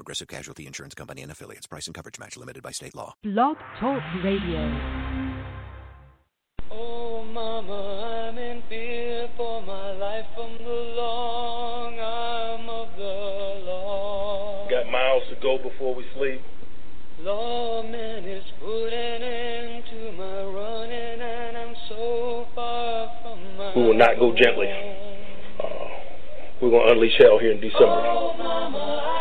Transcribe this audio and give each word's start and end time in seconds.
Progressive 0.00 0.28
Casualty 0.28 0.66
Insurance 0.66 0.94
Company 0.94 1.20
and 1.20 1.30
affiliates. 1.30 1.66
Price 1.66 1.86
and 1.86 1.94
coverage 1.94 2.18
match 2.18 2.34
limited 2.38 2.62
by 2.62 2.70
state 2.70 2.94
law. 2.94 3.12
Blog 3.22 3.58
Talk 3.78 4.00
Radio. 4.24 4.64
Oh, 6.72 7.22
Mama, 7.30 8.30
I'm 8.30 8.38
in 8.38 8.62
fear 8.70 9.28
for 9.36 9.60
my 9.60 9.92
life 9.92 10.24
from 10.34 10.56
the 10.56 10.94
long 10.96 11.98
arm 11.98 12.66
of 12.70 12.88
the 12.96 13.66
law. 13.68 14.66
Got 14.70 14.90
miles 14.90 15.24
to 15.28 15.36
go 15.42 15.58
before 15.58 15.94
we 15.94 16.06
sleep. 16.16 16.40
Lawman 17.18 18.24
is 18.24 18.44
putting 18.58 19.22
end 19.22 19.84
to 19.90 20.12
my 20.12 20.44
running, 20.44 21.20
and 21.20 21.58
I'm 21.58 21.76
so 21.90 22.46
far 22.54 23.12
from 23.22 23.58
my. 23.58 23.74
We 23.76 23.82
will 23.82 23.98
not 23.98 24.18
go 24.18 24.34
gently. 24.34 24.72
Uh, 25.62 25.68
we're 26.62 26.70
going 26.70 26.86
to 26.88 26.92
unleash 26.94 27.18
hell 27.18 27.38
here 27.38 27.52
in 27.52 27.60
December. 27.60 27.84
Oh, 27.86 28.32
Mama, 28.38 29.19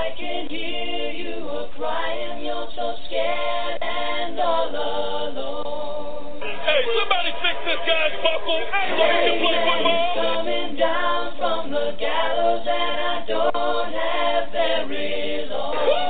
down 10.80 11.36
from 11.38 11.72
the 11.72 11.94
gallows, 12.00 12.66
and 12.66 13.02
I 13.02 13.26
don't 13.28 13.94
have 13.94 14.52
very 14.52 15.46
long. 15.50 16.09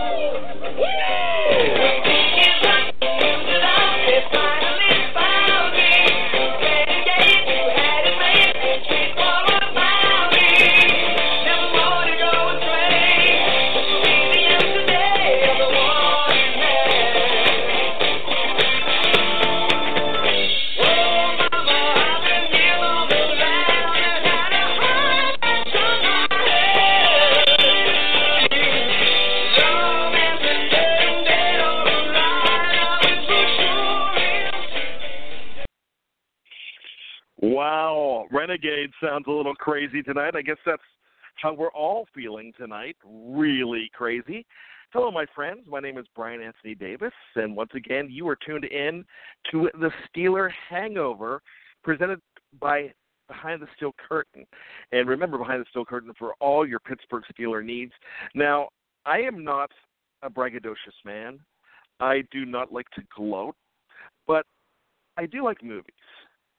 Renegade 38.31 38.91
sounds 39.03 39.25
a 39.27 39.31
little 39.31 39.55
crazy 39.55 40.03
tonight. 40.03 40.35
I 40.35 40.41
guess 40.41 40.57
that's 40.65 40.81
how 41.35 41.53
we're 41.53 41.71
all 41.71 42.07
feeling 42.13 42.53
tonight. 42.57 42.95
Really 43.03 43.89
crazy. 43.93 44.45
Hello, 44.91 45.11
my 45.11 45.25
friends. 45.35 45.61
My 45.67 45.79
name 45.79 45.97
is 45.97 46.05
Brian 46.15 46.41
Anthony 46.41 46.75
Davis, 46.75 47.13
and 47.35 47.55
once 47.55 47.71
again, 47.75 48.07
you 48.09 48.27
are 48.27 48.35
tuned 48.35 48.65
in 48.65 49.03
to 49.51 49.69
the 49.79 49.91
Steeler 50.07 50.49
Hangover, 50.69 51.41
presented 51.83 52.19
by 52.59 52.91
Behind 53.27 53.61
the 53.61 53.67
Steel 53.75 53.93
Curtain. 54.07 54.45
And 54.91 55.07
remember, 55.07 55.37
Behind 55.37 55.61
the 55.61 55.67
Steel 55.69 55.85
Curtain 55.85 56.11
for 56.17 56.33
all 56.39 56.67
your 56.67 56.79
Pittsburgh 56.79 57.23
Steeler 57.31 57.63
needs. 57.63 57.93
Now, 58.33 58.69
I 59.05 59.19
am 59.19 59.43
not 59.43 59.71
a 60.23 60.29
braggadocious 60.29 61.05
man. 61.05 61.39
I 61.99 62.23
do 62.31 62.45
not 62.45 62.71
like 62.71 62.89
to 62.91 63.01
gloat, 63.15 63.55
but 64.27 64.45
I 65.17 65.25
do 65.25 65.43
like 65.43 65.63
movies 65.63 65.93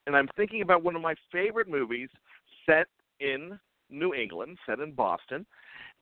and 0.07 0.17
I'm 0.17 0.29
thinking 0.37 0.63
about 0.63 0.83
one 0.83 0.97
of 0.97 1.03
my 1.03 1.15
favorite 1.33 1.69
movies 1.69 2.09
set 2.67 2.87
in 3.21 3.59
New 3.91 4.15
England, 4.15 4.59
set 4.67 4.81
in 4.81 4.93
Boston, 4.93 5.47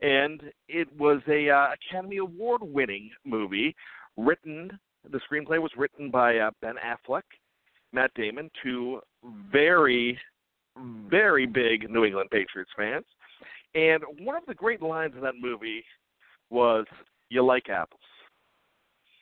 and 0.00 0.42
it 0.68 0.88
was 0.98 1.20
a 1.28 1.50
uh, 1.50 1.68
Academy 1.74 2.18
Award 2.18 2.62
winning 2.62 3.10
movie 3.24 3.74
written 4.16 4.78
the 5.10 5.20
screenplay 5.30 5.60
was 5.60 5.70
written 5.76 6.10
by 6.10 6.38
uh, 6.38 6.50
Ben 6.60 6.74
Affleck, 6.84 7.22
Matt 7.92 8.10
Damon, 8.14 8.50
two 8.62 9.00
very 9.50 10.18
very 11.10 11.46
big 11.46 11.90
New 11.90 12.04
England 12.04 12.30
Patriots 12.30 12.70
fans. 12.76 13.04
And 13.74 14.02
one 14.20 14.36
of 14.36 14.46
the 14.46 14.54
great 14.54 14.80
lines 14.80 15.14
in 15.16 15.22
that 15.22 15.34
movie 15.40 15.84
was 16.50 16.86
you 17.30 17.44
like 17.44 17.68
apples. 17.68 18.00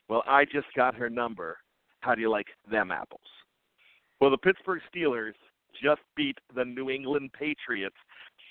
Well, 0.08 0.22
I 0.26 0.44
just 0.44 0.66
got 0.76 0.94
her 0.94 1.10
number. 1.10 1.56
How 2.00 2.14
do 2.14 2.20
you 2.20 2.30
like 2.30 2.46
them 2.70 2.90
apples? 2.90 3.20
Well, 4.20 4.30
the 4.30 4.38
Pittsburgh 4.38 4.80
Steelers 4.94 5.34
just 5.82 6.00
beat 6.16 6.38
the 6.54 6.64
New 6.64 6.90
England 6.90 7.30
Patriots 7.38 7.96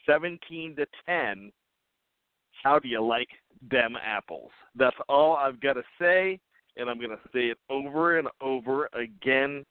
17 0.06 0.76
to 0.76 0.86
10. 1.08 1.52
How 2.64 2.80
do 2.80 2.88
you 2.88 3.04
like 3.04 3.30
them 3.70 3.96
apples? 4.04 4.52
That's 4.76 4.96
all 5.10 5.36
I've 5.36 5.60
got 5.60 5.74
to 5.74 5.84
say, 6.00 6.40
and 6.78 6.90
I'm 6.90 6.98
going 6.98 7.10
to 7.10 7.30
say 7.34 7.48
it 7.48 7.58
over 7.70 8.20
and 8.20 8.28
over 8.42 8.90
again. 8.94 9.66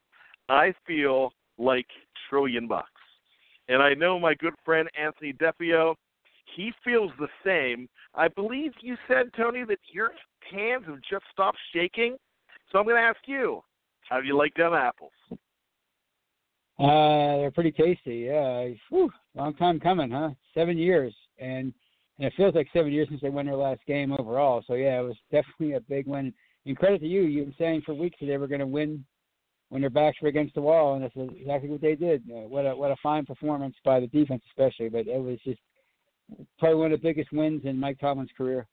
I 0.49 0.75
feel 0.87 1.32
like 1.59 1.87
trillion 2.28 2.66
bucks. 2.66 2.88
And 3.69 3.82
I 3.82 3.94
know 3.94 4.19
my 4.19 4.34
good 4.34 4.55
friend 4.65 4.88
Anthony 5.00 5.32
Defeo, 5.32 5.94
he 6.56 6.72
feels 6.84 7.11
the 7.19 7.28
same. 7.44 7.88
I 8.15 8.28
believe 8.28 8.72
you 8.81 8.97
said, 9.09 9.31
Tony, 9.37 9.65
that 9.65 9.78
your 9.93 10.11
hands 10.50 10.84
have 10.87 11.00
just 11.09 11.25
stopped 11.32 11.59
shaking. 11.72 12.16
So 12.71 12.78
I'm 12.78 12.84
going 12.84 12.97
to 12.97 13.03
ask 13.03 13.21
you, 13.26 13.62
how 14.09 14.21
do 14.21 14.26
you 14.26 14.37
like 14.37 14.55
them 14.55 14.75
apples? 14.75 15.12
Uh, 16.79 17.39
they're 17.39 17.53
pretty 17.53 17.73
tasty. 17.73 18.27
Yeah, 18.27 18.69
Whew, 18.91 19.11
long 19.37 19.55
time 19.55 19.79
coming, 19.79 20.11
huh? 20.11 20.31
Seven 20.55 20.77
years, 20.77 21.15
and 21.39 21.73
and 22.19 22.27
it 22.27 22.33
feels 22.37 22.55
like 22.55 22.69
seven 22.73 22.93
years 22.93 23.09
since 23.09 23.21
they 23.21 23.29
won 23.29 23.47
their 23.47 23.57
last 23.57 23.81
game 23.87 24.12
overall. 24.12 24.62
So 24.67 24.75
yeah, 24.75 25.01
it 25.01 25.05
was 25.05 25.17
definitely 25.33 25.75
a 25.75 25.81
big 25.81 26.07
win. 26.07 26.33
And 26.67 26.77
credit 26.77 27.01
to 27.01 27.07
you, 27.07 27.23
you've 27.23 27.47
been 27.47 27.55
saying 27.59 27.83
for 27.85 27.95
weeks 27.95 28.17
that 28.21 28.27
they 28.27 28.37
were 28.39 28.47
going 28.47 28.61
to 28.61 28.67
win 28.67 29.05
when 29.69 29.81
their 29.81 29.91
backs 29.91 30.19
were 30.23 30.29
against 30.29 30.55
the 30.55 30.61
wall, 30.61 30.95
and 30.95 31.05
that's 31.05 31.15
exactly 31.17 31.69
what 31.69 31.81
they 31.81 31.95
did. 31.95 32.23
Uh, 32.31 32.49
what 32.49 32.67
a 32.67 32.75
what 32.77 32.91
a 32.91 32.97
fine 33.03 33.25
performance 33.25 33.75
by 33.85 34.01
the 34.01 34.06
defense, 34.09 34.43
especially. 34.51 34.89
But 34.89 35.06
it 35.06 35.21
was 35.21 35.39
just 35.45 35.61
probably 36.59 36.79
one 36.79 36.93
of 36.93 37.01
the 37.01 37.09
biggest 37.09 37.33
wins 37.33 37.62
in 37.65 37.79
Mike 37.79 37.99
Tomlin's 38.01 38.31
career. 38.37 38.67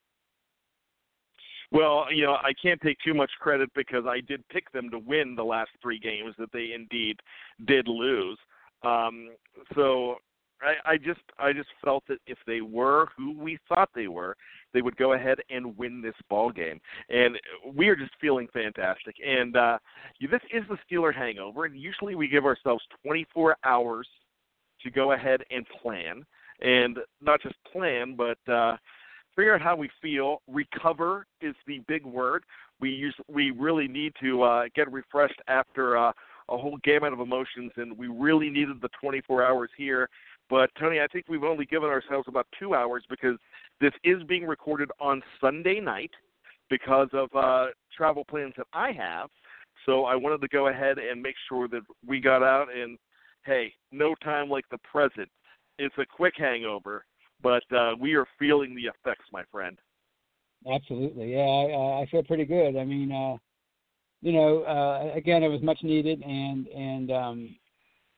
Well, 1.72 2.08
you 2.12 2.24
know, 2.24 2.34
I 2.34 2.52
can't 2.62 2.82
take 2.82 2.98
too 3.04 3.14
much 3.14 3.32
credit 3.40 3.70
because 3.74 4.06
I 4.06 4.20
did 4.20 4.48
pick 4.50 4.72
them 4.72 4.90
to 4.92 5.00
win 5.00 5.36
the 5.36 5.44
last 5.44 5.72
three 5.82 6.00
games 6.00 6.36
that 6.38 6.52
they 6.52 6.74
indeed 6.74 7.18
did 7.66 7.88
lose. 7.88 8.38
Um, 8.84 9.30
so 9.76 10.18
I, 10.62 10.94
I 10.94 10.98
just 10.98 11.22
I 11.40 11.54
just 11.54 11.70
felt 11.84 12.04
that 12.08 12.20
if 12.28 12.38
they 12.46 12.62
were 12.62 13.08
who 13.18 13.38
we 13.38 13.58
thought 13.70 13.90
they 13.96 14.08
were, 14.08 14.36
they 14.74 14.82
would 14.82 14.98
go 14.98 15.14
ahead 15.14 15.40
and 15.50 15.78
win 15.78 16.02
this 16.02 16.16
ball 16.30 16.52
game. 16.52 16.80
And 17.10 17.38
we 17.74 17.88
are 17.88 17.96
just 17.96 18.12
feeling 18.20 18.48
fantastic. 18.54 19.16
And 19.26 19.56
uh, 19.56 19.80
this 20.20 20.42
is 20.54 20.64
the 20.70 20.78
Steeler 20.90 21.14
hangover, 21.14 21.66
and 21.66 21.80
usually 21.80 22.16
we 22.16 22.28
give 22.28 22.46
ourselves 22.46 22.84
24 23.04 23.58
hours 23.64 24.08
to 24.84 24.92
go 24.92 25.14
ahead 25.14 25.42
and 25.52 25.66
plan, 25.82 26.24
and 26.62 27.00
not 27.22 27.42
just 27.42 27.56
plan, 27.72 28.16
but 28.16 28.38
uh, 28.52 28.78
figure 29.36 29.54
out 29.54 29.62
how 29.62 29.76
we 29.76 29.90
feel. 30.02 30.42
Recover 30.48 31.26
is 31.42 31.56
the 31.68 31.80
big 31.88 32.06
word. 32.06 32.44
We 32.80 32.90
use 32.90 33.16
we 33.28 33.52
really 33.52 33.88
need 33.88 34.14
to 34.22 34.44
uh, 34.44 34.64
get 34.76 34.92
refreshed 34.92 35.42
after 35.48 35.98
uh, 35.98 36.12
a 36.50 36.58
whole 36.58 36.78
gamut 36.84 37.14
of 37.14 37.20
emotions, 37.20 37.72
and 37.78 37.98
we 37.98 38.08
really 38.08 38.50
needed 38.50 38.82
the 38.82 38.90
24 39.00 39.44
hours 39.46 39.70
here. 39.78 40.10
But 40.50 40.70
Tony, 40.78 41.00
I 41.00 41.08
think 41.08 41.26
we've 41.30 41.44
only 41.44 41.66
given 41.66 41.90
ourselves 41.90 42.28
about 42.28 42.46
two 42.60 42.76
hours 42.76 43.04
because 43.10 43.38
this 43.80 43.94
is 44.04 44.22
being 44.24 44.46
recorded 44.46 44.90
on 45.00 45.22
Sunday 45.40 45.80
night 45.80 46.12
because 46.70 47.08
of 47.14 47.30
uh, 47.34 47.68
travel 47.96 48.26
plans 48.26 48.54
that 48.58 48.68
I 48.74 48.92
have. 48.92 49.30
So 49.86 50.06
I 50.06 50.16
wanted 50.16 50.42
to 50.42 50.48
go 50.50 50.68
ahead 50.68 50.98
and 50.98 51.22
make 51.22 51.36
sure 51.48 51.68
that 51.70 51.82
we 52.06 52.20
got 52.20 52.44
out 52.44 52.68
and 52.76 52.98
hey, 53.46 53.74
no 53.92 54.14
time 54.24 54.50
like 54.50 54.66
the 54.70 54.78
present. 54.80 55.30
It's 55.80 55.96
a 55.98 56.06
quick 56.06 56.36
hangover, 56.38 57.06
but 57.42 57.64
uh, 57.76 57.94
we 58.00 58.14
are 58.16 58.26
feeling 58.38 58.76
the 58.76 58.86
effects, 58.86 59.26
my 59.32 59.44
friend. 59.52 59.78
Absolutely, 60.72 61.34
yeah. 61.34 61.40
I, 61.40 62.02
I 62.02 62.08
feel 62.12 62.24
pretty 62.24 62.46
good. 62.46 62.78
I 62.78 62.84
mean, 62.84 63.12
uh, 63.12 63.38
you 64.22 64.34
know, 64.34 64.62
uh, 64.64 65.12
again, 65.16 65.42
it 65.44 65.48
was 65.48 65.62
much 65.62 65.80
needed, 65.82 66.22
and 66.22 66.68
and 66.68 67.12
um, 67.12 67.56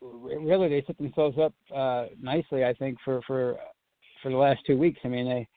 really 0.01 0.67
they 0.67 0.83
set 0.85 0.97
themselves 0.97 1.37
up 1.37 1.53
uh, 1.73 2.07
nicely, 2.21 2.65
I 2.65 2.73
think, 2.73 2.97
for 3.05 3.21
for 3.25 3.57
for 4.21 4.29
the 4.29 4.37
last 4.37 4.59
two 4.67 4.77
weeks. 4.77 4.99
I 5.03 5.07
mean, 5.07 5.25
they, 5.29 5.47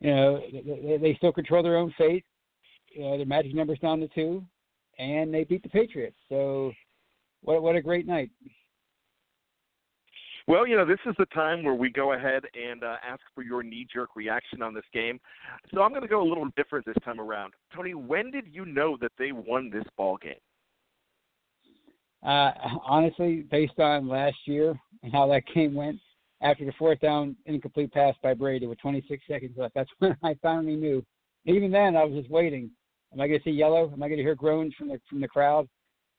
you 0.00 0.14
know, 0.14 0.40
they, 0.52 0.98
they 1.00 1.14
still 1.16 1.32
control 1.32 1.62
their 1.62 1.78
own 1.78 1.94
fate. 1.96 2.24
you 2.94 3.02
know, 3.02 3.16
their 3.16 3.26
magic 3.26 3.54
numbers 3.54 3.78
down 3.78 4.00
to 4.00 4.08
two, 4.08 4.44
and 4.98 5.32
they 5.32 5.44
beat 5.44 5.62
the 5.62 5.68
Patriots. 5.68 6.16
So, 6.28 6.72
what 7.40 7.62
what 7.62 7.76
a 7.76 7.82
great 7.82 8.06
night! 8.06 8.30
Well, 10.52 10.66
you 10.66 10.76
know, 10.76 10.84
this 10.84 10.98
is 11.06 11.14
the 11.18 11.24
time 11.24 11.64
where 11.64 11.72
we 11.72 11.88
go 11.88 12.12
ahead 12.12 12.42
and 12.52 12.84
uh, 12.84 12.96
ask 13.02 13.22
for 13.34 13.42
your 13.42 13.62
knee 13.62 13.86
jerk 13.90 14.10
reaction 14.14 14.60
on 14.60 14.74
this 14.74 14.84
game. 14.92 15.18
So 15.72 15.80
I'm 15.80 15.92
going 15.92 16.02
to 16.02 16.08
go 16.08 16.20
a 16.20 16.28
little 16.28 16.46
different 16.58 16.84
this 16.84 16.94
time 17.06 17.18
around. 17.18 17.54
Tony, 17.74 17.94
when 17.94 18.30
did 18.30 18.44
you 18.52 18.66
know 18.66 18.98
that 19.00 19.12
they 19.18 19.32
won 19.32 19.70
this 19.70 19.86
ball 19.96 20.18
game? 20.18 20.34
Uh, 22.22 22.50
honestly, 22.84 23.46
based 23.50 23.78
on 23.78 24.06
last 24.06 24.36
year 24.44 24.78
and 25.02 25.10
how 25.10 25.26
that 25.28 25.44
game 25.54 25.72
went, 25.72 25.96
after 26.42 26.66
the 26.66 26.72
fourth 26.78 27.00
down 27.00 27.34
incomplete 27.46 27.90
pass 27.90 28.14
by 28.22 28.34
Brady 28.34 28.66
with 28.66 28.78
26 28.80 29.22
seconds 29.26 29.56
left, 29.56 29.74
that's 29.74 29.88
when 30.00 30.14
I 30.22 30.36
finally 30.42 30.76
knew. 30.76 31.02
Even 31.46 31.70
then, 31.70 31.96
I 31.96 32.04
was 32.04 32.20
just 32.20 32.30
waiting. 32.30 32.70
Am 33.14 33.22
I 33.22 33.26
going 33.26 33.40
to 33.40 33.44
see 33.44 33.52
yellow? 33.52 33.90
Am 33.90 34.02
I 34.02 34.06
going 34.06 34.18
to 34.18 34.22
hear 34.22 34.34
groans 34.34 34.74
from 34.78 34.88
the 34.88 35.00
from 35.08 35.22
the 35.22 35.28
crowd? 35.28 35.66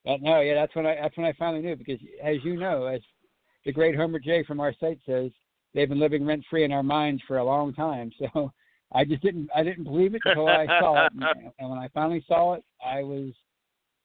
But 0.03 0.23
no, 0.23 0.41
yeah, 0.41 0.55
that's 0.55 0.75
when 0.75 0.87
I 0.87 0.95
that's 0.95 1.15
when 1.17 1.27
I 1.27 1.33
finally 1.33 1.61
knew 1.61 1.75
because, 1.75 1.99
as 2.23 2.37
you 2.43 2.57
know, 2.57 2.87
as 2.87 3.01
the 3.65 3.71
great 3.71 3.95
Homer 3.95 4.19
J 4.19 4.43
from 4.43 4.59
our 4.59 4.73
site 4.79 4.99
says, 5.05 5.31
they've 5.73 5.89
been 5.89 5.99
living 5.99 6.25
rent 6.25 6.43
free 6.49 6.63
in 6.63 6.71
our 6.71 6.83
minds 6.83 7.21
for 7.27 7.37
a 7.37 7.43
long 7.43 7.73
time. 7.73 8.11
So 8.33 8.51
I 8.95 9.05
just 9.05 9.23
didn't 9.23 9.49
I 9.55 9.63
didn't 9.63 9.85
believe 9.85 10.13
it 10.13 10.21
until 10.23 10.47
I 10.47 10.67
saw 10.67 11.07
it, 11.07 11.13
and 11.59 11.69
when 11.69 11.79
I 11.79 11.87
finally 11.95 12.23
saw 12.27 12.53
it, 12.53 12.63
I 12.85 13.01
was 13.01 13.33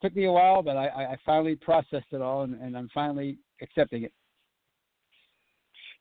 took 0.02 0.16
me 0.16 0.25
a 0.25 0.32
while, 0.32 0.62
but 0.62 0.78
I, 0.78 0.87
I 0.87 1.16
finally 1.26 1.56
processed 1.56 2.06
it 2.12 2.22
all, 2.22 2.43
and, 2.43 2.55
and 2.55 2.76
I'm 2.76 2.88
finally 2.94 3.37
accepting 3.60 4.05
it. 4.05 4.12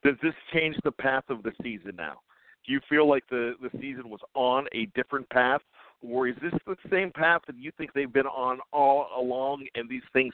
Does 0.05 0.15
this 0.23 0.33
change 0.53 0.77
the 0.83 0.91
path 0.91 1.25
of 1.29 1.43
the 1.43 1.51
season 1.61 1.95
now? 1.97 2.19
Do 2.65 2.71
you 2.71 2.79
feel 2.87 3.09
like 3.09 3.23
the 3.29 3.55
the 3.61 3.69
season 3.79 4.09
was 4.09 4.21
on 4.35 4.67
a 4.73 4.85
different 4.95 5.29
path, 5.29 5.61
or 6.01 6.29
is 6.29 6.35
this 6.41 6.53
the 6.65 6.77
same 6.89 7.11
path 7.11 7.41
that 7.47 7.57
you 7.57 7.71
think 7.77 7.91
they've 7.91 8.11
been 8.11 8.27
on 8.27 8.59
all 8.71 9.07
along, 9.17 9.67
and 9.75 9.89
these 9.89 10.03
things, 10.13 10.33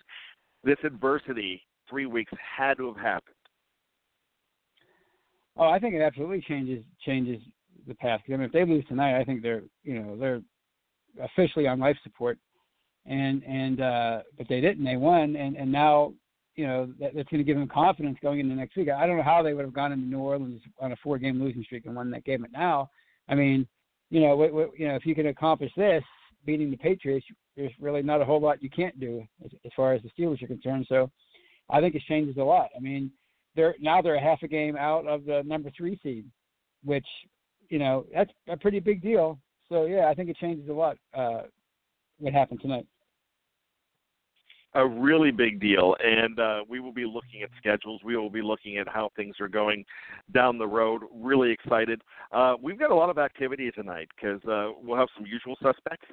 this 0.63 0.77
adversity 0.83 1.63
three 1.89 2.05
weeks 2.05 2.31
had 2.57 2.77
to 2.77 2.87
have 2.87 2.97
happened. 2.97 3.35
Oh, 5.55 5.69
I 5.69 5.79
think 5.79 5.93
it 5.93 6.01
absolutely 6.01 6.43
changes 6.47 6.83
changes 7.05 7.41
the 7.87 7.95
path. 7.95 8.21
I 8.27 8.31
mean, 8.31 8.41
if 8.41 8.51
they 8.51 8.65
lose 8.65 8.85
tonight, 8.87 9.19
I 9.19 9.23
think 9.23 9.41
they're 9.41 9.63
you 9.83 10.01
know 10.01 10.17
they're 10.17 10.41
officially 11.21 11.67
on 11.67 11.79
life 11.79 11.97
support, 12.03 12.37
and 13.05 13.43
and 13.43 13.81
uh, 13.81 14.21
but 14.37 14.47
they 14.49 14.61
didn't. 14.61 14.83
They 14.83 14.97
won, 14.97 15.35
and 15.35 15.55
and 15.55 15.71
now 15.71 16.13
you 16.55 16.65
know 16.65 16.91
that, 16.99 17.11
that's 17.15 17.29
going 17.29 17.39
to 17.39 17.43
give 17.43 17.57
them 17.57 17.67
confidence 17.67 18.17
going 18.21 18.39
into 18.39 18.55
next 18.55 18.75
week. 18.75 18.89
I 18.89 19.05
don't 19.05 19.17
know 19.17 19.23
how 19.23 19.43
they 19.43 19.53
would 19.53 19.65
have 19.65 19.73
gone 19.73 19.91
into 19.91 20.07
New 20.07 20.19
Orleans 20.19 20.61
on 20.79 20.91
a 20.91 20.95
four-game 21.03 21.41
losing 21.41 21.63
streak 21.63 21.85
and 21.85 21.95
won 21.95 22.09
that 22.11 22.25
game. 22.25 22.41
But 22.41 22.51
now, 22.51 22.89
I 23.27 23.35
mean, 23.35 23.67
you 24.09 24.21
know, 24.21 24.29
w- 24.29 24.49
w- 24.49 24.71
you 24.77 24.87
know, 24.87 24.95
if 24.95 25.05
you 25.05 25.15
can 25.15 25.27
accomplish 25.27 25.71
this, 25.77 26.03
beating 26.45 26.71
the 26.71 26.77
Patriots, 26.77 27.25
there's 27.55 27.71
really 27.79 28.01
not 28.01 28.21
a 28.21 28.25
whole 28.25 28.41
lot 28.41 28.63
you 28.63 28.69
can't 28.69 28.99
do 28.99 29.23
as, 29.43 29.51
as 29.65 29.71
far 29.75 29.93
as 29.93 30.01
the 30.01 30.09
Steelers 30.09 30.41
are 30.43 30.47
concerned. 30.47 30.85
So 30.89 31.11
I 31.69 31.79
think 31.81 31.95
it 31.95 32.03
changes 32.07 32.37
a 32.37 32.43
lot. 32.43 32.69
I 32.75 32.79
mean, 32.79 33.11
they're 33.55 33.75
now 33.79 34.01
they're 34.01 34.15
a 34.15 34.21
half 34.21 34.43
a 34.43 34.47
game 34.47 34.75
out 34.75 35.07
of 35.07 35.25
the 35.25 35.43
number 35.45 35.69
three 35.75 35.99
seed, 36.03 36.25
which 36.83 37.05
you 37.69 37.79
know 37.79 38.05
that's 38.13 38.31
a 38.49 38.57
pretty 38.57 38.79
big 38.79 39.01
deal. 39.01 39.39
So 39.69 39.85
yeah, 39.85 40.07
I 40.07 40.13
think 40.13 40.29
it 40.29 40.37
changes 40.37 40.69
a 40.69 40.73
lot. 40.73 40.97
Uh, 41.13 41.43
what 42.19 42.33
happened 42.33 42.61
tonight? 42.61 42.85
A 44.75 44.87
really 44.87 45.31
big 45.31 45.59
deal, 45.59 45.95
and 46.03 46.39
uh, 46.39 46.63
we 46.67 46.79
will 46.79 46.91
be 46.91 47.05
looking 47.05 47.43
at 47.43 47.49
schedules. 47.57 48.01
We 48.03 48.17
will 48.17 48.29
be 48.29 48.41
looking 48.41 48.77
at 48.77 48.87
how 48.87 49.11
things 49.15 49.35
are 49.39 49.47
going 49.47 49.85
down 50.33 50.57
the 50.57 50.67
road. 50.67 51.03
Really 51.13 51.51
excited. 51.51 52.01
Uh, 52.31 52.55
we've 52.61 52.79
got 52.79 52.91
a 52.91 52.95
lot 52.95 53.09
of 53.09 53.17
activity 53.17 53.69
tonight 53.71 54.09
because 54.15 54.43
uh, 54.45 54.71
we'll 54.81 54.97
have 54.97 55.09
some 55.15 55.25
usual 55.25 55.55
suspects, 55.61 56.07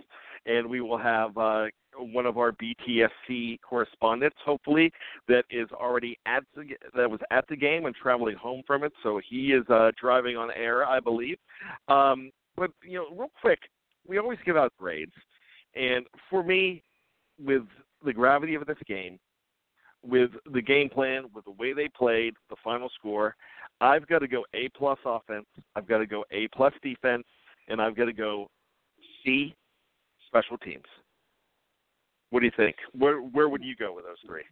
and 0.47 0.69
we 0.69 0.81
will 0.81 0.99
have 0.99 1.37
uh, 1.39 1.67
one 1.99 2.27
of 2.27 2.37
our 2.39 2.53
BTSC 2.53 3.61
correspondents, 3.63 4.37
hopefully, 4.45 4.93
that 5.29 5.45
is 5.51 5.69
already 5.73 6.19
at 6.27 6.43
the 6.55 6.65
that 6.95 7.11
was 7.11 7.21
at 7.31 7.47
the 7.49 7.57
game 7.57 7.87
and 7.87 7.95
traveling 7.95 8.37
home 8.37 8.63
from 8.67 8.85
it. 8.85 8.93
So 9.03 9.21
he 9.29 9.53
is 9.53 9.65
uh, 9.71 9.91
driving 10.01 10.37
on 10.37 10.51
air, 10.51 10.87
I 10.87 11.01
believe. 11.01 11.39
Um, 11.89 12.31
but 12.57 12.71
you 12.83 12.99
know, 12.99 13.07
real 13.17 13.31
quick, 13.41 13.61
we 14.07 14.19
always 14.19 14.39
give 14.45 14.57
out 14.57 14.73
grades, 14.79 15.13
and 15.75 16.07
for 16.29 16.43
me, 16.43 16.83
with 17.43 17.63
the 18.05 18.13
gravity 18.13 18.55
of 18.55 18.67
this 18.67 18.79
game, 18.87 19.19
with 20.03 20.31
the 20.53 20.63
game 20.63 20.89
plan, 20.89 21.25
with 21.35 21.45
the 21.45 21.51
way 21.53 21.73
they 21.73 21.89
played, 21.89 22.35
the 22.49 22.57
final 22.65 22.91
score, 22.99 23.37
I've 23.81 24.07
got 24.07 24.21
to 24.21 24.29
go 24.29 24.45
A 24.55 24.69
plus 24.71 24.99
offense, 25.05 25.47
I've 25.77 25.89
got 25.89 25.99
to 25.99 26.07
go 26.07 26.25
A 26.31 26.49
plus 26.49 26.73
defense, 26.83 27.25
and 27.69 27.81
I've 27.81 27.97
got 27.97 28.07
to 28.07 28.13
go 28.13 28.49
C 29.25 29.55
special 30.27 30.59
teams. 30.59 30.85
What 32.31 32.41
do 32.41 32.47
you 32.47 32.53
think? 32.57 32.77
Where 32.97 33.19
where 33.19 33.49
would 33.49 33.65
you 33.65 33.75
go 33.77 33.93
with 33.93 34.05
those 34.05 34.17
three? 34.25 34.45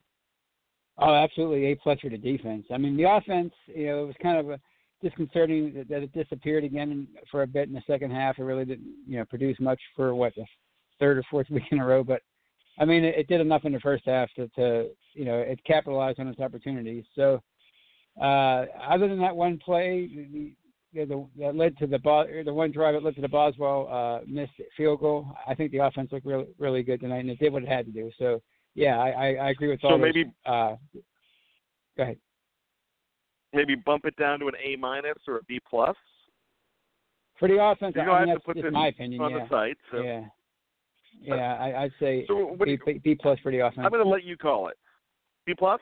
Oh, 0.98 1.14
absolutely 1.14 1.66
A 1.66 1.76
plus 1.76 2.00
for 2.00 2.10
the 2.10 2.18
defense. 2.18 2.66
I 2.72 2.78
mean, 2.78 2.96
the 2.96 3.08
offense, 3.08 3.52
you 3.66 3.86
know, 3.86 4.02
it 4.02 4.06
was 4.06 4.16
kind 4.20 4.38
of 4.38 4.50
a 4.50 4.60
disconcerting 5.00 5.72
that, 5.74 5.88
that 5.88 6.02
it 6.02 6.12
disappeared 6.12 6.64
again 6.64 7.06
for 7.30 7.42
a 7.42 7.46
bit 7.46 7.68
in 7.68 7.74
the 7.74 7.82
second 7.86 8.10
half. 8.10 8.38
It 8.38 8.42
really 8.42 8.64
didn't, 8.64 8.94
you 9.06 9.18
know, 9.18 9.24
produce 9.24 9.56
much 9.60 9.80
for 9.94 10.14
what 10.14 10.34
the 10.34 10.44
third 10.98 11.18
or 11.18 11.22
fourth 11.30 11.48
week 11.50 11.62
in 11.70 11.78
a 11.78 11.86
row. 11.86 12.02
But 12.02 12.22
I 12.78 12.84
mean, 12.84 13.04
it, 13.04 13.14
it 13.16 13.28
did 13.28 13.40
enough 13.40 13.64
in 13.64 13.72
the 13.72 13.80
first 13.80 14.04
half 14.06 14.28
to, 14.36 14.48
to, 14.48 14.88
you 15.14 15.24
know, 15.24 15.38
it 15.38 15.62
capitalized 15.64 16.20
on 16.20 16.28
its 16.28 16.40
opportunities. 16.40 17.04
So, 17.14 17.42
uh, 18.20 18.66
other 18.88 19.08
than 19.08 19.20
that 19.20 19.34
one 19.34 19.58
play, 19.58 20.54
the, 20.92 21.04
the, 21.04 21.26
that 21.38 21.54
led 21.54 21.76
to 21.78 21.86
the 21.86 21.98
the 22.44 22.52
one 22.52 22.72
drive 22.72 22.94
that 22.94 23.02
led 23.02 23.14
to 23.16 23.20
the 23.20 23.28
Boswell 23.28 23.88
uh, 23.90 24.24
missed 24.26 24.52
field 24.76 25.00
goal. 25.00 25.26
I 25.46 25.54
think 25.54 25.70
the 25.70 25.78
offense 25.78 26.10
looked 26.12 26.26
really 26.26 26.46
really 26.58 26.82
good 26.82 27.00
tonight, 27.00 27.18
and 27.18 27.30
it 27.30 27.38
did 27.38 27.52
what 27.52 27.62
it 27.62 27.68
had 27.68 27.86
to 27.86 27.92
do. 27.92 28.10
So, 28.18 28.40
yeah, 28.74 28.98
I, 28.98 29.08
I, 29.08 29.26
I 29.34 29.50
agree 29.50 29.68
with 29.68 29.84
all. 29.84 29.90
So 29.90 29.98
those, 29.98 30.06
maybe. 30.06 30.32
Uh, 30.46 30.76
go 31.96 32.02
ahead. 32.04 32.16
Maybe 33.52 33.74
bump 33.74 34.04
it 34.04 34.16
down 34.16 34.40
to 34.40 34.48
an 34.48 34.54
A 34.62 34.76
minus 34.76 35.18
or 35.26 35.36
a 35.38 35.42
B 35.44 35.60
plus. 35.68 35.96
For 37.38 37.48
the 37.48 37.62
offense, 37.62 37.94
You 37.94 38.02
I 38.02 38.04
mean, 38.04 38.28
have 38.28 38.28
that's 38.28 38.40
to 38.40 38.44
put 38.46 38.56
just 38.56 38.64
this 38.64 38.72
my 38.72 38.88
opinion. 38.88 39.20
on 39.20 39.30
yeah. 39.30 39.38
the 39.44 39.48
site. 39.48 39.76
So 39.92 40.00
Yeah. 40.02 40.24
Yeah, 41.20 41.54
I, 41.54 41.84
I'd 41.84 41.92
say 42.00 42.24
So 42.28 42.56
B, 42.62 42.78
you- 42.86 43.00
B, 43.00 43.14
plus 43.14 43.38
for 43.42 43.50
the 43.52 43.58
offense. 43.60 43.80
I'm 43.84 43.90
going 43.90 44.02
to 44.04 44.08
let 44.08 44.24
you 44.24 44.36
call 44.36 44.68
it. 44.68 44.76
B 45.46 45.54
plus. 45.58 45.80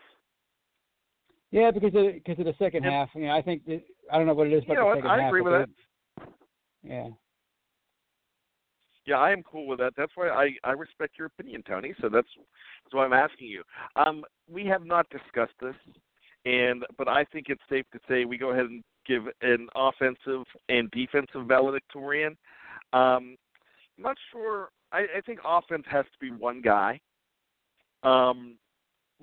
Yeah, 1.51 1.71
because 1.71 1.95
of 1.95 2.13
because 2.15 2.39
of 2.39 2.45
the 2.47 2.55
second 2.59 2.83
half. 2.85 3.09
You 3.15 3.23
know, 3.27 3.37
I 3.37 3.43
think 3.43 3.65
that, 3.67 3.83
I 4.13 4.19
don't 4.19 4.27
know 4.27 4.35
what 4.35 4.49
it 4.49 4.53
is 4.53 4.65
You 4.67 4.73
about 4.75 4.83
know 4.83 4.91
the 4.91 4.97
second 4.99 5.11
I 5.11 5.21
half. 5.23 5.29
agree 5.29 5.41
with 5.43 5.69
they- 6.83 6.89
Yeah. 6.89 7.09
Yeah, 9.07 9.19
I 9.19 9.31
am 9.31 9.45
cool 9.45 9.69
with 9.69 9.79
that. 9.79 9.93
That's 9.97 10.11
why 10.17 10.29
I 10.29 10.51
I 10.65 10.73
respect 10.73 11.17
your 11.19 11.27
opinion, 11.29 11.63
Tony. 11.67 11.95
So 12.01 12.09
that's 12.09 12.27
that's 12.85 12.93
why 12.95 13.05
I'm 13.05 13.13
asking 13.13 13.47
you. 13.49 13.63
Um, 13.95 14.25
we 14.51 14.67
have 14.67 14.85
not 14.85 15.07
discussed 15.11 15.55
this, 15.61 15.77
and 16.45 16.85
but 16.99 17.07
I 17.09 17.25
think 17.25 17.47
it's 17.49 17.63
safe 17.69 17.85
to 17.93 18.01
say 18.09 18.25
we 18.25 18.37
go 18.37 18.51
ahead 18.51 18.67
and 18.67 18.83
give 19.07 19.23
an 19.43 19.69
offensive 19.77 20.45
and 20.69 20.91
defensive 20.91 21.47
valedictorian. 21.47 22.37
Um, 22.93 23.37
I'm 23.97 24.03
not 24.03 24.17
sure. 24.33 24.71
I, 24.97 25.19
I 25.19 25.21
think 25.21 25.41
offense 25.45 25.85
has 25.91 26.05
to 26.07 26.19
be 26.21 26.31
one 26.31 26.63
guy. 26.63 27.01
Um, 28.03 28.57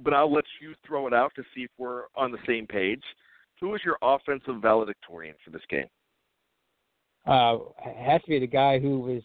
but 0.03 0.13
I'll 0.13 0.31
let 0.31 0.45
you 0.61 0.73
throw 0.85 1.07
it 1.07 1.13
out 1.13 1.31
to 1.35 1.43
see 1.55 1.61
if 1.61 1.71
we're 1.77 2.03
on 2.15 2.31
the 2.31 2.37
same 2.47 2.67
page. 2.67 3.01
Who 3.59 3.73
is 3.75 3.81
your 3.85 3.97
offensive 4.01 4.61
valedictorian 4.61 5.35
for 5.43 5.51
this 5.51 5.61
game? 5.69 5.87
Uh, 7.25 7.57
it 7.85 7.95
has 8.05 8.21
to 8.23 8.29
be 8.29 8.39
the 8.39 8.47
guy 8.47 8.79
who 8.79 8.99
was 8.99 9.21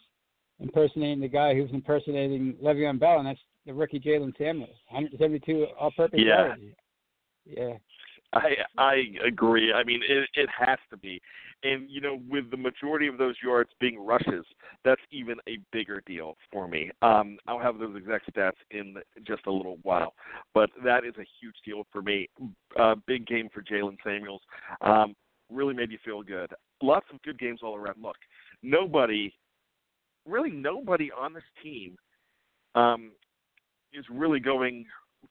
impersonating 0.61 1.21
the 1.21 1.29
guy 1.29 1.55
who 1.55 1.63
was 1.63 1.73
impersonating 1.73 2.55
Le'Veon 2.63 2.99
Bell, 3.01 3.19
and 3.19 3.27
that's 3.27 3.41
the 3.67 3.73
rookie 3.73 3.99
Jaylen 3.99 4.37
Samuels, 4.39 4.77
172 4.91 5.67
all-purpose 5.79 6.21
Yeah. 6.23 6.47
yards. 6.47 6.63
Yeah. 7.45 7.77
I 8.35 8.57
I 8.77 9.05
agree. 9.27 9.73
I 9.73 9.83
mean, 9.85 10.03
it 10.07 10.29
it 10.35 10.49
has 10.51 10.79
to 10.91 10.97
be, 10.99 11.21
and 11.63 11.89
you 11.89 12.01
know, 12.01 12.21
with 12.29 12.51
the 12.51 12.57
majority 12.57 13.07
of 13.07 13.19
those 13.19 13.35
yards 13.43 13.71
being 13.81 13.99
rushes, 13.99 14.45
that's 14.85 15.01
even 15.11 15.37
a 15.49 15.59
bigger 15.73 16.03
deal 16.07 16.37
for 16.53 16.69
me. 16.69 16.91
Um, 17.03 17.39
I'll 17.47 17.59
have 17.59 17.79
those 17.79 17.97
exact 17.97 18.33
stats 18.33 18.53
in 18.71 18.97
just 19.27 19.47
a 19.47 19.51
little 19.51 19.79
while, 19.83 20.15
but 20.55 20.71
that 20.85 21.05
is 21.05 21.15
a 21.19 21.27
huge 21.41 21.57
deal 21.65 21.85
for 21.93 22.03
me. 22.03 22.29
Uh, 22.79 22.95
big 23.07 23.27
game 23.27 23.49
for 23.53 23.63
Jaylen 23.63 23.97
Samuels. 24.05 24.43
Um, 24.81 25.15
really 25.51 25.75
made 25.75 25.91
me 25.91 25.99
feel 26.05 26.23
good. 26.23 26.53
Lots 26.83 27.07
of 27.13 27.21
good 27.23 27.39
games 27.39 27.61
all 27.63 27.75
around. 27.75 27.97
Look, 28.01 28.17
nobody, 28.63 29.33
really 30.27 30.51
nobody 30.51 31.11
on 31.11 31.33
this 31.33 31.43
team, 31.63 31.97
um, 32.75 33.13
is 33.93 34.05
really 34.11 34.41
going 34.41 34.85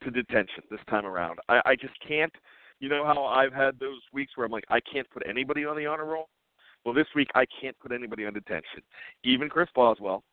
to 0.04 0.12
detention 0.12 0.64
this 0.70 0.80
time 0.90 1.06
around. 1.06 1.40
I, 1.48 1.62
I 1.66 1.76
just 1.76 1.94
can't. 2.06 2.34
You 2.80 2.90
know 2.90 3.06
how 3.06 3.26
I've 3.26 3.54
had 3.54 3.80
those 3.80 4.02
weeks 4.14 4.34
where 4.36 4.46
I'm 4.46 4.52
like, 4.52 4.66
I 4.70 4.80
can't 4.80 5.10
put 5.10 5.24
anybody 5.28 5.66
on 5.66 5.76
the 5.76 5.86
honor 5.86 6.06
roll. 6.06 6.30
Well, 6.86 6.94
this 6.94 7.08
week 7.16 7.28
I 7.36 7.46
can't 7.60 7.78
put 7.80 7.92
anybody 7.92 8.26
on 8.26 8.34
detention, 8.34 8.82
even 9.24 9.50
Chris 9.50 9.68
Boswell. 9.76 10.24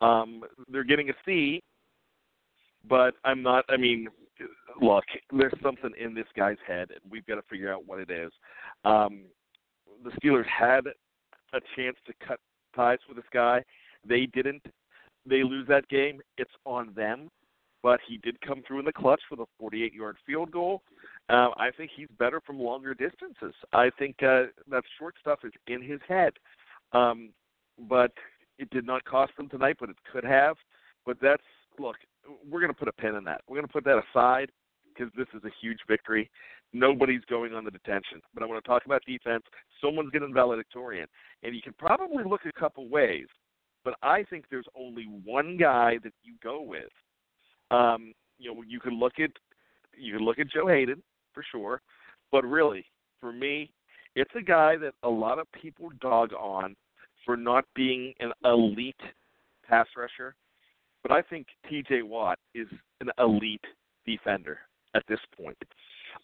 Um, 0.00 0.42
they're 0.68 0.84
getting 0.84 1.08
a 1.10 1.14
C, 1.24 1.62
but 2.88 3.14
I'm 3.24 3.42
not. 3.42 3.64
I 3.68 3.76
mean, 3.76 4.08
look, 4.80 5.04
there's 5.32 5.58
something 5.62 5.90
in 5.98 6.14
this 6.14 6.26
guy's 6.36 6.58
head, 6.66 6.90
and 6.90 7.00
we've 7.10 7.26
got 7.26 7.36
to 7.36 7.42
figure 7.50 7.72
out 7.72 7.86
what 7.86 7.98
it 7.98 8.10
is. 8.10 8.30
Um, 8.84 9.22
the 10.04 10.10
Steelers 10.10 10.46
had 10.46 10.86
a 11.54 11.60
chance 11.74 11.96
to 12.06 12.12
cut 12.26 12.38
ties 12.74 12.98
with 13.08 13.16
this 13.16 13.26
guy. 13.32 13.62
They 14.06 14.26
didn't. 14.26 14.62
they 15.28 15.42
lose 15.42 15.66
that 15.68 15.88
game, 15.88 16.20
it's 16.38 16.50
on 16.64 16.92
them. 16.94 17.28
But 17.86 18.00
he 18.04 18.16
did 18.16 18.40
come 18.40 18.64
through 18.66 18.80
in 18.80 18.84
the 18.84 18.92
clutch 18.92 19.20
with 19.30 19.38
a 19.38 19.62
48-yard 19.62 20.16
field 20.26 20.50
goal. 20.50 20.82
Uh, 21.28 21.50
I 21.56 21.70
think 21.76 21.92
he's 21.94 22.08
better 22.18 22.40
from 22.44 22.58
longer 22.58 22.94
distances. 22.94 23.54
I 23.72 23.90
think 23.96 24.16
uh, 24.24 24.46
that 24.68 24.82
short 24.98 25.14
stuff 25.20 25.38
is 25.44 25.52
in 25.68 25.82
his 25.82 26.00
head. 26.08 26.32
Um, 26.90 27.30
but 27.88 28.10
it 28.58 28.70
did 28.70 28.84
not 28.84 29.04
cost 29.04 29.36
them 29.36 29.48
tonight, 29.48 29.76
but 29.78 29.88
it 29.88 29.94
could 30.12 30.24
have. 30.24 30.56
But 31.04 31.18
that's 31.22 31.44
look, 31.78 31.94
we're 32.50 32.58
going 32.58 32.72
to 32.72 32.76
put 32.76 32.88
a 32.88 32.92
pin 32.92 33.14
in 33.14 33.22
that. 33.22 33.42
We're 33.48 33.58
going 33.58 33.68
to 33.68 33.72
put 33.72 33.84
that 33.84 34.02
aside 34.10 34.50
because 34.88 35.12
this 35.16 35.28
is 35.32 35.44
a 35.44 35.50
huge 35.62 35.78
victory. 35.86 36.28
Nobody's 36.72 37.22
going 37.30 37.54
on 37.54 37.64
the 37.64 37.70
detention. 37.70 38.20
But 38.34 38.42
I 38.42 38.46
want 38.46 38.64
to 38.64 38.68
talk 38.68 38.84
about 38.84 39.02
defense. 39.06 39.44
Someone's 39.80 40.10
getting 40.10 40.34
valedictorian. 40.34 41.06
And 41.44 41.54
you 41.54 41.62
can 41.62 41.74
probably 41.78 42.24
look 42.28 42.40
a 42.46 42.60
couple 42.60 42.88
ways, 42.88 43.28
but 43.84 43.94
I 44.02 44.24
think 44.24 44.46
there's 44.50 44.66
only 44.76 45.04
one 45.24 45.56
guy 45.56 45.98
that 46.02 46.14
you 46.24 46.34
go 46.42 46.60
with. 46.62 46.90
Um, 47.70 48.12
you 48.38 48.54
know, 48.54 48.62
you 48.66 48.80
can 48.80 48.98
look 48.98 49.14
at 49.18 49.30
you 49.98 50.16
can 50.16 50.24
look 50.24 50.38
at 50.38 50.50
Joe 50.50 50.68
Haden 50.68 51.02
for 51.32 51.44
sure, 51.50 51.80
but 52.30 52.44
really, 52.44 52.84
for 53.20 53.32
me, 53.32 53.70
it's 54.14 54.30
a 54.36 54.42
guy 54.42 54.76
that 54.76 54.94
a 55.02 55.08
lot 55.08 55.38
of 55.38 55.46
people 55.52 55.90
dog 56.00 56.32
on 56.32 56.76
for 57.24 57.36
not 57.36 57.64
being 57.74 58.14
an 58.20 58.32
elite 58.44 59.00
pass 59.68 59.86
rusher. 59.96 60.34
But 61.02 61.12
I 61.12 61.22
think 61.22 61.46
TJ 61.70 62.02
Watt 62.02 62.38
is 62.54 62.66
an 63.00 63.10
elite 63.18 63.64
defender 64.06 64.58
at 64.94 65.02
this 65.08 65.20
point. 65.36 65.56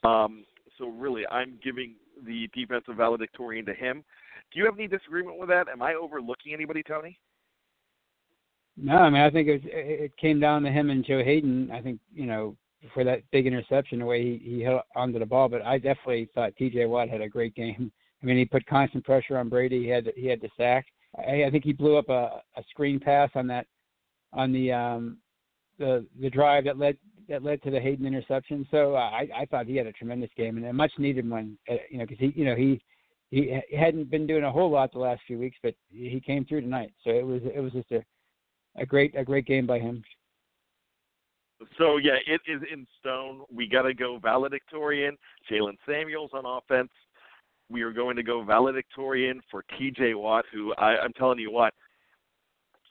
Um, 0.02 0.44
so 0.78 0.88
really, 0.88 1.26
I'm 1.28 1.58
giving 1.62 1.94
the 2.26 2.48
defensive 2.54 2.96
valedictorian 2.96 3.64
to 3.66 3.74
him. 3.74 4.04
Do 4.52 4.58
you 4.58 4.66
have 4.66 4.78
any 4.78 4.88
disagreement 4.88 5.38
with 5.38 5.48
that? 5.48 5.68
Am 5.68 5.82
I 5.82 5.94
overlooking 5.94 6.52
anybody, 6.52 6.82
Tony? 6.82 7.18
No, 8.76 8.96
I 8.96 9.10
mean 9.10 9.22
I 9.22 9.30
think 9.30 9.48
it, 9.48 9.52
was, 9.52 9.62
it 9.64 10.16
came 10.16 10.40
down 10.40 10.62
to 10.62 10.70
him 10.70 10.90
and 10.90 11.04
Joe 11.04 11.22
Haden. 11.22 11.70
I 11.70 11.80
think 11.80 12.00
you 12.14 12.26
know 12.26 12.56
for 12.94 13.04
that 13.04 13.22
big 13.30 13.46
interception, 13.46 14.00
the 14.00 14.06
way 14.06 14.22
he, 14.22 14.40
he 14.42 14.62
held 14.62 14.82
onto 14.96 15.18
the 15.18 15.26
ball. 15.26 15.48
But 15.48 15.62
I 15.62 15.78
definitely 15.78 16.28
thought 16.34 16.56
T.J. 16.56 16.86
Watt 16.86 17.08
had 17.08 17.20
a 17.20 17.28
great 17.28 17.54
game. 17.54 17.92
I 18.22 18.26
mean, 18.26 18.36
he 18.36 18.44
put 18.44 18.64
constant 18.66 19.04
pressure 19.04 19.36
on 19.36 19.48
Brady. 19.48 19.82
He 19.82 19.88
had 19.88 20.08
he 20.16 20.26
had 20.26 20.40
the 20.40 20.48
sack. 20.56 20.86
I, 21.18 21.44
I 21.44 21.50
think 21.50 21.64
he 21.64 21.72
blew 21.72 21.96
up 21.96 22.08
a, 22.08 22.40
a 22.56 22.62
screen 22.70 23.00
pass 23.00 23.30
on 23.34 23.46
that 23.48 23.66
on 24.32 24.52
the 24.52 24.72
um 24.72 25.18
the 25.78 26.06
the 26.20 26.30
drive 26.30 26.64
that 26.64 26.78
led 26.78 26.96
that 27.28 27.42
led 27.42 27.62
to 27.62 27.70
the 27.70 27.80
Haden 27.80 28.06
interception. 28.06 28.66
So 28.70 28.94
uh, 28.94 28.98
I 29.10 29.28
I 29.36 29.46
thought 29.46 29.66
he 29.66 29.76
had 29.76 29.86
a 29.86 29.92
tremendous 29.92 30.30
game 30.36 30.56
and 30.56 30.66
a 30.66 30.72
much 30.72 30.92
needed 30.98 31.28
one. 31.28 31.58
Uh, 31.70 31.74
you 31.90 31.98
know, 31.98 32.06
because 32.06 32.18
he 32.20 32.32
you 32.36 32.44
know 32.44 32.54
he 32.54 32.80
he 33.30 33.60
hadn't 33.76 34.10
been 34.10 34.26
doing 34.26 34.44
a 34.44 34.52
whole 34.52 34.70
lot 34.70 34.92
the 34.92 34.98
last 34.98 35.22
few 35.26 35.38
weeks, 35.38 35.56
but 35.62 35.74
he 35.90 36.22
came 36.24 36.44
through 36.44 36.60
tonight. 36.60 36.92
So 37.02 37.10
it 37.10 37.26
was 37.26 37.40
it 37.54 37.60
was 37.60 37.72
just 37.72 37.90
a 37.90 38.04
a 38.76 38.86
great 38.86 39.14
a 39.16 39.24
great 39.24 39.46
game 39.46 39.66
by 39.66 39.78
him. 39.78 40.02
So 41.78 41.96
yeah, 41.96 42.16
it 42.26 42.40
is 42.46 42.62
in 42.72 42.86
stone. 43.00 43.42
We 43.52 43.68
got 43.68 43.82
to 43.82 43.94
go 43.94 44.18
valedictorian. 44.18 45.16
Jaylen 45.50 45.76
Samuels 45.86 46.30
on 46.32 46.44
offense. 46.44 46.90
We 47.70 47.82
are 47.82 47.92
going 47.92 48.16
to 48.16 48.22
go 48.22 48.42
valedictorian 48.42 49.40
for 49.50 49.64
T.J. 49.78 50.14
Watt, 50.14 50.44
who 50.52 50.74
I, 50.74 50.98
I'm 50.98 51.12
telling 51.14 51.38
you 51.38 51.50
what, 51.50 51.72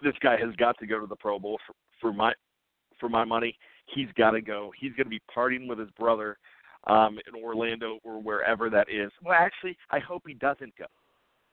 this 0.02 0.16
guy 0.22 0.38
has 0.38 0.56
got 0.56 0.78
to 0.80 0.88
go 0.88 1.00
to 1.00 1.06
the 1.06 1.16
Pro 1.16 1.38
Bowl 1.38 1.60
for, 1.68 1.76
for 2.00 2.14
my 2.14 2.34
for 3.00 3.10
my 3.10 3.24
money. 3.24 3.58
He's 3.94 4.08
got 4.18 4.32
to 4.32 4.42
go. 4.42 4.72
He's 4.80 4.92
going 4.92 5.06
to 5.06 5.10
be 5.10 5.22
partying 5.36 5.68
with 5.68 5.80
his 5.80 5.90
brother 6.00 6.38
um, 6.88 7.20
in 7.28 7.44
Orlando 7.44 8.00
or 8.04 8.22
wherever 8.22 8.70
that 8.70 8.88
is. 8.90 9.12
Well, 9.24 9.38
actually, 9.38 9.78
I 9.90 10.00
hope 10.00 10.24
he 10.26 10.34
doesn't 10.34 10.76
go. 10.78 10.86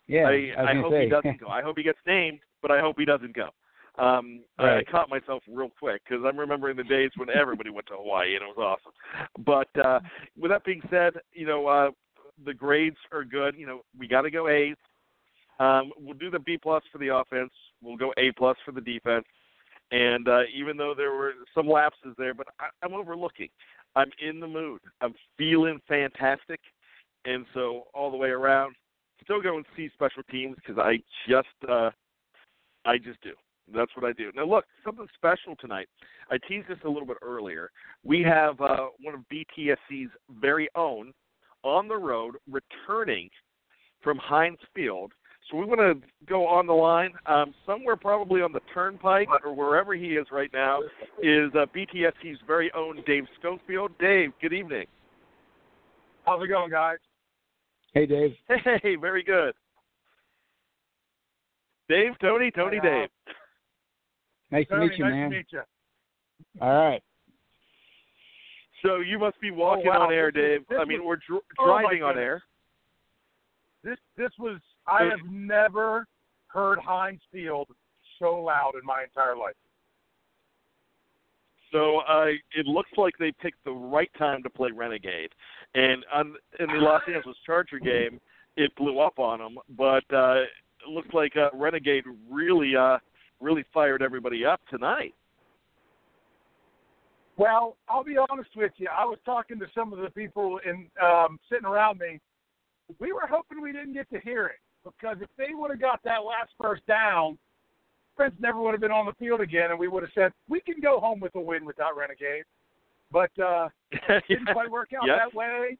Yeah, 0.06 0.22
I, 0.22 0.52
I, 0.58 0.70
I 0.70 0.74
hope 0.74 0.92
say. 0.92 1.04
he 1.04 1.10
doesn't 1.10 1.40
go. 1.40 1.48
I 1.48 1.62
hope 1.62 1.76
he 1.76 1.82
gets 1.82 1.98
named, 2.06 2.40
but 2.62 2.70
I 2.70 2.80
hope 2.80 2.96
he 2.98 3.04
doesn't 3.04 3.34
go. 3.34 3.50
Um, 3.98 4.40
Right. 4.58 4.86
I 4.86 4.90
caught 4.90 5.08
myself 5.08 5.42
real 5.48 5.70
quick 5.78 6.02
because 6.08 6.24
I'm 6.26 6.38
remembering 6.38 6.76
the 6.76 6.84
days 6.84 7.10
when 7.16 7.30
everybody 7.30 7.70
went 7.70 7.86
to 7.88 7.94
Hawaii 7.94 8.34
and 8.34 8.42
it 8.42 8.56
was 8.56 8.58
awesome. 8.58 8.92
But 9.44 9.68
uh, 9.84 10.00
with 10.36 10.50
that 10.50 10.64
being 10.64 10.82
said, 10.90 11.14
you 11.32 11.46
know 11.46 11.66
uh, 11.66 11.90
the 12.44 12.54
grades 12.54 12.96
are 13.12 13.24
good. 13.24 13.54
You 13.56 13.66
know 13.66 13.82
we 13.98 14.08
got 14.08 14.22
to 14.22 14.30
go 14.30 14.48
A's. 14.48 14.76
Um, 15.60 15.92
we'll 15.98 16.14
do 16.14 16.30
the 16.30 16.38
B 16.38 16.58
plus 16.60 16.82
for 16.90 16.98
the 16.98 17.14
offense. 17.14 17.50
We'll 17.82 17.96
go 17.96 18.12
A 18.16 18.32
plus 18.32 18.56
for 18.64 18.72
the 18.72 18.80
defense. 18.80 19.24
And 19.90 20.28
uh, 20.28 20.42
even 20.54 20.76
though 20.76 20.94
there 20.96 21.12
were 21.12 21.32
some 21.54 21.68
lapses 21.68 22.14
there, 22.18 22.34
but 22.34 22.46
I, 22.60 22.66
I'm 22.82 22.94
overlooking. 22.94 23.48
I'm 23.96 24.10
in 24.20 24.38
the 24.38 24.46
mood. 24.46 24.80
I'm 25.00 25.14
feeling 25.36 25.80
fantastic, 25.88 26.60
and 27.24 27.46
so 27.54 27.84
all 27.94 28.10
the 28.10 28.16
way 28.16 28.28
around, 28.28 28.74
still 29.24 29.40
go 29.40 29.56
and 29.56 29.64
see 29.76 29.88
special 29.94 30.22
teams 30.30 30.56
because 30.56 30.78
I 30.78 30.98
just 31.28 31.48
uh, 31.68 31.90
I 32.84 32.98
just 32.98 33.20
do. 33.22 33.32
That's 33.74 33.90
what 33.96 34.08
I 34.08 34.12
do. 34.12 34.30
Now, 34.34 34.44
look, 34.44 34.64
something 34.84 35.06
special 35.14 35.56
tonight. 35.56 35.88
I 36.30 36.38
teased 36.48 36.68
this 36.68 36.78
a 36.84 36.88
little 36.88 37.06
bit 37.06 37.18
earlier. 37.22 37.70
We 38.04 38.22
have 38.22 38.60
uh, 38.60 38.88
one 39.02 39.14
of 39.14 39.20
BTSC's 39.32 40.10
very 40.40 40.68
own 40.74 41.12
on 41.62 41.88
the 41.88 41.96
road 41.96 42.36
returning 42.50 43.28
from 44.02 44.18
Heinz 44.18 44.58
Field. 44.74 45.12
So 45.50 45.56
we 45.56 45.64
want 45.64 45.80
to 45.80 46.06
go 46.26 46.46
on 46.46 46.66
the 46.66 46.74
line. 46.74 47.12
Um, 47.26 47.54
somewhere 47.64 47.96
probably 47.96 48.42
on 48.42 48.52
the 48.52 48.60
turnpike 48.74 49.28
or 49.44 49.54
wherever 49.54 49.94
he 49.94 50.08
is 50.08 50.26
right 50.30 50.50
now 50.52 50.80
is 51.22 51.50
uh, 51.54 51.64
BTSC's 51.74 52.38
very 52.46 52.70
own 52.74 53.02
Dave 53.06 53.24
Schofield. 53.40 53.92
Dave, 53.98 54.32
good 54.42 54.52
evening. 54.52 54.86
How's 56.26 56.42
it 56.42 56.48
going, 56.48 56.70
guys? 56.70 56.98
Hey, 57.94 58.06
Dave. 58.06 58.32
Hey, 58.82 58.96
very 58.96 59.22
good. 59.22 59.54
Dave, 61.88 62.12
Tony, 62.20 62.50
Tony, 62.50 62.78
Hi, 62.82 62.88
uh, 62.88 63.00
Dave. 63.00 63.08
Nice 64.50 64.66
to 64.68 64.78
meet 64.78 64.98
you, 64.98 65.04
nice 65.04 65.12
man. 65.12 65.30
to 65.30 65.36
meet 65.36 65.46
you. 65.50 65.62
All 66.60 66.72
right. 66.72 67.02
So 68.84 68.96
you 68.96 69.18
must 69.18 69.40
be 69.40 69.50
walking 69.50 69.86
wow. 69.86 70.06
on 70.06 70.12
air, 70.12 70.30
Dave. 70.30 70.60
this 70.68 70.78
I 70.80 70.84
mean, 70.84 71.04
was- 71.04 71.18
we're 71.28 71.36
dr- 71.38 71.42
oh, 71.58 71.66
driving 71.66 72.02
on 72.02 72.18
air. 72.18 72.42
This 73.84 73.98
this 74.16 74.30
was 74.38 74.60
I 74.86 75.04
have 75.04 75.30
never 75.30 76.06
heard 76.48 76.78
Heinz 76.78 77.20
Field 77.32 77.68
so 78.18 78.36
loud 78.36 78.72
in 78.80 78.84
my 78.84 79.04
entire 79.04 79.36
life. 79.36 79.54
So 81.70 81.98
uh, 82.08 82.26
it 82.56 82.66
looks 82.66 82.90
like 82.96 83.14
they 83.18 83.32
picked 83.32 83.62
the 83.64 83.72
right 83.72 84.10
time 84.18 84.42
to 84.42 84.50
play 84.50 84.70
Renegade, 84.70 85.30
and 85.74 86.04
on, 86.12 86.34
in 86.58 86.66
the 86.66 86.78
Los 86.78 87.02
Angeles 87.06 87.36
Charger 87.44 87.78
game, 87.78 88.20
it 88.56 88.74
blew 88.76 89.00
up 89.00 89.18
on 89.18 89.38
them. 89.38 89.58
But 89.76 90.04
uh, 90.12 90.42
it 90.42 90.88
looks 90.88 91.12
like 91.12 91.36
uh, 91.36 91.50
Renegade 91.54 92.04
really, 92.30 92.74
uh, 92.74 92.98
really 93.40 93.64
fired 93.72 94.02
everybody 94.02 94.44
up 94.44 94.60
tonight. 94.68 95.14
Well, 97.36 97.76
I'll 97.88 98.04
be 98.04 98.16
honest 98.16 98.50
with 98.56 98.72
you. 98.78 98.88
I 98.92 99.04
was 99.04 99.18
talking 99.24 99.60
to 99.60 99.66
some 99.74 99.92
of 99.92 100.00
the 100.00 100.10
people 100.10 100.58
in 100.66 100.86
um, 101.02 101.38
sitting 101.48 101.66
around 101.66 101.98
me. 102.00 102.20
We 102.98 103.12
were 103.12 103.28
hoping 103.30 103.62
we 103.62 103.72
didn't 103.72 103.92
get 103.92 104.10
to 104.10 104.18
hear 104.20 104.46
it 104.46 104.56
because 104.84 105.18
if 105.20 105.28
they 105.36 105.54
would 105.54 105.70
have 105.70 105.80
got 105.80 106.00
that 106.04 106.24
last 106.24 106.50
first 106.60 106.84
down, 106.86 107.38
Prince 108.16 108.34
never 108.40 108.60
would 108.60 108.72
have 108.72 108.80
been 108.80 108.90
on 108.90 109.06
the 109.06 109.12
field 109.12 109.40
again, 109.40 109.70
and 109.70 109.78
we 109.78 109.86
would 109.86 110.02
have 110.02 110.10
said 110.14 110.32
we 110.48 110.60
can 110.60 110.80
go 110.82 110.98
home 110.98 111.20
with 111.20 111.34
a 111.36 111.40
win 111.40 111.64
without 111.64 111.96
Renegade. 111.96 112.42
But 113.12 113.30
uh, 113.38 113.68
didn't 114.28 114.48
quite 114.52 114.70
work 114.70 114.90
out 115.00 115.06
Yep. 115.06 115.16
that 115.16 115.34
way. 115.34 115.78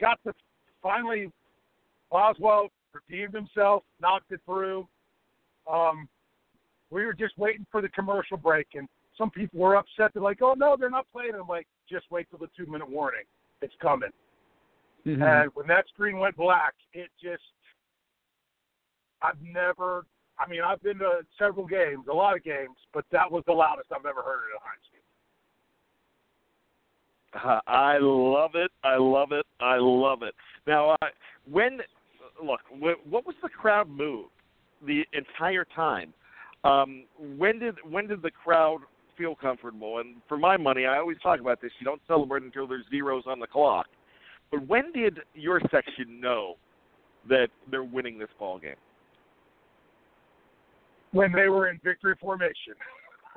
Got 0.00 0.20
the 0.24 0.32
finally 0.80 1.32
Boswell 2.10 2.68
redeemed 2.92 3.34
himself, 3.34 3.82
knocked 4.00 4.30
it 4.30 4.40
through. 4.46 4.86
Um, 5.70 6.08
we 6.90 7.04
were 7.04 7.12
just 7.12 7.36
waiting 7.38 7.66
for 7.70 7.80
the 7.82 7.88
commercial 7.88 8.36
break, 8.36 8.68
and 8.74 8.88
some 9.16 9.30
people 9.30 9.60
were 9.60 9.76
upset. 9.76 10.12
They're 10.14 10.22
like, 10.22 10.42
"Oh 10.42 10.54
no, 10.54 10.76
they're 10.78 10.90
not 10.90 11.06
playing." 11.12 11.34
I'm 11.34 11.48
like, 11.48 11.66
"Just 11.88 12.10
wait 12.10 12.28
till 12.30 12.38
the 12.38 12.48
two 12.56 12.70
minute 12.70 12.88
warning. 12.88 13.24
It's 13.62 13.74
coming." 13.80 14.12
Mhm. 15.06 15.22
And 15.22 15.54
when 15.54 15.66
that 15.68 15.88
screen 15.88 16.18
went 16.18 16.36
black, 16.36 16.74
it 16.92 17.10
just 17.20 17.42
I've 19.22 19.40
never. 19.42 20.06
I 20.38 20.46
mean, 20.46 20.60
I've 20.62 20.80
been 20.82 20.98
to 20.98 21.26
several 21.36 21.66
games, 21.66 22.06
a 22.08 22.12
lot 22.14 22.36
of 22.36 22.44
games, 22.44 22.76
but 22.92 23.04
that 23.10 23.30
was 23.30 23.42
the 23.46 23.52
loudest 23.52 23.90
I've 23.90 24.06
ever 24.06 24.22
heard 24.22 24.44
it 24.44 24.54
at 24.56 24.62
Heinz 24.62 24.82
Field. 24.92 25.04
Uh, 27.44 27.60
I 27.66 27.98
love 28.00 28.52
it. 28.54 28.70
I 28.82 28.96
love 28.96 29.32
it. 29.32 29.44
I 29.60 29.76
love 29.76 30.22
it. 30.22 30.34
Now, 30.66 30.96
uh, 31.02 31.08
when 31.50 31.80
look, 32.42 32.60
wh- 32.70 33.06
what 33.06 33.26
was 33.26 33.36
the 33.42 33.50
crowd 33.50 33.88
move 33.88 34.26
the 34.86 35.04
entire 35.12 35.66
time? 35.76 36.14
Um, 36.64 37.04
when 37.36 37.58
did 37.58 37.76
when 37.88 38.06
did 38.08 38.20
the 38.22 38.30
crowd 38.30 38.80
feel 39.16 39.34
comfortable? 39.34 39.98
And 39.98 40.16
for 40.28 40.36
my 40.36 40.56
money, 40.56 40.86
I 40.86 40.98
always 40.98 41.18
talk 41.22 41.40
about 41.40 41.60
this. 41.60 41.70
You 41.80 41.84
don't 41.84 42.00
celebrate 42.06 42.42
until 42.42 42.66
there's 42.66 42.84
zeros 42.90 43.24
on 43.26 43.38
the 43.40 43.46
clock. 43.46 43.86
But 44.50 44.66
when 44.66 44.90
did 44.92 45.20
your 45.34 45.60
section 45.70 46.20
know 46.20 46.56
that 47.28 47.48
they're 47.70 47.84
winning 47.84 48.18
this 48.18 48.28
ball 48.38 48.58
game? 48.58 48.74
When 51.12 51.32
they 51.32 51.48
were 51.48 51.68
in 51.68 51.78
victory 51.84 52.14
formation. 52.20 52.74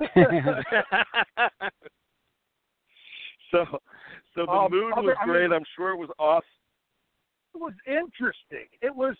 so, 3.50 3.64
so 4.34 4.46
the 4.46 4.50
Um, 4.50 4.70
mood 4.70 4.92
was 4.96 5.16
I 5.20 5.26
mean- 5.26 5.32
great. 5.34 5.52
I'm 5.52 5.64
sure 5.76 5.90
it 5.90 5.96
was 5.96 6.10
awesome. 6.18 6.48
it 7.54 7.58
was 7.60 7.74
interesting. 7.86 8.66
It 8.80 8.94
was. 8.94 9.14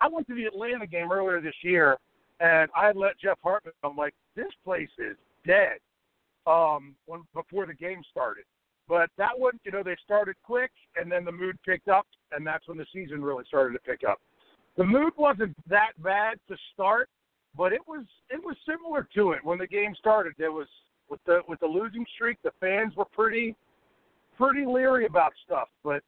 I 0.00 0.08
went 0.08 0.26
to 0.28 0.34
the 0.34 0.46
Atlanta 0.46 0.86
game 0.86 1.12
earlier 1.12 1.40
this 1.42 1.54
year, 1.62 1.98
and 2.40 2.70
I 2.74 2.92
let 2.92 3.18
Jeff 3.18 3.38
Hartman. 3.42 3.74
I'm 3.84 3.96
like, 3.96 4.14
this 4.34 4.50
place 4.64 4.88
is 4.98 5.16
dead. 5.46 5.78
Um, 6.46 6.94
when 7.06 7.22
before 7.34 7.66
the 7.66 7.74
game 7.74 8.02
started, 8.10 8.44
but 8.88 9.10
that 9.18 9.38
one, 9.38 9.60
you 9.62 9.70
know, 9.70 9.82
they 9.84 9.96
started 10.02 10.34
quick, 10.42 10.72
and 10.96 11.12
then 11.12 11.24
the 11.24 11.30
mood 11.30 11.56
picked 11.64 11.88
up, 11.88 12.06
and 12.32 12.46
that's 12.46 12.66
when 12.66 12.78
the 12.78 12.86
season 12.92 13.22
really 13.22 13.44
started 13.46 13.74
to 13.74 13.78
pick 13.80 14.08
up. 14.08 14.18
The 14.76 14.84
mood 14.84 15.12
wasn't 15.18 15.54
that 15.68 15.92
bad 16.02 16.38
to 16.48 16.56
start, 16.72 17.08
but 17.56 17.72
it 17.72 17.82
was 17.86 18.04
it 18.30 18.42
was 18.42 18.56
similar 18.66 19.06
to 19.14 19.32
it 19.32 19.44
when 19.44 19.58
the 19.58 19.66
game 19.66 19.94
started. 19.98 20.32
There 20.38 20.52
was 20.52 20.66
with 21.10 21.20
the 21.26 21.40
with 21.46 21.60
the 21.60 21.66
losing 21.66 22.06
streak, 22.14 22.38
the 22.42 22.52
fans 22.58 22.96
were 22.96 23.04
pretty 23.04 23.54
pretty 24.38 24.64
leery 24.64 25.06
about 25.06 25.32
stuff. 25.44 25.68
But 25.84 26.02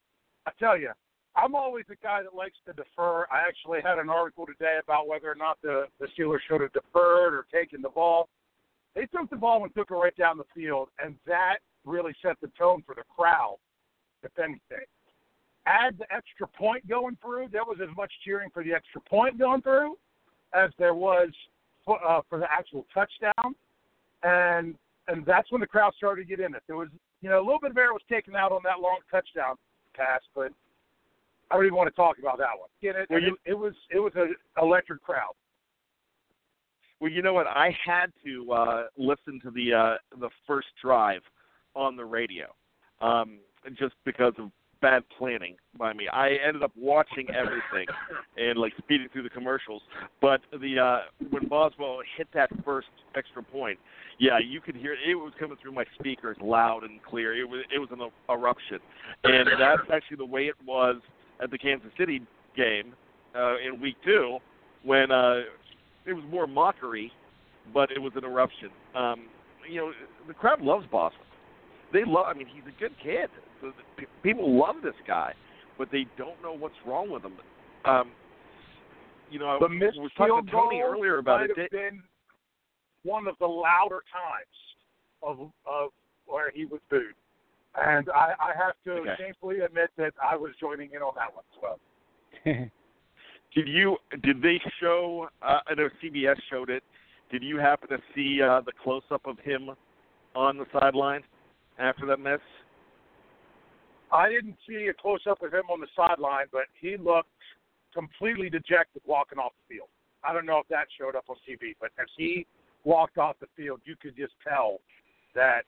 I 0.47 0.53
tell 0.59 0.79
you, 0.79 0.91
I'm 1.35 1.55
always 1.55 1.85
the 1.89 1.97
guy 1.97 2.23
that 2.23 2.35
likes 2.35 2.59
to 2.67 2.73
defer. 2.73 3.27
I 3.33 3.47
actually 3.47 3.81
had 3.83 3.99
an 3.99 4.11
article 4.11 4.47
today 4.47 4.79
about 4.83 5.09
whether 5.09 5.31
or 5.31 5.35
not 5.35 5.59
the 5.63 5.87
the 5.99 6.07
Steelers 6.09 6.41
should 6.49 6.61
have 6.61 6.73
deferred 6.73 7.35
or 7.35 7.47
taken 7.53 7.81
the 7.81 7.89
ball. 7.89 8.29
They 8.95 9.07
took 9.07 9.31
the 9.31 9.37
ball 9.37 9.65
and 9.65 9.75
took 9.75 9.91
it 9.91 9.95
right 9.95 10.17
down 10.17 10.37
the 10.37 10.45
field, 10.55 10.89
and 11.03 11.15
that 11.27 11.59
really 11.85 12.13
set 12.23 12.37
the 12.43 12.51
tone 12.59 12.83
for 12.87 12.95
the 12.95 13.05
crowd, 13.17 13.57
if 14.23 14.39
anything. 14.39 14.87
Add 15.67 15.97
the 15.99 16.13
extra 16.15 16.47
point 16.47 16.87
going 16.87 17.17
through. 17.23 17.49
There 17.51 17.65
was 17.65 17.79
as 17.83 17.95
much 17.97 18.13
cheering 18.25 18.51
for 18.53 18.63
the 18.63 18.73
extra 18.73 19.01
point 19.01 19.39
going 19.39 19.63
through 19.63 19.97
as 20.53 20.71
there 20.79 20.95
was 20.95 21.31
for, 21.85 21.99
uh, 22.07 22.21
for 22.29 22.39
the 22.39 22.47
actual 22.51 22.87
touchdown, 22.93 23.55
and 24.23 24.75
and 25.09 25.25
that's 25.27 25.51
when 25.51 25.61
the 25.61 25.67
crowd 25.67 25.93
started 25.97 26.23
to 26.23 26.29
get 26.29 26.45
in 26.45 26.55
it. 26.55 26.63
There 26.67 26.77
was 26.77 26.89
you 27.23 27.31
know 27.31 27.39
a 27.39 27.45
little 27.45 27.61
bit 27.61 27.71
of 27.71 27.79
air 27.79 27.93
was 27.93 28.03
taken 28.11 28.37
out 28.37 28.53
on 28.53 28.61
that 28.65 28.81
long 28.81 28.99
touchdown 29.11 29.57
pass, 29.95 30.21
but 30.35 30.53
I 31.53 31.57
don't 31.57 31.67
even 31.67 31.77
want 31.77 31.89
to 31.91 31.97
talk 31.97 32.17
about 32.19 32.39
that 32.39 32.59
one. 32.59 32.69
Get 32.81 32.97
it? 32.97 33.09
Well, 33.11 33.21
you- 33.21 33.37
it, 33.45 33.51
it 33.51 33.55
was 33.55 33.75
it 33.91 33.99
was 33.99 34.13
an 34.17 34.35
electric 34.61 35.03
crowd. 35.03 35.35
Well, 37.01 37.11
you 37.11 37.21
know 37.21 37.35
what? 37.35 37.47
I 37.49 37.77
had 37.85 38.13
to 38.25 38.53
uh, 38.53 38.83
listen 38.97 39.41
to 39.43 39.51
the 39.51 39.75
uh, 39.75 39.95
the 40.21 40.31
first 40.47 40.69
drive 40.81 41.21
on 41.75 41.97
the 41.97 42.05
radio, 42.05 42.47
um, 43.01 43.39
just 43.79 43.95
because 44.05 44.33
of 44.39 44.51
bad 44.81 45.03
planning 45.17 45.57
by 45.79 45.93
me. 45.93 46.09
I 46.13 46.31
ended 46.47 46.63
up 46.63 46.73
watching 46.77 47.29
everything 47.31 47.87
and 48.37 48.59
like 48.59 48.73
speeding 48.79 49.09
through 49.13 49.23
the 49.25 49.31
commercials. 49.31 49.83
But 50.21 50.41
the 50.53 50.79
uh, 50.79 50.99
when 51.31 51.49
Boswell 51.49 51.99
hit 52.17 52.29
that 52.35 52.51
first 52.65 52.89
extra 53.17 53.43
point, 53.43 53.79
yeah, 54.19 54.39
you 54.39 54.61
could 54.61 54.77
hear 54.77 54.93
it 54.95 55.15
was 55.15 55.33
coming 55.39 55.57
through 55.61 55.73
my 55.73 55.85
speakers 55.99 56.37
loud 56.41 56.85
and 56.85 57.03
clear. 57.03 57.39
It 57.39 57.49
was 57.49 57.65
it 57.75 57.79
was 57.79 57.89
an 57.93 58.01
eruption, 58.31 58.79
and 59.25 59.49
that's 59.59 59.83
actually 59.93 60.19
the 60.19 60.25
way 60.27 60.47
it 60.47 60.57
was 60.67 60.97
at 61.43 61.51
the 61.51 61.59
Kansas 61.59 61.91
City 61.99 62.21
game 62.57 62.95
uh, 63.37 63.57
in 63.59 63.81
week 63.81 63.97
two 64.05 64.39
when 64.85 65.11
uh, 65.11 65.41
it 66.07 66.13
was 66.13 66.25
more 66.31 66.47
mockery, 66.47 67.13
but 67.73 67.91
it 67.91 67.99
was 67.99 68.13
an 68.17 68.25
eruption. 68.25 68.71
Um, 68.95 69.27
you 69.69 69.81
know, 69.81 69.93
the 70.27 70.35
crowd 70.35 70.61
loves 70.61 70.87
Boswell. 70.91 71.21
They 71.93 72.05
love. 72.05 72.27
I 72.29 72.35
mean, 72.35 72.47
he's 72.47 72.65
a 72.67 72.81
good 72.81 72.93
kid. 73.03 73.29
The, 73.61 73.69
the, 73.69 74.03
pe- 74.03 74.13
people 74.23 74.59
love 74.59 74.77
this 74.83 74.95
guy, 75.07 75.35
but 75.79 75.89
they 75.93 76.07
don't 76.17 76.41
know 76.43 76.53
what's 76.53 76.75
wrong 76.87 77.11
with 77.11 77.23
him. 77.23 77.35
Um, 77.85 78.11
you 79.31 79.39
know, 79.39 79.59
The 79.61 79.67
I 79.67 80.01
was 80.01 80.11
talking 80.17 80.47
to 80.47 80.51
Tony 80.51 80.81
earlier 80.81 81.19
about 81.19 81.43
it. 81.43 81.51
have 81.57 81.71
been 81.71 82.03
one 83.03 83.27
of 83.27 83.35
the 83.41 83.47
louder 83.47 84.03
times 84.13 84.57
of 85.23 85.51
of 85.67 85.91
where 86.27 86.51
he 86.51 86.65
was 86.65 86.81
booed, 86.91 87.15
and 87.75 88.09
I, 88.11 88.33
I 88.39 88.53
have 88.57 88.75
to 88.85 89.03
Okay. 89.03 89.15
shamefully 89.19 89.61
admit 89.61 89.91
that 89.97 90.15
I 90.23 90.37
was 90.37 90.53
joining 90.61 90.91
in 90.93 91.03
on 91.03 91.15
that 91.17 91.35
one 91.35 91.45
as 91.53 91.63
well. 91.63 91.79
Did 93.55 93.69
you? 93.69 93.97
Did 94.23 94.41
they 94.43 94.61
show? 94.81 95.29
Uh, 95.43 95.59
I 95.67 95.75
know 95.75 95.89
CBS 96.03 96.37
showed 96.51 96.71
it. 96.71 96.83
Did 97.31 97.43
you 97.43 97.59
happen 97.59 97.89
to 97.89 97.99
see 98.15 98.41
uh, 98.43 98.61
the 98.61 98.73
close 98.83 99.03
up 99.11 99.27
of 99.27 99.39
him 99.39 99.71
on 100.35 100.59
the 100.59 100.67
sideline 100.73 101.23
after 101.79 102.07
that 102.07 102.19
miss? 102.19 102.41
I 104.11 104.29
didn't 104.29 104.57
see 104.69 104.89
a 104.89 104.95
close 104.95 105.21
up 105.29 105.43
of 105.43 105.53
him 105.53 105.65
on 105.71 105.81
the 105.81 105.87
sideline, 105.97 106.47
but 106.53 106.65
he 106.79 106.97
looked 106.99 107.29
completely 107.95 108.51
dejected 108.51 109.03
walking 109.07 109.39
off 109.39 109.53
the 109.67 109.77
field. 109.77 109.89
I 110.25 110.33
don't 110.33 110.47
know 110.47 110.59
if 110.59 110.69
that 110.69 110.87
showed 110.99 111.17
up 111.17 111.25
on 111.29 111.37
TV, 111.49 111.75
but 111.81 111.91
as 111.99 112.07
he 112.17 112.47
walked 112.85 113.19
off 113.19 113.37
the 113.41 113.49
field, 113.57 113.81
you 113.85 113.97
could 114.01 114.17
just 114.17 114.35
tell 114.47 114.81
that 115.35 115.63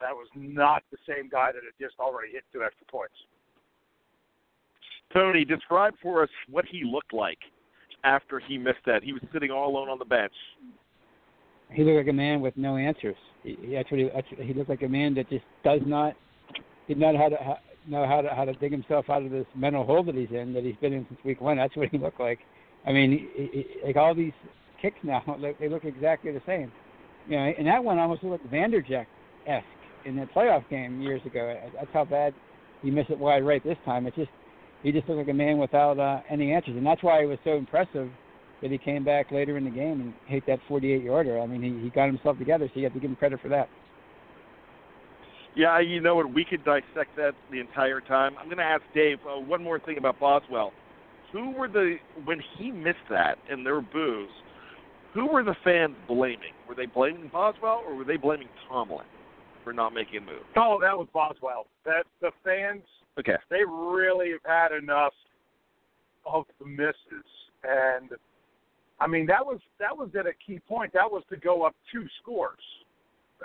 that 0.00 0.14
was 0.14 0.28
not 0.34 0.82
the 0.90 0.98
same 1.08 1.28
guy 1.28 1.52
that 1.52 1.62
had 1.62 1.74
just 1.80 1.98
already 1.98 2.32
hit 2.32 2.44
two 2.52 2.62
extra 2.62 2.86
points. 2.86 3.14
Tony, 5.12 5.44
describe 5.44 5.94
for 6.02 6.22
us 6.22 6.28
what 6.50 6.64
he 6.70 6.82
looked 6.84 7.12
like 7.12 7.38
after 8.02 8.38
he 8.38 8.58
missed 8.58 8.84
that. 8.86 9.02
He 9.02 9.12
was 9.12 9.22
sitting 9.32 9.50
all 9.50 9.70
alone 9.70 9.88
on 9.88 9.98
the 9.98 10.04
bench. 10.04 10.32
he 11.70 11.84
looked 11.84 11.96
like 11.96 12.08
a 12.08 12.12
man 12.12 12.40
with 12.40 12.56
no 12.56 12.76
answers. 12.76 13.16
He, 13.42 13.56
he 13.62 13.76
actually, 13.76 14.10
actually, 14.10 14.44
he 14.44 14.54
looked 14.54 14.70
like 14.70 14.82
a 14.82 14.88
man 14.88 15.14
that 15.14 15.28
just 15.30 15.44
does 15.64 15.80
not, 15.86 16.14
did 16.88 16.98
not 16.98 17.14
how 17.16 17.28
to 17.28 17.36
how, 17.36 17.58
know 17.86 18.06
how 18.06 18.20
to 18.20 18.28
how 18.28 18.44
to 18.44 18.52
dig 18.54 18.72
himself 18.72 19.08
out 19.08 19.22
of 19.22 19.30
this 19.30 19.46
mental 19.54 19.84
hole 19.84 20.02
that 20.02 20.14
he's 20.14 20.30
in 20.30 20.52
that 20.54 20.64
he's 20.64 20.76
been 20.76 20.92
in 20.92 21.06
since 21.08 21.20
week 21.24 21.40
one. 21.40 21.56
That's 21.56 21.76
what 21.76 21.88
he 21.88 21.98
looked 21.98 22.20
like. 22.20 22.40
I 22.86 22.92
mean, 22.92 23.28
he, 23.34 23.50
he, 23.52 23.66
like 23.86 23.96
all 23.96 24.14
these 24.14 24.32
kicks 24.80 24.98
now, 25.02 25.22
they 25.60 25.68
look 25.68 25.84
exactly 25.84 26.32
the 26.32 26.42
same. 26.46 26.72
You 27.28 27.36
know, 27.36 27.52
and 27.56 27.66
that 27.66 27.82
one 27.82 27.98
almost 27.98 28.22
looked 28.22 28.44
like 28.44 28.52
Vanderjagt 28.52 29.06
esque 29.46 29.64
in 30.04 30.16
the 30.16 30.26
playoff 30.34 30.68
game 30.68 31.00
years 31.00 31.20
ago. 31.26 31.56
That's 31.74 31.90
how 31.92 32.04
bad 32.04 32.34
he 32.82 32.90
missed 32.90 33.10
it 33.10 33.18
wide 33.18 33.44
right 33.44 33.62
this 33.64 33.78
time. 33.84 34.06
It 34.06 34.14
just 34.14 34.30
he 34.82 34.92
just 34.92 35.08
looked 35.08 35.18
like 35.18 35.28
a 35.28 35.34
man 35.34 35.58
without 35.58 35.98
uh, 35.98 36.20
any 36.28 36.52
answers, 36.52 36.76
and 36.76 36.86
that's 36.86 37.02
why 37.02 37.22
it 37.22 37.26
was 37.26 37.38
so 37.42 37.56
impressive 37.56 38.10
that 38.60 38.70
he 38.70 38.78
came 38.78 39.02
back 39.02 39.32
later 39.32 39.56
in 39.56 39.64
the 39.64 39.70
game 39.70 40.00
and 40.00 40.14
hit 40.26 40.44
that 40.46 40.58
48 40.68 41.02
yarder. 41.02 41.40
I 41.40 41.46
mean, 41.46 41.62
he, 41.62 41.84
he 41.84 41.90
got 41.90 42.06
himself 42.06 42.38
together, 42.38 42.68
so 42.72 42.80
you 42.80 42.84
have 42.84 42.92
to 42.92 43.00
give 43.00 43.10
him 43.10 43.16
credit 43.16 43.40
for 43.40 43.48
that. 43.48 43.68
Yeah, 45.56 45.80
you 45.80 46.00
know 46.00 46.16
what? 46.16 46.32
We 46.32 46.44
could 46.44 46.64
dissect 46.64 47.16
that 47.16 47.32
the 47.50 47.60
entire 47.60 48.00
time. 48.00 48.36
I'm 48.38 48.46
going 48.46 48.58
to 48.58 48.64
ask 48.64 48.82
Dave 48.94 49.18
uh, 49.26 49.40
one 49.40 49.62
more 49.62 49.78
thing 49.80 49.96
about 49.98 50.20
Boswell. 50.20 50.72
Who 51.32 51.50
were 51.52 51.68
the 51.68 51.96
when 52.24 52.40
he 52.58 52.70
missed 52.70 52.98
that 53.10 53.38
and 53.50 53.64
there 53.64 53.74
were 53.74 53.80
boos? 53.80 54.28
Who 55.14 55.26
were 55.26 55.42
the 55.42 55.56
fans 55.64 55.96
blaming? 56.06 56.52
Were 56.68 56.74
they 56.74 56.86
blaming 56.86 57.28
Boswell 57.32 57.82
or 57.86 57.94
were 57.94 58.04
they 58.04 58.16
blaming 58.16 58.48
Tomlin 58.68 59.06
for 59.64 59.72
not 59.72 59.92
making 59.94 60.18
a 60.18 60.20
move? 60.20 60.44
Oh, 60.56 60.78
that 60.80 60.96
was 60.96 61.08
Boswell. 61.12 61.66
That 61.84 62.04
the 62.20 62.30
fans 62.44 62.82
Okay. 63.18 63.36
they 63.50 63.64
really 63.64 64.32
have 64.32 64.44
had 64.70 64.76
enough 64.76 65.14
of 66.26 66.44
the 66.58 66.66
misses, 66.66 67.26
and 67.62 68.10
I 69.00 69.06
mean 69.06 69.26
that 69.26 69.44
was 69.44 69.60
that 69.78 69.96
was 69.96 70.10
at 70.18 70.26
a 70.26 70.32
key 70.46 70.60
point. 70.68 70.92
That 70.92 71.10
was 71.10 71.22
to 71.30 71.36
go 71.36 71.62
up 71.62 71.74
two 71.92 72.06
scores. 72.22 72.58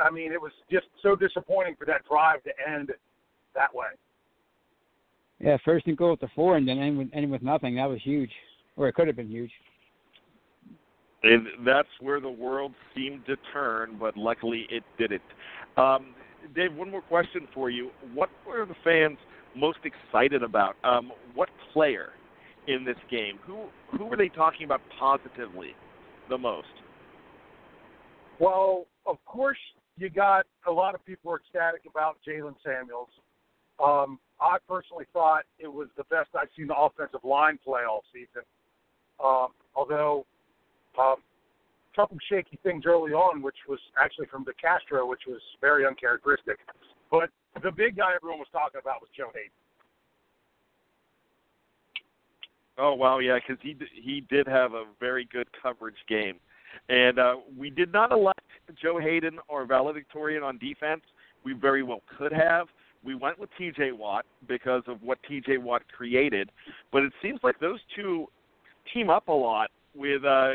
I 0.02 0.10
mean, 0.10 0.32
it 0.32 0.42
was 0.42 0.52
just 0.72 0.88
so 1.02 1.16
disappointing 1.16 1.76
for 1.78 1.86
that 1.86 2.08
drive 2.08 2.44
to 2.44 2.52
end 2.68 2.92
that 3.56 3.74
way. 3.74 3.88
Yeah, 5.40 5.58
first 5.64 5.88
and 5.88 5.98
goal 5.98 6.14
at 6.14 6.20
the 6.20 6.30
four, 6.36 6.58
and 6.58 6.68
then 6.68 6.80
end 6.80 6.98
with, 6.98 7.08
end 7.14 7.32
with 7.32 7.42
nothing. 7.42 7.76
That 7.76 7.90
was 7.90 8.00
huge, 8.04 8.32
or 8.76 8.88
it 8.88 8.94
could 8.94 9.08
have 9.08 9.16
been 9.16 9.30
huge. 9.30 9.52
And 11.24 11.48
that's 11.66 11.90
where 12.00 12.20
the 12.22 12.30
world 12.30 12.74
seemed 12.96 13.26
to 13.26 13.36
turn, 13.52 13.98
but 14.00 14.16
luckily 14.16 14.68
it 14.70 14.84
didn't. 14.98 15.22
Um, 15.78 16.14
Dave, 16.56 16.74
one 16.74 16.90
more 16.92 17.02
question 17.02 17.48
for 17.54 17.70
you. 17.70 17.90
What 18.14 18.30
were 18.48 18.66
the 18.66 18.76
fans 18.84 19.18
most 19.56 19.80
excited 19.84 20.44
about? 20.44 20.76
Um, 20.84 21.12
what 21.36 21.50
player 21.74 22.10
in 22.68 22.84
this 22.86 22.98
game? 23.10 23.40
Who 23.46 23.66
who 23.98 24.06
were 24.06 24.18
they 24.18 24.30
talking 24.30 24.66
about 24.66 24.82
positively 25.00 25.76
the 26.30 26.38
most? 26.38 26.68
Well, 28.40 28.86
of 29.06 29.18
course, 29.26 29.58
you 29.98 30.10
got 30.10 30.46
a 30.68 30.72
lot 30.72 30.96
of 30.96 31.06
people 31.06 31.36
ecstatic 31.36 31.82
about 31.90 32.18
Jaylen 32.28 32.56
Samuels. 32.64 33.10
Um, 33.84 34.20
I 34.40 34.58
personally 34.68 35.06
thought 35.12 35.44
it 35.58 35.68
was 35.68 35.88
the 35.98 36.04
best 36.06 36.30
I've 36.36 36.48
seen 36.56 36.68
the 36.68 36.76
offensive 36.76 37.24
line 37.24 37.60
play 37.64 37.82
all 37.90 38.04
season. 38.14 38.44
Um, 39.24 39.50
although 39.76 40.26
um, 40.98 41.16
couple 42.00 42.18
shaky 42.30 42.58
things 42.64 42.84
early 42.86 43.12
on, 43.12 43.42
which 43.42 43.58
was 43.68 43.80
actually 44.02 44.28
from 44.28 44.46
DeCastro, 44.46 45.08
which 45.10 45.24
was 45.28 45.42
very 45.60 45.86
uncharacteristic. 45.86 46.58
But 47.12 47.30
the 47.62 47.72
big 47.72 47.98
guy 47.98 48.14
everyone 48.16 48.40
was 48.40 48.48
talking 48.54 48.80
about 48.82 49.02
was 49.02 49.10
Joe 49.18 49.32
Haden. 49.34 49.52
Oh 52.78 52.94
wow, 52.94 53.20
yeah, 53.20 53.36
because 53.36 53.62
he 53.62 53.76
he 54.02 54.22
did 54.30 54.48
have 54.48 54.74
a 54.74 54.86
very 55.02 55.28
good 55.30 55.48
coverage 55.62 55.98
game, 56.08 56.36
and 56.88 57.20
uh, 57.20 57.36
we 57.58 57.70
did 57.70 57.92
not 57.92 58.14
elect 58.14 58.40
Joe 58.82 58.98
Haden 58.98 59.38
or 59.50 59.66
Valedictorian 59.66 60.44
on 60.44 60.58
defense. 60.58 61.02
We 61.44 61.52
very 61.52 61.84
well 61.84 62.02
could 62.18 62.32
have. 62.32 62.68
We 63.04 63.16
went 63.16 63.38
with 63.40 63.50
T.J. 63.58 63.94
Watt 63.94 64.26
because 64.48 64.84
of 64.88 65.02
what 65.02 65.18
T.J. 65.28 65.58
Watt 65.58 65.82
created, 65.92 66.50
but 66.94 67.04
it 67.04 67.12
seems 67.22 67.42
like 67.44 67.60
those 67.60 67.80
two 67.94 68.28
team 68.94 69.10
up 69.10 69.28
a 69.28 69.34
lot. 69.34 69.72
With 69.96 70.24
uh, 70.24 70.52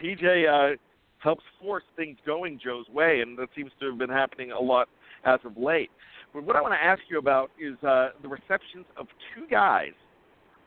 T.J. 0.00 0.46
Uh, 0.46 0.76
helps 1.18 1.44
force 1.60 1.84
things 1.96 2.16
going 2.26 2.60
Joe's 2.62 2.88
way, 2.88 3.20
and 3.20 3.38
that 3.38 3.48
seems 3.56 3.70
to 3.80 3.86
have 3.90 3.98
been 3.98 4.10
happening 4.10 4.52
a 4.52 4.60
lot 4.60 4.88
as 5.24 5.40
of 5.44 5.56
late. 5.56 5.90
But 6.32 6.44
what 6.44 6.56
I 6.56 6.60
want 6.60 6.74
to 6.74 6.84
ask 6.84 7.00
you 7.08 7.18
about 7.18 7.50
is 7.58 7.82
uh, 7.82 8.10
the 8.22 8.28
receptions 8.28 8.84
of 8.96 9.06
two 9.34 9.46
guys. 9.50 9.92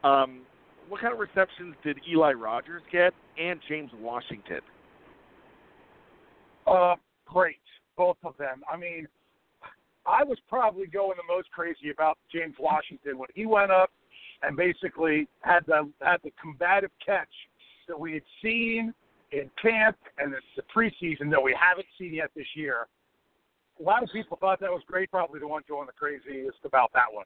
Um, 0.04 0.42
what 0.88 1.02
kind 1.02 1.14
of 1.14 1.20
receptions 1.20 1.76
did 1.84 2.00
Eli 2.10 2.34
Rogers 2.34 2.82
get 2.92 3.14
and 3.40 3.60
James 3.68 3.92
Washington? 4.00 4.62
Uh, 6.66 6.96
great, 7.26 7.58
both 7.96 8.18
of 8.24 8.36
them. 8.38 8.62
I 8.72 8.78
mean, 8.78 9.08
I 10.06 10.24
was 10.24 10.38
probably 10.48 10.88
going 10.88 11.18
the 11.18 11.34
most 11.34 11.52
crazy 11.52 11.92
about 11.92 12.18
James 12.34 12.56
Washington 12.60 13.18
when 13.18 13.30
he 13.36 13.46
went 13.46 13.72
up 13.72 13.92
and 14.42 14.58
basically 14.58 15.28
had 15.42 15.66
the 15.68 15.90
had 16.02 16.18
the 16.24 16.32
combative 16.42 16.92
catch 17.06 17.28
that 17.88 18.00
we 18.00 18.14
had 18.14 18.24
seen 18.42 18.94
in 19.32 19.50
camp 19.62 19.98
and 20.18 20.34
it's 20.34 20.46
the 20.56 20.64
preseason 20.76 21.30
that 21.32 21.42
we 21.42 21.56
haven't 21.60 21.88
seen 21.98 22.14
yet 22.14 22.32
this 22.36 22.48
year. 22.56 22.88
A 23.80 23.84
lot 23.84 24.04
of 24.04 24.10
people 24.12 24.38
thought 24.38 24.60
that 24.60 24.72
was 24.72 24.82
great. 24.88 25.10
Probably 25.10 25.40
the 25.40 25.48
one 25.48 25.64
going 25.68 25.88
the 25.88 25.94
craziest 25.94 26.58
about 26.66 26.92
that 26.94 27.12
one. 27.12 27.26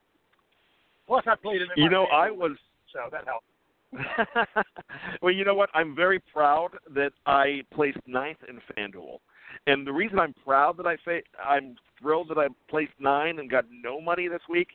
Plus, 1.06 1.24
I 1.26 1.34
played 1.34 1.60
it. 1.60 1.68
In 1.76 1.82
You 1.82 1.90
know, 1.90 2.04
I 2.06 2.30
was 2.30 2.52
so 2.92 3.00
that 3.10 3.24
helped. 3.26 3.46
well, 5.22 5.32
you 5.32 5.44
know 5.44 5.54
what? 5.54 5.70
I'm 5.74 5.94
very 5.94 6.18
proud 6.18 6.70
that 6.94 7.12
I 7.26 7.62
placed 7.72 7.98
ninth 8.06 8.38
in 8.48 8.60
FanDuel, 8.76 9.18
and 9.66 9.86
the 9.86 9.92
reason 9.92 10.18
I'm 10.18 10.34
proud 10.44 10.76
that 10.78 10.86
I 10.86 10.96
fa- 11.04 11.22
I'm 11.44 11.76
thrilled 12.00 12.28
that 12.30 12.38
I 12.38 12.48
placed 12.68 12.92
nine 12.98 13.38
and 13.38 13.50
got 13.50 13.64
no 13.70 14.00
money 14.00 14.28
this 14.28 14.42
week 14.48 14.68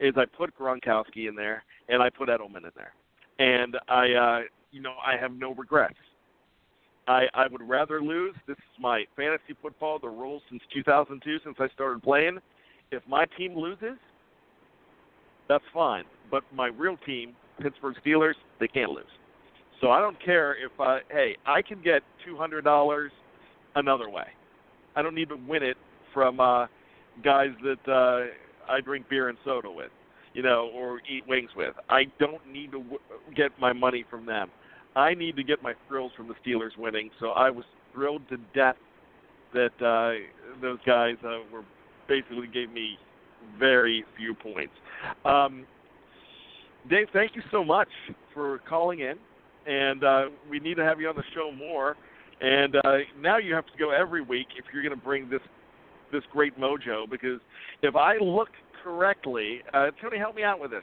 is 0.00 0.14
I 0.16 0.24
put 0.24 0.56
Gronkowski 0.56 1.28
in 1.28 1.34
there 1.34 1.64
and 1.88 2.02
I 2.02 2.10
put 2.10 2.28
Edelman 2.28 2.64
in 2.64 2.70
there, 2.74 2.94
and 3.38 3.76
I, 3.88 4.12
uh, 4.12 4.40
you 4.70 4.80
know, 4.80 4.94
I 5.04 5.16
have 5.20 5.32
no 5.32 5.54
regrets. 5.54 5.96
I 7.08 7.26
I 7.34 7.46
would 7.48 7.66
rather 7.68 8.00
lose. 8.00 8.34
This 8.46 8.56
is 8.56 8.80
my 8.80 9.04
fantasy 9.16 9.56
football, 9.60 9.98
the 9.98 10.08
rules 10.08 10.42
since 10.50 10.62
2002, 10.72 11.38
since 11.44 11.56
I 11.58 11.68
started 11.74 12.02
playing. 12.02 12.38
If 12.90 13.02
my 13.08 13.24
team 13.36 13.56
loses, 13.56 13.98
that's 15.48 15.64
fine. 15.72 16.04
But 16.30 16.44
my 16.54 16.68
real 16.68 16.96
team, 17.04 17.34
Pittsburgh 17.60 17.96
Steelers, 18.04 18.34
they 18.60 18.68
can't 18.68 18.90
lose. 18.90 19.04
So 19.80 19.90
I 19.90 20.00
don't 20.00 20.22
care 20.24 20.52
if 20.64 20.72
I 20.78 21.00
hey, 21.10 21.36
I 21.44 21.60
can 21.62 21.82
get 21.82 22.02
two 22.24 22.36
hundred 22.36 22.62
dollars 22.62 23.10
another 23.74 24.08
way. 24.08 24.26
I 24.94 25.02
don't 25.02 25.14
need 25.14 25.28
to 25.30 25.36
win 25.48 25.62
it 25.62 25.76
from 26.14 26.38
uh 26.40 26.66
guys 27.24 27.50
that 27.62 27.90
uh 27.92 28.70
I 28.72 28.80
drink 28.80 29.08
beer 29.10 29.28
and 29.28 29.36
soda 29.44 29.70
with, 29.70 29.90
you 30.34 30.42
know, 30.42 30.70
or 30.72 31.00
eat 31.10 31.26
wings 31.26 31.50
with. 31.56 31.74
I 31.88 32.04
don't 32.20 32.46
need 32.46 32.70
to 32.72 32.78
w- 32.78 32.98
get 33.34 33.50
my 33.60 33.72
money 33.72 34.04
from 34.08 34.24
them. 34.24 34.50
I 34.94 35.14
need 35.14 35.36
to 35.36 35.42
get 35.42 35.62
my 35.62 35.74
thrills 35.88 36.12
from 36.16 36.28
the 36.28 36.34
Steelers 36.44 36.76
winning. 36.76 37.10
So 37.20 37.28
I 37.30 37.50
was 37.50 37.64
thrilled 37.92 38.28
to 38.28 38.36
death 38.54 38.76
that 39.54 39.70
uh 39.82 40.60
those 40.60 40.78
guys 40.86 41.16
uh, 41.24 41.38
were 41.52 41.64
basically 42.08 42.46
gave 42.46 42.70
me 42.70 42.96
very 43.58 44.04
few 44.16 44.34
points. 44.34 44.74
Um 45.24 45.66
Dave, 46.88 47.06
thank 47.12 47.36
you 47.36 47.42
so 47.50 47.64
much 47.64 47.88
for 48.34 48.58
calling 48.68 49.00
in, 49.00 49.14
and 49.66 50.02
uh, 50.02 50.24
we 50.50 50.58
need 50.58 50.74
to 50.74 50.84
have 50.84 51.00
you 51.00 51.08
on 51.08 51.14
the 51.14 51.22
show 51.34 51.52
more. 51.52 51.96
And 52.40 52.74
uh, 52.76 52.98
now 53.20 53.38
you 53.38 53.54
have 53.54 53.66
to 53.66 53.78
go 53.78 53.90
every 53.90 54.20
week 54.20 54.48
if 54.58 54.64
you're 54.72 54.82
going 54.82 54.98
to 54.98 55.04
bring 55.04 55.30
this 55.30 55.40
this 56.10 56.22
great 56.32 56.58
mojo. 56.58 57.08
Because 57.08 57.40
if 57.82 57.94
I 57.94 58.18
look 58.18 58.48
correctly, 58.82 59.60
uh, 59.72 59.90
Tony, 60.00 60.18
help 60.18 60.34
me 60.34 60.42
out 60.42 60.60
with 60.60 60.72
this. 60.72 60.82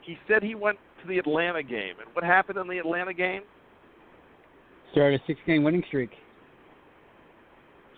He 0.00 0.16
said 0.26 0.42
he 0.42 0.54
went 0.54 0.78
to 1.04 1.08
the 1.08 1.18
Atlanta 1.18 1.62
game, 1.62 1.94
and 2.04 2.08
what 2.14 2.24
happened 2.24 2.58
in 2.58 2.66
the 2.68 2.78
Atlanta 2.78 3.12
game? 3.14 3.42
Started 4.92 5.20
a 5.20 5.24
six-game 5.26 5.62
winning 5.62 5.82
streak. 5.88 6.10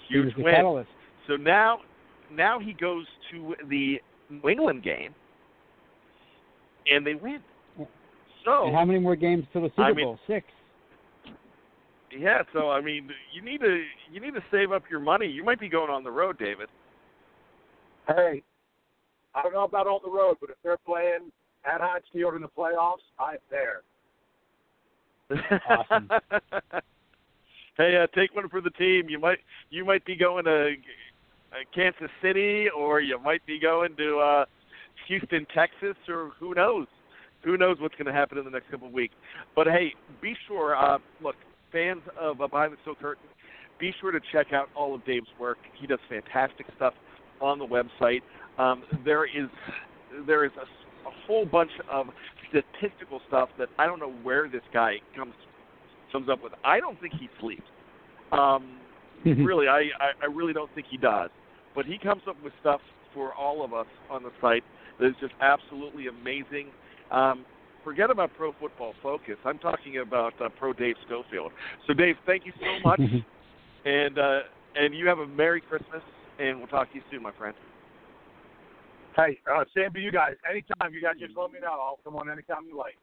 He 0.09 0.19
was 0.19 0.27
Huge 0.35 0.45
win. 0.45 0.55
catalyst. 0.55 0.89
So 1.27 1.37
now, 1.37 1.79
now 2.31 2.59
he 2.59 2.73
goes 2.73 3.07
to 3.33 3.55
the 3.69 4.01
New 4.31 4.49
England 4.49 4.83
game, 4.83 5.15
and 6.91 7.07
they 7.07 7.15
win. 7.15 7.41
So 8.45 8.67
And 8.67 8.77
how 8.77 8.85
many 8.85 9.01
more 9.01 9.17
games 9.17 9.45
till 9.53 9.63
the 9.63 9.71
Super 9.71 9.83
I 9.83 9.93
mean- 9.93 10.05
Bowl? 10.07 10.19
Six. 10.27 10.47
Yeah, 12.17 12.43
so 12.53 12.71
I 12.71 12.81
mean, 12.81 13.11
you 13.33 13.43
need 13.43 13.61
to 13.61 13.85
you 14.11 14.21
need 14.21 14.33
to 14.35 14.43
save 14.51 14.71
up 14.73 14.85
your 14.89 15.01
money. 15.01 15.27
You 15.27 15.45
might 15.45 15.59
be 15.59 15.69
going 15.69 15.91
on 15.91 16.05
the 16.05 16.11
road, 16.11 16.39
David. 16.39 16.69
Hey, 18.07 18.43
I 19.35 19.43
don't 19.43 19.53
know 19.53 19.65
about 19.65 19.89
on 19.89 20.01
the 20.05 20.11
road, 20.11 20.37
but 20.41 20.49
if 20.51 20.57
they're 20.63 20.79
playing 20.87 21.33
at 21.67 21.81
Heinz 21.81 22.05
Field 22.13 22.35
in 22.35 22.43
the 22.43 22.49
playoffs, 22.49 23.05
I'm 23.19 23.39
there. 23.51 23.83
Awesome. 25.69 26.09
hey, 27.77 27.97
uh, 27.97 28.07
take 28.15 28.35
one 28.35 28.49
for 28.49 28.61
the 28.61 28.71
team. 28.71 29.09
You 29.09 29.19
might 29.19 29.39
you 29.71 29.85
might 29.85 30.05
be 30.05 30.15
going 30.15 30.45
to 30.45 30.75
uh, 31.53 31.57
Kansas 31.75 32.11
City, 32.23 32.67
or 32.77 33.01
you 33.01 33.21
might 33.21 33.45
be 33.45 33.59
going 33.59 33.97
to 33.97 34.19
uh, 34.19 34.45
Houston, 35.09 35.47
Texas, 35.55 35.97
or 36.09 36.31
who 36.39 36.55
knows? 36.55 36.87
Who 37.45 37.57
knows 37.57 37.77
what's 37.81 37.95
going 37.95 38.07
to 38.07 38.13
happen 38.13 38.39
in 38.39 38.45
the 38.45 38.51
next 38.51 38.71
couple 38.71 38.89
of 38.89 38.93
weeks? 38.93 39.15
But 39.55 39.67
hey, 39.67 39.95
be 40.21 40.37
sure. 40.47 40.77
Uh, 40.77 40.99
look, 41.23 41.37
fans 41.73 42.03
of 42.21 42.41
uh, 42.41 42.47
Behind 42.47 42.73
the 42.73 42.77
Steel 42.83 42.95
Curtain, 42.95 43.25
be 43.79 43.93
sure 44.01 44.11
to 44.11 44.21
check 44.33 44.53
out 44.53 44.69
all 44.75 44.95
of 44.95 45.05
Dave's 45.05 45.29
work. 45.39 45.59
He 45.75 45.87
does 45.87 45.99
fantastic 46.09 46.67
stuff 46.77 46.95
on 47.41 47.59
the 47.59 47.67
website. 47.67 48.23
Um, 48.59 48.85
there 49.05 49.25
is 49.25 49.49
there 50.27 50.45
is 50.45 50.53
a, 50.57 50.65
a 51.07 51.27
whole 51.27 51.47
bunch 51.47 51.71
of 51.91 52.07
statistical 52.49 53.21
stuff 53.29 53.49
that 53.59 53.69
I 53.79 53.87
don't 53.87 53.99
know 53.99 54.13
where 54.23 54.49
this 54.49 54.63
guy 54.73 54.97
comes 55.17 55.35
comes 56.13 56.29
up 56.29 56.43
with. 56.43 56.53
I 56.65 56.81
don't 56.81 57.01
think 57.01 57.15
he 57.19 57.29
sleeps. 57.41 57.63
Um, 58.33 58.79
really, 59.25 59.69
I, 59.69 59.89
I 60.01 60.13
I 60.23 60.27
really 60.27 60.53
don't 60.53 60.73
think 60.75 60.87
he 60.91 60.97
does. 60.97 61.31
But 61.75 61.85
he 61.85 61.99
comes 61.99 62.23
up 62.29 62.37
with 62.43 62.53
stuff 62.61 62.81
for 63.15 63.35
all 63.35 63.65
of 63.65 63.75
us 63.75 63.87
on 64.11 64.23
the 64.23 64.31
site 64.41 64.65
that 64.99 65.07
is 65.07 65.15
just 65.21 65.35
absolutely 65.41 66.07
amazing. 66.07 66.69
Um, 67.11 67.45
forget 67.85 68.11
about 68.11 68.31
Pro 68.37 68.53
Football 68.59 68.95
Focus. 69.03 69.37
I'm 69.45 69.59
talking 69.59 69.99
about 69.99 70.33
uh, 70.41 70.49
Pro 70.59 70.73
Dave 70.73 70.97
Schofield. 71.07 71.53
So, 71.87 71.93
Dave, 71.93 72.17
thank 72.25 72.47
you 72.47 72.53
so 72.59 72.89
much, 72.89 73.01
and 73.85 74.19
uh, 74.19 74.41
and 74.75 74.95
you 74.95 75.07
have 75.07 75.19
a 75.19 75.27
Merry 75.27 75.61
Christmas, 75.61 76.03
and 76.39 76.59
we'll 76.59 76.69
talk 76.69 76.91
to 76.91 76.97
you 76.97 77.03
soon, 77.11 77.23
my 77.23 77.33
friend. 77.33 77.55
Hey, 79.17 79.39
uh, 79.51 79.65
same 79.75 79.93
to 79.95 80.01
you 80.01 80.13
guys. 80.13 80.35
Anytime 80.49 80.93
you 80.93 81.01
guys 81.01 81.15
just 81.19 81.37
let 81.37 81.51
me 81.51 81.59
know. 81.61 81.73
I'll 81.73 81.99
come 82.05 82.17
on 82.17 82.31
anytime 82.31 82.67
you 82.69 82.77
like. 82.77 82.97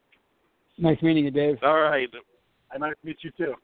nice 0.77 1.01
meeting 1.01 1.25
you, 1.25 1.31
Dave. 1.31 1.57
All 1.63 1.81
right. 1.81 2.07
And 2.71 2.81
nice 2.81 2.93
to 3.01 3.07
meet 3.07 3.17
you 3.21 3.31
too. 3.35 3.55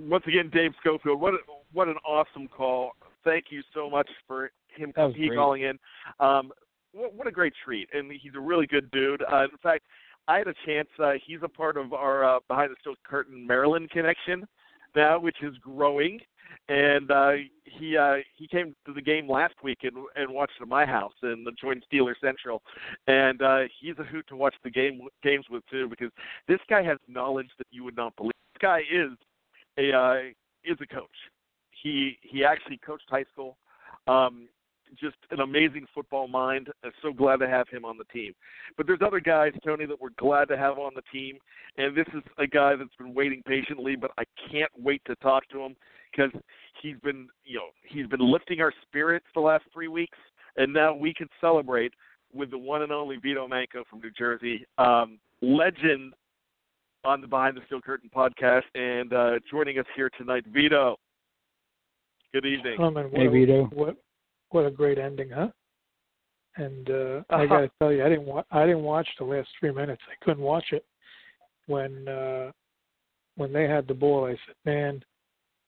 Once 0.00 0.24
again, 0.26 0.50
Dave 0.52 0.72
Schofield, 0.80 1.20
what 1.20 1.34
a, 1.34 1.38
what 1.72 1.86
an 1.86 1.94
awesome 2.04 2.48
call! 2.48 2.92
Thank 3.22 3.46
you 3.50 3.62
so 3.72 3.88
much 3.88 4.08
for 4.26 4.50
him 4.76 4.92
he 5.14 5.28
great. 5.28 5.36
calling 5.36 5.62
in. 5.62 5.78
Um, 6.18 6.50
what, 6.92 7.14
what 7.14 7.26
a 7.28 7.30
great 7.30 7.52
treat, 7.64 7.88
and 7.92 8.10
he's 8.10 8.32
a 8.36 8.40
really 8.40 8.66
good 8.66 8.90
dude. 8.90 9.22
Uh, 9.22 9.44
in 9.44 9.56
fact, 9.62 9.84
I 10.26 10.38
had 10.38 10.48
a 10.48 10.54
chance. 10.66 10.88
Uh, 10.98 11.12
he's 11.24 11.38
a 11.44 11.48
part 11.48 11.76
of 11.76 11.92
our 11.92 12.24
uh, 12.24 12.40
Behind 12.48 12.72
the 12.72 12.76
Steel 12.80 12.94
Curtain 13.04 13.46
Maryland 13.46 13.90
connection 13.90 14.48
now, 14.96 15.20
which 15.20 15.36
is 15.42 15.54
growing. 15.58 16.18
And 16.68 17.10
uh, 17.10 17.32
he 17.64 17.96
uh, 17.96 18.16
he 18.36 18.46
came 18.46 18.74
to 18.86 18.92
the 18.92 19.02
game 19.02 19.28
last 19.28 19.54
week 19.62 19.78
and, 19.82 19.96
and 20.16 20.32
watched 20.32 20.60
at 20.60 20.68
my 20.68 20.86
house 20.86 21.12
and 21.22 21.46
joined 21.60 21.84
Steeler 21.92 22.14
Central. 22.20 22.62
And 23.06 23.42
uh, 23.42 23.62
he's 23.80 23.98
a 23.98 24.04
hoot 24.04 24.26
to 24.28 24.36
watch 24.36 24.54
the 24.62 24.70
game 24.70 25.00
games 25.22 25.46
with 25.50 25.62
too, 25.70 25.88
because 25.88 26.10
this 26.48 26.60
guy 26.68 26.82
has 26.82 26.98
knowledge 27.08 27.50
that 27.58 27.66
you 27.70 27.84
would 27.84 27.96
not 27.96 28.14
believe. 28.16 28.32
This 28.54 28.62
guy 28.62 28.80
is 28.80 29.10
a 29.78 29.96
uh, 29.96 30.14
is 30.64 30.78
a 30.80 30.86
coach. 30.86 31.08
He 31.82 32.18
he 32.22 32.44
actually 32.44 32.78
coached 32.78 33.04
high 33.08 33.24
school. 33.32 33.56
Um, 34.06 34.48
just 35.00 35.16
an 35.30 35.40
amazing 35.40 35.86
football 35.94 36.28
mind. 36.28 36.68
I'm 36.84 36.92
so 37.02 37.12
glad 37.12 37.38
to 37.38 37.48
have 37.48 37.68
him 37.68 37.84
on 37.84 37.98
the 37.98 38.04
team. 38.04 38.32
But 38.76 38.86
there's 38.86 39.00
other 39.04 39.18
guys, 39.18 39.52
Tony, 39.64 39.86
that 39.86 40.00
we're 40.00 40.10
glad 40.18 40.46
to 40.48 40.56
have 40.56 40.78
on 40.78 40.92
the 40.94 41.02
team, 41.12 41.38
and 41.76 41.96
this 41.96 42.06
is 42.14 42.22
a 42.38 42.46
guy 42.46 42.76
that's 42.76 42.94
been 42.96 43.14
waiting 43.14 43.42
patiently. 43.46 43.96
But 43.96 44.12
I 44.18 44.24
can't 44.50 44.70
wait 44.78 45.02
to 45.06 45.16
talk 45.16 45.48
to 45.48 45.60
him 45.60 45.76
because 46.14 46.32
he's 46.82 46.96
been 47.02 47.28
you 47.44 47.56
know 47.56 47.68
he's 47.82 48.06
been 48.06 48.20
lifting 48.20 48.60
our 48.60 48.72
spirits 48.82 49.26
the 49.34 49.40
last 49.40 49.64
three 49.72 49.88
weeks, 49.88 50.18
and 50.56 50.72
now 50.72 50.94
we 50.94 51.12
can 51.14 51.28
celebrate 51.40 51.92
with 52.32 52.50
the 52.50 52.58
one 52.58 52.82
and 52.82 52.92
only 52.92 53.16
Vito 53.16 53.46
Manco 53.46 53.84
from 53.88 54.00
New 54.00 54.10
Jersey, 54.10 54.66
um, 54.78 55.18
legend 55.40 56.14
on 57.04 57.20
the 57.20 57.26
Behind 57.26 57.56
the 57.56 57.60
Steel 57.66 57.80
Curtain 57.80 58.10
podcast, 58.14 58.62
and 58.74 59.12
uh, 59.12 59.32
joining 59.50 59.78
us 59.78 59.86
here 59.94 60.10
tonight, 60.18 60.44
Vito. 60.52 60.96
Good 62.32 62.46
evening. 62.46 62.76
Gentlemen, 62.78 63.10
what 63.10 63.20
Hey, 63.20 63.26
a, 63.26 63.30
Vito. 63.30 63.64
What 63.72 63.96
what 64.50 64.66
a 64.66 64.70
great 64.70 64.98
ending, 64.98 65.30
huh? 65.30 65.48
And 66.56 66.88
uh, 66.90 67.22
I 67.30 67.44
Uh-huh. 67.44 67.46
got 67.46 67.60
to 67.60 67.70
tell 67.78 67.92
you, 67.92 68.04
I 68.04 68.08
didn't 68.08 68.26
wa- 68.26 68.44
I 68.50 68.66
didn't 68.66 68.82
watch 68.82 69.08
the 69.18 69.24
last 69.24 69.48
three 69.58 69.72
minutes. 69.72 70.02
I 70.08 70.24
couldn't 70.24 70.42
watch 70.42 70.72
it 70.72 70.84
when 71.66 72.08
uh, 72.08 72.52
when 73.36 73.52
they 73.52 73.66
had 73.68 73.86
the 73.86 73.94
ball. 73.94 74.26
I 74.26 74.32
said, 74.46 74.54
man, 74.64 75.02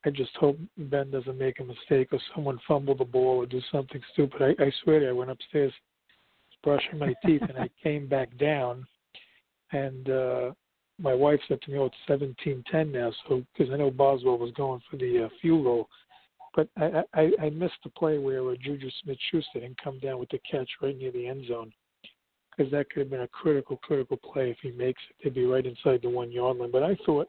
I 0.07 0.11
just 0.11 0.35
hope 0.37 0.59
Ben 0.79 1.11
doesn't 1.11 1.37
make 1.37 1.61
a 1.61 1.65
mistake 1.65 2.09
or 2.13 2.21
someone 2.35 2.61
fumble 2.67 2.95
the 2.95 3.05
ball 3.05 3.39
or 3.39 3.47
do 3.47 3.61
something 3.73 4.01
stupid. 4.13 4.41
I, 4.41 4.63
I 4.63 4.73
swear 4.83 5.01
to 5.01 5.07
you, 5.07 5.11
I 5.11 5.15
went 5.15 5.31
upstairs 5.31 5.73
brushing 6.63 6.99
my 6.99 7.15
teeth 7.25 7.43
and 7.43 7.59
I 7.59 7.69
came 7.83 8.07
back 8.07 8.37
down, 8.39 8.87
and 9.73 10.09
uh, 10.09 10.51
my 11.01 11.13
wife 11.13 11.41
said 11.49 11.61
to 11.63 11.71
me, 11.71 11.79
"Oh, 11.79 11.87
it's 11.87 11.97
seventeen 12.07 12.65
ten 12.71 12.93
now." 12.93 13.13
So 13.29 13.43
because 13.53 13.73
I 13.73 13.77
know 13.77 13.91
Boswell 13.91 14.39
was 14.39 14.53
going 14.53 14.81
for 14.91 14.97
the 14.97 15.25
uh, 15.25 15.29
field 15.43 15.65
goal 15.65 15.89
but 16.57 16.69
I, 16.79 17.03
I, 17.13 17.31
I 17.43 17.51
missed 17.51 17.75
the 17.85 17.91
play 17.91 18.17
where 18.17 18.51
uh, 18.51 18.55
Juju 18.61 18.89
Smith-Schuster 19.03 19.61
didn't 19.61 19.83
come 19.83 19.99
down 19.99 20.19
with 20.19 20.31
the 20.31 20.41
catch 20.51 20.69
right 20.81 20.97
near 20.97 21.13
the 21.13 21.29
end 21.29 21.47
zone 21.47 21.71
because 22.57 22.73
that 22.73 22.89
could 22.89 23.01
have 23.01 23.11
been 23.11 23.21
a 23.21 23.29
critical, 23.29 23.77
critical 23.77 24.17
play 24.17 24.51
if 24.51 24.57
he 24.63 24.71
makes 24.71 25.03
it. 25.11 25.17
They'd 25.23 25.35
be 25.35 25.45
right 25.45 25.67
inside 25.67 26.01
the 26.03 26.09
one-yard 26.09 26.57
line. 26.57 26.71
But 26.71 26.83
I 26.83 26.97
thought 27.05 27.29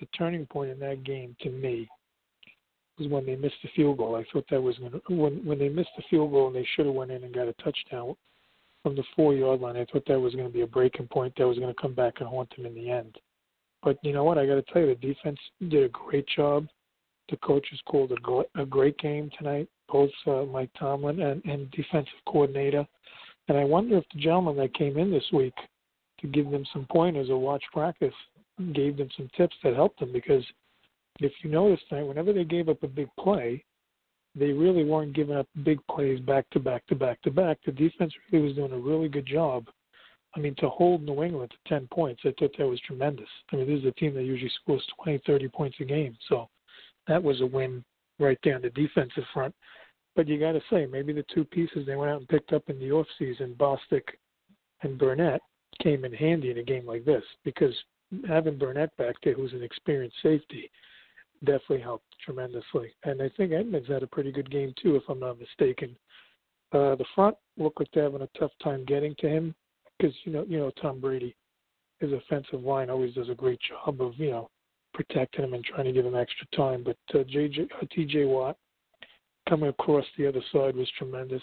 the 0.00 0.06
turning 0.16 0.46
point 0.46 0.70
in 0.70 0.78
that 0.80 1.04
game, 1.04 1.36
to 1.42 1.50
me, 1.50 1.86
was 2.98 3.08
when 3.08 3.26
they 3.26 3.36
missed 3.36 3.56
the 3.62 3.68
field 3.76 3.98
goal. 3.98 4.16
I 4.16 4.24
thought 4.32 4.46
that 4.50 4.60
was 4.60 4.76
gonna 4.78 5.00
when 5.08 5.44
when 5.44 5.58
they 5.58 5.68
missed 5.68 5.90
the 5.96 6.04
field 6.08 6.30
goal 6.30 6.46
and 6.48 6.56
they 6.56 6.66
should 6.74 6.86
have 6.86 6.94
went 6.94 7.10
in 7.10 7.24
and 7.24 7.34
got 7.34 7.48
a 7.48 7.52
touchdown 7.54 8.14
from 8.86 8.94
the 8.94 9.04
four 9.16 9.34
yard 9.34 9.60
line. 9.60 9.76
I 9.76 9.84
thought 9.84 10.06
that 10.06 10.20
was 10.20 10.34
going 10.34 10.46
to 10.46 10.52
be 10.52 10.60
a 10.60 10.66
breaking 10.66 11.08
point 11.08 11.34
that 11.36 11.46
was 11.48 11.58
going 11.58 11.74
to 11.74 11.82
come 11.82 11.92
back 11.92 12.20
and 12.20 12.28
haunt 12.28 12.54
them 12.54 12.66
in 12.66 12.74
the 12.76 12.88
end. 12.88 13.18
But 13.82 13.98
you 14.02 14.12
know 14.12 14.22
what? 14.22 14.38
I 14.38 14.46
got 14.46 14.54
to 14.54 14.62
tell 14.62 14.82
you, 14.82 14.94
the 14.94 14.94
defense 14.94 15.38
did 15.68 15.82
a 15.82 15.88
great 15.88 16.24
job. 16.36 16.68
The 17.28 17.36
coaches 17.38 17.80
called 17.86 18.12
a, 18.12 18.60
a 18.62 18.64
great 18.64 18.96
game 18.98 19.28
tonight, 19.36 19.68
both 19.88 20.10
uh, 20.28 20.44
Mike 20.44 20.70
Tomlin 20.78 21.20
and, 21.20 21.44
and 21.44 21.68
defensive 21.72 22.12
coordinator. 22.28 22.86
And 23.48 23.58
I 23.58 23.64
wonder 23.64 23.96
if 23.98 24.04
the 24.14 24.20
gentleman 24.20 24.56
that 24.58 24.74
came 24.74 24.96
in 24.98 25.10
this 25.10 25.26
week 25.32 25.54
to 26.20 26.28
give 26.28 26.48
them 26.52 26.64
some 26.72 26.86
pointers 26.88 27.28
or 27.28 27.38
watch 27.38 27.64
practice 27.72 28.14
gave 28.72 28.96
them 28.96 29.08
some 29.16 29.28
tips 29.36 29.56
that 29.64 29.74
helped 29.74 29.98
them 29.98 30.12
because 30.12 30.44
if 31.20 31.32
you 31.42 31.50
notice 31.50 31.80
tonight, 31.88 32.06
whenever 32.06 32.32
they 32.32 32.44
gave 32.44 32.68
up 32.68 32.82
a 32.82 32.88
big 32.88 33.08
play, 33.18 33.64
they 34.34 34.52
really 34.52 34.84
weren't 34.84 35.14
giving 35.14 35.36
up 35.36 35.48
big 35.64 35.78
plays 35.90 36.20
back 36.20 36.48
to 36.50 36.60
back 36.60 36.86
to 36.86 36.94
back 36.94 37.20
to 37.22 37.30
back. 37.30 37.58
The 37.64 37.72
defense 37.72 38.12
really 38.30 38.48
was 38.48 38.56
doing 38.56 38.72
a 38.72 38.78
really 38.78 39.08
good 39.08 39.26
job. 39.26 39.64
I 40.36 40.40
mean, 40.40 40.54
to 40.58 40.68
hold 40.68 41.02
New 41.02 41.22
England 41.22 41.52
to 41.52 41.68
10 41.68 41.88
points, 41.90 42.20
I 42.24 42.34
thought 42.38 42.54
that 42.58 42.66
was 42.66 42.80
tremendous. 42.86 43.28
I 43.50 43.56
mean, 43.56 43.66
this 43.66 43.80
is 43.80 43.86
a 43.86 43.92
team 43.92 44.14
that 44.14 44.24
usually 44.24 44.50
scores 44.62 44.84
20, 45.02 45.22
30 45.26 45.48
points 45.48 45.76
a 45.80 45.84
game. 45.84 46.16
So 46.28 46.48
that 47.08 47.22
was 47.22 47.40
a 47.40 47.46
win 47.46 47.82
right 48.18 48.38
there 48.44 48.56
on 48.56 48.62
the 48.62 48.70
defensive 48.70 49.24
front. 49.32 49.54
But 50.14 50.28
you 50.28 50.38
got 50.38 50.52
to 50.52 50.62
say, 50.70 50.86
maybe 50.86 51.14
the 51.14 51.24
two 51.34 51.44
pieces 51.44 51.86
they 51.86 51.96
went 51.96 52.10
out 52.10 52.20
and 52.20 52.28
picked 52.28 52.52
up 52.52 52.68
in 52.68 52.78
the 52.78 52.92
off 52.92 53.06
season, 53.18 53.54
Bostic 53.58 54.02
and 54.82 54.98
Burnett, 54.98 55.40
came 55.82 56.04
in 56.04 56.12
handy 56.12 56.50
in 56.50 56.58
a 56.58 56.62
game 56.62 56.86
like 56.86 57.04
this 57.04 57.24
because 57.44 57.74
having 58.28 58.58
Burnett 58.58 58.94
back 58.96 59.14
there, 59.22 59.34
who's 59.34 59.52
an 59.52 59.62
experienced 59.62 60.16
safety, 60.22 60.70
definitely 61.44 61.80
helped 61.80 62.06
tremendously. 62.24 62.92
And 63.04 63.22
I 63.22 63.30
think 63.36 63.52
Edmunds 63.52 63.88
had 63.88 64.02
a 64.02 64.06
pretty 64.06 64.32
good 64.32 64.50
game 64.50 64.74
too, 64.82 64.96
if 64.96 65.02
I'm 65.08 65.20
not 65.20 65.38
mistaken. 65.38 65.96
Uh, 66.72 66.96
the 66.96 67.04
front 67.14 67.36
looked 67.56 67.80
like 67.80 67.88
they're 67.94 68.04
having 68.04 68.22
a 68.22 68.38
tough 68.38 68.50
time 68.62 68.84
getting 68.84 69.14
to 69.20 69.28
him 69.28 69.54
because 69.98 70.14
you 70.24 70.32
know 70.32 70.44
you 70.48 70.58
know 70.58 70.70
Tom 70.82 71.00
Brady, 71.00 71.34
his 72.00 72.12
offensive 72.12 72.62
line 72.62 72.90
always 72.90 73.14
does 73.14 73.28
a 73.28 73.34
great 73.34 73.60
job 73.68 74.00
of 74.00 74.14
you 74.18 74.30
know 74.30 74.50
protecting 74.94 75.44
him 75.44 75.54
and 75.54 75.64
trying 75.64 75.84
to 75.84 75.92
give 75.92 76.04
him 76.04 76.16
extra 76.16 76.46
time. 76.56 76.84
But 76.84 76.96
uh, 77.18 77.24
JJ 77.24 77.68
uh, 77.80 77.86
TJ 77.96 78.26
Watt 78.26 78.56
coming 79.48 79.68
across 79.68 80.04
the 80.18 80.26
other 80.26 80.42
side 80.52 80.74
was 80.74 80.90
tremendous. 80.98 81.42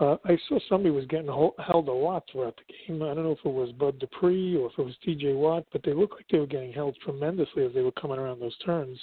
Uh, 0.00 0.16
I 0.24 0.38
saw 0.48 0.58
somebody 0.68 0.90
was 0.90 1.06
getting 1.06 1.26
held 1.26 1.88
a 1.88 1.92
lot 1.92 2.22
throughout 2.30 2.56
the 2.56 2.72
game. 2.72 3.02
I 3.02 3.14
don't 3.14 3.24
know 3.24 3.32
if 3.32 3.44
it 3.44 3.48
was 3.48 3.72
Bud 3.72 3.98
Dupree 3.98 4.56
or 4.56 4.68
if 4.68 4.78
it 4.78 4.84
was 4.84 4.94
T.J. 5.04 5.32
Watt, 5.32 5.66
but 5.72 5.82
they 5.82 5.92
looked 5.92 6.14
like 6.14 6.26
they 6.30 6.38
were 6.38 6.46
getting 6.46 6.72
held 6.72 6.96
tremendously 7.02 7.64
as 7.64 7.72
they 7.74 7.82
were 7.82 7.92
coming 7.92 8.18
around 8.18 8.40
those 8.40 8.56
turns, 8.58 8.96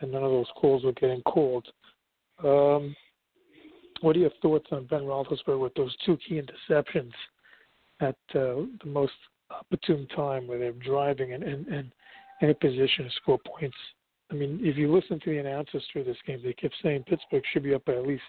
and 0.00 0.12
none 0.12 0.22
of 0.22 0.30
those 0.30 0.46
calls 0.56 0.84
were 0.84 0.92
getting 0.92 1.22
called. 1.22 1.66
Um, 2.44 2.94
what 4.00 4.16
are 4.16 4.20
your 4.20 4.30
thoughts 4.40 4.66
on 4.70 4.86
Ben 4.86 5.02
Roethlisberger 5.02 5.60
with 5.60 5.74
those 5.74 5.96
two 6.06 6.16
key 6.18 6.40
interceptions 6.40 7.12
at 8.00 8.16
uh, 8.34 8.62
the 8.82 8.86
most 8.86 9.12
opportune 9.50 10.06
time 10.14 10.46
where 10.46 10.58
they're 10.58 10.72
driving 10.72 11.32
and, 11.32 11.42
and, 11.42 11.66
and 11.66 11.92
in 12.40 12.50
a 12.50 12.54
position 12.54 13.04
to 13.04 13.10
score 13.16 13.38
points? 13.58 13.76
I 14.30 14.34
mean, 14.34 14.60
if 14.62 14.76
you 14.76 14.94
listen 14.94 15.18
to 15.20 15.30
the 15.30 15.38
announcers 15.38 15.84
through 15.92 16.04
this 16.04 16.18
game, 16.26 16.40
they 16.44 16.52
kept 16.52 16.74
saying 16.82 17.04
Pittsburgh 17.04 17.42
should 17.52 17.64
be 17.64 17.74
up 17.74 17.84
by 17.84 17.94
at 17.94 18.06
least 18.06 18.22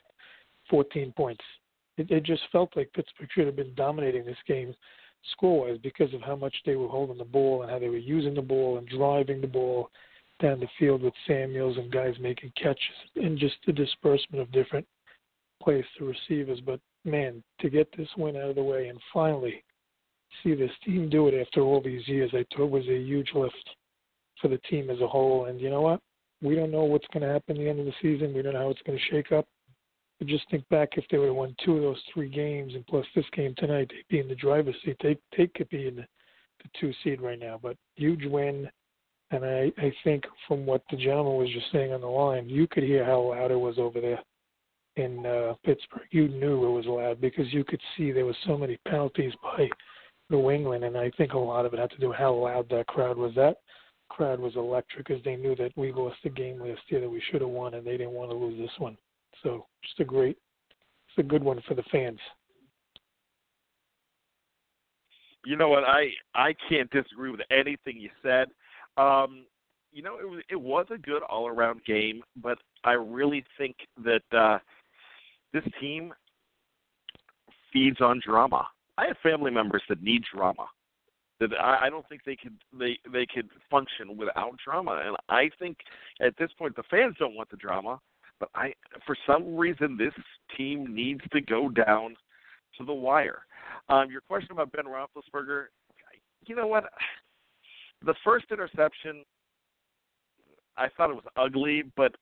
14 0.69 1.13
points 1.15 1.43
it, 1.99 2.09
it 2.09 2.23
just 2.23 2.41
felt 2.51 2.75
like 2.75 2.93
Pittsburgh 2.93 3.29
should 3.33 3.45
have 3.45 3.55
been 3.55 3.73
dominating 3.75 4.25
this 4.25 4.37
game 4.47 4.73
score-wise 5.33 5.77
because 5.83 6.13
of 6.13 6.21
how 6.21 6.35
much 6.35 6.55
they 6.65 6.75
were 6.75 6.87
holding 6.87 7.17
the 7.17 7.25
ball 7.25 7.61
and 7.61 7.69
how 7.69 7.77
they 7.77 7.89
were 7.89 7.97
using 7.97 8.33
the 8.33 8.41
ball 8.41 8.77
and 8.77 8.87
driving 8.87 9.41
the 9.41 9.47
ball 9.47 9.91
down 10.39 10.59
the 10.59 10.67
field 10.77 11.01
with 11.01 11.13
Samuels 11.27 11.77
and 11.77 11.91
guys 11.91 12.15
making 12.19 12.51
catches 12.61 12.79
and 13.15 13.37
just 13.37 13.55
the 13.65 13.73
disbursement 13.73 14.41
of 14.41 14.51
different 14.51 14.87
plays 15.61 15.85
to 15.97 16.05
receivers. 16.05 16.59
But 16.65 16.79
man, 17.05 17.43
to 17.59 17.69
get 17.69 17.89
this 17.97 18.07
win 18.17 18.35
out 18.37 18.49
of 18.49 18.55
the 18.55 18.63
way 18.63 18.87
and 18.87 18.99
finally 19.13 19.63
see 20.43 20.55
this 20.55 20.71
team 20.85 21.09
do 21.09 21.27
it 21.27 21.39
after 21.39 21.61
all 21.61 21.81
these 21.81 22.07
years, 22.07 22.31
I 22.33 22.45
thought 22.55 22.71
was 22.71 22.87
a 22.87 22.97
huge 22.97 23.31
lift 23.33 23.55
for 24.41 24.47
the 24.47 24.59
team 24.69 24.89
as 24.89 25.01
a 25.01 25.07
whole. 25.07 25.45
And 25.45 25.59
you 25.59 25.69
know 25.69 25.81
what? 25.81 25.99
We 26.41 26.55
don't 26.55 26.71
know 26.71 26.83
what's 26.83 27.07
going 27.13 27.23
to 27.23 27.33
happen 27.33 27.57
at 27.57 27.59
the 27.59 27.69
end 27.69 27.79
of 27.79 27.85
the 27.85 27.93
season. 28.01 28.33
We 28.33 28.41
don't 28.41 28.53
know 28.53 28.59
how 28.59 28.69
it's 28.69 28.81
going 28.85 28.97
to 28.97 29.15
shake 29.15 29.31
up. 29.31 29.45
But 30.19 30.27
just 30.27 30.49
think 30.49 30.67
back 30.69 30.89
if 30.97 31.05
they 31.09 31.17
would 31.17 31.27
have 31.27 31.35
won 31.35 31.55
two 31.63 31.77
of 31.77 31.81
those 31.81 32.01
three 32.13 32.29
games 32.29 32.75
and 32.75 32.85
plus 32.87 33.05
this 33.15 33.25
game 33.33 33.53
tonight, 33.57 33.89
they'd 33.89 34.13
be 34.13 34.19
in 34.19 34.27
the 34.27 34.35
driver's 34.35 34.75
seat. 34.83 34.97
They 35.01 35.17
they 35.37 35.47
could 35.47 35.69
be 35.69 35.87
in 35.87 35.95
the, 35.95 36.05
the 36.61 36.69
two 36.79 36.91
seed 37.03 37.21
right 37.21 37.39
now. 37.39 37.57
But 37.61 37.77
huge 37.95 38.25
win, 38.25 38.69
and 39.31 39.45
I 39.45 39.71
I 39.77 39.93
think 40.03 40.23
from 40.47 40.65
what 40.65 40.83
the 40.89 40.97
gentleman 40.97 41.37
was 41.37 41.49
just 41.53 41.71
saying 41.71 41.93
on 41.93 42.01
the 42.01 42.07
line, 42.07 42.49
you 42.49 42.67
could 42.67 42.83
hear 42.83 43.05
how 43.05 43.21
loud 43.21 43.51
it 43.51 43.59
was 43.59 43.77
over 43.77 44.01
there 44.01 44.19
in 44.95 45.25
uh, 45.25 45.53
Pittsburgh. 45.63 46.07
You 46.11 46.27
knew 46.27 46.65
it 46.65 46.71
was 46.71 46.85
loud 46.85 47.21
because 47.21 47.51
you 47.53 47.63
could 47.63 47.81
see 47.95 48.11
there 48.11 48.25
was 48.25 48.35
so 48.45 48.57
many 48.57 48.77
penalties 48.87 49.33
by 49.41 49.69
New 50.29 50.51
England, 50.51 50.83
and 50.83 50.97
I 50.97 51.11
think 51.17 51.33
a 51.33 51.37
lot 51.37 51.65
of 51.65 51.73
it 51.73 51.79
had 51.79 51.91
to 51.91 51.97
do 51.97 52.09
with 52.09 52.17
how 52.17 52.33
loud 52.33 52.67
that 52.69 52.87
crowd 52.87 53.17
was. 53.17 53.33
That 53.35 53.57
crowd 54.09 54.39
was 54.39 54.55
electric 54.55 55.07
because 55.07 55.23
they 55.23 55.35
knew 55.35 55.55
that 55.55 55.71
we 55.75 55.91
lost 55.91 56.17
the 56.23 56.29
game 56.29 56.59
last 56.59 56.81
year 56.87 57.01
that 57.01 57.09
we 57.09 57.21
should 57.31 57.41
have 57.41 57.49
won, 57.49 57.75
and 57.75 57.85
they 57.85 57.97
didn't 57.97 58.11
want 58.11 58.31
to 58.31 58.37
lose 58.37 58.59
this 58.59 58.79
one. 58.79 58.97
So 59.43 59.65
just 59.83 59.99
a 59.99 60.03
great, 60.03 60.37
it's 61.07 61.17
a 61.17 61.23
good 61.23 61.43
one 61.43 61.61
for 61.67 61.75
the 61.75 61.83
fans. 61.91 62.19
You 65.45 65.55
know 65.55 65.69
what? 65.69 65.83
I 65.85 66.09
I 66.35 66.53
can't 66.67 66.89
disagree 66.91 67.31
with 67.31 67.39
anything 67.49 67.97
you 67.97 68.09
said. 68.21 68.49
Um, 68.99 69.45
you 69.91 70.03
know, 70.03 70.17
it 70.19 70.29
was 70.29 70.43
it 70.49 70.61
was 70.61 70.85
a 70.93 70.97
good 70.97 71.23
all 71.23 71.47
around 71.47 71.83
game, 71.85 72.21
but 72.35 72.57
I 72.83 72.91
really 72.91 73.43
think 73.57 73.75
that 74.03 74.21
uh, 74.37 74.59
this 75.53 75.63
team 75.79 76.13
feeds 77.71 78.01
on 78.01 78.21
drama. 78.25 78.67
I 78.97 79.07
have 79.07 79.17
family 79.23 79.51
members 79.51 79.81
that 79.89 80.03
need 80.03 80.23
drama. 80.33 80.67
That 81.39 81.51
I, 81.59 81.85
I 81.85 81.89
don't 81.89 82.07
think 82.09 82.21
they 82.25 82.35
could 82.35 82.57
they 82.77 82.97
they 83.11 83.25
could 83.25 83.49
function 83.71 84.17
without 84.17 84.55
drama, 84.63 85.01
and 85.03 85.15
I 85.29 85.49
think 85.57 85.77
at 86.21 86.37
this 86.37 86.49
point 86.57 86.75
the 86.75 86.83
fans 86.91 87.15
don't 87.17 87.35
want 87.35 87.49
the 87.49 87.57
drama. 87.57 87.99
But 88.39 88.49
I, 88.55 88.73
for 89.05 89.17
some 89.27 89.57
reason, 89.57 89.97
this 89.97 90.13
team 90.55 90.95
needs 90.95 91.21
to 91.33 91.41
go 91.41 91.69
down 91.69 92.15
to 92.77 92.85
the 92.85 92.93
wire. 92.93 93.39
Um, 93.89 94.09
your 94.09 94.21
question 94.21 94.51
about 94.51 94.71
Ben 94.71 94.85
Roethlisberger, 94.85 95.65
you 96.45 96.55
know 96.55 96.67
what? 96.67 96.85
The 98.05 98.15
first 98.23 98.45
interception, 98.51 99.23
I 100.77 100.87
thought 100.95 101.09
it 101.09 101.15
was 101.15 101.25
ugly, 101.35 101.83
but 101.97 102.15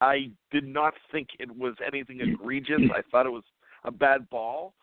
I 0.00 0.30
did 0.52 0.64
not 0.64 0.94
think 1.10 1.28
it 1.40 1.50
was 1.50 1.74
anything 1.84 2.20
egregious. 2.20 2.80
I 2.94 3.02
thought 3.10 3.26
it 3.26 3.30
was 3.30 3.44
a 3.84 3.90
bad 3.90 4.28
ball. 4.30 4.74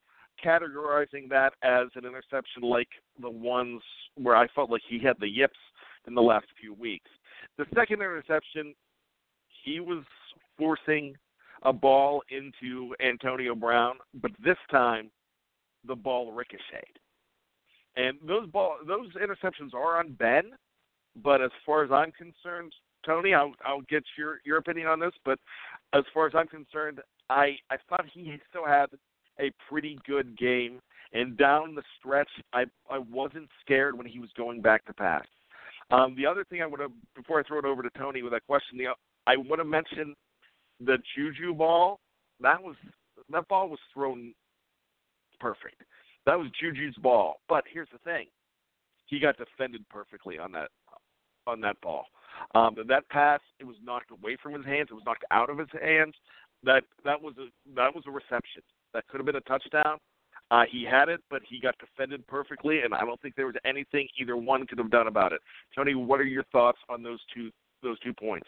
Categorizing 0.43 1.29
that 1.29 1.53
as 1.63 1.87
an 1.95 2.05
interception 2.05 2.63
like 2.63 2.89
the 3.21 3.29
ones 3.29 3.81
where 4.15 4.35
I 4.35 4.47
felt 4.49 4.69
like 4.69 4.81
he 4.87 4.99
had 4.99 5.15
the 5.19 5.29
yips 5.29 5.57
in 6.07 6.13
the 6.13 6.21
last 6.21 6.47
few 6.59 6.73
weeks. 6.73 7.09
The 7.57 7.65
second 7.73 8.01
interception, 8.01 8.75
he 9.63 9.79
was 9.79 10.03
forcing 10.57 11.15
a 11.63 11.71
ball 11.71 12.21
into 12.29 12.93
Antonio 12.99 13.55
Brown, 13.55 13.95
but 14.21 14.31
this 14.43 14.57
time 14.69 15.09
the 15.87 15.95
ball 15.95 16.33
ricocheted. 16.33 16.99
And 17.97 18.17
those 18.27 18.49
ball 18.49 18.77
those 18.85 19.09
interceptions 19.13 19.73
are 19.73 19.99
on 19.99 20.13
Ben, 20.13 20.51
but 21.23 21.41
as 21.41 21.51
far 21.65 21.83
as 21.83 21.91
I'm 21.91 22.11
concerned, 22.11 22.73
Tony, 23.05 23.33
I'll 23.33 23.53
I'll 23.65 23.81
get 23.81 24.03
your 24.17 24.39
your 24.43 24.57
opinion 24.57 24.87
on 24.87 24.99
this, 24.99 25.13
but 25.23 25.39
as 25.93 26.03
far 26.13 26.27
as 26.27 26.33
I'm 26.35 26.47
concerned, 26.47 26.99
I 27.29 27.57
I 27.69 27.77
thought 27.89 28.05
he 28.13 28.37
still 28.49 28.65
had 28.65 28.87
a 29.39 29.51
pretty 29.69 29.99
good 30.05 30.37
game 30.37 30.79
and 31.13 31.37
down 31.37 31.75
the 31.75 31.83
stretch 31.99 32.29
I 32.53 32.65
I 32.89 32.97
wasn't 32.97 33.49
scared 33.61 33.97
when 33.97 34.07
he 34.07 34.19
was 34.19 34.29
going 34.37 34.61
back 34.61 34.85
to 34.85 34.93
pass. 34.93 35.25
Um, 35.91 36.15
the 36.17 36.25
other 36.25 36.43
thing 36.43 36.61
I 36.61 36.65
would 36.65 36.79
have 36.79 36.91
before 37.15 37.39
I 37.39 37.43
throw 37.43 37.59
it 37.59 37.65
over 37.65 37.83
to 37.83 37.89
Tony 37.97 38.23
with 38.23 38.33
that 38.33 38.45
question, 38.47 38.77
the, 38.77 38.87
I 39.27 39.37
want 39.37 39.59
to 39.59 39.65
mention 39.65 40.15
the 40.79 40.97
Juju 41.15 41.53
ball, 41.53 41.99
that 42.41 42.61
was 42.61 42.75
that 43.31 43.47
ball 43.47 43.69
was 43.69 43.79
thrown 43.93 44.33
perfect. 45.39 45.81
That 46.25 46.37
was 46.39 46.47
Juju's 46.61 46.95
ball. 46.97 47.41
But 47.47 47.63
here's 47.71 47.89
the 47.91 47.99
thing. 47.99 48.27
He 49.07 49.19
got 49.19 49.37
defended 49.37 49.87
perfectly 49.89 50.39
on 50.39 50.51
that 50.53 50.69
on 51.47 51.61
that 51.61 51.79
ball. 51.81 52.05
Um, 52.55 52.75
that 52.87 53.07
pass, 53.09 53.39
it 53.59 53.65
was 53.65 53.75
knocked 53.83 54.11
away 54.11 54.35
from 54.41 54.53
his 54.53 54.65
hands. 54.65 54.87
It 54.89 54.95
was 54.95 55.03
knocked 55.05 55.25
out 55.31 55.49
of 55.49 55.59
his 55.59 55.67
hands. 55.81 56.15
That 56.63 56.83
that 57.03 57.21
was 57.21 57.35
a 57.37 57.47
that 57.75 57.93
was 57.93 58.03
a 58.07 58.11
reception. 58.11 58.63
That 58.93 59.07
could 59.07 59.19
have 59.19 59.25
been 59.25 59.35
a 59.35 59.41
touchdown. 59.41 59.99
Uh, 60.51 60.63
he 60.69 60.85
had 60.89 61.09
it, 61.09 61.21
but 61.29 61.41
he 61.47 61.59
got 61.59 61.75
defended 61.79 62.25
perfectly, 62.27 62.81
and 62.81 62.93
I 62.93 63.01
don't 63.01 63.19
think 63.21 63.35
there 63.35 63.47
was 63.47 63.55
anything 63.65 64.07
either 64.19 64.37
one 64.37 64.67
could 64.67 64.77
have 64.77 64.91
done 64.91 65.07
about 65.07 65.33
it. 65.33 65.41
Tony, 65.75 65.95
what 65.95 66.19
are 66.19 66.25
your 66.25 66.43
thoughts 66.51 66.77
on 66.89 67.03
those 67.03 67.19
two 67.33 67.51
those 67.83 67.99
two 67.99 68.13
points? 68.13 68.47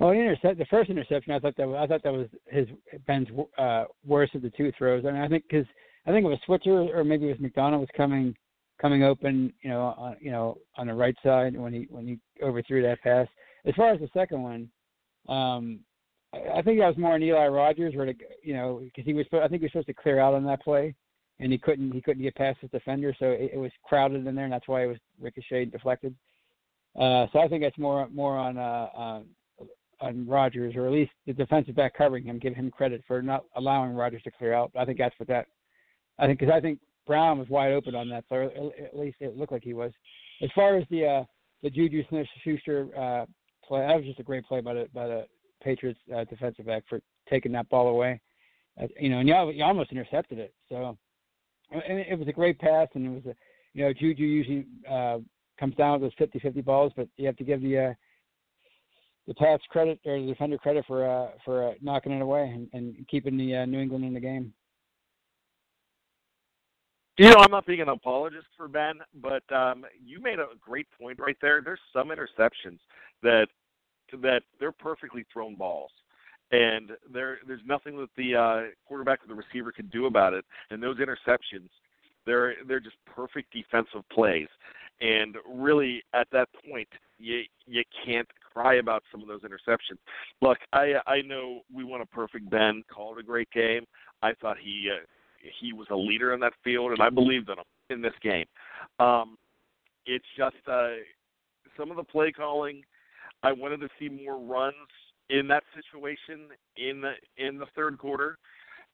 Well, 0.00 0.10
the, 0.10 0.16
intercept, 0.16 0.58
the 0.58 0.64
first 0.66 0.88
interception, 0.88 1.34
I 1.34 1.38
thought 1.38 1.56
that 1.58 1.68
was, 1.68 1.76
I 1.78 1.86
thought 1.86 2.02
that 2.02 2.12
was 2.12 2.26
his 2.48 2.66
Ben's 3.06 3.28
uh, 3.58 3.84
worst 4.06 4.34
of 4.34 4.40
the 4.40 4.50
two 4.50 4.72
throws. 4.78 5.04
I 5.04 5.12
mean, 5.12 5.20
I 5.20 5.28
think 5.28 5.44
because 5.48 5.66
I 6.06 6.10
think 6.10 6.24
it 6.24 6.28
was 6.28 6.38
Switzer 6.46 6.88
or 6.96 7.04
maybe 7.04 7.26
it 7.26 7.32
was 7.32 7.40
McDonald 7.40 7.80
was 7.80 7.90
coming 7.94 8.34
coming 8.80 9.02
open, 9.02 9.52
you 9.62 9.68
know, 9.68 9.94
on, 9.98 10.16
you 10.20 10.30
know, 10.30 10.56
on 10.78 10.86
the 10.86 10.94
right 10.94 11.16
side 11.22 11.54
when 11.56 11.72
he 11.72 11.86
when 11.90 12.06
he 12.06 12.18
overthrew 12.42 12.82
that 12.82 13.02
pass. 13.02 13.26
as 13.66 13.74
far 13.74 13.92
as 13.92 14.00
the 14.00 14.08
second 14.14 14.42
one, 14.42 14.70
um, 15.28 15.80
I, 16.32 16.58
I 16.58 16.62
think 16.62 16.78
that 16.78 16.88
was 16.88 16.96
more 16.96 17.12
on 17.12 17.22
Eli 17.22 17.48
Rogers, 17.48 17.94
where 17.94 18.06
to, 18.06 18.14
you 18.42 18.54
know, 18.54 18.80
because 18.82 19.04
he 19.04 19.12
was 19.12 19.26
I 19.32 19.48
think 19.48 19.60
he 19.60 19.66
was 19.66 19.72
supposed 19.72 19.88
to 19.88 19.94
clear 19.94 20.18
out 20.18 20.34
on 20.34 20.44
that 20.44 20.62
play, 20.62 20.94
and 21.40 21.52
he 21.52 21.58
couldn't 21.58 21.92
he 21.92 22.00
couldn't 22.00 22.22
get 22.22 22.34
past 22.36 22.58
his 22.60 22.70
defender, 22.70 23.14
so 23.18 23.26
it, 23.26 23.50
it 23.54 23.58
was 23.58 23.72
crowded 23.84 24.26
in 24.26 24.34
there, 24.34 24.44
and 24.44 24.52
that's 24.52 24.68
why 24.68 24.84
it 24.84 24.86
was 24.86 24.98
ricocheted, 25.20 25.64
and 25.64 25.72
deflected. 25.72 26.14
Uh, 26.98 27.26
so 27.32 27.38
I 27.38 27.48
think 27.48 27.62
that's 27.62 27.78
more 27.78 28.08
more 28.08 28.36
on 28.36 28.58
uh, 28.58 28.88
uh, 28.96 29.20
on 30.00 30.26
Rogers, 30.26 30.74
or 30.76 30.86
at 30.86 30.92
least 30.92 31.12
the 31.26 31.32
defensive 31.32 31.76
back 31.76 31.96
covering 31.96 32.24
him, 32.24 32.38
give 32.38 32.54
him 32.54 32.70
credit 32.70 33.02
for 33.06 33.22
not 33.22 33.44
allowing 33.56 33.92
Rogers 33.92 34.22
to 34.22 34.30
clear 34.30 34.54
out. 34.54 34.72
I 34.76 34.84
think 34.84 34.98
that's 34.98 35.18
what 35.18 35.28
that. 35.28 35.46
I 36.18 36.26
think 36.26 36.40
because 36.40 36.52
I 36.54 36.60
think 36.60 36.78
Brown 37.06 37.38
was 37.38 37.48
wide 37.48 37.72
open 37.72 37.94
on 37.94 38.08
that, 38.10 38.24
so 38.28 38.50
at 38.82 38.98
least 38.98 39.16
it 39.20 39.36
looked 39.36 39.52
like 39.52 39.64
he 39.64 39.74
was. 39.74 39.92
As 40.42 40.50
far 40.54 40.76
as 40.76 40.84
the 40.90 41.06
uh, 41.06 41.24
the 41.62 41.70
Juju 41.70 42.02
Smith-Schuster 42.08 42.88
uh, 42.96 43.26
play, 43.66 43.80
that 43.80 43.96
was 43.96 44.04
just 44.04 44.20
a 44.20 44.24
great 44.24 44.46
play 44.46 44.60
by 44.60 44.74
the 44.74 44.88
by 44.92 45.06
the 45.06 45.26
Patriots 45.62 46.00
uh, 46.14 46.24
defensive 46.24 46.66
back 46.66 46.84
for 46.88 47.00
taking 47.28 47.52
that 47.52 47.68
ball 47.68 47.88
away. 47.88 48.20
Uh, 48.80 48.86
you 48.98 49.08
know, 49.08 49.18
and 49.18 49.28
you, 49.28 49.50
you 49.50 49.64
almost 49.64 49.92
intercepted 49.92 50.38
it. 50.38 50.54
So, 50.68 50.96
and 51.70 51.98
it 51.98 52.18
was 52.18 52.28
a 52.28 52.32
great 52.32 52.58
pass, 52.58 52.88
and 52.94 53.06
it 53.06 53.10
was 53.10 53.26
a, 53.26 53.34
you 53.74 53.84
know, 53.84 53.92
Juju 53.92 54.24
usually 54.24 54.66
uh, 54.88 55.18
comes 55.60 55.76
down 55.76 56.00
with 56.00 56.12
those 56.18 56.28
50-50 56.28 56.64
balls, 56.64 56.92
but 56.96 57.06
you 57.16 57.26
have 57.26 57.36
to 57.36 57.44
give 57.44 57.62
the 57.62 57.78
uh, 57.78 57.94
the 59.28 59.34
Pats 59.34 59.62
credit 59.68 60.00
or 60.06 60.18
the 60.18 60.26
defender 60.26 60.58
credit 60.58 60.84
for 60.86 61.08
uh, 61.08 61.28
for 61.44 61.68
uh, 61.68 61.74
knocking 61.80 62.12
it 62.12 62.22
away 62.22 62.50
and, 62.52 62.68
and 62.72 63.06
keeping 63.08 63.36
the 63.36 63.58
uh, 63.58 63.64
New 63.66 63.78
England 63.78 64.04
in 64.04 64.14
the 64.14 64.20
game. 64.20 64.52
You 67.16 67.28
know, 67.28 67.36
I'm 67.38 67.50
not 67.50 67.66
being 67.66 67.82
an 67.82 67.88
apologist 67.90 68.46
for 68.56 68.66
Ben, 68.66 68.94
but 69.14 69.42
um, 69.54 69.84
you 70.02 70.22
made 70.22 70.38
a 70.38 70.46
great 70.60 70.86
point 70.98 71.18
right 71.20 71.36
there. 71.42 71.60
There's 71.62 71.78
some 71.92 72.08
interceptions 72.08 72.78
that 73.22 73.46
that 74.22 74.42
they're 74.58 74.72
perfectly 74.72 75.24
thrown 75.32 75.54
balls, 75.54 75.90
and 76.50 76.92
there 77.12 77.38
there's 77.46 77.60
nothing 77.66 77.98
that 77.98 78.08
the 78.16 78.34
uh, 78.34 78.60
quarterback 78.86 79.22
or 79.22 79.28
the 79.28 79.34
receiver 79.34 79.70
can 79.70 79.86
do 79.88 80.06
about 80.06 80.32
it. 80.32 80.44
And 80.70 80.82
those 80.82 80.96
interceptions, 80.96 81.68
they're 82.26 82.54
they're 82.66 82.80
just 82.80 82.96
perfect 83.06 83.52
defensive 83.52 84.08
plays. 84.12 84.48
And 85.00 85.36
really, 85.48 86.02
at 86.12 86.28
that 86.32 86.48
point, 86.68 86.88
you 87.18 87.42
you 87.66 87.82
can't 88.04 88.28
cry 88.52 88.74
about 88.76 89.02
some 89.10 89.22
of 89.22 89.28
those 89.28 89.42
interceptions. 89.42 89.98
Look, 90.42 90.58
I 90.72 90.94
I 91.06 91.22
know 91.22 91.60
we 91.74 91.84
won 91.84 92.00
a 92.00 92.06
perfect 92.06 92.50
Ben, 92.50 92.82
called 92.92 93.18
a 93.18 93.22
great 93.22 93.50
game. 93.50 93.84
I 94.22 94.32
thought 94.34 94.56
he 94.62 94.90
uh, 94.92 95.04
he 95.60 95.72
was 95.72 95.86
a 95.90 95.96
leader 95.96 96.34
in 96.34 96.40
that 96.40 96.52
field, 96.62 96.92
and 96.92 97.00
I 97.00 97.10
believed 97.10 97.48
in 97.48 97.58
him 97.58 97.64
in 97.88 98.02
this 98.02 98.12
game. 98.22 98.46
Um, 98.98 99.36
it's 100.06 100.26
just 100.36 100.56
uh, 100.70 100.90
some 101.76 101.90
of 101.90 101.96
the 101.96 102.04
play 102.04 102.32
calling. 102.32 102.82
I 103.42 103.52
wanted 103.52 103.80
to 103.80 103.88
see 103.98 104.08
more 104.08 104.38
runs 104.38 104.74
in 105.30 105.48
that 105.48 105.62
situation 105.74 106.48
in 106.76 107.00
the 107.00 107.12
in 107.36 107.58
the 107.58 107.66
third 107.74 107.98
quarter. 107.98 108.36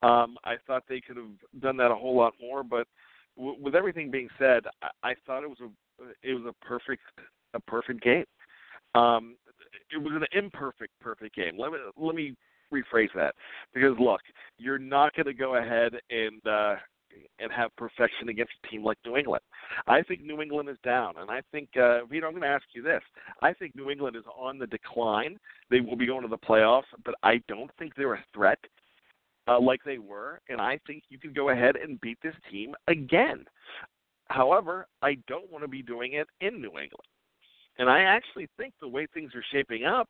Um, 0.03 0.37
I 0.45 0.57
thought 0.67 0.85
they 0.89 1.01
could 1.01 1.17
have 1.17 1.61
done 1.61 1.77
that 1.79 1.91
a 1.91 1.95
whole 1.95 2.17
lot 2.17 2.35
more, 2.41 2.62
but 2.62 2.87
w- 3.37 3.57
with 3.61 3.75
everything 3.75 4.11
being 4.11 4.29
said, 4.38 4.64
I, 4.83 5.11
I 5.11 5.14
thought 5.27 5.42
it 5.42 5.49
was 5.51 5.61
a 5.61 5.68
it 6.22 6.35
was 6.35 6.44
a 6.44 6.64
perfect 6.64 7.03
a 7.55 7.61
perfect 7.61 8.03
game. 8.03 8.25
Um, 8.94 9.37
it 9.92 9.99
was 9.99 10.12
an 10.14 10.27
imperfect 10.33 10.92
perfect 11.01 11.35
game. 11.35 11.59
Let 11.59 11.72
me 11.72 11.79
let 11.96 12.14
me 12.14 12.35
rephrase 12.72 13.12
that 13.14 13.35
because 13.72 13.96
look, 13.99 14.20
you're 14.59 14.79
not 14.79 15.14
going 15.14 15.27
to 15.27 15.35
go 15.35 15.57
ahead 15.57 15.92
and 16.11 16.46
uh, 16.46 16.77
and 17.38 17.51
have 17.53 17.75
perfection 17.77 18.29
against 18.29 18.53
a 18.64 18.68
team 18.68 18.85
like 18.85 18.99
New 19.05 19.16
England. 19.16 19.42
I 19.87 20.03
think 20.03 20.22
New 20.22 20.42
England 20.42 20.68
is 20.68 20.77
down, 20.85 21.14
and 21.18 21.31
I 21.31 21.40
think 21.53 21.68
uh, 21.77 22.05
Vito, 22.05 22.27
I'm 22.27 22.33
going 22.33 22.42
to 22.42 22.49
ask 22.49 22.64
you 22.75 22.83
this: 22.83 23.03
I 23.42 23.53
think 23.53 23.75
New 23.75 23.90
England 23.90 24.16
is 24.16 24.25
on 24.38 24.59
the 24.59 24.66
decline. 24.66 25.38
They 25.70 25.81
will 25.81 25.96
be 25.96 26.07
going 26.07 26.22
to 26.22 26.29
the 26.29 26.38
playoffs, 26.38 26.85
but 27.05 27.14
I 27.22 27.40
don't 27.49 27.70
think 27.79 27.94
they're 27.94 28.14
a 28.14 28.25
threat 28.35 28.59
uh, 29.49 29.61
like 29.61 29.81
they 29.85 29.99
were, 29.99 30.41
and 30.49 30.61
I 30.61 30.79
think 30.87 31.05
you 31.09 31.19
can 31.19 31.33
go 31.33 31.51
ahead 31.51 31.77
and 31.77 32.01
beat 32.01 32.19
this 32.23 32.35
team 32.51 32.75
again. 32.89 33.45
However, 34.29 34.87
I 35.03 35.17
don't 35.29 35.51
want 35.51 35.63
to 35.65 35.69
be 35.69 35.83
doing 35.83 36.15
it 36.15 36.27
in 36.41 36.61
New 36.61 36.71
England. 36.71 37.07
And 37.79 37.89
I 37.89 38.01
actually 38.01 38.49
think 38.57 38.75
the 38.81 38.89
way 38.89 39.07
things 39.13 39.33
are 39.35 39.45
shaping 39.53 39.85
up, 39.85 40.09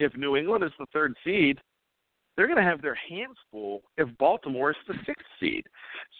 if 0.00 0.14
New 0.16 0.36
England 0.36 0.64
is 0.64 0.72
the 0.78 0.86
third 0.92 1.14
seed, 1.24 1.58
they're 2.36 2.48
going 2.48 2.58
to 2.58 2.68
have 2.68 2.82
their 2.82 2.98
hands 3.08 3.36
full 3.50 3.82
if 3.96 4.08
Baltimore 4.18 4.70
is 4.70 4.76
the 4.88 4.94
sixth 5.06 5.26
seed. 5.38 5.64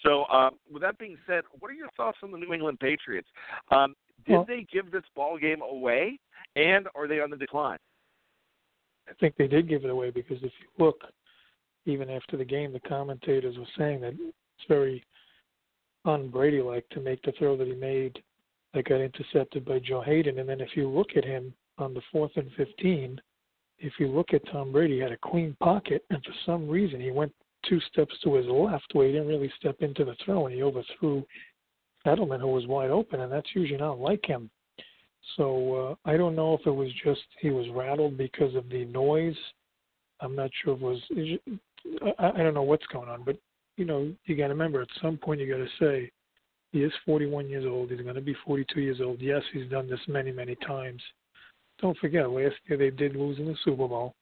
So, 0.04 0.22
uh, 0.24 0.50
with 0.70 0.82
that 0.82 0.96
being 0.98 1.18
said, 1.26 1.42
what 1.58 1.70
are 1.70 1.74
your 1.74 1.88
thoughts 1.96 2.18
on 2.22 2.30
the 2.30 2.38
New 2.38 2.52
England 2.52 2.78
Patriots? 2.80 3.28
Um, 3.70 3.96
did 4.24 4.32
Well- 4.34 4.44
they 4.44 4.62
give 4.62 4.90
this 4.90 5.04
ball 5.16 5.36
game 5.38 5.60
away, 5.60 6.18
and 6.54 6.88
are 6.94 7.08
they 7.08 7.20
on 7.20 7.30
the 7.30 7.36
decline? 7.36 7.78
I 9.08 9.12
think 9.14 9.36
they 9.36 9.48
did 9.48 9.68
give 9.68 9.84
it 9.84 9.90
away 9.90 10.10
because 10.10 10.42
if 10.42 10.52
you 10.60 10.68
look, 10.78 11.04
even 11.86 12.10
after 12.10 12.36
the 12.36 12.44
game, 12.44 12.72
the 12.72 12.80
commentators 12.80 13.58
were 13.58 13.64
saying 13.76 14.00
that 14.00 14.14
it's 14.14 14.68
very 14.68 15.04
un 16.04 16.28
Brady 16.28 16.60
like 16.60 16.88
to 16.90 17.00
make 17.00 17.22
the 17.22 17.32
throw 17.32 17.56
that 17.56 17.66
he 17.66 17.74
made 17.74 18.22
that 18.74 18.88
got 18.88 19.00
intercepted 19.00 19.64
by 19.64 19.78
Joe 19.78 20.02
Haden. 20.02 20.38
And 20.38 20.48
then 20.48 20.60
if 20.60 20.70
you 20.76 20.88
look 20.88 21.10
at 21.16 21.24
him 21.24 21.54
on 21.78 21.94
the 21.94 22.02
fourth 22.12 22.32
and 22.36 22.50
15, 22.56 23.20
if 23.78 23.92
you 23.98 24.08
look 24.08 24.32
at 24.32 24.46
Tom 24.50 24.72
Brady, 24.72 24.94
he 24.94 25.00
had 25.00 25.12
a 25.12 25.18
clean 25.18 25.56
pocket, 25.60 26.04
and 26.10 26.22
for 26.24 26.34
some 26.46 26.68
reason 26.68 27.00
he 27.00 27.10
went 27.10 27.32
two 27.68 27.80
steps 27.92 28.14
to 28.22 28.34
his 28.34 28.46
left 28.46 28.86
where 28.92 29.06
he 29.06 29.12
didn't 29.12 29.28
really 29.28 29.52
step 29.58 29.76
into 29.80 30.04
the 30.04 30.14
throw, 30.24 30.46
and 30.46 30.54
he 30.54 30.62
overthrew 30.62 31.24
Edelman, 32.06 32.40
who 32.40 32.48
was 32.48 32.66
wide 32.66 32.90
open, 32.90 33.20
and 33.20 33.32
that's 33.32 33.54
usually 33.54 33.78
not 33.78 33.98
like 33.98 34.24
him. 34.24 34.50
So 35.36 35.96
uh, 36.06 36.08
I 36.08 36.16
don't 36.16 36.36
know 36.36 36.54
if 36.54 36.66
it 36.66 36.70
was 36.70 36.90
just 37.02 37.22
he 37.40 37.50
was 37.50 37.66
rattled 37.70 38.18
because 38.18 38.54
of 38.54 38.68
the 38.68 38.84
noise. 38.84 39.36
I'm 40.20 40.36
not 40.36 40.50
sure 40.62 40.74
if 40.74 40.80
it 40.80 40.84
was. 40.84 41.38
I, 42.18 42.30
I 42.30 42.38
don't 42.38 42.54
know 42.54 42.62
what's 42.62 42.86
going 42.86 43.08
on, 43.08 43.22
but 43.24 43.36
you 43.76 43.84
know, 43.84 44.12
you 44.24 44.36
got 44.36 44.48
to 44.48 44.54
remember 44.54 44.82
at 44.82 44.88
some 45.02 45.16
point 45.16 45.40
you 45.40 45.48
got 45.50 45.64
to 45.64 45.84
say 45.84 46.10
he 46.72 46.82
is 46.82 46.92
41 47.04 47.48
years 47.48 47.64
old. 47.66 47.90
He's 47.90 48.00
going 48.00 48.14
to 48.14 48.20
be 48.20 48.36
42 48.44 48.80
years 48.80 49.00
old. 49.00 49.20
Yes, 49.20 49.42
he's 49.52 49.70
done 49.70 49.88
this 49.88 50.00
many, 50.08 50.32
many 50.32 50.56
times. 50.66 51.02
Don't 51.80 51.98
forget, 51.98 52.30
last 52.30 52.54
year 52.66 52.78
they 52.78 52.90
did 52.90 53.16
lose 53.16 53.38
in 53.38 53.46
the 53.46 53.56
Super 53.64 53.88
Bowl, 53.88 54.14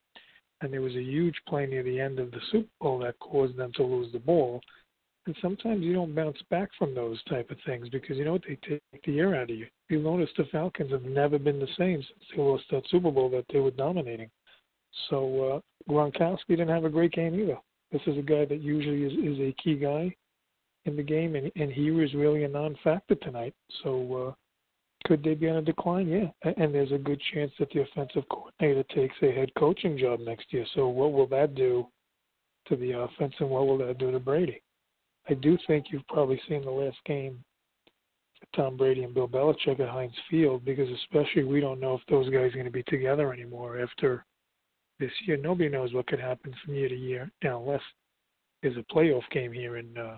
and 0.61 0.73
there 0.73 0.81
was 0.81 0.95
a 0.95 1.03
huge 1.03 1.37
play 1.49 1.67
near 1.67 1.83
the 1.83 2.01
end 2.01 2.19
of 2.19 2.31
the 2.31 2.41
Super 2.51 2.69
Bowl 2.81 2.99
that 3.01 3.19
caused 3.21 3.57
them 3.57 3.73
to 3.77 3.83
lose 3.83 4.11
the 4.13 4.19
ball. 4.19 4.61
And 5.27 5.37
sometimes 5.41 5.83
you 5.83 5.93
don't 5.93 6.15
bounce 6.15 6.39
back 6.51 6.71
from 6.79 6.95
those 6.95 7.23
type 7.25 7.51
of 7.51 7.57
things 7.65 7.89
because 7.89 8.17
you 8.17 8.25
know 8.25 8.33
what 8.33 8.43
they 8.47 8.59
take 8.69 8.83
the 9.05 9.19
air 9.21 9.37
out 9.37 9.51
of 9.51 9.57
you. 9.57 9.67
You 9.89 10.01
notice 10.01 10.31
the 10.37 10.45
Falcons 10.51 10.91
have 10.91 11.05
never 11.05 11.39
been 11.39 11.61
the 11.61 11.69
same 11.79 12.03
since 12.03 12.25
they 12.35 12.43
lost 12.43 12.65
that 12.71 12.83
Super 12.91 13.11
Bowl 13.11 13.31
that 13.31 13.45
they 13.53 13.61
were 13.61 13.71
dominating. 13.71 14.31
So 15.11 15.63
uh, 15.89 15.93
Gronkowski 15.93 16.49
didn't 16.49 16.69
have 16.69 16.85
a 16.85 16.91
great 16.91 17.13
game 17.13 17.35
either. 17.35 17.59
This 17.91 18.03
is 18.07 18.17
a 18.19 18.23
guy 18.23 18.45
that 18.47 18.61
usually 18.61 19.05
is, 19.05 19.13
is 19.13 19.41
a 19.41 19.55
key 19.63 19.77
guy 19.77 20.15
in 20.85 20.97
the 20.97 21.03
game, 21.03 21.37
and 21.37 21.51
and 21.57 21.73
he 21.73 21.91
was 21.91 22.13
really 22.15 22.45
a 22.45 22.49
non-factor 22.49 23.15
tonight. 23.17 23.55
So 23.83 24.29
uh, 24.29 24.33
could 25.09 25.23
they 25.23 25.35
be 25.35 25.49
on 25.49 25.57
a 25.57 25.63
decline? 25.63 26.09
Yeah, 26.09 26.53
and 26.57 26.75
there's 26.75 26.93
a 26.93 26.99
good 26.99 27.21
chance 27.33 27.53
that 27.59 27.71
the 27.73 27.83
offensive 27.83 28.25
coordinator 28.31 28.85
takes 28.95 29.17
a 29.23 29.31
head 29.31 29.51
coaching 29.59 29.99
job 29.99 30.21
next 30.21 30.53
year. 30.53 30.67
So 30.75 30.89
what 30.89 31.13
will 31.13 31.27
that 31.29 31.55
do 31.55 31.87
to 32.69 32.77
the 32.77 32.93
offense, 32.93 33.35
and 33.41 33.51
what 33.51 33.67
will 33.67 33.79
that 33.79 33.99
do 33.99 34.11
to 34.11 34.21
Brady? 34.21 34.63
I 35.29 35.35
do 35.35 35.57
think 35.67 35.87
you've 35.91 36.07
probably 36.09 36.41
seen 36.49 36.65
the 36.65 36.71
last 36.71 36.99
game 37.07 37.45
Tom 38.55 38.77
Brady 38.77 39.05
and 39.05 39.15
Bill 39.15 39.29
Belichick 39.29 39.81
at 39.81 39.89
Heinz 39.89 40.15
Field 40.29 40.65
because 40.65 40.89
especially 40.91 41.45
we 41.45 41.61
don't 41.61 41.81
know 41.81 41.95
if 41.95 42.01
those 42.09 42.29
guys 42.31 42.51
are 42.51 42.57
going 42.57 42.65
to 42.65 42.71
be 42.71 42.83
together 42.85 43.33
anymore 43.33 43.81
after 43.81 44.25
this 44.99 45.13
year. 45.27 45.37
Nobody 45.37 45.69
knows 45.69 45.93
what 45.93 46.07
could 46.07 46.21
happen 46.21 46.55
from 46.65 46.75
year 46.75 46.89
to 46.89 46.97
year. 46.97 47.31
Now, 47.43 47.61
unless 47.61 47.83
there's 48.63 48.77
a 48.77 48.95
playoff 48.95 49.29
game 49.31 49.53
here 49.53 49.77
in 49.77 49.97
uh, 49.97 50.17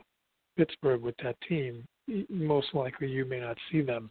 Pittsburgh 0.57 1.03
with 1.03 1.17
that 1.23 1.37
team, 1.49 1.85
most 2.29 2.75
likely 2.75 3.09
you 3.09 3.25
may 3.25 3.41
not 3.41 3.57
see 3.71 3.81
them 3.81 4.11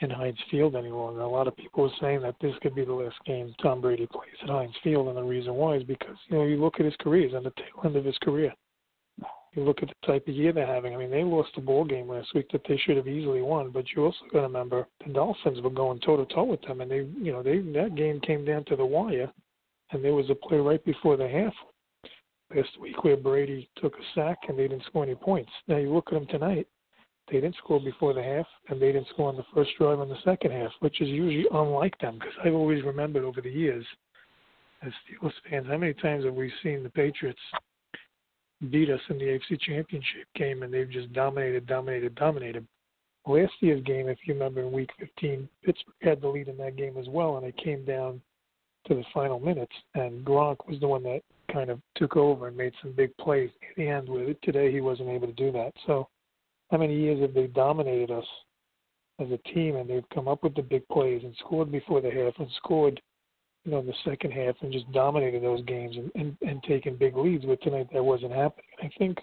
in 0.00 0.10
Heinz 0.10 0.38
Field 0.50 0.76
any 0.76 0.90
longer. 0.90 1.20
A 1.20 1.28
lot 1.28 1.48
of 1.48 1.56
people 1.56 1.84
are 1.84 1.96
saying 2.00 2.20
that 2.22 2.36
this 2.40 2.54
could 2.62 2.74
be 2.74 2.84
the 2.84 2.92
last 2.92 3.16
game 3.24 3.54
Tom 3.62 3.80
Brady 3.80 4.06
plays 4.06 4.36
at 4.42 4.50
Heinz 4.50 4.74
Field, 4.84 5.08
and 5.08 5.16
the 5.16 5.22
reason 5.22 5.54
why 5.54 5.76
is 5.76 5.84
because 5.84 6.16
you 6.28 6.36
know 6.36 6.44
you 6.44 6.56
look 6.56 6.78
at 6.78 6.84
his 6.84 6.96
career; 7.00 7.26
he's 7.26 7.34
on 7.34 7.44
the 7.44 7.52
tail 7.52 7.82
end 7.84 7.96
of 7.96 8.04
his 8.04 8.18
career. 8.18 8.52
You 9.54 9.64
look 9.64 9.82
at 9.82 9.88
the 9.88 10.06
type 10.06 10.28
of 10.28 10.34
year 10.34 10.52
they're 10.52 10.66
having. 10.66 10.94
I 10.94 10.98
mean, 10.98 11.10
they 11.10 11.24
lost 11.24 11.50
a 11.56 11.62
ball 11.62 11.84
game 11.84 12.10
last 12.10 12.34
week 12.34 12.50
that 12.52 12.60
they 12.68 12.76
should 12.76 12.98
have 12.98 13.08
easily 13.08 13.40
won, 13.40 13.70
but 13.70 13.86
you 13.90 14.04
also 14.04 14.18
got 14.30 14.40
to 14.40 14.42
remember 14.42 14.86
the 15.04 15.14
Dolphins 15.14 15.62
were 15.62 15.70
going 15.70 15.98
toe 16.00 16.18
to 16.22 16.34
toe 16.34 16.44
with 16.44 16.60
them, 16.62 16.82
and 16.82 16.90
they, 16.90 17.08
you 17.18 17.32
know, 17.32 17.42
they 17.42 17.58
that 17.58 17.94
game 17.96 18.20
came 18.20 18.44
down 18.44 18.64
to 18.66 18.76
the 18.76 18.84
wire, 18.84 19.32
and 19.90 20.04
there 20.04 20.14
was 20.14 20.30
a 20.30 20.34
play 20.34 20.58
right 20.58 20.84
before 20.84 21.16
the 21.16 21.28
half 21.28 21.52
last 22.54 22.80
week 22.80 23.02
where 23.04 23.16
Brady 23.16 23.68
took 23.76 23.94
a 23.94 24.04
sack 24.14 24.38
and 24.48 24.58
they 24.58 24.68
didn't 24.68 24.84
score 24.84 25.04
any 25.04 25.14
points. 25.14 25.50
Now 25.68 25.76
you 25.76 25.92
look 25.92 26.08
at 26.08 26.14
them 26.14 26.26
tonight; 26.26 26.66
they 27.30 27.40
didn't 27.40 27.56
score 27.56 27.80
before 27.80 28.14
the 28.14 28.22
half, 28.22 28.46
and 28.68 28.80
they 28.80 28.92
didn't 28.92 29.08
score 29.08 29.28
on 29.28 29.36
the 29.36 29.46
first 29.54 29.70
drive 29.78 30.00
in 30.00 30.08
the 30.08 30.22
second 30.24 30.52
half, 30.52 30.72
which 30.80 31.00
is 31.00 31.08
usually 31.08 31.46
unlike 31.52 31.98
them 31.98 32.18
because 32.18 32.34
I've 32.44 32.54
always 32.54 32.84
remembered 32.84 33.24
over 33.24 33.40
the 33.40 33.50
years 33.50 33.84
as 34.82 34.92
Steelers 34.92 35.32
fans 35.48 35.66
how 35.68 35.78
many 35.78 35.94
times 35.94 36.24
have 36.24 36.34
we 36.34 36.52
seen 36.62 36.82
the 36.82 36.90
Patriots 36.90 37.40
beat 38.70 38.90
us 38.90 39.00
in 39.10 39.18
the 39.18 39.24
AFC 39.24 39.60
Championship 39.60 40.26
game, 40.34 40.62
and 40.62 40.72
they've 40.72 40.90
just 40.90 41.12
dominated, 41.12 41.66
dominated, 41.66 42.14
dominated. 42.14 42.66
Last 43.26 43.52
year's 43.60 43.82
game, 43.82 44.08
if 44.08 44.18
you 44.24 44.34
remember, 44.34 44.60
in 44.60 44.72
Week 44.72 44.90
15, 44.98 45.48
Pittsburgh 45.64 45.94
had 46.00 46.20
the 46.20 46.28
lead 46.28 46.48
in 46.48 46.56
that 46.58 46.76
game 46.76 46.96
as 46.96 47.08
well, 47.08 47.36
and 47.36 47.46
it 47.46 47.56
came 47.56 47.84
down 47.84 48.20
to 48.86 48.94
the 48.94 49.04
final 49.12 49.40
minutes, 49.40 49.72
and 49.94 50.24
Gronk 50.24 50.56
was 50.68 50.80
the 50.80 50.88
one 50.88 51.02
that 51.04 51.22
kind 51.52 51.70
of 51.70 51.80
took 51.96 52.16
over 52.16 52.48
and 52.48 52.56
made 52.56 52.72
some 52.82 52.92
big 52.92 53.16
plays 53.18 53.50
at 53.62 53.76
the 53.76 53.88
end 53.88 54.08
with 54.08 54.28
it. 54.28 54.38
Today 54.42 54.72
he 54.72 54.80
wasn't 54.80 55.08
able 55.08 55.26
to 55.26 55.32
do 55.32 55.52
that. 55.52 55.72
So 55.86 56.08
how 56.70 56.78
many 56.78 56.96
years 56.96 57.20
have 57.20 57.34
they 57.34 57.46
dominated 57.46 58.10
us 58.10 58.24
as 59.20 59.28
a 59.30 59.38
team 59.54 59.76
and 59.76 59.88
they've 59.88 60.08
come 60.12 60.28
up 60.28 60.42
with 60.42 60.54
the 60.54 60.62
big 60.62 60.86
plays 60.88 61.22
and 61.24 61.34
scored 61.38 61.70
before 61.70 62.00
the 62.00 62.10
half 62.10 62.34
and 62.38 62.48
scored, 62.56 63.00
you 63.64 63.72
know, 63.72 63.78
in 63.78 63.86
the 63.86 63.94
second 64.04 64.32
half 64.32 64.54
and 64.60 64.72
just 64.72 64.90
dominated 64.92 65.42
those 65.42 65.64
games 65.64 65.96
and, 65.96 66.10
and, 66.14 66.36
and 66.46 66.62
taken 66.64 66.96
big 66.96 67.16
leads 67.16 67.44
but 67.44 67.62
tonight 67.62 67.88
that 67.92 68.04
wasn't 68.04 68.32
happening. 68.32 68.66
I 68.82 68.90
think 68.98 69.18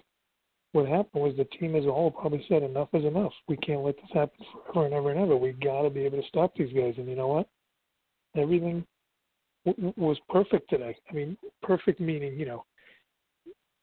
what 0.71 0.87
happened 0.87 1.23
was 1.23 1.35
the 1.37 1.45
team 1.45 1.75
as 1.75 1.85
a 1.85 1.91
whole 1.91 2.09
probably 2.09 2.43
said 2.49 2.63
enough 2.63 2.89
is 2.93 3.05
enough. 3.05 3.33
We 3.47 3.57
can't 3.57 3.83
let 3.83 3.95
this 3.97 4.09
happen 4.13 4.45
forever 4.73 4.85
and 4.85 4.93
ever 4.95 5.11
and 5.11 5.19
ever. 5.19 5.37
We 5.37 5.51
got 5.51 5.83
to 5.83 5.89
be 5.89 6.01
able 6.01 6.21
to 6.21 6.27
stop 6.27 6.55
these 6.55 6.73
guys. 6.73 6.95
And 6.97 7.07
you 7.07 7.15
know 7.15 7.27
what? 7.27 7.47
Everything 8.35 8.83
was 9.65 10.17
perfect 10.29 10.69
today. 10.69 10.95
I 11.09 11.13
mean, 11.13 11.37
perfect 11.61 11.99
meaning 11.99 12.39
you 12.39 12.45
know 12.45 12.65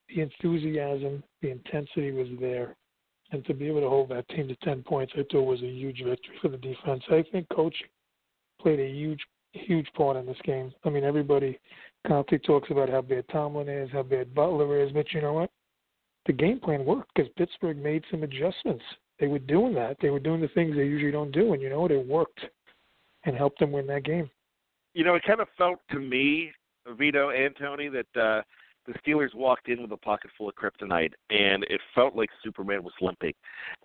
the 0.09 0.23
enthusiasm, 0.23 1.23
the 1.41 1.51
intensity 1.51 2.11
was 2.11 2.29
there, 2.41 2.77
and 3.33 3.45
to 3.47 3.55
be 3.55 3.67
able 3.67 3.81
to 3.81 3.89
hold 3.89 4.09
that 4.11 4.29
team 4.29 4.49
to 4.49 4.57
ten 4.57 4.83
points, 4.83 5.13
I 5.17 5.25
thought 5.31 5.43
was 5.43 5.63
a 5.63 5.67
huge 5.67 6.03
victory 6.05 6.37
for 6.43 6.49
the 6.49 6.57
defense. 6.57 7.03
I 7.11 7.25
think 7.31 7.49
coach 7.51 7.75
played 8.61 8.81
a 8.81 8.89
huge, 8.89 9.21
huge 9.53 9.87
part 9.97 10.17
in 10.17 10.27
this 10.27 10.37
game. 10.45 10.73
I 10.85 10.91
mean, 10.91 11.05
everybody 11.05 11.59
Conte 12.07 12.39
talks 12.39 12.71
about 12.71 12.89
how 12.91 13.03
bad 13.03 13.25
Tomlin 13.31 13.69
is, 13.69 13.91
how 13.93 14.03
bad 14.03 14.35
Butler 14.35 14.83
is, 14.83 14.93
but 14.93 15.13
you 15.13 15.21
know 15.21 15.35
what? 15.35 15.51
the 16.27 16.33
game 16.33 16.61
plan 16.61 16.85
worked 16.85 17.11
because 17.15 17.31
Pittsburgh 17.37 17.83
made 17.83 18.05
some 18.11 18.23
adjustments. 18.23 18.85
They 19.19 19.27
were 19.27 19.39
doing 19.39 19.75
that. 19.75 19.97
They 20.01 20.11
were 20.11 20.21
doing 20.21 20.41
the 20.41 20.49
things 20.49 20.77
they 20.77 20.85
usually 20.85 21.13
don't 21.13 21.33
do, 21.33 21.53
and 21.53 21.63
you 21.63 21.69
know 21.69 21.81
what? 21.81 21.91
It 21.91 22.07
worked 22.07 22.41
and 23.25 23.37
helped 23.37 23.59
them 23.59 23.73
win 23.73 23.87
that 23.89 24.05
game. 24.05 24.31
You 24.95 25.05
know, 25.05 25.15
it 25.15 25.23
kind 25.27 25.41
of 25.41 25.49
felt 25.57 25.81
to 25.91 25.99
me, 25.99 26.53
Vito 26.99 27.31
and 27.31 27.55
Tony, 27.57 27.89
that 27.89 28.21
uh, 28.21 28.43
the 28.87 28.95
Steelers 29.01 29.35
walked 29.35 29.69
in 29.69 29.83
with 29.83 29.93
a 29.93 29.97
pocket 29.97 30.31
full 30.37 30.49
of 30.49 30.55
kryptonite, 30.55 31.13
and 31.31 31.65
it 31.65 31.81
felt 31.95 32.17
like 32.17 32.31
Superman 32.43 32.83
was 32.83 32.95
limping, 33.01 33.35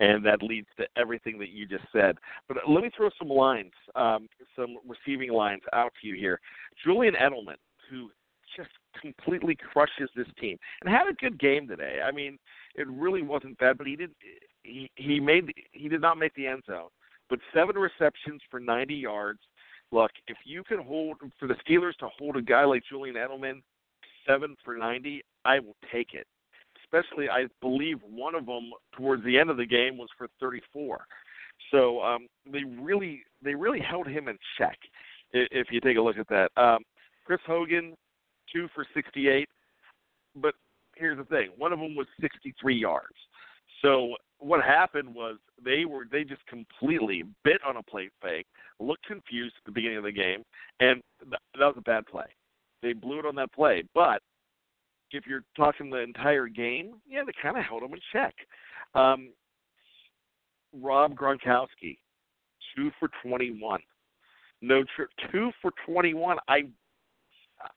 and 0.00 0.24
that 0.24 0.42
leads 0.42 0.68
to 0.78 0.86
everything 0.96 1.38
that 1.38 1.50
you 1.50 1.66
just 1.66 1.84
said. 1.92 2.16
But 2.48 2.58
let 2.68 2.82
me 2.82 2.90
throw 2.96 3.10
some 3.18 3.28
lines, 3.28 3.72
um, 3.94 4.28
some 4.56 4.76
receiving 4.86 5.32
lines 5.32 5.62
out 5.72 5.92
to 6.00 6.08
you 6.08 6.14
here. 6.14 6.40
Julian 6.82 7.14
Edelman, 7.14 7.56
who 7.90 8.10
just 8.56 8.70
completely 9.00 9.54
crushes 9.54 10.08
this 10.16 10.26
team 10.40 10.56
and 10.80 10.92
had 10.92 11.08
a 11.08 11.12
good 11.14 11.38
game 11.38 11.68
today. 11.68 12.00
I 12.04 12.10
mean, 12.10 12.38
it 12.74 12.88
really 12.88 13.22
wasn't 13.22 13.58
bad, 13.58 13.78
but 13.78 13.86
he 13.86 13.96
did 13.96 14.10
he 14.62 14.90
he 14.96 15.20
made 15.20 15.52
he 15.72 15.88
did 15.88 16.00
not 16.00 16.18
make 16.18 16.34
the 16.34 16.46
end 16.46 16.62
zone, 16.66 16.88
but 17.28 17.38
seven 17.54 17.76
receptions 17.76 18.40
for 18.50 18.60
90 18.60 18.94
yards. 18.94 19.40
Look, 19.92 20.10
if 20.26 20.36
you 20.44 20.64
can 20.64 20.78
hold 20.78 21.18
for 21.38 21.46
the 21.46 21.54
Steelers 21.66 21.96
to 22.00 22.08
hold 22.18 22.36
a 22.36 22.42
guy 22.42 22.64
like 22.64 22.82
Julian 22.88 23.16
Edelman 23.16 23.62
seven 24.26 24.56
for 24.64 24.76
90, 24.76 25.22
I 25.44 25.60
will 25.60 25.76
take 25.92 26.12
it. 26.12 26.26
Especially, 26.84 27.28
I 27.28 27.46
believe 27.60 27.98
one 28.02 28.34
of 28.34 28.46
them 28.46 28.70
towards 28.96 29.24
the 29.24 29.38
end 29.38 29.50
of 29.50 29.56
the 29.56 29.66
game 29.66 29.96
was 29.96 30.08
for 30.16 30.28
34. 30.40 31.04
So 31.70 32.00
um, 32.00 32.26
they 32.50 32.62
really 32.80 33.22
they 33.42 33.54
really 33.54 33.80
held 33.80 34.06
him 34.06 34.28
in 34.28 34.36
check. 34.58 34.78
If 35.32 35.68
you 35.70 35.80
take 35.80 35.96
a 35.96 36.00
look 36.00 36.18
at 36.18 36.28
that, 36.28 36.50
um, 36.56 36.78
Chris 37.24 37.40
Hogan 37.46 37.94
two 38.52 38.68
for 38.74 38.86
68. 38.94 39.48
But 40.36 40.54
here's 40.96 41.18
the 41.18 41.24
thing: 41.24 41.48
one 41.56 41.72
of 41.72 41.78
them 41.78 41.96
was 41.96 42.06
63 42.20 42.76
yards. 42.76 43.16
So 43.82 44.14
what 44.38 44.62
happened 44.62 45.14
was 45.14 45.36
they 45.64 45.84
were 45.84 46.06
they 46.10 46.24
just 46.24 46.44
completely 46.46 47.24
bit 47.44 47.60
on 47.66 47.76
a 47.76 47.82
play 47.82 48.10
fake, 48.22 48.46
looked 48.80 49.06
confused 49.06 49.54
at 49.58 49.64
the 49.64 49.72
beginning 49.72 49.98
of 49.98 50.04
the 50.04 50.12
game, 50.12 50.42
and 50.80 51.02
that 51.30 51.40
was 51.54 51.74
a 51.76 51.82
bad 51.82 52.06
play. 52.06 52.26
They 52.82 52.92
blew 52.92 53.18
it 53.18 53.26
on 53.26 53.34
that 53.36 53.52
play. 53.52 53.84
But 53.94 54.22
if 55.10 55.26
you're 55.26 55.44
talking 55.56 55.90
the 55.90 55.98
entire 55.98 56.46
game, 56.46 56.94
yeah, 57.08 57.22
they 57.24 57.32
kind 57.40 57.56
of 57.56 57.64
held 57.64 57.82
them 57.82 57.94
in 57.94 58.00
check. 58.12 58.34
Um, 58.94 59.30
Rob 60.72 61.14
Gronkowski, 61.14 61.98
two 62.74 62.90
for 62.98 63.08
21. 63.22 63.80
No, 64.62 64.84
two 65.30 65.50
for 65.62 65.70
21. 65.86 66.38
I 66.48 66.66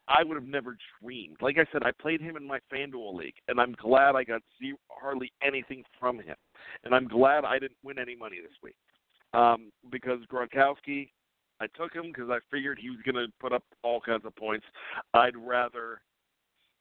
I 0.08 0.24
would 0.24 0.36
have 0.36 0.48
never 0.48 0.78
dreamed. 1.02 1.38
Like 1.42 1.58
I 1.58 1.66
said, 1.72 1.84
I 1.84 1.92
played 2.02 2.22
him 2.22 2.36
in 2.36 2.46
my 2.46 2.60
FanDuel 2.72 3.16
league, 3.16 3.36
and 3.48 3.60
I'm 3.60 3.74
glad 3.74 4.16
I 4.16 4.24
got 4.24 4.42
zero, 4.60 4.78
hardly 4.90 5.32
anything 5.42 5.84
from 6.00 6.18
him, 6.18 6.36
and 6.84 6.94
I'm 6.94 7.08
glad 7.08 7.46
I 7.46 7.60
didn't 7.60 7.78
win 7.84 7.98
any 8.00 8.16
money 8.16 8.38
this 8.42 8.58
week 8.62 8.76
um, 9.34 9.72
because 9.92 10.20
Gronkowski. 10.32 11.10
I 11.62 11.68
took 11.76 11.94
him 11.94 12.06
because 12.08 12.30
I 12.30 12.40
figured 12.50 12.80
he 12.80 12.90
was 12.90 13.00
going 13.04 13.16
to 13.16 13.30
put 13.42 13.52
up 13.52 13.64
all 13.84 14.00
kinds 14.00 14.24
of 14.26 14.34
points. 14.38 14.66
I'd 15.14 15.36
rather 15.36 16.00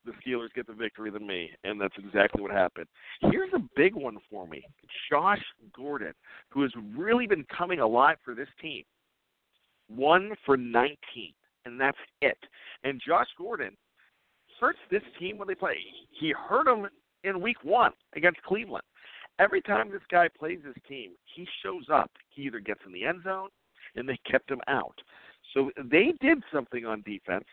the 0.05 0.12
Steelers 0.12 0.55
get 0.55 0.68
the 0.68 0.72
victory 0.72 1.11
than 1.11 1.26
me, 1.26 1.51
and 1.64 1.80
that's 1.80 1.96
exactly 1.99 2.40
what 2.42 2.53
happened. 2.53 2.86
Here's 3.22 3.53
a 3.55 3.62
big 3.74 3.96
one 3.96 4.18
for 4.30 4.46
me: 4.46 4.62
Josh 5.11 5.42
Gordon, 5.76 6.12
who 6.51 6.62
has 6.62 6.70
really 6.96 7.26
been 7.26 7.44
coming 7.57 7.80
alive 7.80 8.18
for 8.24 8.34
this 8.34 8.49
team. 8.62 8.84
One 9.88 10.32
for 10.46 10.57
19 10.57 10.94
and 11.68 11.80
that's 11.80 11.98
it. 12.20 12.38
And 12.82 13.00
Josh 13.06 13.28
Gordon 13.36 13.76
hurts 14.60 14.78
this 14.90 15.02
team 15.18 15.38
when 15.38 15.46
they 15.46 15.54
play. 15.54 15.76
He 16.18 16.32
hurt 16.32 16.64
them 16.64 16.88
in 17.24 17.40
week 17.40 17.62
one 17.62 17.92
against 18.16 18.42
Cleveland. 18.42 18.84
Every 19.38 19.62
time 19.62 19.90
this 19.90 20.02
guy 20.10 20.28
plays 20.36 20.58
his 20.66 20.74
team, 20.88 21.12
he 21.36 21.46
shows 21.62 21.84
up. 21.92 22.10
He 22.30 22.42
either 22.42 22.58
gets 22.58 22.80
in 22.84 22.92
the 22.92 23.04
end 23.04 23.22
zone, 23.22 23.48
and 23.94 24.08
they 24.08 24.18
kept 24.28 24.50
him 24.50 24.60
out. 24.66 24.98
So 25.54 25.70
they 25.84 26.12
did 26.20 26.42
something 26.52 26.84
on 26.84 27.02
defense 27.02 27.46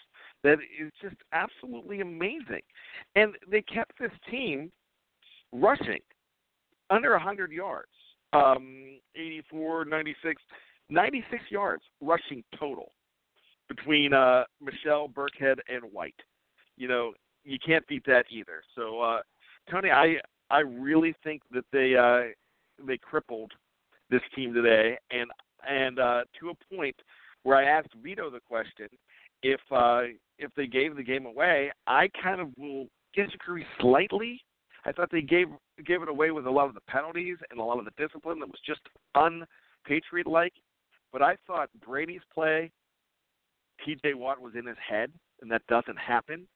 that 0.44 0.58
is 0.82 0.92
just 1.02 1.16
absolutely 1.32 2.02
amazing. 2.02 2.62
And 3.16 3.36
they 3.50 3.62
kept 3.62 3.94
this 4.00 4.12
team 4.30 4.72
rushing 5.52 6.02
under 6.90 7.12
100 7.12 7.52
yards, 7.52 7.92
um, 8.34 9.00
84, 9.16 9.86
96, 9.86 10.42
96 10.90 11.44
yards 11.50 11.84
rushing 12.02 12.44
total 12.60 12.92
between 13.68 14.14
uh, 14.14 14.44
Michel, 14.62 15.10
Burkhead, 15.10 15.58
and 15.68 15.84
White. 15.92 16.20
You 16.78 16.88
know, 16.88 17.14
you 17.44 17.58
can't 17.66 17.86
beat 17.88 18.06
that 18.06 18.26
either. 18.30 18.64
So, 18.76 19.02
uh, 19.02 19.22
Tony, 19.70 19.92
I 19.92 20.18
I 20.50 20.60
really 20.60 21.16
think 21.24 21.42
that 21.52 21.66
they 21.72 21.96
uh, 21.96 22.34
they 22.86 22.98
crippled 22.98 23.52
this 24.10 24.22
team 24.36 24.54
today, 24.54 24.98
and 25.12 25.30
and 25.68 26.00
uh, 26.00 26.22
to 26.40 26.50
a 26.50 26.76
point 26.76 26.96
where 27.44 27.58
I 27.58 27.66
asked 27.66 27.94
Vito 28.04 28.30
the 28.30 28.40
question 28.40 28.88
if 29.44 29.60
uh, 29.72 30.02
if 30.38 30.52
they 30.56 30.68
gave 30.68 30.96
the 30.96 31.04
game 31.04 31.26
away, 31.26 31.72
I 31.88 32.10
kind 32.22 32.42
of 32.42 32.50
will 32.58 32.88
disagree 33.14 33.66
slightly. 33.80 34.42
I 34.86 34.92
thought 34.92 35.10
they 35.12 35.22
gave 35.22 35.48
gave 35.86 36.02
it 36.02 36.10
away 36.10 36.32
with 36.32 36.46
a 36.46 36.52
lot 36.52 36.68
of 36.68 36.74
the 36.74 36.82
penalties 36.82 37.38
and 37.50 37.60
a 37.60 37.64
lot 37.64 37.80
of 37.80 37.86
the 37.86 37.92
discipline 37.98 38.40
that 38.40 38.48
was 38.48 38.60
just 38.66 38.82
unpatriot 39.16 40.28
like. 40.28 40.54
But 41.12 41.22
I 41.22 41.38
thought 41.48 41.70
Brady's 41.86 42.22
play 42.34 42.72
T.J. 43.84 44.14
Watt 44.14 44.42
was 44.42 44.54
in 44.58 44.66
his 44.66 44.78
head, 44.88 45.12
and 45.42 45.52
that 45.52 45.66
doesn't 45.68 45.98
happen. 45.98 46.48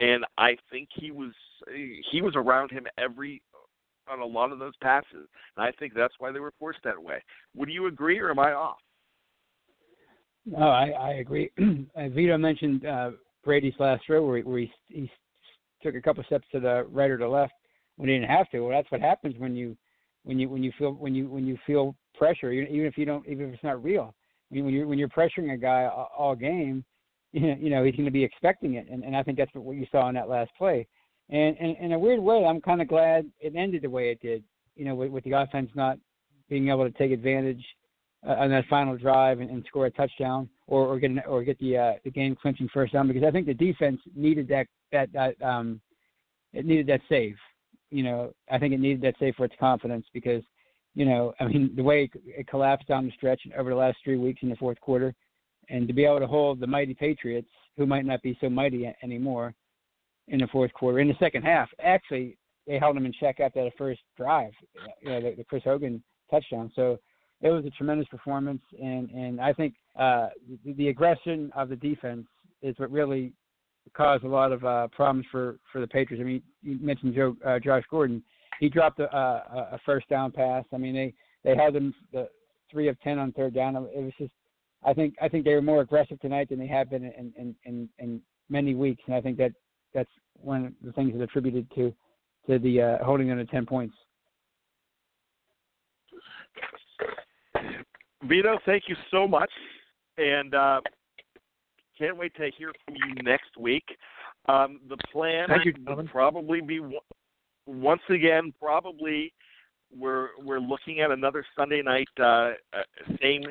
And 0.00 0.24
I 0.36 0.56
think 0.70 0.88
he 0.94 1.10
was 1.10 1.32
he 2.10 2.22
was 2.22 2.34
around 2.36 2.70
him 2.70 2.86
every 2.98 3.42
on 4.10 4.20
a 4.20 4.26
lot 4.26 4.52
of 4.52 4.58
those 4.58 4.76
passes, 4.82 5.28
and 5.56 5.66
I 5.66 5.70
think 5.78 5.92
that's 5.94 6.14
why 6.18 6.32
they 6.32 6.40
were 6.40 6.54
forced 6.58 6.80
that 6.84 7.02
way. 7.02 7.22
Would 7.54 7.68
you 7.68 7.86
agree, 7.86 8.18
or 8.18 8.30
am 8.30 8.38
I 8.38 8.52
off? 8.52 8.78
No, 10.46 10.68
I, 10.68 10.88
I 10.88 11.10
agree. 11.14 11.50
Vito 11.58 12.38
mentioned 12.38 12.86
uh, 12.86 13.10
Brady's 13.44 13.74
last 13.78 14.04
throw 14.06 14.24
where, 14.26 14.38
he, 14.38 14.42
where 14.42 14.58
he, 14.60 14.72
he 14.88 15.10
took 15.82 15.94
a 15.94 16.00
couple 16.00 16.24
steps 16.24 16.46
to 16.52 16.60
the 16.60 16.86
right 16.90 17.10
or 17.10 17.18
the 17.18 17.28
left 17.28 17.52
when 17.96 18.08
he 18.08 18.14
didn't 18.14 18.30
have 18.30 18.48
to. 18.50 18.60
Well, 18.60 18.70
that's 18.70 18.90
what 18.90 19.00
happens 19.00 19.34
when 19.38 19.54
you 19.54 19.76
when 20.24 20.38
you 20.38 20.48
when 20.48 20.62
you 20.62 20.72
feel 20.78 20.92
when 20.92 21.14
you 21.14 21.28
when 21.28 21.46
you 21.46 21.58
feel 21.66 21.94
pressure, 22.14 22.50
even 22.50 22.86
if 22.86 22.96
you 22.96 23.04
don't 23.04 23.26
even 23.26 23.48
if 23.48 23.54
it's 23.54 23.64
not 23.64 23.82
real 23.82 24.14
when 24.50 24.68
you're 24.68 24.86
when 24.86 24.98
you're 24.98 25.08
pressuring 25.08 25.52
a 25.52 25.56
guy 25.56 25.86
all 25.86 26.34
game, 26.34 26.84
you 27.32 27.70
know 27.70 27.84
he's 27.84 27.94
going 27.94 28.06
to 28.06 28.10
be 28.10 28.24
expecting 28.24 28.74
it, 28.74 28.88
and, 28.90 29.04
and 29.04 29.16
I 29.16 29.22
think 29.22 29.38
that's 29.38 29.50
what 29.54 29.76
you 29.76 29.86
saw 29.90 30.08
in 30.08 30.14
that 30.14 30.28
last 30.28 30.50
play. 30.56 30.86
And, 31.30 31.56
and 31.58 31.76
in 31.76 31.92
a 31.92 31.98
weird 31.98 32.20
way, 32.20 32.44
I'm 32.46 32.60
kind 32.60 32.80
of 32.80 32.88
glad 32.88 33.30
it 33.38 33.54
ended 33.54 33.82
the 33.82 33.90
way 33.90 34.10
it 34.10 34.20
did. 34.20 34.42
You 34.76 34.86
know, 34.86 34.94
with, 34.94 35.10
with 35.10 35.24
the 35.24 35.32
offense 35.32 35.70
not 35.74 35.98
being 36.48 36.68
able 36.68 36.90
to 36.90 36.96
take 36.96 37.10
advantage 37.10 37.62
uh, 38.26 38.32
on 38.32 38.50
that 38.50 38.64
final 38.70 38.96
drive 38.96 39.40
and, 39.40 39.50
and 39.50 39.64
score 39.66 39.86
a 39.86 39.90
touchdown, 39.90 40.48
or 40.66 40.86
or 40.86 40.98
get 40.98 41.10
an, 41.10 41.20
or 41.28 41.42
get 41.42 41.58
the 41.58 41.76
uh, 41.76 41.92
the 42.04 42.10
game 42.10 42.36
clinching 42.40 42.68
first 42.72 42.92
down, 42.92 43.08
because 43.08 43.24
I 43.24 43.30
think 43.30 43.46
the 43.46 43.54
defense 43.54 44.00
needed 44.14 44.48
that 44.48 44.66
that 44.92 45.12
that 45.12 45.40
um 45.42 45.80
it 46.52 46.64
needed 46.64 46.86
that 46.86 47.00
save. 47.08 47.36
You 47.90 48.02
know, 48.02 48.32
I 48.50 48.58
think 48.58 48.74
it 48.74 48.80
needed 48.80 49.02
that 49.02 49.14
save 49.18 49.34
for 49.34 49.44
its 49.44 49.54
confidence 49.58 50.06
because 50.12 50.42
you 50.94 51.04
know, 51.04 51.32
I 51.40 51.46
mean, 51.46 51.72
the 51.76 51.82
way 51.82 52.10
it 52.26 52.46
collapsed 52.48 52.88
down 52.88 53.06
the 53.06 53.12
stretch 53.12 53.40
over 53.56 53.70
the 53.70 53.76
last 53.76 53.98
three 54.02 54.18
weeks 54.18 54.42
in 54.42 54.48
the 54.48 54.56
fourth 54.56 54.80
quarter, 54.80 55.14
and 55.68 55.86
to 55.86 55.94
be 55.94 56.04
able 56.04 56.20
to 56.20 56.26
hold 56.26 56.60
the 56.60 56.66
mighty 56.66 56.94
Patriots, 56.94 57.48
who 57.76 57.86
might 57.86 58.04
not 58.04 58.22
be 58.22 58.36
so 58.40 58.48
mighty 58.48 58.92
anymore, 59.02 59.54
in 60.28 60.40
the 60.40 60.46
fourth 60.48 60.72
quarter, 60.72 61.00
in 61.00 61.08
the 61.08 61.14
second 61.18 61.42
half, 61.42 61.68
actually 61.82 62.36
they 62.66 62.78
held 62.78 62.96
them 62.96 63.06
in 63.06 63.12
check 63.18 63.40
after 63.40 63.64
the 63.64 63.70
first 63.78 64.00
drive, 64.16 64.52
you 65.02 65.10
know, 65.10 65.20
the, 65.20 65.34
the 65.36 65.44
Chris 65.44 65.62
Hogan 65.64 66.02
touchdown. 66.30 66.70
So 66.76 66.98
it 67.40 67.48
was 67.48 67.64
a 67.64 67.70
tremendous 67.70 68.08
performance, 68.08 68.62
and 68.82 69.10
and 69.10 69.40
I 69.40 69.52
think 69.52 69.74
uh, 69.98 70.28
the, 70.64 70.72
the 70.74 70.88
aggression 70.88 71.50
of 71.54 71.68
the 71.68 71.76
defense 71.76 72.26
is 72.62 72.78
what 72.78 72.90
really 72.90 73.32
caused 73.94 74.24
a 74.24 74.28
lot 74.28 74.52
of 74.52 74.64
uh, 74.64 74.88
problems 74.88 75.26
for 75.30 75.58
for 75.72 75.80
the 75.80 75.86
Patriots. 75.86 76.20
I 76.20 76.24
mean, 76.24 76.42
you 76.62 76.78
mentioned 76.80 77.14
Joe 77.14 77.36
uh, 77.46 77.58
Josh 77.58 77.84
Gordon. 77.90 78.22
He 78.60 78.68
dropped 78.68 79.00
a, 79.00 79.14
a, 79.14 79.68
a 79.72 79.78
first 79.84 80.08
down 80.08 80.32
pass. 80.32 80.64
I 80.72 80.78
mean, 80.78 80.94
they 80.94 81.14
they 81.44 81.56
held 81.56 81.76
him 81.76 81.94
the 82.12 82.28
three 82.70 82.88
of 82.88 83.00
ten 83.00 83.18
on 83.18 83.32
third 83.32 83.54
down. 83.54 83.76
It 83.76 84.02
was 84.02 84.12
just, 84.18 84.32
I 84.84 84.92
think 84.92 85.14
I 85.22 85.28
think 85.28 85.44
they 85.44 85.54
were 85.54 85.62
more 85.62 85.80
aggressive 85.80 86.20
tonight 86.20 86.48
than 86.48 86.58
they 86.58 86.66
have 86.66 86.90
been 86.90 87.04
in 87.04 87.32
in 87.36 87.54
in, 87.64 87.88
in 87.98 88.20
many 88.48 88.74
weeks, 88.74 89.02
and 89.06 89.14
I 89.14 89.20
think 89.20 89.36
that 89.38 89.52
that's 89.94 90.10
one 90.34 90.66
of 90.66 90.72
the 90.82 90.92
things 90.92 91.12
that 91.14 91.22
attributed 91.22 91.70
to 91.74 91.94
to 92.46 92.58
the 92.58 92.82
uh, 92.82 93.04
holding 93.04 93.28
them 93.28 93.38
to 93.38 93.46
ten 93.46 93.66
points. 93.66 93.94
Vito, 98.24 98.58
thank 98.66 98.84
you 98.88 98.96
so 99.10 99.28
much, 99.28 99.50
and 100.16 100.54
uh, 100.54 100.80
can't 101.96 102.16
wait 102.16 102.34
to 102.34 102.50
hear 102.56 102.72
from 102.84 102.96
you 102.96 103.22
next 103.22 103.56
week. 103.58 103.84
Um, 104.48 104.80
the 104.88 104.96
plan 105.12 105.48
Thank 105.48 105.66
you, 105.66 105.74
would 105.86 106.08
probably 106.08 106.60
be 106.60 106.78
w- 106.78 106.98
once 107.68 108.02
again 108.08 108.52
probably 108.60 109.32
we're 109.96 110.28
we're 110.42 110.60
looking 110.60 111.00
at 111.00 111.10
another 111.10 111.44
Sunday 111.56 111.82
night 111.82 112.08
uh, 112.18 112.22
uh, 112.72 112.82
same 113.20 113.42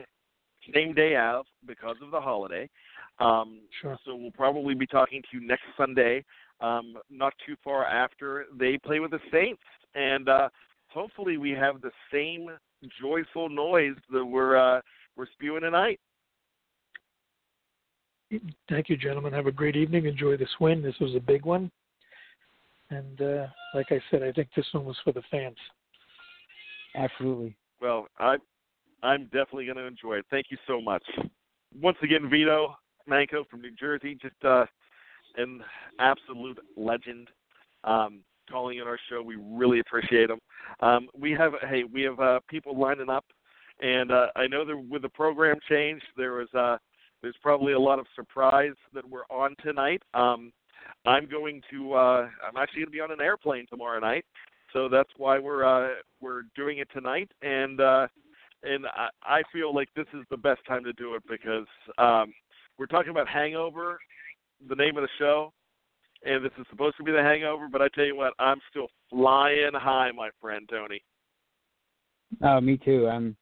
same 0.73 0.93
day 0.93 1.15
of 1.15 1.45
because 1.65 1.95
of 2.03 2.11
the 2.11 2.19
holiday. 2.19 2.69
Um, 3.19 3.61
Sure. 3.81 3.97
So 4.05 4.15
we'll 4.15 4.31
probably 4.31 4.75
be 4.75 4.85
talking 4.85 5.21
to 5.21 5.27
you 5.37 5.47
next 5.47 5.63
Sunday, 5.77 6.23
um, 6.61 6.95
not 7.09 7.33
too 7.45 7.55
far 7.63 7.85
after 7.85 8.45
they 8.59 8.77
play 8.77 8.99
with 8.99 9.11
the 9.11 9.19
Saints, 9.31 9.61
and 9.95 10.27
uh, 10.27 10.49
hopefully 10.87 11.37
we 11.37 11.51
have 11.51 11.81
the 11.81 11.91
same 12.11 12.49
joyful 13.01 13.49
noise 13.49 13.95
that 14.11 14.23
we're 14.23 14.57
uh, 14.57 14.81
we're 15.15 15.27
spewing 15.33 15.61
tonight. 15.61 15.99
Thank 18.69 18.89
you, 18.89 18.97
gentlemen. 18.97 19.31
Have 19.31 19.47
a 19.47 19.51
great 19.51 19.75
evening. 19.75 20.05
Enjoy 20.05 20.35
this 20.35 20.49
win. 20.59 20.81
This 20.81 20.99
was 20.99 21.15
a 21.15 21.19
big 21.19 21.45
one. 21.45 21.71
And 22.89 23.21
uh, 23.21 23.47
like 23.73 23.87
I 23.91 23.99
said, 24.09 24.23
I 24.23 24.31
think 24.31 24.49
this 24.55 24.65
one 24.71 24.85
was 24.85 24.97
for 25.03 25.11
the 25.11 25.23
fans. 25.29 25.57
Absolutely. 26.95 27.55
Well, 27.81 28.07
I 28.17 28.37
I'm 29.03 29.25
definitely 29.25 29.65
going 29.65 29.77
to 29.77 29.85
enjoy 29.85 30.15
it. 30.15 30.25
Thank 30.31 30.47
you 30.49 30.57
so 30.65 30.81
much. 30.81 31.03
Once 31.79 31.97
again, 32.01 32.29
Vito 32.29 32.75
Manco 33.05 33.43
from 33.49 33.61
New 33.61 33.71
Jersey, 33.71 34.17
just 34.21 34.35
uh, 34.43 34.65
an 35.37 35.61
absolute 35.99 36.59
legend. 36.75 37.29
Um, 37.83 38.21
calling 38.49 38.79
in 38.79 38.87
our 38.87 38.97
show, 39.09 39.21
we 39.21 39.35
really 39.35 39.79
appreciate 39.79 40.29
him. 40.29 40.39
Um, 40.79 41.09
we 41.17 41.31
have 41.31 41.53
hey, 41.69 41.83
we 41.83 42.01
have 42.03 42.19
uh, 42.19 42.39
people 42.49 42.77
lining 42.77 43.09
up, 43.09 43.25
and 43.81 44.11
uh, 44.11 44.27
I 44.35 44.47
know 44.47 44.65
that 44.65 44.77
with 44.89 45.01
the 45.03 45.09
program 45.09 45.57
change, 45.69 46.01
there 46.15 46.33
was 46.33 46.47
uh, 46.53 46.77
there's 47.21 47.35
probably 47.41 47.73
a 47.73 47.79
lot 47.79 47.99
of 47.99 48.05
surprise 48.15 48.73
that 48.93 49.07
we're 49.07 49.25
on 49.29 49.55
tonight. 49.63 50.01
Um, 50.13 50.51
I'm 51.05 51.29
going 51.29 51.61
to 51.71 51.93
uh, 51.93 52.27
I'm 52.45 52.57
actually 52.57 52.81
going 52.81 52.87
to 52.87 52.91
be 52.91 53.01
on 53.01 53.11
an 53.11 53.21
airplane 53.21 53.65
tomorrow 53.69 53.99
night, 53.99 54.25
so 54.73 54.89
that's 54.89 55.09
why 55.17 55.39
we're 55.39 55.63
uh, 55.63 55.95
we're 56.21 56.43
doing 56.55 56.79
it 56.79 56.89
tonight. 56.93 57.31
And 57.41 57.79
uh, 57.79 58.07
and 58.63 58.85
I, 58.87 59.09
I 59.23 59.41
feel 59.53 59.73
like 59.73 59.89
this 59.95 60.07
is 60.13 60.23
the 60.29 60.37
best 60.37 60.61
time 60.67 60.83
to 60.83 60.93
do 60.93 61.15
it 61.15 61.23
because 61.29 61.67
um, 61.97 62.33
we're 62.77 62.87
talking 62.87 63.11
about 63.11 63.27
Hangover, 63.27 63.99
the 64.67 64.75
name 64.75 64.97
of 64.97 65.03
the 65.03 65.09
show, 65.17 65.53
and 66.25 66.43
this 66.43 66.51
is 66.59 66.65
supposed 66.69 66.97
to 66.97 67.03
be 67.03 67.11
the 67.11 67.21
Hangover. 67.21 67.67
But 67.71 67.81
I 67.81 67.87
tell 67.89 68.05
you 68.05 68.15
what, 68.15 68.33
I'm 68.39 68.59
still 68.69 68.87
flying 69.09 69.71
high, 69.73 70.11
my 70.11 70.29
friend 70.41 70.67
Tony. 70.69 71.01
Oh, 72.43 72.59
me 72.59 72.77
too. 72.77 73.07
I'm, 73.07 73.37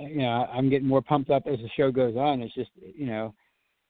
you 0.00 0.22
know, 0.22 0.48
I'm 0.52 0.68
getting 0.68 0.88
more 0.88 1.02
pumped 1.02 1.30
up 1.30 1.44
as 1.46 1.58
the 1.58 1.68
show 1.76 1.92
goes 1.92 2.16
on. 2.16 2.42
It's 2.42 2.54
just, 2.54 2.70
you 2.76 3.06
know, 3.06 3.34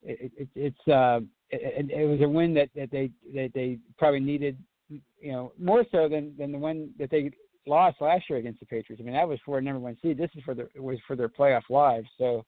it, 0.03 0.33
it, 0.37 0.49
it's 0.55 0.89
uh, 0.89 1.21
it, 1.53 1.91
it 1.91 2.07
was 2.07 2.21
a 2.23 2.29
win 2.29 2.55
that 2.55 2.71
that 2.75 2.91
they 2.91 3.11
that 3.35 3.51
they 3.55 3.79
probably 3.99 4.21
needed, 4.21 4.57
you 4.89 5.33
know, 5.33 5.53
more 5.59 5.85
so 5.93 6.09
than 6.09 6.35
than 6.39 6.53
the 6.53 6.59
one 6.59 6.91
that 6.99 7.11
they 7.11 7.31
lost 7.67 8.01
last 8.01 8.25
year 8.29 8.39
against 8.39 8.61
the 8.61 8.67
Patriots. 8.67 9.01
I 9.01 9.05
mean, 9.05 9.15
that 9.15 9.29
was 9.29 9.39
for 9.45 9.59
a 9.59 9.63
number 9.63 9.81
one 9.81 9.97
seed. 10.03 10.19
This 10.19 10.31
is 10.35 10.43
for 10.45 10.55
their 10.55 10.69
was 10.77 10.99
for 11.07 11.17
their 11.17 11.29
playoff 11.29 11.63
lives. 11.69 12.09
So 12.19 12.45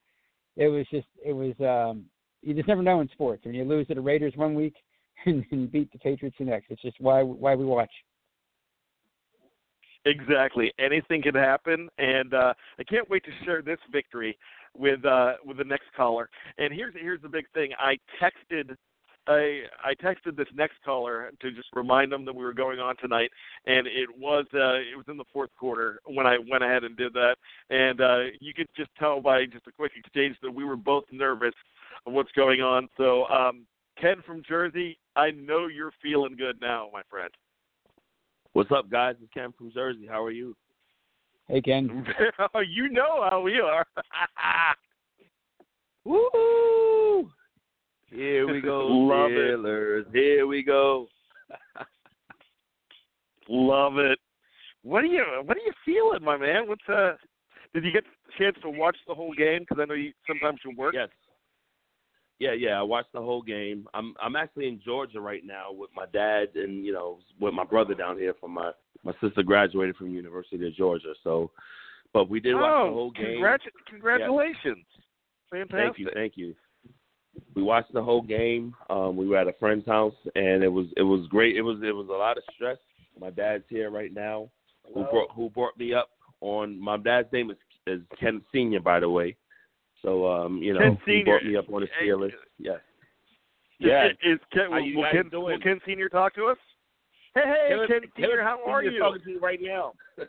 it 0.57 0.69
was 0.69 0.87
just 0.91 1.07
it 1.25 1.33
was 1.33 1.55
um, 1.61 2.05
you 2.43 2.55
just 2.55 2.69
never 2.69 2.83
know 2.83 3.01
in 3.01 3.09
sports. 3.11 3.43
I 3.45 3.49
mean, 3.49 3.59
you 3.59 3.65
lose 3.65 3.87
to 3.89 3.95
the 3.95 4.01
Raiders 4.01 4.35
one 4.37 4.55
week 4.55 4.75
and, 5.27 5.45
and 5.51 5.71
beat 5.71 5.93
the 5.93 5.99
Patriots 5.99 6.37
the 6.39 6.47
next. 6.47 6.71
It's 6.71 6.83
just 6.83 7.01
why 7.01 7.23
why 7.23 7.55
we 7.55 7.65
watch. 7.65 7.93
Exactly. 10.07 10.71
Anything 10.79 11.23
can 11.23 11.35
happen, 11.35 11.89
and 11.97 12.35
uh, 12.35 12.53
I 12.79 12.85
can't 12.85 13.09
wait 13.09 13.25
to 13.25 13.31
share 13.45 13.63
this 13.63 13.79
victory 13.91 14.37
with 14.77 15.05
uh, 15.05 15.35
with 15.45 15.57
the 15.57 15.65
next 15.65 15.87
caller. 15.97 16.29
And 16.59 16.73
here's 16.75 16.95
here's 16.95 17.23
the 17.23 17.29
big 17.29 17.47
thing. 17.55 17.71
I 17.79 17.97
texted 18.23 18.77
I 19.27 19.63
I 19.83 19.95
texted 19.95 20.37
this 20.37 20.49
next 20.55 20.75
caller 20.85 21.31
to 21.41 21.51
just 21.51 21.69
remind 21.75 22.13
them 22.13 22.25
that 22.25 22.35
we 22.35 22.45
were 22.45 22.53
going 22.53 22.79
on 22.79 22.97
tonight, 22.97 23.31
and 23.67 23.87
it 23.87 24.09
was 24.19 24.45
uh, 24.55 24.75
it 24.75 24.97
was 24.97 25.07
in 25.09 25.17
the 25.17 25.25
fourth 25.33 25.51
quarter 25.59 26.01
when 26.07 26.27
I 26.27 26.39
went 26.51 26.63
ahead 26.63 26.85
and 26.85 26.97
did 26.97 27.13
that. 27.15 27.37
And 27.71 28.01
uh, 28.01 28.19
you 28.41 28.53
could 28.55 28.69
just 28.77 28.91
tell 28.99 29.21
by 29.21 29.47
just 29.47 29.67
a 29.67 29.73
quick 29.73 29.93
exchange 29.97 30.37
that 30.43 30.55
we 30.55 30.65
were 30.65 30.77
both 30.77 31.05
nervous 31.11 31.55
of 32.07 32.13
what's 32.13 32.33
going 32.33 32.61
on. 32.61 32.89
So 32.97 33.25
um, 33.27 33.65
Ken 34.01 34.17
from 34.27 34.43
Jersey, 34.47 34.99
I 35.17 35.31
know 35.31 35.69
you're 35.69 35.93
feeling 36.03 36.37
good 36.37 36.61
now, 36.61 36.89
my 36.93 37.03
friend. 37.09 37.31
What's 38.53 38.71
up, 38.71 38.91
guys? 38.91 39.17
It's 39.23 39.33
Ken 39.33 39.53
from 39.57 39.73
Jersey. 39.73 40.07
How 40.09 40.23
are 40.23 40.31
you? 40.31 40.55
Hey 41.49 41.61
Ken. 41.61 42.07
you 42.69 42.91
know 42.91 43.27
how 43.31 43.41
we 43.41 43.61
are. 43.61 43.87
Woo! 46.05 46.94
Here 48.15 48.47
we 48.47 48.61
go, 48.61 48.87
Love 48.87 49.33
it. 49.33 49.59
Steelers. 49.59 50.05
Here 50.13 50.47
we 50.47 50.63
go. 50.63 51.09
Love 53.49 53.99
it. 53.99 54.19
What 54.83 55.03
are 55.03 55.07
you 55.07 55.25
What 55.45 55.57
are 55.57 55.61
you 55.61 55.73
feeling, 55.85 56.25
my 56.25 56.37
man? 56.37 56.69
What's 56.69 56.89
uh? 56.89 57.15
Did 57.73 57.85
you 57.85 57.93
get 57.93 58.05
a 58.05 58.39
chance 58.39 58.57
to 58.63 58.71
watch 58.71 58.97
the 59.09 59.15
whole 59.15 59.35
game? 59.35 59.61
Because 59.61 59.79
I 59.83 59.87
know 59.87 59.95
you 59.95 60.13
sometimes 60.29 60.61
you 60.65 60.77
work. 60.77 60.95
Yes. 60.95 61.09
Yeah, 62.39 62.53
yeah. 62.53 62.79
I 62.79 62.83
watched 62.83 63.13
the 63.13 63.21
whole 63.21 63.43
game. 63.43 63.87
I'm 63.95 64.15
I'm 64.23 64.37
actually 64.37 64.69
in 64.69 64.81
Georgia 64.85 65.21
right 65.21 65.45
now 65.45 65.73
with 65.73 65.91
my 65.97 66.07
dad 66.13 66.49
and 66.55 66.85
you 66.85 66.93
know 66.93 67.19
with 67.41 67.55
my 67.55 67.65
brother 67.65 67.95
down 67.95 68.17
here. 68.17 68.35
From 68.41 68.53
my 68.53 68.71
my 69.03 69.13
sister 69.21 69.43
graduated 69.43 69.97
from 69.97 70.15
University 70.15 70.67
of 70.67 70.75
Georgia, 70.75 71.15
so 71.25 71.51
but 72.13 72.31
we 72.31 72.39
did 72.39 72.55
watch 72.55 72.73
oh, 72.77 72.87
the 72.87 72.93
whole 72.93 73.11
game. 73.11 73.39
congratu- 73.41 73.89
congratulations! 73.89 74.85
Fantastic. 75.51 75.77
Thank 75.77 75.99
you, 75.99 76.11
thank 76.15 76.33
you. 76.37 76.55
We 77.55 77.63
watched 77.63 77.93
the 77.93 78.03
whole 78.03 78.23
game. 78.23 78.75
Um, 78.91 79.17
we 79.17 79.27
were 79.29 79.37
at 79.37 79.49
a 79.49 79.55
friend's 79.55 79.87
house, 79.87 80.15
and 80.35 80.63
it 80.63 80.69
was 80.69 80.87
it 80.97 81.03
was 81.03 81.27
great. 81.29 81.57
It 81.57 81.63
was 81.63 81.79
it 81.83 81.95
was 81.95 82.09
a 82.09 82.13
lot 82.13 82.37
of 82.37 82.45
stress. 82.55 82.79
My 83.21 83.31
dad's 83.31 83.65
here 83.69 83.91
right 83.91 84.13
now, 84.13 84.51
who 84.93 85.05
brought 85.05 85.31
who 85.35 85.51
brought 85.51 85.79
me 85.79 85.95
up 85.95 86.11
on. 86.41 86.79
My 86.81 86.97
dad's 86.97 87.33
name 87.33 87.51
is 87.51 87.57
is 87.87 88.01
Ken 88.19 88.43
Senior, 88.53 88.81
by 88.81 89.01
the 89.01 89.09
way. 89.09 89.37
So 90.03 90.31
um, 90.31 90.59
you 90.59 90.73
know, 90.73 90.81
Ken 90.81 90.99
he 91.05 91.13
Senior. 91.13 91.25
brought 91.25 91.45
me 91.45 91.57
up 91.57 91.73
on 91.73 91.81
the 91.83 91.89
Steelers. 92.01 92.33
Yes. 92.59 92.81
Yeah. 93.79 94.07
Is, 94.07 94.17
is 94.23 94.39
Ken, 94.53 94.71
you 94.85 94.99
will, 94.99 95.07
Ken, 95.13 95.31
will 95.33 95.59
Ken 95.61 95.81
Senior 95.87 96.09
talk 96.09 96.35
to 96.37 96.47
us? 96.47 96.59
Hey, 97.35 97.43
hey, 97.45 97.77
Ken- 97.89 98.01
Ken, 98.01 98.11
Senior, 98.17 98.43
how 98.43 98.61
are 98.65 98.81
Senior's 98.81 98.95
you? 98.95 99.01
Talking 99.01 99.23
to 99.25 99.31
you 99.31 99.41
right 99.41 99.59
now. 99.61 99.93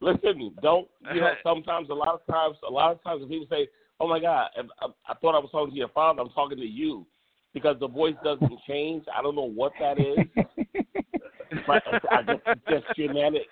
Listen, 0.00 0.54
don't 0.62 0.88
you 1.14 1.20
know? 1.20 1.32
Sometimes, 1.42 1.88
a 1.88 1.94
lot 1.94 2.14
of 2.14 2.26
times, 2.26 2.56
a 2.68 2.70
lot 2.70 2.92
of 2.92 3.02
times, 3.02 3.20
when 3.20 3.30
people 3.30 3.46
say, 3.50 3.68
"Oh 4.02 4.08
my 4.08 4.18
God, 4.18 4.48
I, 4.56 4.86
I 5.08 5.14
thought 5.14 5.34
I 5.34 5.38
was 5.38 5.50
talking 5.52 5.72
to 5.72 5.78
your 5.78 5.88
father," 5.88 6.20
I'm 6.20 6.30
talking 6.30 6.58
to 6.58 6.66
you 6.66 7.06
because 7.54 7.76
the 7.80 7.88
voice 7.88 8.16
doesn't 8.24 8.52
change. 8.68 9.04
I 9.16 9.22
don't 9.22 9.36
know 9.36 9.50
what 9.50 9.72
that 9.78 9.98
is. 9.98 10.18
but 11.66 11.82
I 12.10 12.22
guess 12.22 12.40
it's 12.46 12.60
just 12.68 12.96
genetics. 12.96 13.46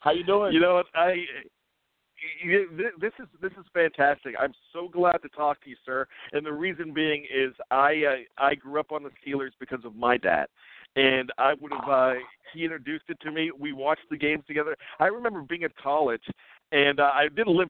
How 0.00 0.12
you 0.12 0.24
doing? 0.24 0.52
You 0.52 0.60
know 0.60 0.74
what? 0.74 0.86
I 0.94 1.24
you, 2.42 2.68
this 3.00 3.12
is 3.18 3.26
this 3.40 3.52
is 3.52 3.66
fantastic. 3.72 4.34
I'm 4.38 4.52
so 4.72 4.88
glad 4.88 5.18
to 5.22 5.28
talk 5.28 5.62
to 5.64 5.70
you, 5.70 5.76
sir. 5.84 6.06
And 6.32 6.44
the 6.44 6.52
reason 6.52 6.92
being 6.92 7.24
is 7.24 7.52
I 7.70 8.02
uh, 8.04 8.42
I 8.42 8.54
grew 8.54 8.80
up 8.80 8.92
on 8.92 9.02
the 9.02 9.10
Steelers 9.24 9.50
because 9.60 9.84
of 9.84 9.96
my 9.96 10.16
dad, 10.16 10.46
and 10.96 11.30
I 11.38 11.54
would 11.60 11.72
have 11.72 11.88
uh, 11.88 12.14
he 12.52 12.64
introduced 12.64 13.04
it 13.08 13.18
to 13.20 13.30
me. 13.30 13.50
We 13.58 13.72
watched 13.72 14.08
the 14.10 14.16
games 14.16 14.44
together. 14.46 14.76
I 14.98 15.06
remember 15.06 15.42
being 15.42 15.64
at 15.64 15.76
college, 15.76 16.24
and 16.72 17.00
uh, 17.00 17.10
I 17.12 17.28
didn't 17.28 17.56
live 17.56 17.68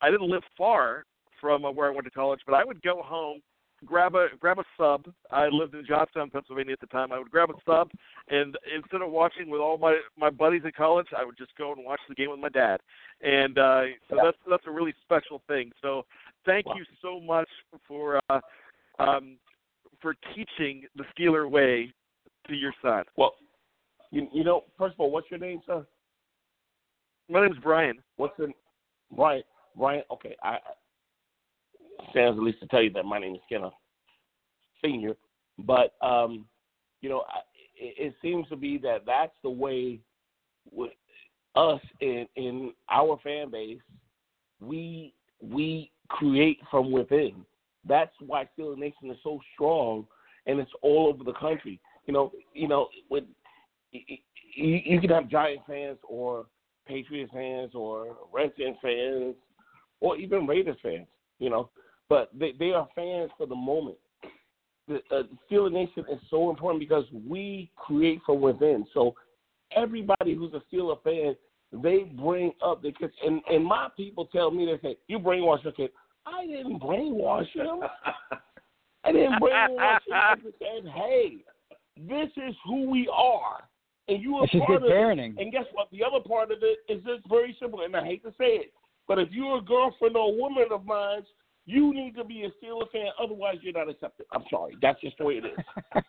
I 0.00 0.10
didn't 0.10 0.30
live 0.30 0.42
far 0.56 1.04
from 1.40 1.64
uh, 1.64 1.70
where 1.70 1.88
I 1.88 1.94
went 1.94 2.04
to 2.04 2.10
college, 2.10 2.40
but 2.46 2.54
I 2.54 2.64
would 2.64 2.82
go 2.82 3.02
home 3.02 3.40
grab 3.84 4.14
a 4.14 4.28
grab 4.40 4.58
a 4.58 4.64
sub. 4.76 5.06
I 5.30 5.48
lived 5.48 5.74
in 5.74 5.84
Johnstown, 5.86 6.30
Pennsylvania 6.30 6.72
at 6.72 6.80
the 6.80 6.86
time. 6.86 7.12
I 7.12 7.18
would 7.18 7.30
grab 7.30 7.50
a 7.50 7.54
sub, 7.66 7.90
and 8.28 8.56
instead 8.74 9.02
of 9.02 9.10
watching 9.10 9.50
with 9.50 9.60
all 9.60 9.76
my 9.76 9.98
my 10.16 10.30
buddies 10.30 10.62
at 10.66 10.74
college, 10.74 11.08
I 11.16 11.24
would 11.24 11.36
just 11.36 11.56
go 11.58 11.72
and 11.72 11.84
watch 11.84 12.00
the 12.08 12.14
game 12.14 12.30
with 12.30 12.40
my 12.40 12.48
dad. 12.48 12.80
And 13.22 13.58
uh, 13.58 13.82
so 14.08 14.16
that's 14.22 14.38
that's 14.48 14.66
a 14.66 14.70
really 14.70 14.94
special 15.02 15.42
thing. 15.46 15.70
So 15.82 16.04
thank 16.44 16.66
you 16.74 16.84
so 17.02 17.20
much 17.20 17.48
for 17.86 18.20
uh, 18.30 18.40
um, 18.98 19.36
for 20.00 20.14
teaching 20.34 20.84
the 20.96 21.04
Steeler 21.16 21.50
way 21.50 21.92
to 22.48 22.54
your 22.54 22.72
son. 22.82 23.04
Well, 23.16 23.34
you 24.10 24.28
you 24.32 24.44
know, 24.44 24.64
first 24.78 24.94
of 24.94 25.00
all, 25.00 25.10
what's 25.10 25.30
your 25.30 25.40
name, 25.40 25.60
sir? 25.66 25.86
My 27.28 27.44
name's 27.44 27.58
Brian. 27.62 27.98
What's 28.16 28.36
the 28.38 28.52
Brian? 29.14 29.42
Brian. 29.76 30.02
Okay, 30.10 30.36
I 30.42 30.58
stands 32.10 32.38
at 32.38 32.42
least 32.42 32.60
to 32.60 32.66
tell 32.66 32.82
you 32.82 32.90
that 32.90 33.04
my 33.04 33.18
name 33.18 33.34
is 33.34 33.40
Skinner 33.46 33.70
Senior. 34.82 35.16
But 35.58 35.94
um, 36.02 36.46
you 37.00 37.08
know, 37.08 37.24
it, 37.76 38.08
it 38.08 38.14
seems 38.22 38.48
to 38.48 38.56
be 38.56 38.78
that 38.78 39.04
that's 39.06 39.34
the 39.42 39.50
way 39.50 40.00
with 40.70 40.92
us 41.54 41.80
in 42.00 42.26
in 42.36 42.72
our 42.90 43.18
fan 43.22 43.50
base. 43.50 43.80
We 44.60 45.14
we 45.40 45.90
create 46.08 46.58
from 46.70 46.90
within. 46.90 47.44
That's 47.88 48.12
why 48.20 48.48
Steeler 48.58 48.76
Nation 48.76 49.10
is 49.10 49.18
so 49.22 49.40
strong, 49.54 50.06
and 50.46 50.58
it's 50.58 50.70
all 50.82 51.08
over 51.08 51.24
the 51.24 51.38
country. 51.38 51.80
You 52.06 52.14
know, 52.14 52.32
you 52.52 52.68
know, 52.68 52.88
with 53.10 53.24
you, 53.92 54.18
you 54.56 55.00
can 55.00 55.10
have 55.10 55.28
Giant 55.28 55.60
fans 55.66 55.98
or 56.02 56.46
Patriots 56.86 57.32
fans 57.32 57.72
or 57.74 58.16
Redskins 58.32 58.76
fans 58.82 59.34
or 60.00 60.16
even 60.16 60.46
Raiders 60.46 60.76
fans. 60.82 61.06
You 61.38 61.50
know, 61.50 61.70
but 62.08 62.30
they 62.38 62.52
they 62.58 62.72
are 62.72 62.88
fans 62.94 63.30
for 63.36 63.46
the 63.46 63.54
moment. 63.54 63.96
The 64.88 65.00
uh, 65.10 65.22
Steeler 65.50 65.72
Nation 65.72 66.04
is 66.10 66.20
so 66.30 66.48
important 66.48 66.80
because 66.80 67.04
we 67.28 67.70
create 67.76 68.20
from 68.24 68.40
within. 68.40 68.86
So 68.94 69.14
everybody 69.74 70.34
who's 70.34 70.52
a 70.54 70.62
Steeler 70.72 71.02
fan, 71.02 71.34
they 71.72 72.04
bring 72.04 72.52
up 72.64 72.82
the 72.82 72.92
kids. 72.92 73.12
And, 73.24 73.40
and 73.50 73.64
my 73.64 73.88
people 73.96 74.26
tell 74.26 74.52
me, 74.52 74.64
they 74.66 74.88
say, 74.88 74.96
you 75.08 75.18
brainwash 75.18 75.64
your 75.64 75.72
kid. 75.72 75.90
I 76.24 76.46
didn't 76.46 76.80
brainwash 76.80 77.48
him. 77.48 77.80
I 79.04 79.12
didn't 79.12 79.40
brainwash 79.40 80.06
him. 80.06 80.14
I 80.14 80.34
just 80.36 80.56
said, 80.58 80.92
hey, 80.94 81.38
this 81.96 82.28
is 82.36 82.54
who 82.64 82.88
we 82.88 83.08
are. 83.12 83.68
And 84.08 84.22
you 84.22 84.36
are 84.36 84.46
just 84.46 84.64
part 84.64 84.84
of 84.84 84.88
parenting. 84.88 85.36
it. 85.36 85.42
And 85.42 85.50
guess 85.52 85.64
what? 85.72 85.88
The 85.90 86.04
other 86.04 86.22
part 86.24 86.52
of 86.52 86.58
it 86.62 86.78
is 86.88 87.02
just 87.04 87.28
very 87.28 87.56
simple, 87.60 87.80
and 87.82 87.96
I 87.96 88.04
hate 88.04 88.22
to 88.22 88.30
say 88.38 88.60
it. 88.60 88.72
But 89.08 89.18
if 89.18 89.28
you're 89.30 89.58
a 89.58 89.62
girlfriend 89.62 90.16
or 90.16 90.28
a 90.30 90.36
woman 90.36 90.66
of 90.72 90.84
mine, 90.84 91.22
you 91.64 91.92
need 91.94 92.14
to 92.16 92.24
be 92.24 92.44
a 92.44 92.48
Steeler 92.64 92.90
fan. 92.92 93.06
Otherwise, 93.22 93.56
you're 93.62 93.72
not 93.72 93.88
accepted. 93.88 94.26
I'm 94.32 94.44
sorry. 94.50 94.76
That's 94.82 95.00
just 95.00 95.18
the 95.18 95.24
way 95.24 95.34
it 95.34 95.44
is. 95.46 96.02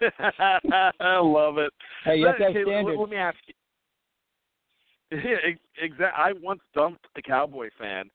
I 1.00 1.18
love 1.18 1.58
it. 1.58 1.72
Hey, 2.04 2.16
you 2.16 2.26
have 2.26 2.36
Okay, 2.40 2.64
let- 2.64 2.98
Let 2.98 3.08
me 3.10 3.16
ask 3.16 3.38
you. 3.46 3.54
Exactly. 5.80 6.06
I 6.16 6.32
once 6.42 6.60
dumped 6.74 7.06
a 7.16 7.22
Cowboy 7.22 7.70
fan 7.78 8.10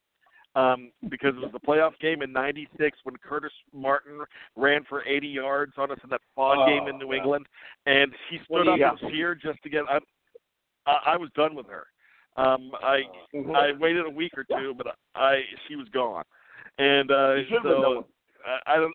um, 0.54 0.92
because 1.08 1.34
it 1.34 1.40
was 1.40 1.50
the 1.52 1.58
playoff 1.58 1.98
game 2.00 2.22
in 2.22 2.32
'96 2.32 2.98
when 3.02 3.16
Curtis 3.16 3.50
Martin 3.72 4.20
ran 4.54 4.84
for 4.88 5.04
80 5.04 5.26
yards 5.26 5.72
on 5.76 5.90
us 5.90 5.98
in 6.04 6.10
that 6.10 6.20
fog 6.36 6.58
Oh, 6.60 6.66
game 6.66 6.86
in 6.88 6.98
New 6.98 7.12
yeah. 7.12 7.18
England, 7.18 7.46
and 7.86 8.12
he 8.30 8.38
stood 8.44 8.64
do 8.64 8.70
up 8.70 8.78
you 8.78 8.86
and 8.86 9.00
got? 9.00 9.10
cheered 9.10 9.40
just 9.42 9.60
to 9.64 9.68
get. 9.70 9.82
I, 9.88 9.98
I 10.86 11.14
I 11.14 11.16
was 11.16 11.30
done 11.34 11.54
with 11.56 11.66
her. 11.66 11.86
Um, 12.36 12.72
I 12.82 13.02
Mhm. 13.32 13.54
I 13.54 13.72
waited 13.72 14.06
a 14.06 14.10
week 14.10 14.32
or 14.36 14.44
two, 14.44 14.74
but 14.74 14.96
I 15.14 15.44
she 15.66 15.76
was 15.76 15.88
gone, 15.90 16.24
and 16.78 17.10
uh, 17.10 17.34
You 17.34 17.46
should've 17.46 17.62
been 17.62 17.72
so. 17.72 18.06
I, 18.44 18.74
I 18.74 18.76
don't. 18.76 18.94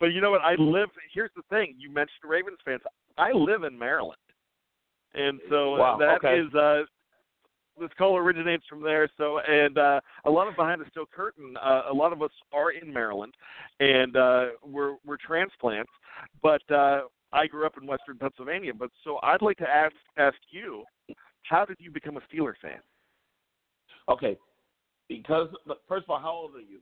But 0.00 0.06
you 0.06 0.20
know 0.20 0.30
what? 0.30 0.40
I 0.40 0.54
live. 0.54 0.90
Here's 1.12 1.30
the 1.36 1.42
thing. 1.50 1.74
You 1.78 1.90
mentioned 1.90 2.24
Ravens 2.24 2.58
fans. 2.64 2.82
I 3.16 3.32
live 3.32 3.62
in 3.64 3.78
Maryland, 3.78 4.18
and 5.14 5.40
so 5.48 5.76
Wow, 5.76 5.96
that 5.98 6.16
okay. 6.16 6.38
is 6.40 6.54
uh, 6.54 6.84
this 7.78 7.90
call 7.98 8.16
originates 8.16 8.64
from 8.68 8.82
there. 8.82 9.08
So, 9.16 9.38
and 9.40 9.78
uh, 9.78 10.00
a 10.24 10.30
lot 10.30 10.48
of 10.48 10.56
behind 10.56 10.80
the 10.80 10.86
steel 10.90 11.06
curtain. 11.06 11.56
Uh, 11.58 11.82
a 11.90 11.94
lot 11.94 12.12
of 12.12 12.22
us 12.22 12.30
are 12.52 12.70
in 12.70 12.92
Maryland, 12.92 13.34
and 13.80 14.16
uh, 14.16 14.46
we're 14.64 14.96
we're 15.04 15.18
transplants. 15.18 15.92
But 16.42 16.62
uh, 16.70 17.02
I 17.32 17.46
grew 17.46 17.66
up 17.66 17.74
in 17.80 17.86
Western 17.86 18.18
Pennsylvania. 18.18 18.72
But 18.72 18.90
so 19.02 19.18
I'd 19.22 19.42
like 19.42 19.58
to 19.58 19.68
ask 19.68 19.94
ask 20.16 20.36
you, 20.50 20.84
how 21.44 21.64
did 21.64 21.76
you 21.78 21.90
become 21.90 22.16
a 22.16 22.20
Steeler 22.20 22.54
fan? 22.60 22.80
Okay. 24.08 24.36
Because, 25.08 25.48
first 25.88 26.04
of 26.04 26.10
all, 26.10 26.20
how 26.20 26.32
old 26.32 26.54
are 26.56 26.60
you? 26.60 26.80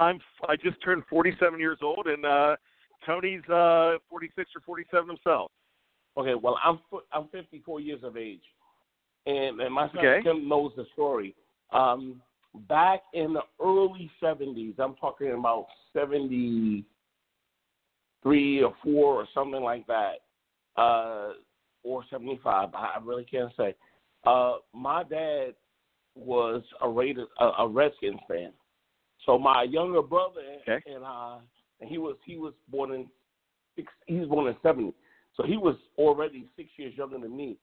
I'm 0.00 0.18
I 0.48 0.56
just 0.56 0.82
turned 0.82 1.04
47 1.08 1.58
years 1.58 1.78
old, 1.82 2.06
and 2.06 2.26
uh, 2.26 2.56
Tony's 3.04 3.44
uh, 3.48 3.96
46 4.10 4.50
or 4.56 4.60
47 4.64 5.08
himself. 5.08 5.50
Okay, 6.18 6.34
well, 6.34 6.58
I'm 6.64 6.78
I'm 7.12 7.28
54 7.28 7.80
years 7.80 8.02
of 8.02 8.16
age, 8.16 8.42
and 9.26 9.60
and 9.60 9.72
my 9.72 9.86
son 9.88 9.98
Okay. 9.98 10.22
Tim 10.22 10.48
knows 10.48 10.72
the 10.76 10.86
story. 10.92 11.34
Um, 11.72 12.22
back 12.68 13.02
in 13.12 13.34
the 13.34 13.42
early 13.62 14.10
70s, 14.22 14.78
I'm 14.78 14.94
talking 14.94 15.32
about 15.32 15.66
73 15.92 18.62
or 18.62 18.74
four 18.82 19.14
or 19.14 19.26
something 19.34 19.62
like 19.62 19.86
that, 19.86 20.22
uh, 20.80 21.32
or 21.86 22.04
75. 22.10 22.74
I 22.74 22.78
I 22.78 22.98
really 23.02 23.24
can't 23.24 23.52
say. 23.56 23.74
Uh, 24.24 24.56
my 24.74 25.04
dad 25.04 25.54
was 26.14 26.62
a 26.82 26.88
Raiders, 26.88 27.28
a, 27.38 27.44
a 27.58 27.68
Redskins 27.68 28.18
fan, 28.28 28.52
so 29.24 29.38
my 29.38 29.62
younger 29.64 30.02
brother 30.02 30.40
Okay. 30.62 30.82
and 30.92 31.04
I, 31.04 31.38
and 31.80 31.88
he 31.88 31.98
was 31.98 32.16
he 32.24 32.36
was 32.36 32.54
born 32.68 32.92
in 32.92 33.06
six, 33.76 33.92
he 34.06 34.14
was 34.14 34.28
born 34.28 34.48
in 34.48 34.56
70. 34.62 34.92
So 35.36 35.42
he 35.42 35.56
was 35.56 35.76
already 35.98 36.46
six 36.56 36.70
years 36.76 36.94
younger 36.96 37.18
than 37.18 37.36
me. 37.36 37.58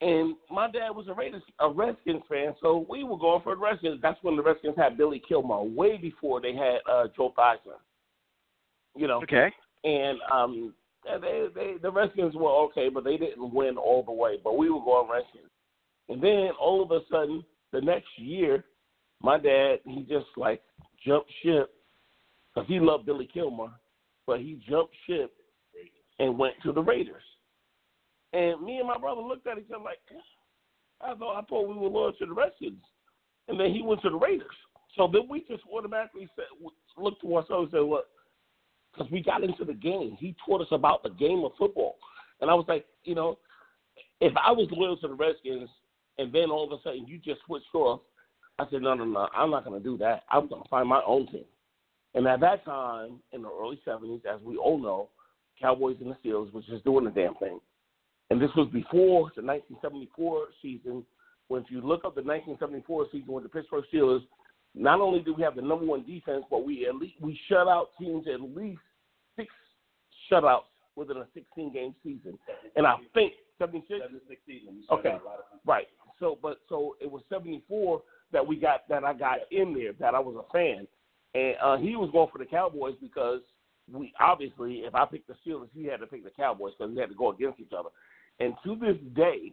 And 0.00 0.36
my 0.50 0.70
dad 0.70 0.90
was 0.90 1.06
a 1.08 1.14
Raiders, 1.14 1.42
a 1.58 1.68
Redskins 1.68 2.22
fan, 2.28 2.54
so 2.62 2.86
we 2.88 3.02
were 3.02 3.18
going 3.18 3.42
for 3.42 3.54
the 3.54 3.60
Redskins. 3.60 3.98
That's 4.00 4.18
when 4.22 4.36
the 4.36 4.42
Redskins 4.42 4.76
had 4.76 4.96
Billy 4.96 5.20
Kilmer, 5.28 5.60
way 5.62 5.96
before 5.96 6.40
they 6.40 6.54
had 6.54 6.78
uh, 6.90 7.08
Joe 7.16 7.34
Theismann. 7.36 7.80
You 8.96 9.08
know, 9.08 9.22
Okay. 9.22 9.52
and 9.84 10.18
um, 10.32 10.74
they, 11.20 11.46
they 11.54 11.74
the 11.80 11.90
Redskins 11.90 12.34
were 12.34 12.50
okay, 12.64 12.88
but 12.88 13.04
they 13.04 13.16
didn't 13.16 13.52
win 13.52 13.76
all 13.76 14.02
the 14.02 14.12
way. 14.12 14.38
But 14.42 14.56
we 14.56 14.70
were 14.70 14.80
going 14.80 15.10
Redskins. 15.10 15.50
And 16.08 16.22
then 16.22 16.50
all 16.60 16.82
of 16.82 16.90
a 16.90 17.00
sudden, 17.10 17.44
the 17.72 17.80
next 17.80 18.08
year, 18.16 18.64
my 19.22 19.38
dad 19.38 19.78
he 19.84 20.02
just 20.08 20.26
like 20.36 20.62
jumped 21.04 21.30
ship 21.42 21.70
because 22.54 22.68
he 22.68 22.80
loved 22.80 23.06
Billy 23.06 23.28
Kilmer, 23.32 23.68
but 24.26 24.40
he 24.40 24.60
jumped 24.68 24.94
ship 25.06 25.32
and 26.18 26.38
went 26.38 26.54
to 26.62 26.72
the 26.72 26.82
Raiders. 26.82 27.22
And 28.32 28.60
me 28.62 28.78
and 28.78 28.86
my 28.88 28.98
brother 28.98 29.20
looked 29.20 29.46
at 29.46 29.58
each 29.58 29.70
other 29.74 29.84
like, 29.84 29.98
I 31.00 31.14
thought 31.14 31.38
I 31.38 31.42
thought 31.42 31.68
we 31.68 31.76
were 31.76 31.88
loyal 31.88 32.12
to 32.12 32.26
the 32.26 32.32
Redskins, 32.32 32.82
and 33.48 33.58
then 33.58 33.72
he 33.72 33.82
went 33.82 34.02
to 34.02 34.10
the 34.10 34.16
Raiders. 34.16 34.46
So 34.96 35.08
then 35.10 35.22
we 35.28 35.44
just 35.48 35.62
automatically 35.72 36.28
said, 36.34 36.46
looked 36.96 37.22
to 37.22 37.36
ourselves 37.36 37.72
and 37.72 37.80
said, 37.80 37.88
"What?" 37.88 38.08
Because 38.98 39.12
we 39.12 39.22
got 39.22 39.44
into 39.44 39.64
the 39.64 39.74
game. 39.74 40.16
He 40.18 40.34
taught 40.44 40.60
us 40.60 40.68
about 40.72 41.02
the 41.02 41.10
game 41.10 41.44
of 41.44 41.52
football, 41.56 41.96
and 42.40 42.50
I 42.50 42.54
was 42.54 42.66
like, 42.68 42.84
you 43.04 43.14
know, 43.14 43.38
if 44.20 44.32
I 44.36 44.50
was 44.50 44.68
loyal 44.72 44.96
to 44.98 45.08
the 45.08 45.14
Redskins, 45.14 45.70
and 46.18 46.32
then 46.32 46.50
all 46.50 46.64
of 46.64 46.72
a 46.72 46.82
sudden 46.82 47.06
you 47.06 47.18
just 47.18 47.40
switched 47.46 47.74
off, 47.74 48.00
I 48.58 48.66
said, 48.70 48.82
no, 48.82 48.94
no, 48.94 49.04
no, 49.04 49.28
I'm 49.34 49.50
not 49.50 49.64
going 49.64 49.80
to 49.80 49.88
do 49.88 49.96
that. 49.98 50.24
I'm 50.30 50.48
going 50.48 50.62
to 50.62 50.68
find 50.68 50.88
my 50.88 51.00
own 51.06 51.28
team. 51.28 51.44
And 52.14 52.26
at 52.26 52.40
that 52.40 52.64
time, 52.64 53.20
in 53.32 53.42
the 53.42 53.48
early 53.48 53.80
70s, 53.86 54.22
as 54.26 54.40
we 54.42 54.56
all 54.56 54.78
know, 54.78 55.10
Cowboys 55.60 55.96
and 56.00 56.10
the 56.10 56.16
Steelers 56.16 56.52
was 56.52 56.64
just 56.66 56.84
doing 56.84 57.04
the 57.04 57.10
damn 57.10 57.34
thing. 57.36 57.60
And 58.30 58.40
this 58.40 58.50
was 58.56 58.68
before 58.72 59.30
the 59.36 59.42
1974 59.42 60.46
season. 60.60 61.04
When 61.48 61.62
if 61.62 61.70
you 61.70 61.80
look 61.80 62.04
up 62.04 62.14
the 62.14 62.22
1974 62.22 63.06
season 63.12 63.32
with 63.32 63.44
the 63.44 63.48
Pittsburgh 63.48 63.84
Steelers, 63.92 64.20
not 64.74 65.00
only 65.00 65.20
did 65.20 65.36
we 65.36 65.42
have 65.42 65.56
the 65.56 65.62
number 65.62 65.86
one 65.86 66.04
defense, 66.04 66.44
but 66.50 66.64
we 66.64 66.86
at 66.86 66.94
least 66.96 67.14
we 67.20 67.38
shut 67.48 67.68
out 67.68 67.90
teams 67.98 68.26
at 68.32 68.40
least 68.40 68.80
shutouts 70.30 70.62
within 70.96 71.18
a 71.18 71.26
16 71.34 71.72
game 71.72 71.94
season. 72.02 72.38
And 72.76 72.86
I 72.86 72.96
think 73.14 73.32
76. 73.58 74.00
Okay, 74.90 75.16
right. 75.66 75.86
So, 76.20 76.38
but 76.42 76.58
so 76.68 76.96
it 77.00 77.10
was 77.10 77.22
74 77.28 78.02
that 78.32 78.46
we 78.46 78.56
got 78.56 78.88
that 78.88 79.04
I 79.04 79.14
got 79.14 79.38
in 79.50 79.74
there 79.74 79.92
that 80.00 80.14
I 80.14 80.20
was 80.20 80.36
a 80.36 80.52
fan, 80.52 80.86
and 81.34 81.54
uh, 81.62 81.76
he 81.76 81.96
was 81.96 82.10
going 82.12 82.28
for 82.32 82.38
the 82.38 82.44
Cowboys 82.44 82.94
because 83.00 83.40
we 83.92 84.12
obviously, 84.20 84.78
if 84.78 84.94
I 84.94 85.04
picked 85.06 85.28
the 85.28 85.34
Steelers, 85.46 85.68
he 85.74 85.84
had 85.84 86.00
to 86.00 86.06
pick 86.06 86.24
the 86.24 86.30
Cowboys 86.30 86.72
because 86.76 86.92
we 86.92 87.00
had 87.00 87.08
to 87.08 87.14
go 87.14 87.32
against 87.32 87.60
each 87.60 87.72
other. 87.76 87.88
And 88.40 88.54
to 88.64 88.76
this 88.76 88.96
day, 89.14 89.52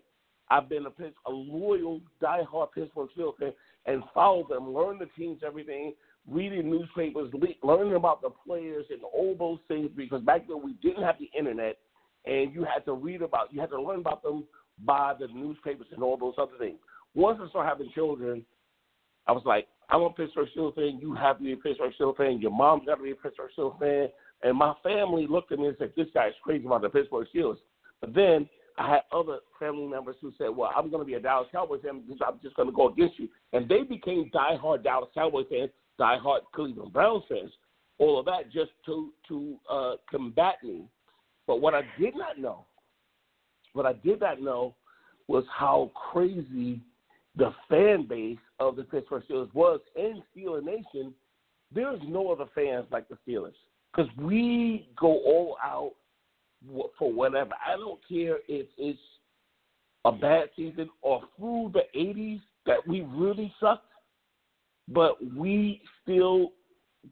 I've 0.49 0.69
been 0.69 0.86
a, 0.86 0.91
Pitts- 0.91 1.15
a 1.26 1.32
loyal, 1.32 2.01
diehard 2.21 2.71
Pittsburgh 2.73 3.09
Steelers 3.17 3.38
fan 3.39 3.53
and 3.86 4.03
follow 4.13 4.45
them, 4.47 4.73
learn 4.73 4.99
the 4.99 5.07
teams, 5.17 5.41
everything, 5.45 5.93
reading 6.30 6.69
newspapers, 6.69 7.32
le- 7.34 7.67
learning 7.67 7.95
about 7.95 8.21
the 8.21 8.30
players 8.45 8.86
and 8.89 9.01
all 9.03 9.36
those 9.38 9.59
things. 9.67 9.89
Because 9.95 10.21
back 10.21 10.47
then 10.47 10.63
we 10.63 10.73
didn't 10.73 11.03
have 11.03 11.15
the 11.19 11.30
internet, 11.38 11.78
and 12.26 12.53
you 12.53 12.63
had 12.63 12.86
to 12.86 12.93
read 12.93 13.21
about, 13.21 13.53
you 13.53 13.61
had 13.61 13.69
to 13.69 13.82
learn 13.82 13.99
about 13.99 14.23
them 14.23 14.45
by 14.84 15.13
the 15.19 15.28
newspapers 15.28 15.88
and 15.91 16.03
all 16.03 16.17
those 16.17 16.34
other 16.38 16.57
things. 16.59 16.78
Once 17.13 17.39
I 17.41 17.47
started 17.49 17.69
having 17.69 17.91
children, 17.93 18.45
I 19.28 19.32
was 19.32 19.43
like, 19.45 19.67
I'm 19.89 20.01
a 20.01 20.09
Pittsburgh 20.09 20.47
Steelers 20.55 20.76
fan. 20.76 20.99
You 20.99 21.13
have 21.15 21.38
to 21.38 21.43
be 21.43 21.53
a 21.53 21.57
Pittsburgh 21.57 21.93
Steelers 21.99 22.17
fan. 22.17 22.41
Your 22.41 22.51
mom's 22.51 22.86
got 22.86 22.95
to 22.95 23.03
be 23.03 23.11
a 23.11 23.15
Pittsburgh 23.15 23.51
Steelers 23.57 23.80
fan. 23.80 24.09
And 24.43 24.57
my 24.57 24.73
family 24.84 25.28
looked 25.28 25.51
at 25.51 25.59
me 25.59 25.67
and 25.67 25.76
said, 25.80 25.93
this 25.95 26.07
guy's 26.13 26.34
crazy 26.43 26.65
about 26.65 26.82
the 26.82 26.89
Pittsburgh 26.89 27.28
Steelers. 27.34 27.57
But 28.01 28.13
then 28.13 28.49
I 28.78 28.89
had 28.89 29.01
other 29.11 29.38
family 29.59 29.88
members 29.88 30.17
who 30.21 30.34
said, 30.38 30.49
well, 30.49 30.71
I'm 30.76 30.89
going 30.89 31.01
to 31.01 31.05
be 31.05 31.13
a 31.13 31.19
Dallas 31.19 31.47
Cowboys 31.51 31.82
fan. 31.84 32.03
I'm 32.28 32.39
just 32.41 32.55
going 32.55 32.67
to 32.67 32.76
go 32.76 32.89
against 32.89 33.17
you. 33.17 33.30
And 33.53 33.69
they 33.69 33.84
became 33.84 34.30
diehard 34.34 34.84
Dallas 34.84 35.09
Cowboys 35.13 35.45
fans, 35.49 35.69
diehard 35.99 36.41
Cleveland 36.53 36.93
Browns 36.93 37.23
fans, 37.29 37.51
all 37.97 38.19
of 38.19 38.25
that 38.25 38.51
just 38.51 38.71
to, 38.85 39.11
to 39.27 39.55
uh, 39.71 39.93
combat 40.09 40.55
me. 40.63 40.83
But 41.47 41.61
what 41.61 41.73
I 41.73 41.81
did 41.99 42.15
not 42.15 42.39
know, 42.39 42.65
what 43.73 43.85
I 43.85 43.93
did 43.93 44.19
not 44.19 44.41
know 44.41 44.75
was 45.27 45.43
how 45.55 45.91
crazy 46.11 46.81
the 47.35 47.53
fan 47.69 48.05
base 48.07 48.37
of 48.59 48.75
the 48.75 48.83
Pittsburgh 48.83 49.23
Steelers 49.29 49.53
was 49.53 49.79
in 49.95 50.21
Steeler 50.35 50.63
Nation, 50.63 51.13
there's 51.73 51.99
no 52.07 52.31
other 52.31 52.45
fans 52.55 52.85
like 52.91 53.07
the 53.09 53.17
Steelers 53.27 53.53
because 53.93 54.09
we 54.17 54.87
go 54.99 55.07
all 55.07 55.57
out 55.63 55.93
for 56.97 57.11
whatever. 57.11 57.51
I 57.65 57.75
don't 57.77 57.99
care 58.07 58.37
if 58.47 58.67
it's 58.77 58.99
a 60.05 60.11
bad 60.11 60.49
season 60.55 60.89
or 61.01 61.21
through 61.37 61.73
the 61.73 61.83
80s 61.97 62.41
that 62.65 62.85
we 62.87 63.01
really 63.01 63.53
sucked, 63.59 63.87
but 64.88 65.17
we 65.36 65.81
still 66.01 66.51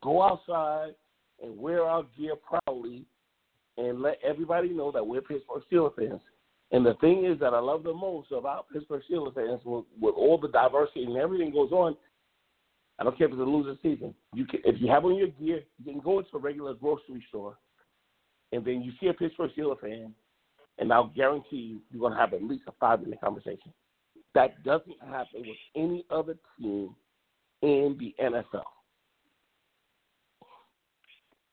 go 0.02 0.22
outside 0.22 0.94
and 1.42 1.58
wear 1.58 1.84
our 1.84 2.04
gear 2.18 2.36
proudly 2.36 3.06
and 3.78 4.02
let 4.02 4.20
everybody 4.24 4.70
know 4.70 4.92
that 4.92 5.06
we're 5.06 5.22
Pittsburgh 5.22 5.64
Steelers 5.72 5.96
fans. 5.96 6.22
And 6.72 6.86
the 6.86 6.94
thing 6.96 7.26
is 7.26 7.40
that 7.40 7.54
I 7.54 7.60
love 7.60 7.84
the 7.84 7.94
most 7.94 8.32
about 8.32 8.68
Pittsburgh 8.72 9.02
Steelers 9.10 9.36
fans 9.36 9.62
with, 9.66 9.86
with 10.00 10.16
all 10.16 10.38
the 10.38 10.48
diversity 10.48 11.04
and 11.04 11.18
everything 11.18 11.52
goes 11.52 11.72
on. 11.72 11.96
I 13.00 13.04
don't 13.04 13.18
care 13.18 13.28
if 13.28 13.34
it's 13.34 13.42
a 13.42 13.44
losing 13.44 13.78
season. 13.82 14.14
You 14.34 14.46
can, 14.46 14.60
if 14.64 14.80
you 14.80 14.90
have 14.90 15.06
on 15.06 15.16
your 15.16 15.28
gear, 15.28 15.62
you 15.84 15.92
can 15.92 16.02
go 16.02 16.20
into 16.20 16.36
a 16.36 16.40
regular 16.40 16.76
grocery 16.76 17.24
store, 17.30 17.58
and 18.52 18.64
then 18.64 18.84
you 18.84 18.92
see 19.00 19.08
a 19.08 19.14
Pittsburgh 19.14 19.50
Steelers 19.58 19.82
fan, 19.82 20.14
and 20.78 20.94
I'll 20.94 21.08
guarantee 21.08 21.58
you, 21.58 21.82
you're 21.92 22.00
going 22.00 22.14
to 22.14 22.20
have 22.20 22.34
at 22.34 22.44
least 22.44 22.64
a 22.68 22.72
five 22.80 23.02
minute 23.02 23.20
conversation. 23.20 23.74
That 24.36 24.64
doesn't 24.64 25.00
happen 25.02 25.42
with 25.42 25.58
any 25.76 26.06
other 26.12 26.38
team 26.60 26.96
in 27.64 27.98
the 27.98 28.14
NFL. 28.22 28.64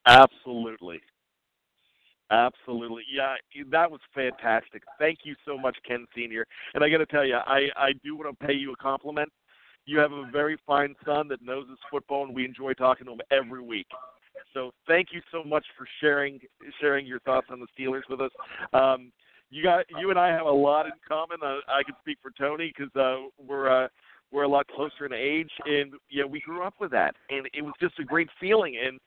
Absolutely. 0.07 1.01
Absolutely. 2.31 3.03
Yeah, 3.13 3.35
that 3.71 3.91
was 3.91 4.01
fantastic. 4.15 4.83
Thank 4.99 5.21
you 5.25 5.35
so 5.45 5.57
much, 5.57 5.77
Ken 5.87 6.07
Sr. 6.15 6.47
And 6.75 6.85
I 6.85 6.89
got 6.89 6.99
to 6.99 7.07
tell 7.07 7.25
you, 7.25 7.37
I, 7.37 7.69
I 7.77 7.93
do 8.05 8.17
want 8.17 8.39
to 8.39 8.47
pay 8.47 8.53
you 8.53 8.73
a 8.73 8.77
compliment. 8.77 9.31
You 9.87 9.99
have 9.99 10.13
a 10.13 10.29
very 10.31 10.59
fine 10.67 10.95
son 11.05 11.27
that 11.29 11.43
knows 11.43 11.69
his 11.69 11.79
football, 11.91 12.25
and 12.25 12.35
we 12.35 12.45
enjoy 12.45 12.75
talking 12.75 13.07
to 13.07 13.13
him 13.13 13.21
every 13.33 13.63
week. 13.63 13.87
So 14.55 14.73
thank 14.87 15.09
you 15.13 15.21
so 15.33 15.43
much 15.45 15.65
for 15.77 15.87
sharing 16.01 16.41
sharing 16.81 17.07
your 17.07 17.21
thoughts 17.21 17.49
on 17.51 17.61
the 17.61 17.67
Steelers 17.79 18.03
with 18.09 18.21
us. 18.21 18.31
Um, 18.73 19.13
you 19.51 19.63
got 19.63 19.85
you 20.01 20.11
and 20.11 20.19
I 20.19 20.29
have 20.29 20.47
a 20.47 20.51
lot 20.51 20.87
in 20.87 20.93
common. 21.07 21.39
Uh, 21.43 21.59
I 21.69 21.83
can 21.85 21.95
speak 22.01 22.19
for 22.23 22.33
Tony 22.39 22.73
because 22.77 22.95
uh, 22.97 23.29
we're 23.45 23.85
uh, 23.85 23.89
we're 24.33 24.45
a 24.45 24.49
lot 24.49 24.67
closer 24.69 25.07
in 25.07 25.13
age, 25.13 25.51
and 25.65 25.93
yeah, 26.11 26.25
we 26.25 26.41
grew 26.41 26.63
up 26.63 26.75
with 26.81 26.91
that, 26.93 27.15
and 27.31 27.49
it 27.53 27.63
was 27.63 27.75
just 27.81 27.99
a 27.99 28.05
great 28.05 28.29
feeling. 28.39 28.77
And 28.85 28.99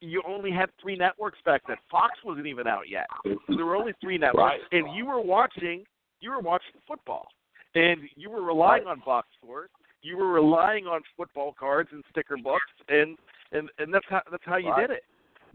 you 0.00 0.22
only 0.26 0.50
had 0.50 0.68
three 0.80 0.96
networks 0.96 1.38
back 1.44 1.62
then. 1.66 1.76
Fox 1.90 2.12
wasn't 2.24 2.46
even 2.46 2.66
out 2.66 2.88
yet. 2.88 3.06
There 3.48 3.64
were 3.64 3.76
only 3.76 3.94
three 4.00 4.18
networks, 4.18 4.60
Right. 4.60 4.60
and 4.72 4.94
you 4.94 5.06
were 5.06 5.20
watching 5.20 5.84
you 6.20 6.30
were 6.30 6.40
watching 6.40 6.80
football, 6.86 7.28
and 7.74 8.08
you 8.16 8.30
were 8.30 8.42
relying 8.42 8.84
Right. 8.84 8.92
on 8.92 9.00
box 9.00 9.28
scores. 9.36 9.70
You 10.02 10.16
were 10.16 10.32
relying 10.32 10.86
on 10.86 11.02
football 11.16 11.52
cards 11.52 11.90
and 11.92 12.04
sticker 12.10 12.36
books, 12.36 12.72
and 12.88 13.18
and 13.52 13.70
and 13.78 13.92
that's 13.92 14.06
how 14.08 14.22
that's 14.30 14.44
how 14.44 14.56
you 14.56 14.70
Right. 14.70 14.88
did 14.88 14.96
it. 14.96 15.04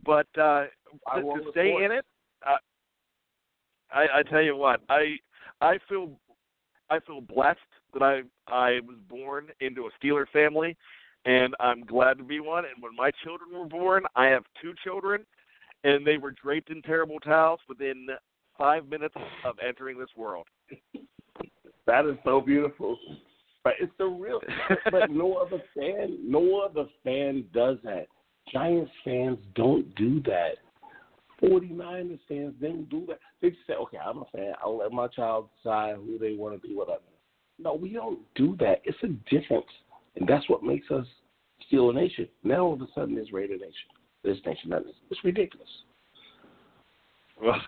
But 0.04 0.28
uh, 0.38 0.66
to, 1.16 1.22
to 1.22 1.52
stay 1.52 1.84
in 1.84 1.92
it, 1.92 2.06
uh, 2.46 2.58
I, 3.92 4.20
I 4.20 4.24
tell 4.24 4.42
you 4.42 4.56
what, 4.56 4.82
I 4.90 5.18
I 5.62 5.78
feel 5.88 6.20
I 6.90 7.00
feel 7.00 7.22
blessed 7.22 7.60
that 7.94 8.04
I 8.04 8.22
I 8.48 8.80
was 8.82 8.98
born 9.10 9.48
into 9.60 9.88
a 9.88 10.06
Steeler 10.06 10.26
family, 10.32 10.78
and 11.26 11.56
I'm 11.60 11.82
glad 11.82 12.18
to 12.18 12.24
be 12.24 12.40
one. 12.40 12.66
And 12.66 12.82
when 12.82 12.96
my 12.96 13.12
children 13.24 13.52
were 13.54 13.66
born, 13.66 14.04
I 14.16 14.26
have 14.28 14.44
two 14.62 14.74
children, 14.84 15.26
and 15.84 16.06
they 16.06 16.18
were 16.18 16.32
draped 16.32 16.70
in 16.70 16.82
terrible 16.82 17.20
towels 17.20 17.60
within 17.68 18.08
five 18.58 18.88
minutes 18.88 19.16
of 19.46 19.56
entering 19.66 19.98
this 19.98 20.10
world. 20.16 20.48
That 21.88 22.06
is 22.06 22.16
so 22.24 22.42
beautiful. 22.42 22.98
But 23.64 23.74
it's 23.80 23.92
the 23.98 24.06
real. 24.06 24.40
but 24.92 25.12
no 25.12 25.34
other 25.46 25.62
fan, 25.76 26.18
no 26.24 26.62
other 26.62 26.86
fan 27.04 27.46
does 27.54 27.78
that. 27.84 28.08
Giants 28.52 28.92
fans 29.04 29.38
don't 29.56 29.94
do 29.96 30.22
that. 30.24 30.56
49ers 31.44 32.20
fans 32.28 32.54
don't 32.62 32.90
do 32.90 33.06
that. 33.08 33.20
They 33.42 33.50
just 33.50 33.66
say, 33.68 33.74
okay, 33.74 33.98
I'm 33.98 34.20
a 34.20 34.26
fan. 34.36 34.54
I'll 34.64 34.78
let 34.78 34.92
my 34.92 35.08
child 35.08 35.50
decide 35.58 35.96
who 35.96 36.18
they 36.18 36.36
want 36.36 36.60
to 36.60 36.68
be, 36.68 36.76
whatever. 36.76 37.02
No, 37.62 37.74
we 37.76 37.90
don't 37.94 38.20
do 38.36 38.56
that. 38.60 38.82
It's 38.84 38.98
a 39.04 39.08
difference. 39.34 39.66
And 40.16 40.28
that's 40.28 40.48
what 40.50 40.64
makes 40.64 40.90
us 40.92 41.06
Steeler 41.72 41.94
Nation. 41.94 42.28
Now 42.44 42.66
all 42.66 42.74
of 42.74 42.82
a 42.82 42.88
sudden 42.96 43.18
it's 43.18 43.32
Raider 43.32 43.54
Nation. 43.56 43.72
This 44.24 44.38
nation, 44.46 44.70
that 44.72 44.82
is. 44.82 44.94
It's 45.10 45.24
ridiculous. 45.24 45.68
Well, 47.42 47.60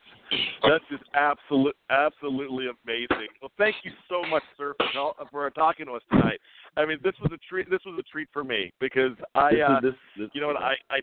that's 0.68 0.84
just 0.92 1.04
absolute, 1.16 1.76
absolutely 1.90 2.66
amazing. 2.86 3.28
Well, 3.42 3.52
thank 3.58 3.76
you 3.84 3.92
so 4.08 4.22
much, 4.30 4.44
sir, 4.56 4.76
for, 4.94 5.14
for 5.32 5.50
talking 5.50 5.88
to 5.88 5.94
us 5.94 6.04
tonight. 6.12 6.40
I 6.78 6.86
mean, 6.86 7.00
this 7.04 7.14
was 7.22 7.32
a 7.34 7.38
treat. 7.50 7.70
This 7.72 7.80
was 7.86 7.98
a 8.00 8.04
treat 8.04 8.28
for 8.32 8.44
me 8.44 8.72
because 8.80 9.14
I, 9.34 9.52
This 9.52 9.58
is- 9.58 9.64
uh, 9.68 9.80
this- 9.82 9.96
this- 10.18 10.30
you 10.34 10.42
know 10.42 10.48
what, 10.48 10.58
I, 10.58 10.76
I, 10.92 11.00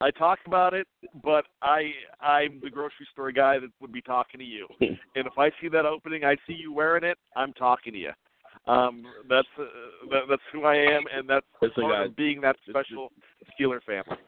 I 0.00 0.10
talk 0.10 0.38
about 0.46 0.72
it, 0.72 0.86
but 1.22 1.44
I, 1.62 1.90
I'm 2.20 2.60
the 2.62 2.70
grocery 2.70 3.06
store 3.12 3.32
guy 3.32 3.58
that 3.58 3.70
would 3.80 3.92
be 3.92 4.00
talking 4.00 4.38
to 4.38 4.44
you. 4.44 4.66
and 4.80 4.98
if 5.26 5.38
I 5.38 5.50
see 5.60 5.68
that 5.68 5.84
opening, 5.84 6.24
I 6.24 6.36
see 6.46 6.54
you 6.54 6.72
wearing 6.72 7.04
it, 7.04 7.18
I'm 7.36 7.52
talking 7.52 7.92
to 7.92 7.98
you. 7.98 8.10
Um, 8.66 9.04
that's 9.28 9.48
uh, 9.58 9.64
that, 10.10 10.22
that's 10.28 10.42
who 10.52 10.64
I 10.64 10.76
am, 10.76 11.02
and 11.14 11.28
that's 11.28 11.46
Listen, 11.62 11.82
part 11.82 11.94
guys, 11.94 12.08
of 12.08 12.16
being 12.16 12.40
that 12.42 12.56
special 12.68 13.10
Steeler 13.58 13.82
family. 13.82 14.18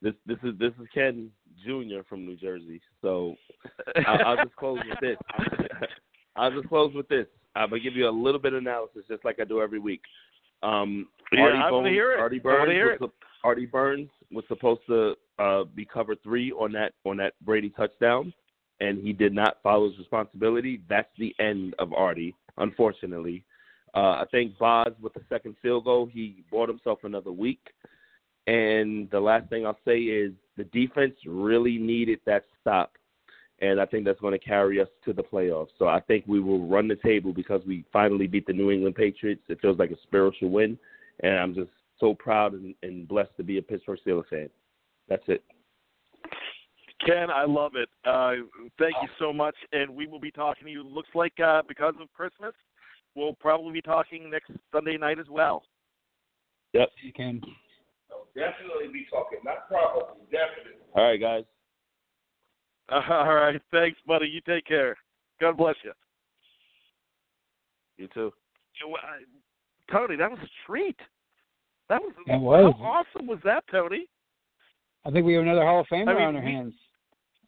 This 0.00 0.14
this 0.26 0.38
is 0.44 0.58
this 0.58 0.72
is 0.80 0.86
Ken 0.94 1.30
Jr. 1.64 2.02
from 2.08 2.24
New 2.24 2.36
Jersey. 2.36 2.80
So 3.02 3.34
I'll, 4.06 4.26
I'll 4.26 4.44
just 4.44 4.56
close 4.56 4.78
with 4.88 5.00
this. 5.00 5.16
I'll 6.36 6.52
just 6.52 6.68
close 6.68 6.94
with 6.94 7.08
this. 7.08 7.26
I'm 7.56 7.70
gonna 7.70 7.82
give 7.82 7.96
you 7.96 8.08
a 8.08 8.10
little 8.10 8.40
bit 8.40 8.52
of 8.52 8.60
analysis, 8.60 9.02
just 9.08 9.24
like 9.24 9.40
I 9.40 9.44
do 9.44 9.60
every 9.60 9.80
week. 9.80 10.02
Um, 10.62 11.08
Yeah, 11.32 11.42
Artie 11.42 11.58
I 11.58 11.90
hear 11.90 12.12
it. 12.12 12.20
Artie 12.20 12.38
Burns 12.38 12.70
hear 12.70 12.96
was, 13.00 13.10
Artie 13.44 13.66
Burns 13.66 14.08
was 14.32 14.44
supposed 14.48 14.80
to 14.88 15.14
uh, 15.38 15.64
be 15.74 15.84
cover 15.84 16.16
three 16.16 16.52
on 16.52 16.72
that 16.72 16.92
on 17.04 17.16
that 17.18 17.34
Brady 17.44 17.70
touchdown, 17.70 18.32
and 18.80 19.02
he 19.02 19.12
did 19.12 19.32
not 19.32 19.58
follow 19.62 19.88
his 19.88 19.98
responsibility. 19.98 20.80
That's 20.88 21.10
the 21.18 21.34
end 21.38 21.74
of 21.78 21.92
Artie, 21.92 22.34
unfortunately. 22.56 23.44
Uh, 23.94 24.20
I 24.20 24.24
think 24.30 24.58
Boz 24.58 24.92
with 25.00 25.14
the 25.14 25.22
second 25.28 25.56
field 25.62 25.84
goal, 25.84 26.08
he 26.12 26.44
bought 26.50 26.68
himself 26.68 27.00
another 27.04 27.32
week. 27.32 27.60
And 28.46 29.10
the 29.10 29.20
last 29.20 29.48
thing 29.50 29.66
I'll 29.66 29.78
say 29.86 29.98
is 29.98 30.32
the 30.56 30.64
defense 30.64 31.14
really 31.26 31.78
needed 31.78 32.20
that 32.26 32.44
stop. 32.60 32.92
And 33.60 33.80
I 33.80 33.86
think 33.86 34.04
that's 34.04 34.20
going 34.20 34.38
to 34.38 34.44
carry 34.44 34.80
us 34.80 34.88
to 35.04 35.12
the 35.12 35.22
playoffs. 35.22 35.70
So 35.78 35.88
I 35.88 36.00
think 36.00 36.24
we 36.26 36.40
will 36.40 36.66
run 36.66 36.86
the 36.86 36.96
table 36.96 37.32
because 37.32 37.60
we 37.66 37.84
finally 37.92 38.28
beat 38.28 38.46
the 38.46 38.52
New 38.52 38.70
England 38.70 38.94
Patriots. 38.94 39.42
It 39.48 39.60
feels 39.60 39.78
like 39.78 39.90
a 39.90 40.00
spiritual 40.04 40.50
win. 40.50 40.78
And 41.20 41.34
I'm 41.34 41.54
just 41.54 41.70
so 41.98 42.14
proud 42.14 42.52
and, 42.52 42.74
and 42.82 43.08
blessed 43.08 43.36
to 43.36 43.42
be 43.42 43.58
a 43.58 43.62
Pittsburgh 43.62 43.98
Steelers 44.06 44.28
fan. 44.28 44.48
That's 45.08 45.24
it. 45.26 45.42
Ken, 47.04 47.30
I 47.30 47.44
love 47.44 47.72
it. 47.76 47.88
Uh, 48.04 48.44
thank 48.78 48.94
you 49.02 49.08
so 49.18 49.32
much, 49.32 49.54
and 49.72 49.94
we 49.94 50.06
will 50.06 50.18
be 50.18 50.32
talking 50.32 50.64
to 50.64 50.70
you. 50.70 50.82
Looks 50.82 51.08
like 51.14 51.38
uh, 51.40 51.62
because 51.66 51.94
of 52.00 52.12
Christmas, 52.12 52.52
we'll 53.14 53.34
probably 53.34 53.72
be 53.72 53.82
talking 53.82 54.30
next 54.30 54.50
Sunday 54.72 54.96
night 54.96 55.18
as 55.18 55.26
well. 55.30 55.62
Yep. 56.72 56.90
You 57.02 57.12
can. 57.12 57.40
Definitely 58.34 58.92
be 58.92 59.06
talking. 59.10 59.38
Not 59.44 59.68
probably. 59.68 60.24
Definitely. 60.30 60.82
All 60.94 61.04
right, 61.04 61.20
guys. 61.20 61.44
all 63.10 63.34
right, 63.34 63.60
thanks, 63.70 63.98
buddy. 64.06 64.28
You 64.28 64.40
take 64.46 64.66
care. 64.66 64.96
God 65.40 65.56
bless 65.56 65.76
you. 65.84 65.92
You 67.98 68.08
too. 68.08 68.32
You 68.80 68.88
know, 68.88 68.96
I- 68.96 69.92
Tony, 69.92 70.16
that 70.16 70.30
was 70.30 70.40
a 70.42 70.48
treat. 70.66 70.98
That 71.88 72.02
was, 72.02 72.12
That 72.26 72.40
was. 72.40 72.74
how 72.78 72.84
awesome 72.84 73.26
was 73.26 73.38
that, 73.44 73.64
Tony? 73.70 74.06
I 75.06 75.10
think 75.10 75.24
we 75.24 75.34
have 75.34 75.42
another 75.42 75.62
Hall 75.62 75.80
of 75.80 75.86
Famer 75.86 76.08
I 76.08 76.14
mean, 76.14 76.22
on 76.22 76.36
our 76.36 76.44
we- 76.44 76.50
hands. 76.52 76.74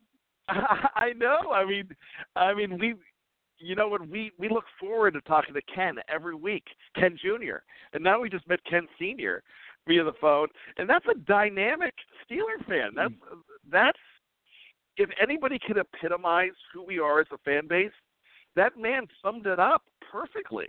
I 0.48 1.12
know. 1.16 1.52
I 1.52 1.64
mean, 1.64 1.88
I 2.34 2.54
mean, 2.54 2.78
we, 2.78 2.94
you 3.58 3.76
know 3.76 3.88
what? 3.88 4.08
We 4.08 4.32
we 4.38 4.48
look 4.48 4.64
forward 4.80 5.14
to 5.14 5.20
talking 5.22 5.54
to 5.54 5.62
Ken 5.72 5.96
every 6.08 6.34
week, 6.34 6.64
Ken 6.96 7.16
Jr. 7.20 7.58
And 7.92 8.02
now 8.02 8.20
we 8.20 8.28
just 8.28 8.48
met 8.48 8.58
Ken 8.68 8.88
Sr. 8.98 9.42
via 9.86 10.02
the 10.02 10.14
phone, 10.20 10.48
and 10.76 10.88
that's 10.88 11.04
a 11.06 11.18
dynamic 11.20 11.94
Steeler 12.24 12.66
fan. 12.66 12.90
That's 12.96 13.12
mm. 13.12 13.38
that's 13.70 13.98
if 14.96 15.08
anybody 15.20 15.58
can 15.58 15.78
epitomize 15.78 16.56
who 16.72 16.84
we 16.84 16.98
are 16.98 17.20
as 17.20 17.26
a 17.32 17.38
fan 17.38 17.66
base, 17.68 17.92
that 18.56 18.76
man 18.76 19.06
summed 19.22 19.46
it 19.46 19.58
up 19.58 19.82
perfectly. 20.10 20.68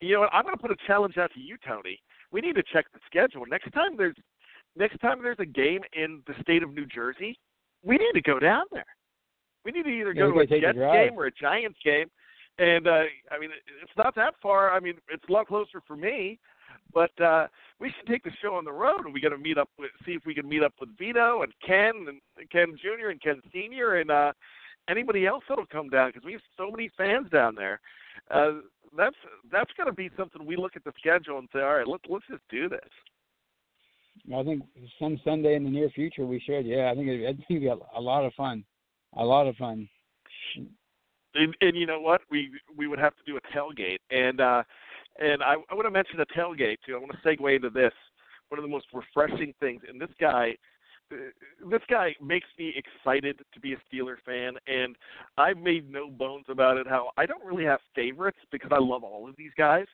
You 0.00 0.14
know 0.14 0.20
what? 0.20 0.30
I'm 0.32 0.44
going 0.44 0.56
to 0.56 0.60
put 0.60 0.70
a 0.70 0.76
challenge 0.86 1.18
out 1.18 1.30
to 1.34 1.40
you, 1.40 1.56
Tony. 1.66 2.00
We 2.32 2.40
need 2.40 2.54
to 2.54 2.62
check 2.72 2.86
the 2.92 3.00
schedule 3.06 3.44
next 3.46 3.70
time. 3.72 3.96
There's 3.96 4.16
next 4.76 4.98
time 5.00 5.22
there's 5.22 5.38
a 5.40 5.46
game 5.46 5.80
in 5.92 6.22
the 6.26 6.34
state 6.40 6.62
of 6.62 6.72
New 6.72 6.86
Jersey. 6.86 7.38
We 7.84 7.96
need 7.96 8.12
to 8.14 8.22
go 8.22 8.38
down 8.38 8.64
there. 8.72 8.86
We 9.64 9.72
need 9.72 9.84
to 9.84 9.90
either 9.90 10.12
Yeah, 10.12 10.22
go 10.22 10.32
to 10.32 10.40
a 10.40 10.46
Jets 10.46 10.78
game 10.78 11.18
or 11.18 11.26
a 11.26 11.32
Giants 11.32 11.78
game. 11.84 12.10
And 12.58 12.86
uh 12.86 13.02
I 13.30 13.38
mean, 13.38 13.50
it's 13.82 13.92
not 13.96 14.14
that 14.14 14.34
far. 14.42 14.72
I 14.72 14.80
mean, 14.80 14.94
it's 15.10 15.24
a 15.28 15.32
lot 15.32 15.48
closer 15.48 15.82
for 15.86 15.96
me. 15.96 16.38
But 16.92 17.20
uh 17.20 17.46
we 17.78 17.92
should 17.96 18.06
take 18.08 18.24
the 18.24 18.30
show 18.42 18.54
on 18.54 18.64
the 18.64 18.72
road, 18.72 19.04
and 19.04 19.14
we 19.14 19.20
got 19.20 19.30
to 19.30 19.38
meet 19.38 19.56
up 19.56 19.70
with, 19.78 19.90
see 20.04 20.12
if 20.12 20.26
we 20.26 20.34
can 20.34 20.48
meet 20.48 20.62
up 20.62 20.74
with 20.80 20.90
Vito 20.98 21.42
and 21.42 21.52
Ken 21.66 22.06
and 22.08 22.50
Ken 22.50 22.76
Jr. 22.80 23.08
and 23.08 23.22
Ken 23.22 23.40
Senior 23.52 23.96
and 23.96 24.10
uh 24.10 24.32
anybody 24.88 25.26
else 25.26 25.44
that'll 25.48 25.66
come 25.66 25.88
down 25.88 26.10
because 26.10 26.24
we 26.24 26.32
have 26.32 26.40
so 26.56 26.70
many 26.70 26.90
fans 26.96 27.30
down 27.30 27.54
there. 27.54 27.80
uh, 28.30 28.52
that's 28.96 29.16
that's 29.52 29.70
going 29.76 29.86
to 29.86 29.92
be 29.92 30.10
something 30.16 30.44
we 30.44 30.56
look 30.56 30.76
at 30.76 30.84
the 30.84 30.92
schedule 30.98 31.38
and 31.38 31.48
say, 31.52 31.60
all 31.60 31.76
right, 31.76 31.86
let's 31.86 32.04
let's 32.08 32.26
just 32.28 32.42
do 32.50 32.68
this. 32.68 32.80
I 34.34 34.42
think 34.42 34.62
some 34.98 35.20
Sunday 35.24 35.54
in 35.54 35.64
the 35.64 35.70
near 35.70 35.88
future 35.90 36.26
we 36.26 36.40
should. 36.40 36.66
Yeah, 36.66 36.90
I 36.90 36.94
think 36.94 37.08
it, 37.08 37.24
I 37.24 37.32
think 37.32 37.44
it'd 37.48 37.62
be 37.62 37.68
a, 37.68 37.76
a 37.96 38.00
lot 38.00 38.24
of 38.24 38.34
fun, 38.34 38.64
a 39.16 39.24
lot 39.24 39.46
of 39.46 39.56
fun. 39.56 39.88
And, 41.34 41.56
and 41.60 41.76
you 41.76 41.86
know 41.86 42.00
what? 42.00 42.22
We 42.30 42.50
we 42.76 42.88
would 42.88 42.98
have 42.98 43.14
to 43.16 43.22
do 43.24 43.36
a 43.36 43.56
tailgate, 43.56 43.98
and 44.10 44.40
uh, 44.40 44.62
and 45.20 45.42
I, 45.42 45.54
I 45.70 45.74
want 45.74 45.86
to 45.86 45.90
mention 45.90 46.20
a 46.20 46.26
tailgate 46.26 46.78
too. 46.84 46.96
I 46.96 46.98
want 46.98 47.12
to 47.12 47.28
segue 47.28 47.56
into 47.56 47.70
this. 47.70 47.92
One 48.48 48.58
of 48.58 48.64
the 48.64 48.68
most 48.68 48.86
refreshing 48.92 49.54
things, 49.60 49.82
and 49.88 50.00
this 50.00 50.10
guy, 50.20 50.56
this 51.10 51.82
guy 51.88 52.16
makes 52.20 52.48
me 52.58 52.74
excited 52.74 53.38
to 53.52 53.60
be 53.60 53.74
a 53.74 53.76
Steeler 53.76 54.16
fan, 54.26 54.54
and 54.66 54.96
I've 55.38 55.58
made 55.58 55.90
no 55.90 56.10
bones 56.10 56.46
about 56.48 56.76
it. 56.76 56.86
How 56.88 57.10
I 57.16 57.26
don't 57.26 57.44
really 57.44 57.64
have 57.64 57.80
favorites 57.94 58.38
because 58.50 58.70
I 58.72 58.78
love 58.80 59.04
all 59.04 59.28
of 59.28 59.36
these 59.36 59.52
guys, 59.56 59.86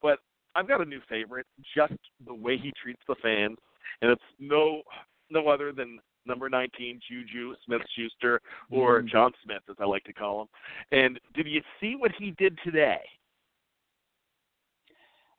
but 0.00 0.20
I've 0.54 0.68
got 0.68 0.80
a 0.80 0.84
new 0.84 1.00
favorite. 1.08 1.46
Just 1.74 1.94
the 2.24 2.34
way 2.34 2.56
he 2.56 2.72
treats 2.80 3.02
the 3.08 3.16
fans, 3.20 3.56
and 4.02 4.10
it's 4.10 4.22
no 4.38 4.82
no 5.30 5.48
other 5.48 5.72
than 5.72 5.98
number 6.26 6.48
19, 6.48 7.00
Juju 7.08 7.54
Smith 7.64 7.82
Schuster, 7.96 8.40
or 8.70 9.02
Mm. 9.02 9.08
John 9.08 9.32
Smith, 9.42 9.62
as 9.68 9.76
I 9.80 9.84
like 9.84 10.04
to 10.04 10.12
call 10.12 10.42
him. 10.42 10.48
And 10.92 11.20
did 11.34 11.46
you 11.46 11.62
see 11.80 11.96
what 11.96 12.12
he 12.12 12.32
did 12.32 12.58
today? 12.62 13.00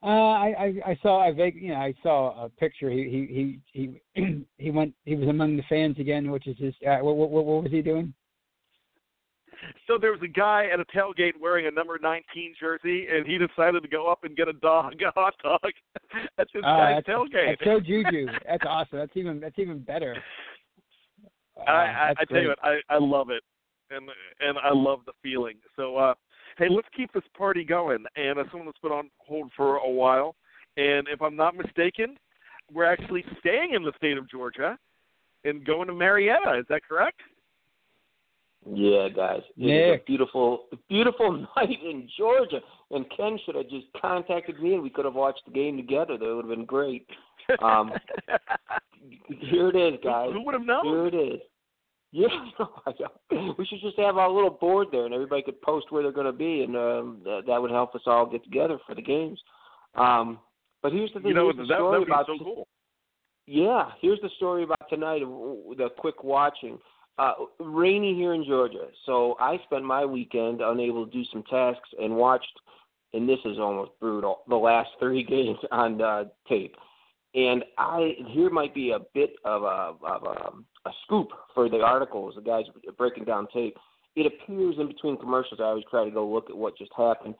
Uh, 0.02 0.06
I, 0.06 0.54
I 0.58 0.90
I 0.90 0.98
saw 1.00 1.20
I 1.22 1.30
vague 1.32 1.54
you 1.54 1.68
know 1.68 1.76
I 1.76 1.94
saw 2.02 2.44
a 2.44 2.48
picture. 2.48 2.90
He 2.90 3.04
he 3.32 3.60
he 3.72 4.00
he 4.14 4.44
he 4.58 4.70
went 4.70 4.94
he 5.04 5.14
was 5.14 5.28
among 5.28 5.56
the 5.56 5.62
fans 5.68 5.98
again, 5.98 6.30
which 6.30 6.46
is 6.46 6.56
his. 6.58 6.74
Uh, 6.86 6.98
what, 6.98 7.16
what 7.16 7.30
what 7.30 7.62
was 7.62 7.70
he 7.70 7.82
doing? 7.82 8.12
So 9.86 9.98
there 9.98 10.12
was 10.12 10.20
a 10.22 10.28
guy 10.28 10.66
at 10.72 10.80
a 10.80 10.84
tailgate 10.86 11.34
wearing 11.40 11.66
a 11.66 11.70
number 11.70 11.98
19 12.02 12.54
jersey, 12.58 13.06
and 13.08 13.26
he 13.26 13.38
decided 13.38 13.82
to 13.82 13.88
go 13.88 14.10
up 14.10 14.24
and 14.24 14.36
get 14.36 14.48
a 14.48 14.52
dog, 14.54 14.94
a 15.06 15.12
hot 15.12 15.34
dog, 15.42 15.60
at 16.38 16.48
this 16.52 16.62
Uh, 16.64 16.76
guy's 16.76 16.96
that's, 16.96 17.08
tailgate. 17.08 17.58
That's 17.58 17.64
so 17.64 17.80
Juju. 17.80 18.26
That's 18.48 18.64
awesome. 18.66 18.98
That's 18.98 19.16
even 19.16 19.40
that's 19.40 19.58
even 19.58 19.80
better. 19.80 20.16
Uh, 21.56 21.70
I, 21.70 21.72
I, 21.72 22.14
I 22.18 22.24
tell 22.24 22.42
you 22.42 22.48
what, 22.48 22.58
I, 22.62 22.80
I 22.88 22.98
love 22.98 23.30
it, 23.30 23.42
and 23.90 24.08
and 24.40 24.58
I 24.58 24.72
love 24.72 25.00
the 25.06 25.12
feeling. 25.22 25.56
So, 25.76 25.96
uh, 25.96 26.14
hey, 26.58 26.68
let's 26.70 26.88
keep 26.96 27.12
this 27.12 27.22
party 27.36 27.64
going. 27.64 28.04
And 28.16 28.38
uh, 28.38 28.44
someone 28.50 28.66
that's 28.66 28.78
been 28.78 28.92
on 28.92 29.10
hold 29.18 29.50
for 29.56 29.76
a 29.76 29.90
while, 29.90 30.34
and 30.76 31.06
if 31.08 31.20
I'm 31.20 31.36
not 31.36 31.56
mistaken, 31.56 32.16
we're 32.72 32.84
actually 32.84 33.24
staying 33.40 33.74
in 33.74 33.82
the 33.82 33.92
state 33.96 34.16
of 34.16 34.30
Georgia 34.30 34.78
and 35.44 35.64
going 35.64 35.88
to 35.88 35.94
Marietta. 35.94 36.58
Is 36.58 36.66
that 36.68 36.82
correct? 36.88 37.20
Yeah, 38.70 39.08
guys. 39.08 39.40
It 39.56 39.64
is 39.64 39.90
Nick. 39.90 40.02
a 40.02 40.04
beautiful, 40.04 40.66
beautiful 40.88 41.32
night 41.56 41.78
in 41.84 42.08
Georgia. 42.16 42.60
And 42.90 43.04
Ken 43.16 43.38
should 43.44 43.56
have 43.56 43.68
just 43.68 43.86
contacted 44.00 44.60
me, 44.60 44.74
and 44.74 44.82
we 44.82 44.90
could 44.90 45.04
have 45.04 45.14
watched 45.14 45.42
the 45.46 45.52
game 45.52 45.76
together. 45.76 46.16
That 46.16 46.26
would 46.26 46.44
have 46.44 46.56
been 46.56 46.64
great. 46.64 47.06
Um, 47.60 47.92
here 49.40 49.68
it 49.68 49.76
is, 49.76 50.00
guys. 50.04 50.30
Who 50.32 50.44
would 50.44 50.54
have 50.54 50.64
known? 50.64 50.84
Here 50.84 51.06
it 51.06 51.14
is. 51.14 51.40
Yeah, 52.98 53.06
we 53.58 53.64
should 53.64 53.80
just 53.80 53.98
have 53.98 54.18
our 54.18 54.30
little 54.30 54.50
board 54.50 54.88
there, 54.92 55.06
and 55.06 55.14
everybody 55.14 55.42
could 55.42 55.60
post 55.62 55.90
where 55.90 56.02
they're 56.02 56.12
going 56.12 56.26
to 56.26 56.32
be, 56.32 56.62
and 56.62 56.76
um, 56.76 57.22
that, 57.24 57.42
that 57.46 57.60
would 57.60 57.70
help 57.70 57.94
us 57.94 58.02
all 58.06 58.26
get 58.26 58.44
together 58.44 58.78
for 58.86 58.94
the 58.94 59.02
games. 59.02 59.40
Um, 59.94 60.38
but 60.82 60.92
here's 60.92 61.12
the 61.14 61.20
thing. 61.20 61.28
You 61.28 61.34
know, 61.34 61.44
here's 61.44 61.56
that, 61.56 61.62
the 61.62 61.68
that 61.68 61.76
story 61.76 61.98
would 61.98 62.06
be 62.06 62.12
about 62.12 62.26
so 62.26 62.38
cool. 62.38 62.68
yeah, 63.46 63.90
here's 64.00 64.20
the 64.20 64.28
story 64.36 64.64
about 64.64 64.88
tonight. 64.90 65.20
The 65.20 65.88
quick 65.98 66.22
watching. 66.22 66.78
Uh, 67.18 67.34
rainy 67.60 68.14
here 68.14 68.32
in 68.32 68.42
Georgia, 68.42 68.86
so 69.04 69.36
I 69.38 69.58
spent 69.64 69.84
my 69.84 70.04
weekend 70.04 70.62
unable 70.62 71.04
to 71.04 71.12
do 71.12 71.22
some 71.30 71.42
tasks 71.44 71.88
and 72.00 72.16
watched. 72.16 72.58
And 73.12 73.28
this 73.28 73.38
is 73.44 73.58
almost 73.58 73.90
brutal. 74.00 74.40
The 74.48 74.56
last 74.56 74.88
three 74.98 75.22
games 75.28 75.58
on 75.70 76.00
uh, 76.00 76.24
tape, 76.48 76.74
and 77.34 77.64
I 77.76 78.14
here 78.28 78.48
might 78.48 78.74
be 78.74 78.92
a 78.92 79.00
bit 79.12 79.34
of 79.44 79.62
a 79.62 79.94
of 80.06 80.22
a, 80.24 80.50
a 80.86 80.90
scoop 81.04 81.28
for 81.54 81.68
the 81.68 81.78
articles. 81.78 82.34
The 82.34 82.42
guys 82.42 82.64
breaking 82.96 83.24
down 83.24 83.46
tape. 83.52 83.76
It 84.14 84.26
appears 84.26 84.76
in 84.78 84.88
between 84.88 85.16
commercials. 85.16 85.60
I 85.60 85.64
always 85.64 85.84
try 85.90 86.04
to 86.04 86.10
go 86.10 86.28
look 86.28 86.50
at 86.50 86.56
what 86.56 86.76
just 86.76 86.92
happened. 86.96 87.34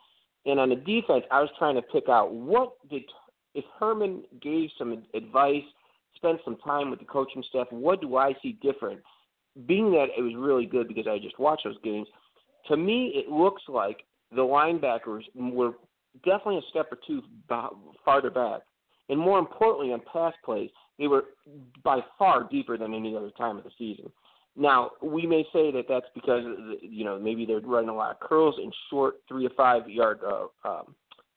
And 0.47 0.59
on 0.59 0.71
the 0.71 0.77
defense, 0.77 1.25
I 1.31 1.41
was 1.41 1.51
trying 1.59 1.75
to 1.77 1.83
pick 1.83 2.09
out 2.09 2.33
what 2.33 2.73
did 2.91 3.03
if 3.55 3.65
Herman 3.79 4.23
gave 4.41 4.71
some 4.79 5.05
advice, 5.15 5.63
spent 6.17 6.41
some 6.45 6.57
time 6.65 6.91
with 6.91 6.99
the 6.99 7.05
coaching 7.05 7.45
staff. 7.49 7.67
What 7.71 8.01
do 8.01 8.17
I 8.17 8.35
see 8.43 8.59
different? 8.63 9.01
Being 9.67 9.93
that 9.93 10.07
it 10.17 10.23
was 10.23 10.35
really 10.37 10.65
good 10.65 10.89
because 10.89 11.07
I 11.07 11.19
just 11.19 11.39
watched 11.39 11.65
those 11.65 11.77
games. 11.85 12.09
To 12.69 12.77
me, 12.77 13.13
it 13.15 13.31
looks 13.31 13.63
like 13.69 14.05
the 14.31 14.41
linebackers 14.41 15.23
were 15.35 15.73
definitely 16.25 16.59
a 16.59 16.71
step 16.71 16.91
or 16.91 16.99
two 17.07 17.23
farther 18.05 18.31
back, 18.31 18.63
and 19.09 19.19
more 19.19 19.39
importantly, 19.39 19.93
on 19.93 20.01
pass 20.13 20.35
plays, 20.45 20.71
they 20.99 21.07
were 21.07 21.25
by 21.83 22.01
far 22.19 22.49
deeper 22.51 22.77
than 22.79 22.95
any 22.95 23.17
other 23.17 23.31
time 23.37 23.59
of 23.59 23.65
the 23.65 23.71
season. 23.79 24.11
Now, 24.57 24.91
we 25.03 25.27
may 25.27 25.45
say 25.53 25.71
that 25.73 25.85
that's 25.89 26.07
because 26.15 26.45
you 26.83 27.05
know 27.05 27.19
maybe 27.19 27.47
they're 27.47 27.61
running 27.61 27.89
a 27.89 27.95
lot 27.95 28.11
of 28.11 28.21
curls 28.21 28.57
and 28.63 28.73
short 28.91 29.17
three 29.29 29.49
to 29.49 29.55
five 29.55 29.89
yard 29.89 30.21
uh, 30.27 30.47
um, 30.69 30.95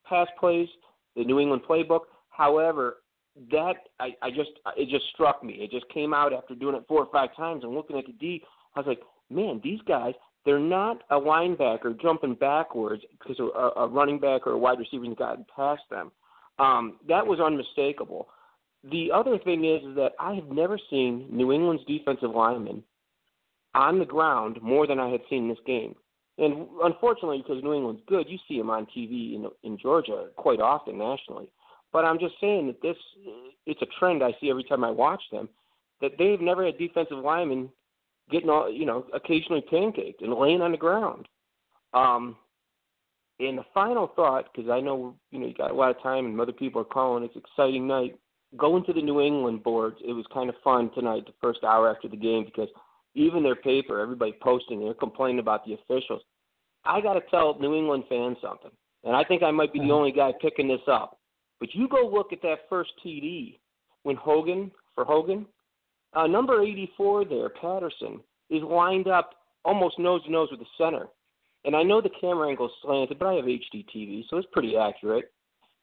pass 0.07 0.27
plays, 0.39 0.67
the 1.15 1.23
New 1.23 1.39
England 1.39 1.63
playbook. 1.67 2.01
However, 2.29 2.97
that 3.51 3.75
I, 3.99 4.09
I 4.21 4.29
just 4.29 4.51
it 4.77 4.89
just 4.89 5.05
struck 5.13 5.43
me. 5.43 5.53
It 5.53 5.71
just 5.71 5.87
came 5.93 6.13
out 6.13 6.33
after 6.33 6.55
doing 6.55 6.75
it 6.75 6.83
four 6.87 6.99
or 6.99 7.11
five 7.11 7.35
times 7.35 7.63
and 7.63 7.73
looking 7.73 7.97
at 7.97 8.05
the 8.05 8.13
D. 8.13 8.43
I 8.75 8.79
was 8.81 8.87
like, 8.87 9.01
man, 9.29 9.61
these 9.63 9.79
guys 9.87 10.13
they're 10.45 10.59
not 10.59 11.01
a 11.09 11.15
linebacker 11.15 11.99
jumping 11.99 12.35
backwards 12.35 13.03
because 13.19 13.39
a, 13.39 13.79
a 13.79 13.87
running 13.87 14.19
back 14.19 14.45
or 14.45 14.51
a 14.51 14.57
wide 14.57 14.77
receiver 14.79 15.05
has 15.05 15.15
gotten 15.17 15.45
past 15.53 15.81
them. 15.89 16.11
Um, 16.59 16.99
that 17.07 17.25
was 17.25 17.39
unmistakable. 17.39 18.27
The 18.91 19.11
other 19.11 19.37
thing 19.39 19.65
is, 19.65 19.83
is 19.83 19.95
that 19.95 20.13
I 20.19 20.33
have 20.35 20.49
never 20.49 20.79
seen 20.89 21.27
New 21.29 21.51
England's 21.51 21.83
defensive 21.85 22.31
linemen 22.31 22.83
on 23.73 23.99
the 23.99 24.05
ground 24.05 24.59
more 24.61 24.87
than 24.87 24.99
I 24.99 25.09
had 25.09 25.21
seen 25.29 25.49
this 25.49 25.57
game. 25.65 25.95
And 26.37 26.67
unfortunately, 26.83 27.37
because 27.37 27.63
New 27.63 27.73
England's 27.73 28.01
good, 28.07 28.27
you 28.29 28.37
see 28.47 28.57
them 28.57 28.69
on 28.69 28.85
TV 28.87 29.35
in 29.35 29.49
in 29.63 29.77
Georgia 29.77 30.27
quite 30.35 30.59
often 30.59 30.97
nationally. 30.97 31.49
But 31.93 32.03
I'm 32.03 32.19
just 32.19 32.35
saying 32.41 32.67
that 32.67 32.81
this 32.81 32.97
it's 33.65 33.81
a 33.81 33.87
trend 33.99 34.21
I 34.21 34.35
see 34.41 34.49
every 34.49 34.65
time 34.65 34.83
I 34.83 34.91
watch 34.91 35.21
them 35.31 35.47
that 36.01 36.17
they've 36.17 36.41
never 36.41 36.65
had 36.65 36.77
defensive 36.77 37.17
linemen 37.17 37.69
getting 38.29 38.49
all 38.49 38.69
you 38.69 38.85
know 38.85 39.05
occasionally 39.13 39.63
pancaked 39.71 40.21
and 40.21 40.33
laying 40.33 40.61
on 40.61 40.71
the 40.71 40.77
ground. 40.77 41.27
Um, 41.93 42.35
and 43.39 43.57
the 43.57 43.65
final 43.73 44.11
thought, 44.15 44.45
because 44.53 44.69
I 44.69 44.79
know 44.79 45.15
you 45.31 45.39
know 45.39 45.47
you 45.47 45.53
got 45.53 45.71
a 45.71 45.75
lot 45.75 45.95
of 45.95 46.01
time 46.01 46.25
and 46.25 46.39
other 46.39 46.51
people 46.51 46.81
are 46.81 46.85
calling. 46.85 47.23
It's 47.23 47.35
exciting 47.35 47.87
night. 47.87 48.17
Going 48.57 48.85
to 48.85 48.93
the 48.93 49.01
New 49.01 49.19
England 49.19 49.63
boards, 49.63 49.97
it 50.07 50.13
was 50.13 50.25
kind 50.33 50.49
of 50.49 50.55
fun 50.63 50.89
tonight, 50.93 51.25
the 51.25 51.33
first 51.41 51.63
hour 51.63 51.89
after 51.89 52.07
the 52.07 52.15
game, 52.15 52.45
because 52.45 52.69
even 53.13 53.43
their 53.43 53.55
paper, 53.55 53.99
everybody 53.99 54.33
posting, 54.41 54.79
they're 54.79 54.93
complaining 54.93 55.39
about 55.39 55.65
the 55.65 55.73
officials. 55.73 56.21
I 56.85 57.01
got 57.01 57.13
to 57.13 57.21
tell 57.31 57.57
New 57.59 57.75
England 57.75 58.03
fans 58.07 58.37
something, 58.41 58.71
and 59.03 59.15
I 59.15 59.23
think 59.23 59.43
I 59.43 59.51
might 59.51 59.73
be 59.73 59.79
the 59.79 59.91
only 59.91 60.11
guy 60.11 60.31
picking 60.41 60.67
this 60.67 60.87
up. 60.87 61.17
But 61.59 61.73
you 61.73 61.87
go 61.87 62.07
look 62.07 62.31
at 62.31 62.41
that 62.43 62.69
first 62.69 62.91
TD 63.03 63.57
when 64.03 64.15
Hogan 64.15 64.71
for 64.93 65.03
Hogan, 65.03 65.45
uh, 66.13 66.27
number 66.27 66.61
84 66.61 67.25
there, 67.25 67.49
Patterson, 67.49 68.21
is 68.49 68.61
lined 68.63 69.07
up 69.07 69.31
almost 69.65 69.99
nose 69.99 70.23
to 70.25 70.31
nose 70.31 70.49
with 70.51 70.59
the 70.59 70.65
center. 70.77 71.07
And 71.65 71.75
I 71.75 71.81
know 71.83 71.99
the 71.99 72.09
camera 72.21 72.49
angle 72.49 72.67
is 72.67 72.71
slanted, 72.81 73.17
but 73.17 73.27
I 73.27 73.33
have 73.33 73.45
HD 73.45 73.85
TV, 73.93 74.23
so 74.29 74.37
it's 74.37 74.47
pretty 74.51 74.77
accurate. 74.77 75.31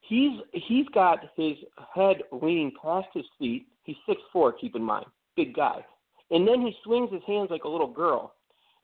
He's 0.00 0.40
he's 0.52 0.86
got 0.94 1.20
his 1.36 1.56
head 1.94 2.22
leaning 2.30 2.72
past 2.80 3.08
his 3.12 3.24
feet. 3.38 3.66
He's 3.84 3.96
six 4.06 4.20
four, 4.32 4.52
keep 4.52 4.76
in 4.76 4.82
mind, 4.82 5.06
big 5.36 5.54
guy. 5.54 5.84
And 6.30 6.46
then 6.46 6.60
he 6.60 6.74
swings 6.84 7.12
his 7.12 7.22
hands 7.26 7.48
like 7.50 7.64
a 7.64 7.68
little 7.68 7.92
girl, 7.92 8.34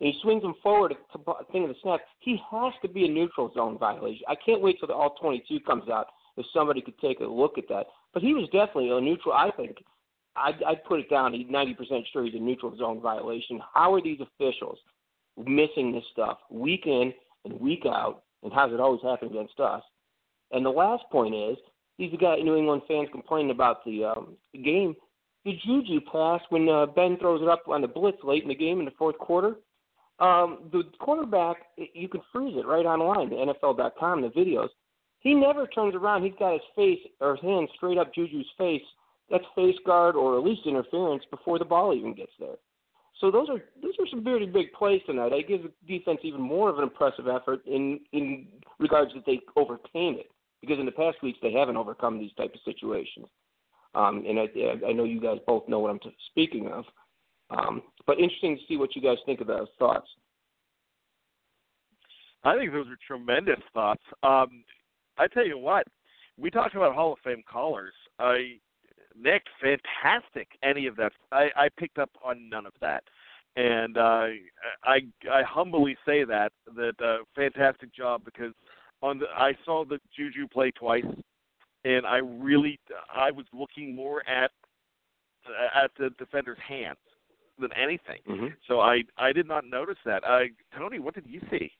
and 0.00 0.12
he 0.12 0.20
swings 0.22 0.42
them 0.42 0.54
forward 0.62 0.94
to 1.12 1.18
the 1.24 1.34
thing 1.52 1.64
of 1.64 1.70
the 1.70 1.76
snap. 1.82 2.00
He 2.20 2.40
has 2.50 2.72
to 2.82 2.88
be 2.88 3.04
a 3.04 3.08
neutral 3.08 3.52
zone 3.54 3.78
violation. 3.78 4.24
I 4.28 4.34
can't 4.34 4.60
wait 4.60 4.78
till 4.78 4.88
the 4.88 4.94
all 4.94 5.14
22 5.20 5.60
comes 5.60 5.88
out 5.88 6.08
if 6.36 6.46
somebody 6.52 6.80
could 6.80 6.98
take 6.98 7.20
a 7.20 7.24
look 7.24 7.58
at 7.58 7.68
that. 7.68 7.86
But 8.12 8.22
he 8.22 8.34
was 8.34 8.48
definitely 8.50 8.90
a 8.90 9.00
neutral. 9.00 9.34
I 9.34 9.50
think 9.56 9.78
I'd, 10.36 10.62
I'd 10.64 10.84
put 10.84 11.00
it 11.00 11.10
down. 11.10 11.32
He's 11.32 11.46
90% 11.46 11.76
sure 12.12 12.24
he's 12.24 12.34
a 12.34 12.38
neutral 12.38 12.76
zone 12.76 13.00
violation. 13.00 13.60
How 13.74 13.94
are 13.94 14.02
these 14.02 14.20
officials 14.20 14.78
missing 15.46 15.92
this 15.92 16.04
stuff 16.12 16.38
week 16.50 16.86
in 16.86 17.12
and 17.44 17.60
week 17.60 17.84
out? 17.86 18.22
And 18.42 18.52
how's 18.52 18.72
it 18.72 18.80
always 18.80 19.02
happen 19.02 19.28
against 19.28 19.58
us? 19.60 19.82
And 20.50 20.64
the 20.64 20.70
last 20.70 21.04
point 21.10 21.34
is, 21.34 21.56
these 21.98 22.12
guy 22.20 22.36
New 22.36 22.56
England 22.56 22.82
fans 22.86 23.08
complaining 23.10 23.50
about 23.50 23.84
the 23.84 24.04
um, 24.04 24.36
game. 24.64 24.94
The 25.44 25.58
Juju 25.64 26.00
pass 26.12 26.40
when 26.50 26.68
uh, 26.68 26.86
Ben 26.86 27.16
throws 27.18 27.42
it 27.42 27.48
up 27.48 27.64
on 27.68 27.80
the 27.80 27.88
blitz 27.88 28.18
late 28.22 28.42
in 28.42 28.48
the 28.48 28.54
game 28.54 28.78
in 28.78 28.84
the 28.84 28.92
fourth 28.92 29.18
quarter. 29.18 29.56
Um, 30.20 30.68
the 30.72 30.82
quarterback, 30.98 31.56
you 31.76 32.08
can 32.08 32.20
freeze 32.32 32.56
it 32.56 32.66
right 32.66 32.84
online, 32.86 33.30
the 33.30 33.36
NFL.com, 33.62 34.22
the 34.22 34.28
videos. 34.28 34.68
He 35.20 35.34
never 35.34 35.66
turns 35.66 35.94
around. 35.94 36.24
He's 36.24 36.32
got 36.38 36.52
his 36.52 36.62
face 36.74 36.98
or 37.20 37.36
his 37.36 37.42
hand 37.42 37.68
straight 37.76 37.98
up 37.98 38.14
Juju's 38.14 38.48
face. 38.56 38.82
That's 39.30 39.44
face 39.54 39.76
guard 39.84 40.16
or 40.16 40.38
at 40.38 40.44
least 40.44 40.66
interference 40.66 41.22
before 41.30 41.58
the 41.58 41.64
ball 41.64 41.94
even 41.94 42.14
gets 42.14 42.32
there. 42.38 42.56
So 43.20 43.30
those 43.30 43.48
are 43.48 43.58
those 43.82 43.94
are 43.98 44.06
some 44.10 44.22
very 44.22 44.46
big 44.46 44.72
plays 44.72 45.02
tonight. 45.06 45.32
I 45.32 45.42
give 45.42 45.62
the 45.62 45.72
defense 45.86 46.20
even 46.22 46.40
more 46.40 46.68
of 46.68 46.78
an 46.78 46.84
impressive 46.84 47.26
effort 47.26 47.60
in 47.66 48.00
in 48.12 48.46
regards 48.78 49.12
that 49.14 49.26
they 49.26 49.40
overcame 49.56 50.14
it 50.18 50.30
because 50.60 50.78
in 50.78 50.86
the 50.86 50.92
past 50.92 51.22
weeks 51.22 51.38
they 51.42 51.52
haven't 51.52 51.76
overcome 51.76 52.18
these 52.18 52.32
type 52.36 52.54
of 52.54 52.60
situations. 52.64 53.26
Um, 53.94 54.24
and 54.28 54.38
I, 54.38 54.88
I 54.88 54.92
know 54.92 55.04
you 55.04 55.20
guys 55.20 55.38
both 55.46 55.68
know 55.68 55.80
what 55.80 55.90
I'm 55.90 55.98
t- 55.98 56.14
speaking 56.30 56.68
of. 56.68 56.84
Um, 57.50 57.82
but 58.06 58.18
interesting 58.18 58.56
to 58.56 58.62
see 58.68 58.76
what 58.76 58.94
you 58.94 59.02
guys 59.02 59.16
think 59.24 59.40
of 59.40 59.46
those 59.46 59.68
thoughts. 59.78 60.06
I 62.44 62.56
think 62.56 62.72
those 62.72 62.86
are 62.86 62.98
tremendous 63.06 63.60
thoughts. 63.72 64.02
Um, 64.22 64.64
I 65.16 65.26
tell 65.26 65.46
you 65.46 65.58
what, 65.58 65.86
we 66.36 66.50
talked 66.50 66.76
about 66.76 66.94
Hall 66.94 67.14
of 67.14 67.18
Fame 67.24 67.42
callers. 67.50 67.94
I 68.18 68.58
Nick, 69.20 69.42
fantastic. 69.60 70.48
Any 70.62 70.86
of 70.86 70.96
that, 70.96 71.12
I, 71.32 71.48
I 71.56 71.68
picked 71.76 71.98
up 71.98 72.10
on 72.24 72.48
none 72.48 72.66
of 72.66 72.72
that, 72.80 73.02
and 73.56 73.96
uh, 73.96 74.26
I 74.84 75.00
I 75.30 75.42
humbly 75.42 75.96
say 76.06 76.24
that 76.24 76.52
that 76.76 76.94
uh, 77.02 77.18
fantastic 77.34 77.94
job 77.94 78.22
because 78.24 78.52
on 79.02 79.18
the 79.18 79.26
I 79.34 79.52
saw 79.64 79.84
the 79.84 79.98
Juju 80.16 80.46
play 80.48 80.70
twice, 80.70 81.04
and 81.84 82.06
I 82.06 82.18
really 82.18 82.78
I 83.14 83.30
was 83.30 83.46
looking 83.52 83.94
more 83.94 84.28
at 84.28 84.50
at 85.74 85.90
the 85.98 86.10
defender's 86.18 86.58
hands 86.66 86.98
than 87.58 87.70
anything. 87.72 88.20
Mm-hmm. 88.28 88.46
So 88.66 88.80
I 88.80 89.02
I 89.16 89.32
did 89.32 89.48
not 89.48 89.64
notice 89.66 89.98
that. 90.04 90.22
Uh, 90.24 90.44
Tony, 90.76 90.98
what 90.98 91.14
did 91.14 91.26
you 91.26 91.40
see? 91.50 91.72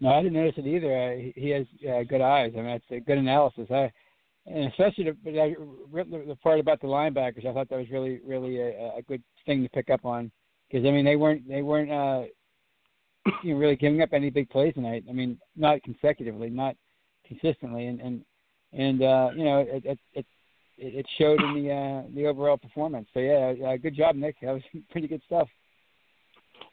No, 0.00 0.08
I 0.08 0.22
didn't 0.22 0.34
notice 0.34 0.54
it 0.56 0.66
either. 0.66 0.96
Uh, 0.96 1.30
he 1.36 1.50
has 1.50 1.66
uh, 1.88 2.02
good 2.02 2.20
eyes. 2.20 2.52
I 2.56 2.60
mean, 2.60 2.70
it's 2.70 2.84
a 2.90 2.98
good 2.98 3.18
analysis. 3.18 3.68
I 3.70 3.92
and 4.46 4.64
especially 4.66 5.04
the, 5.04 5.16
the, 5.24 6.24
the 6.26 6.36
part 6.42 6.58
about 6.58 6.80
the 6.80 6.86
linebackers, 6.86 7.46
I 7.46 7.52
thought 7.52 7.68
that 7.68 7.78
was 7.78 7.90
really, 7.90 8.20
really 8.26 8.60
a, 8.60 8.96
a 8.98 9.02
good 9.06 9.22
thing 9.46 9.62
to 9.62 9.68
pick 9.70 9.90
up 9.90 10.04
on 10.04 10.30
because 10.68 10.86
I 10.86 10.90
mean 10.90 11.04
they 11.04 11.16
weren't 11.16 11.46
they 11.48 11.62
weren't 11.62 11.90
uh, 11.90 12.24
you 13.42 13.54
know, 13.54 13.60
really 13.60 13.76
giving 13.76 14.02
up 14.02 14.12
any 14.12 14.30
big 14.30 14.48
plays 14.50 14.74
tonight. 14.74 15.04
I 15.08 15.12
mean, 15.12 15.38
not 15.56 15.82
consecutively, 15.82 16.50
not 16.50 16.76
consistently, 17.26 17.86
and 17.86 18.00
and 18.00 18.24
and 18.72 19.02
uh, 19.02 19.30
you 19.36 19.44
know 19.44 19.58
it 19.60 19.84
it 19.84 19.98
it, 20.14 20.26
it 20.78 21.06
showed 21.18 21.40
in 21.40 21.54
the 21.62 21.72
uh, 21.72 22.02
the 22.14 22.26
overall 22.26 22.56
performance. 22.56 23.08
So 23.14 23.20
yeah, 23.20 23.54
uh, 23.66 23.76
good 23.76 23.94
job, 23.96 24.16
Nick. 24.16 24.36
That 24.42 24.52
was 24.52 24.62
pretty 24.90 25.08
good 25.08 25.22
stuff. 25.26 25.48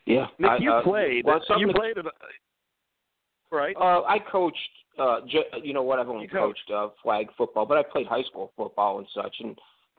Yeah, 0.06 0.28
Nick, 0.40 0.50
I, 0.50 0.58
you 0.58 0.72
uh, 0.72 0.84
played. 0.84 1.26
well, 1.26 1.38
you 1.38 1.44
something- 1.48 1.74
played 1.74 1.98
right? 3.52 3.76
Uh, 3.76 4.04
I 4.08 4.18
coached. 4.20 4.58
Uh, 5.00 5.22
ju- 5.28 5.44
you 5.64 5.74
know 5.74 5.84
what? 5.84 6.00
I've 6.00 6.10
only 6.10 6.24
You 6.26 6.30
coached. 6.30 6.70
uh, 6.72 6.90
flag 7.02 7.28
football, 7.38 7.66
but 7.66 7.78
I 7.78 7.84
played 7.84 8.08
high 8.08 8.24
school 8.24 8.52
football 8.58 8.98
and 9.00 9.08
such, 9.16 9.36
and 9.40 9.58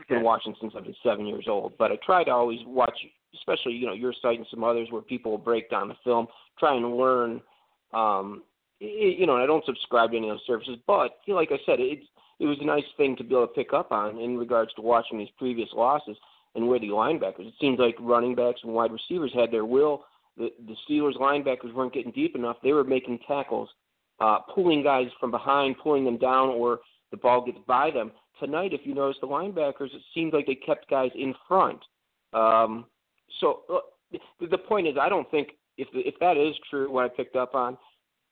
been 0.09 0.23
watching 0.23 0.55
since 0.61 0.73
I've 0.77 0.85
been 0.85 0.95
seven 1.03 1.27
years 1.27 1.47
old. 1.49 1.77
But 1.79 1.93
I 1.93 1.97
try 1.97 2.25
to 2.25 2.31
always 2.31 2.61
watch, 2.67 2.99
especially 3.35 3.73
you 3.73 3.87
know 3.87 3.93
your 3.93 4.13
site 4.23 4.39
and 4.39 4.47
some 4.51 4.65
others 4.65 4.89
where 4.91 5.03
people 5.03 5.37
break 5.39 5.71
down 5.71 5.89
the 5.89 5.97
film, 6.05 6.27
try 6.59 6.75
and 6.75 6.97
learn. 6.97 7.41
Um, 7.93 8.43
y- 8.81 9.17
you 9.19 9.27
know, 9.27 9.35
and 9.35 9.43
I 9.43 9.47
don't 9.47 9.65
subscribe 9.65 10.11
to 10.13 10.17
any 10.17 10.29
of 10.29 10.35
those 10.37 10.47
services, 10.47 10.77
but 10.87 11.19
you 11.27 11.35
know, 11.35 11.41
like 11.41 11.53
I 11.53 11.59
said, 11.67 11.81
it's 11.81 12.07
it 12.39 12.47
was 12.47 12.59
a 12.61 12.65
nice 12.65 12.85
thing 12.97 13.17
to 13.17 13.25
be 13.25 13.35
able 13.35 13.47
to 13.47 13.53
pick 13.53 13.73
up 13.75 13.93
on 13.93 14.19
in 14.19 14.39
regards 14.39 14.73
to 14.75 14.81
watching 14.83 15.19
these 15.19 15.29
previous 15.39 15.69
losses 15.75 16.17
and 16.55 16.67
where 16.67 16.79
the 16.79 16.89
linebackers. 16.89 17.47
It 17.47 17.55
seems 17.61 17.79
like 17.79 17.95
running 18.01 18.35
backs 18.35 18.61
and 18.65 18.73
wide 18.73 18.93
receivers 18.93 19.33
had 19.35 19.51
their 19.51 19.65
will. 19.67 20.05
The 20.39 20.51
the 20.67 20.77
Steelers 20.89 21.17
linebackers 21.19 21.75
weren't 21.75 21.93
getting 21.93 22.13
deep 22.13 22.35
enough. 22.37 22.57
They 22.63 22.73
were 22.73 22.85
making 22.85 23.19
tackles, 23.29 23.69
uh, 24.21 24.39
pulling 24.55 24.83
guys 24.83 25.07
from 25.19 25.31
behind, 25.31 25.77
pulling 25.83 26.05
them 26.05 26.19
down, 26.19 26.51
or 26.51 26.81
the 27.11 27.17
ball 27.17 27.45
gets 27.45 27.59
by 27.67 27.91
them. 27.91 28.13
Tonight, 28.39 28.73
if 28.73 28.83
you 28.85 28.95
notice 28.95 29.19
the 29.21 29.27
linebackers, 29.27 29.95
it 29.95 30.03
seemed 30.15 30.33
like 30.33 30.47
they 30.47 30.55
kept 30.55 30.89
guys 30.89 31.11
in 31.15 31.35
front. 31.47 31.81
Um, 32.33 32.87
so 33.41 33.63
uh, 33.73 34.19
the, 34.41 34.59
point 34.59 34.87
is, 34.87 34.95
I 35.01 35.09
don't 35.09 35.31
think 35.31 35.49
if 35.77 35.89
if 35.93 36.15
that 36.21 36.37
is 36.37 36.55
true, 36.69 36.91
what 36.91 37.05
I 37.05 37.09
picked 37.09 37.37
up 37.37 37.55
on, 37.55 37.77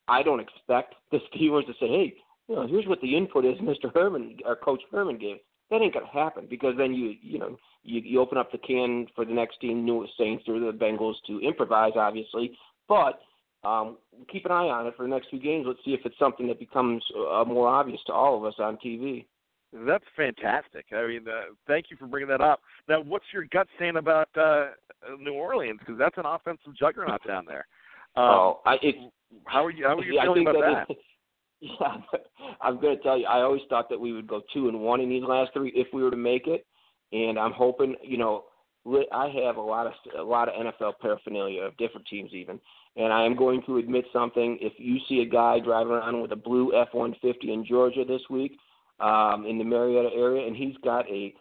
I 0.07 0.23
don't 0.23 0.41
expect 0.41 0.95
the 1.11 1.19
Steelers 1.35 1.67
to 1.67 1.73
say, 1.75 1.89
"Hey, 1.89 2.15
you 2.49 2.55
know, 2.55 2.67
here's 2.67 2.87
what 2.87 3.01
the 3.01 3.17
input 3.17 3.45
is, 3.45 3.59
Mr. 3.63 3.93
Herman, 3.93 4.39
or 4.45 4.57
Coach 4.57 4.83
Herman 4.91 5.19
gave." 5.19 5.37
That 5.71 5.83
ain't 5.83 5.93
gonna 5.93 6.07
happen 6.07 6.47
because 6.49 6.75
then 6.79 6.95
you 6.95 7.15
you 7.21 7.39
know 7.39 7.59
you 7.83 8.01
you 8.01 8.21
open 8.21 8.39
up 8.39 8.51
the 8.51 8.59
can 8.59 9.07
for 9.15 9.25
the 9.25 9.33
next 9.33 9.61
team, 9.61 9.85
New 9.85 10.07
Saints 10.19 10.45
or 10.49 10.59
the 10.59 10.73
Bengals 10.73 11.15
to 11.27 11.41
improvise, 11.41 11.93
obviously, 11.97 12.57
but 12.89 13.21
um, 13.65 13.99
keep 14.31 14.45
an 14.45 14.53
eye 14.53 14.69
on 14.69 14.87
it 14.87 14.95
for 14.97 15.03
the 15.03 15.09
next 15.09 15.29
few 15.31 15.41
games. 15.41 15.65
Let's 15.67 15.81
see 15.85 15.93
if 15.93 16.01
it's 16.05 16.19
something 16.19 16.47
that 16.49 16.59
becomes 16.59 17.03
uh, 17.33 17.45
more 17.45 17.69
obvious 17.69 18.01
to 18.07 18.13
all 18.13 18.37
of 18.37 18.45
us 18.45 18.55
on 18.59 18.79
TV. 18.85 19.27
That's 19.73 20.05
fantastic. 20.17 20.87
I 20.93 21.07
mean, 21.07 21.27
uh, 21.29 21.53
thank 21.67 21.87
you 21.91 21.97
for 21.97 22.07
bringing 22.07 22.29
that 22.31 22.41
up. 22.41 22.61
Now, 22.89 23.03
what's 23.03 23.27
your 23.33 23.45
gut 23.53 23.69
saying 23.79 23.97
about 23.97 24.29
uh, 24.37 24.69
New 25.21 25.35
Orleans? 25.35 25.79
Because 25.81 25.99
that's 25.99 26.17
an 26.17 26.25
offensive 26.25 26.75
juggernaut 26.79 27.21
down 27.27 27.45
there. 27.47 27.67
Um, 28.17 28.25
oh, 28.25 28.61
I, 28.65 28.77
it's 28.83 28.99
how 29.47 29.65
are 29.65 29.71
you? 29.71 29.85
How 29.85 29.99
are 29.99 30.05
you 30.05 30.15
Yeah, 30.15 30.23
feeling 30.23 30.43
about 30.43 30.55
that? 30.61 30.87
that 30.89 30.95
is- 30.95 31.01
Yeah, 31.61 31.97
I'm 32.63 32.81
going 32.81 32.97
to 32.97 33.03
tell 33.03 33.19
you. 33.19 33.27
I 33.27 33.43
always 33.43 33.63
thought 33.69 33.89
that 33.91 33.99
we 33.99 34.13
would 34.13 34.29
go 34.29 34.43
two 34.55 34.69
and 34.69 34.79
one 34.79 35.01
in 35.01 35.09
these 35.09 35.25
last 35.25 35.53
three 35.53 35.73
if 35.75 35.89
we 35.93 36.05
were 36.05 36.11
to 36.11 36.17
make 36.17 36.47
it, 36.47 36.65
and 37.13 37.37
I'm 37.37 37.51
hoping. 37.51 37.97
You 38.01 38.17
know, 38.17 38.45
I 38.87 39.29
have 39.45 39.57
a 39.57 39.61
lot 39.61 39.87
of 39.87 39.93
a 40.19 40.23
lot 40.23 40.49
of 40.49 40.55
NFL 40.55 40.95
paraphernalia 41.01 41.63
of 41.63 41.77
different 41.77 42.07
teams 42.07 42.31
even, 42.33 42.59
and 42.97 43.13
I 43.13 43.25
am 43.25 43.37
going 43.37 43.63
to 43.67 43.79
admit 43.79 44.07
something. 44.13 44.59
If 44.61 44.73
you 44.79 44.99
see 45.09 45.21
a 45.21 45.27
guy 45.27 45.59
driving 45.61 45.93
around 45.93 46.23
with 46.23 46.33
a 46.33 46.37
blue 46.37 46.75
F-150 46.75 47.35
in 47.45 47.67
Georgia 47.67 48.05
this 48.07 48.23
week, 48.31 48.59
um, 49.01 49.47
in 49.47 49.59
the 49.59 49.65
Marietta 49.65 50.11
area, 50.15 50.47
and 50.47 50.57
he's 50.57 50.77
got 50.83 51.09
a 51.11 51.35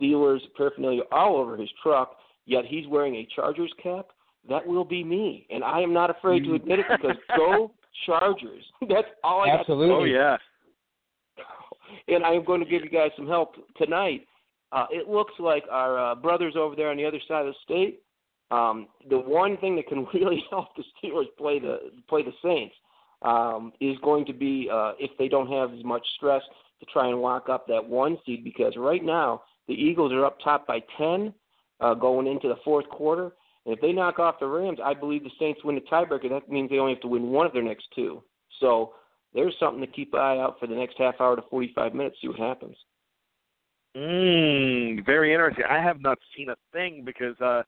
Steelers 0.00 0.40
paraphernalia 0.56 1.02
all 1.12 1.36
over 1.36 1.56
his 1.56 1.70
truck, 1.82 2.16
yet 2.46 2.64
he's 2.66 2.86
wearing 2.86 3.16
a 3.16 3.28
Chargers 3.34 3.72
cap, 3.82 4.06
that 4.48 4.66
will 4.66 4.84
be 4.84 5.04
me, 5.04 5.46
and 5.50 5.62
I 5.62 5.80
am 5.80 5.92
not 5.92 6.10
afraid 6.10 6.44
to 6.44 6.54
admit 6.54 6.80
it 6.80 6.86
because 6.90 7.16
go 7.36 7.72
Chargers. 8.06 8.64
That's 8.88 9.08
all 9.22 9.42
I 9.42 9.46
got. 9.46 9.52
to 9.52 9.56
say. 9.58 9.60
Absolutely. 9.60 9.94
Oh 9.94 10.04
yeah. 10.04 10.36
And 12.06 12.24
I 12.24 12.30
am 12.30 12.44
going 12.44 12.60
to 12.60 12.70
give 12.70 12.84
you 12.84 12.88
guys 12.88 13.10
some 13.16 13.26
help 13.26 13.56
tonight. 13.76 14.24
Uh, 14.72 14.86
it 14.90 15.08
looks 15.08 15.34
like 15.38 15.64
our 15.70 15.98
uh, 15.98 16.14
brothers 16.14 16.54
over 16.56 16.76
there 16.76 16.90
on 16.90 16.96
the 16.96 17.04
other 17.04 17.20
side 17.26 17.46
of 17.46 17.54
the 17.54 17.54
state. 17.64 18.02
Um, 18.50 18.88
the 19.08 19.18
one 19.18 19.56
thing 19.58 19.76
that 19.76 19.88
can 19.88 20.06
really 20.14 20.44
help 20.50 20.68
the 20.76 20.84
Steelers 21.02 21.26
play 21.38 21.58
the 21.58 21.90
play 22.08 22.22
the 22.22 22.32
Saints 22.42 22.74
um, 23.22 23.72
is 23.80 23.96
going 24.02 24.24
to 24.26 24.32
be 24.32 24.68
uh, 24.72 24.92
if 24.98 25.10
they 25.18 25.28
don't 25.28 25.50
have 25.50 25.72
as 25.72 25.84
much 25.84 26.06
stress 26.16 26.42
to 26.80 26.86
try 26.86 27.08
and 27.08 27.20
lock 27.20 27.48
up 27.48 27.66
that 27.68 27.84
one 27.84 28.16
seed 28.24 28.42
because 28.42 28.74
right 28.76 29.04
now 29.04 29.42
the 29.68 29.74
Eagles 29.74 30.12
are 30.12 30.24
up 30.24 30.38
top 30.42 30.66
by 30.66 30.80
ten 30.96 31.32
uh, 31.80 31.94
going 31.94 32.26
into 32.26 32.48
the 32.48 32.56
fourth 32.64 32.88
quarter. 32.88 33.32
And 33.66 33.74
if 33.74 33.80
they 33.80 33.92
knock 33.92 34.18
off 34.18 34.40
the 34.40 34.46
Rams, 34.46 34.78
I 34.82 34.94
believe 34.94 35.22
the 35.22 35.30
Saints 35.38 35.62
win 35.64 35.74
the 35.74 35.82
tiebreaker. 35.82 36.30
That 36.30 36.48
means 36.48 36.70
they 36.70 36.78
only 36.78 36.94
have 36.94 37.02
to 37.02 37.08
win 37.08 37.30
one 37.30 37.46
of 37.46 37.52
their 37.52 37.62
next 37.62 37.86
two. 37.94 38.22
So 38.58 38.94
there's 39.34 39.54
something 39.60 39.80
to 39.80 39.86
keep 39.86 40.14
an 40.14 40.20
eye 40.20 40.38
out 40.38 40.58
for 40.58 40.66
the 40.66 40.74
next 40.74 40.96
half 40.98 41.20
hour 41.20 41.36
to 41.36 41.42
45 41.50 41.94
minutes. 41.94 42.16
See 42.20 42.28
what 42.28 42.38
happens. 42.38 42.76
Mm, 43.96 45.04
very 45.04 45.32
interesting. 45.32 45.64
I 45.68 45.82
have 45.82 46.00
not 46.00 46.18
seen 46.36 46.50
a 46.50 46.56
thing 46.72 47.02
because 47.04 47.38
uh, 47.40 47.62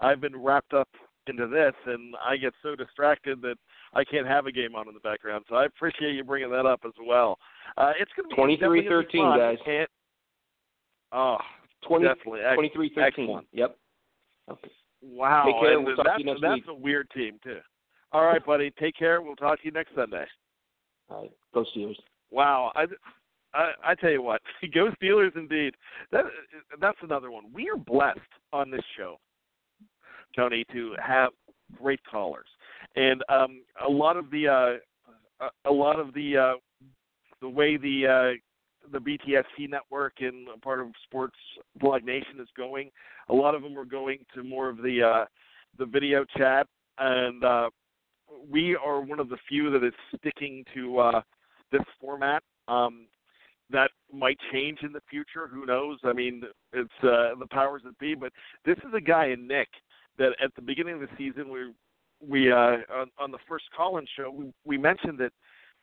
I've 0.00 0.20
been 0.20 0.36
wrapped 0.36 0.74
up 0.74 0.88
into 1.28 1.46
this, 1.46 1.74
and 1.86 2.14
I 2.24 2.36
get 2.36 2.52
so 2.62 2.74
distracted 2.74 3.40
that 3.42 3.56
I 3.94 4.02
can't 4.04 4.26
have 4.26 4.46
a 4.46 4.52
game 4.52 4.74
on 4.74 4.88
in 4.88 4.94
the 4.94 5.00
background. 5.00 5.44
So 5.48 5.54
I 5.56 5.66
appreciate 5.66 6.14
you 6.14 6.24
bringing 6.24 6.50
that 6.50 6.66
up 6.66 6.80
as 6.84 6.92
well. 7.06 7.38
Uh, 7.76 7.92
it's 7.98 8.10
going 8.16 8.28
to 8.28 8.34
be 8.34 8.56
definitely 8.56 8.82
gonna 8.82 9.02
be 9.02 9.18
23-13, 9.18 9.30
fun. 9.30 9.38
guys. 9.38 9.58
And, 9.66 9.86
oh, 11.12 11.36
20, 11.86 12.04
definitely. 12.06 12.40
Ex- 12.40 12.54
23 12.54 12.88
13. 12.94 13.04
Excellent. 13.04 13.46
Yep. 13.52 13.76
Okay. 14.50 14.70
Wow. 15.02 15.44
Take 15.46 15.60
care. 15.60 15.76
and 15.76 15.86
We'll 15.86 15.96
that's, 15.96 16.08
to 16.16 16.18
you 16.18 16.24
next 16.26 16.40
that's 16.40 16.54
week. 16.54 16.64
a 16.68 16.74
weird 16.74 17.10
team 17.10 17.38
too. 17.44 17.58
All 18.12 18.24
right, 18.24 18.44
buddy. 18.44 18.72
Take 18.80 18.96
care. 18.96 19.20
We'll 19.20 19.36
talk 19.36 19.60
to 19.60 19.64
you 19.66 19.70
next 19.70 19.94
Sunday. 19.94 20.24
All 21.10 21.22
right. 21.22 21.32
Go 21.54 21.64
Steelers. 21.76 21.96
Wow. 22.30 22.72
I, 22.74 22.86
I, 23.54 23.94
tell 23.94 24.10
you 24.10 24.22
what, 24.22 24.42
go 24.74 24.90
Steelers 25.02 25.36
indeed. 25.36 25.74
That 26.12 26.24
that's 26.80 26.98
another 27.02 27.30
one. 27.30 27.44
We 27.52 27.68
are 27.68 27.76
blessed 27.76 28.20
on 28.52 28.70
this 28.70 28.84
show, 28.96 29.16
Tony, 30.36 30.64
to 30.72 30.94
have 31.04 31.30
great 31.76 32.00
callers, 32.10 32.48
and 32.96 33.22
um, 33.28 33.62
a 33.86 33.90
lot 33.90 34.16
of 34.16 34.30
the 34.30 34.48
uh, 34.48 35.44
a, 35.44 35.70
a 35.70 35.72
lot 35.72 35.98
of 35.98 36.12
the 36.14 36.36
uh, 36.36 36.52
the 37.40 37.48
way 37.48 37.76
the 37.76 38.06
uh, 38.06 38.38
the 38.92 38.98
BTSC 38.98 39.68
network 39.68 40.14
and 40.20 40.48
part 40.62 40.80
of 40.80 40.88
Sports 41.04 41.36
Blog 41.80 42.04
Nation 42.04 42.40
is 42.40 42.48
going, 42.56 42.90
a 43.28 43.34
lot 43.34 43.54
of 43.54 43.62
them 43.62 43.78
are 43.78 43.84
going 43.84 44.18
to 44.34 44.42
more 44.42 44.68
of 44.68 44.78
the 44.78 45.02
uh, 45.02 45.24
the 45.78 45.86
video 45.86 46.24
chat, 46.36 46.66
and 46.98 47.44
uh, 47.44 47.70
we 48.50 48.76
are 48.76 49.00
one 49.00 49.20
of 49.20 49.28
the 49.28 49.38
few 49.48 49.70
that 49.70 49.84
is 49.84 49.92
sticking 50.16 50.64
to 50.74 50.98
uh, 50.98 51.22
this 51.72 51.82
format. 52.00 52.42
Um, 52.66 53.06
that 53.70 53.90
might 54.12 54.38
change 54.52 54.78
in 54.82 54.92
the 54.92 55.02
future. 55.10 55.46
Who 55.46 55.66
knows? 55.66 55.98
I 56.04 56.12
mean, 56.12 56.42
it's 56.72 56.90
uh, 57.02 57.34
the 57.38 57.46
powers 57.50 57.82
that 57.84 57.98
be. 57.98 58.14
But 58.14 58.32
this 58.64 58.78
is 58.78 58.94
a 58.94 59.00
guy 59.00 59.26
in 59.26 59.46
Nick 59.46 59.68
that 60.18 60.32
at 60.42 60.54
the 60.54 60.62
beginning 60.62 60.94
of 60.94 61.00
the 61.00 61.08
season 61.16 61.50
we 61.50 61.72
we 62.26 62.50
uh, 62.50 62.78
on, 62.92 63.10
on 63.18 63.30
the 63.30 63.38
first 63.48 63.66
call-in 63.76 64.04
show 64.16 64.28
we, 64.28 64.52
we 64.64 64.76
mentioned 64.76 65.18
that 65.18 65.32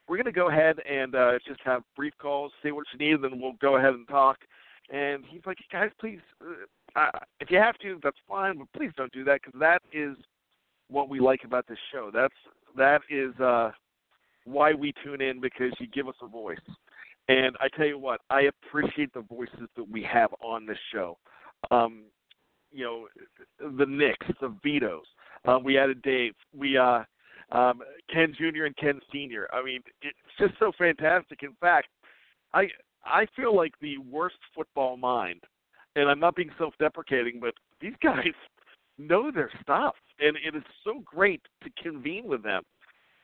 we're 0.08 0.18
going 0.18 0.26
to 0.26 0.32
go 0.32 0.50
ahead 0.50 0.78
and 0.90 1.16
uh, 1.16 1.40
just 1.48 1.62
have 1.64 1.82
brief 1.96 2.14
calls, 2.22 2.52
say 2.62 2.72
what 2.72 2.86
you 2.94 3.00
need, 3.00 3.14
and 3.14 3.24
then 3.24 3.42
we'll 3.42 3.54
go 3.54 3.78
ahead 3.78 3.94
and 3.94 4.08
talk. 4.08 4.38
And 4.92 5.24
he's 5.28 5.42
like, 5.46 5.58
guys, 5.72 5.90
please, 6.00 6.20
uh, 6.42 7.00
uh, 7.00 7.20
if 7.40 7.50
you 7.50 7.58
have 7.58 7.78
to, 7.80 8.00
that's 8.04 8.18
fine, 8.28 8.60
but 8.60 8.68
please 8.76 8.92
don't 8.96 9.12
do 9.12 9.24
that 9.24 9.42
because 9.44 9.60
that 9.60 9.82
is 9.92 10.16
what 10.90 11.10
we 11.10 11.20
like 11.20 11.44
about 11.44 11.66
this 11.68 11.80
show. 11.92 12.12
That's 12.14 12.36
that 12.78 13.02
is 13.10 13.34
uh, 13.40 13.72
why 14.44 14.74
we 14.74 14.94
tune 15.04 15.22
in 15.22 15.42
because 15.42 15.72
you 15.80 15.88
give 15.88 16.08
us 16.08 16.16
a 16.22 16.28
voice. 16.28 16.58
And 17.28 17.56
I 17.60 17.68
tell 17.76 17.88
you 17.88 17.98
what, 17.98 18.22
I 18.30 18.42
appreciate 18.42 19.14
the 19.14 19.22
voices 19.22 19.68
that 19.76 19.90
we 19.90 20.04
have 20.04 20.30
on 20.42 20.66
this 20.66 20.78
show. 20.94 21.18
Um, 21.72 22.04
you 22.72 22.84
know, 22.84 23.08
the 23.78 23.86
Nicks, 23.86 24.28
the 24.42 24.54
Vitos. 24.64 25.06
Uh, 25.46 25.60
we 25.64 25.78
added 25.78 26.02
Dave. 26.02 26.34
We 26.56 26.78
uh, 26.78 27.04
um, 27.52 27.82
Ken 28.12 28.34
Jr. 28.38 28.66
and 28.66 28.76
Ken 28.78 29.00
Sr. 29.12 29.48
I 29.54 29.64
mean, 29.64 29.82
it's 30.02 30.18
just 30.40 30.54
so 30.60 30.72
fantastic. 30.78 31.42
In 31.44 31.56
fact, 31.62 31.88
I 32.54 32.68
I 33.06 33.28
feel 33.36 33.56
like 33.56 33.74
the 33.82 33.98
worst 34.00 34.38
football 34.54 34.98
mind, 34.98 35.42
and 35.96 36.10
I'm 36.10 36.20
not 36.20 36.36
being 36.36 36.50
self-deprecating, 36.58 37.40
but 37.40 37.54
these 37.80 37.94
guys 38.04 38.34
know 38.98 39.32
their 39.32 39.52
stuff, 39.62 39.96
and 40.20 40.38
it 40.38 40.56
is 40.56 40.64
so 40.84 41.02
great 41.06 41.42
to 41.64 41.70
convene 41.82 42.26
with 42.26 42.44
them 42.44 42.64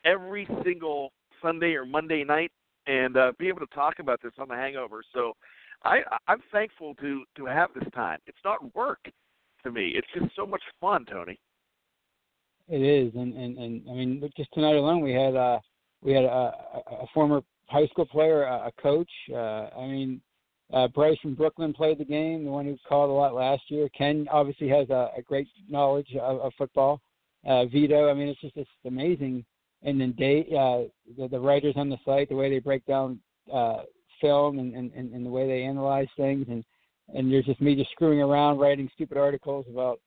every 0.06 0.48
single 0.64 1.12
Sunday 1.42 1.74
or 1.74 1.86
Monday 1.86 2.24
night 2.24 2.52
and 2.88 3.18
uh, 3.18 3.32
be 3.38 3.48
able 3.48 3.60
to 3.60 3.76
talk 3.76 4.00
about 4.00 4.22
this 4.22 4.34
on 4.40 4.48
the 4.48 4.56
Hangover. 4.56 5.04
So 5.14 5.34
I, 5.84 6.00
I'm 6.28 6.42
thankful 6.52 6.96
to 6.96 7.24
to 7.38 7.46
have 7.46 7.70
this 7.74 7.88
time. 7.94 8.20
It's 8.28 8.38
not 8.44 8.76
work 8.76 9.00
to 9.64 9.72
me. 9.72 9.94
It's 9.96 10.08
just 10.18 10.36
so 10.36 10.46
much 10.46 10.64
fun, 10.80 11.06
Tony. 11.06 11.40
It 12.68 12.82
is, 12.82 13.14
and 13.16 13.34
and 13.34 13.58
and 13.58 13.82
I 13.90 13.94
mean, 13.94 14.30
just 14.38 14.54
tonight 14.54 14.76
alone, 14.76 15.02
we 15.02 15.14
had 15.14 15.36
uh 15.36 15.60
we 16.02 16.14
had 16.14 16.24
a, 16.24 16.54
a 16.92 17.06
former 17.14 17.42
high 17.68 17.88
school 17.88 18.06
player, 18.06 18.44
a, 18.44 18.68
a 18.68 18.72
coach. 18.82 19.10
Uh, 19.32 19.70
I 19.78 19.88
mean, 19.88 20.22
uh, 20.74 20.88
Bryce 20.88 21.18
from 21.22 21.36
Brooklyn 21.36 21.74
played 21.74 21.98
the 21.98 22.06
game, 22.06 22.46
the 22.46 22.52
one 22.52 22.66
who 22.66 22.78
called 22.88 23.10
a 23.10 23.14
lot 23.14 23.34
last 23.34 23.64
year. 23.70 23.90
Ken 23.98 24.28
obviously 24.32 24.68
has 24.70 24.90
a, 24.90 25.10
a 25.18 25.22
great 25.22 25.48
knowledge 25.70 26.08
of, 26.20 26.42
of 26.42 26.54
football. 26.58 27.02
Uh, 27.46 27.66
Vito, 27.66 28.10
I 28.10 28.14
mean, 28.14 28.28
it's 28.28 28.42
just 28.42 28.56
it's 28.58 28.70
amazing. 28.86 29.44
And 29.84 30.00
then 30.00 30.14
they, 30.18 30.46
uh, 30.52 30.90
the, 31.18 31.28
the 31.28 31.40
writers 31.40 31.74
on 31.76 31.90
the 31.90 31.98
site, 32.06 32.30
the 32.30 32.36
way 32.36 32.50
they 32.50 32.60
break 32.60 32.86
down 32.86 33.20
uh, 33.52 33.82
film 34.22 34.60
and, 34.60 34.74
and, 34.76 34.94
and 34.94 35.26
the 35.26 35.30
way 35.30 35.48
they 35.48 35.64
analyze 35.64 36.08
things, 36.16 36.46
and 36.50 36.64
and 37.14 37.32
there's 37.32 37.46
just 37.46 37.60
me 37.60 37.76
just 37.76 37.92
screwing 37.92 38.22
around 38.22 38.60
writing 38.60 38.90
stupid 38.94 39.18
articles 39.18 39.66
about 39.70 40.00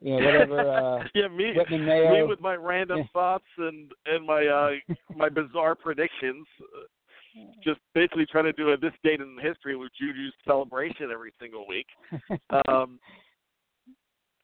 you 0.00 0.12
know 0.12 0.24
whatever. 0.24 0.56
Uh, 0.76 1.04
yeah, 1.14 1.28
me, 1.28 1.52
me 1.70 2.22
with 2.22 2.40
my 2.40 2.54
random 2.54 3.08
thoughts 3.12 3.44
and 3.58 3.90
and 4.06 4.26
my 4.26 4.46
uh 4.46 4.94
my 5.16 5.28
bizarre 5.28 5.74
predictions. 5.74 6.46
uh, 6.60 7.40
Just 7.62 7.80
basically 7.94 8.26
trying 8.26 8.44
to 8.44 8.52
do 8.52 8.70
a 8.70 8.76
this 8.76 8.92
date 9.02 9.20
in 9.20 9.36
history 9.42 9.76
with 9.76 9.90
Juju's 10.00 10.32
celebration 10.46 11.10
every 11.12 11.32
single 11.40 11.66
week. 11.66 11.86
Um, 12.68 13.00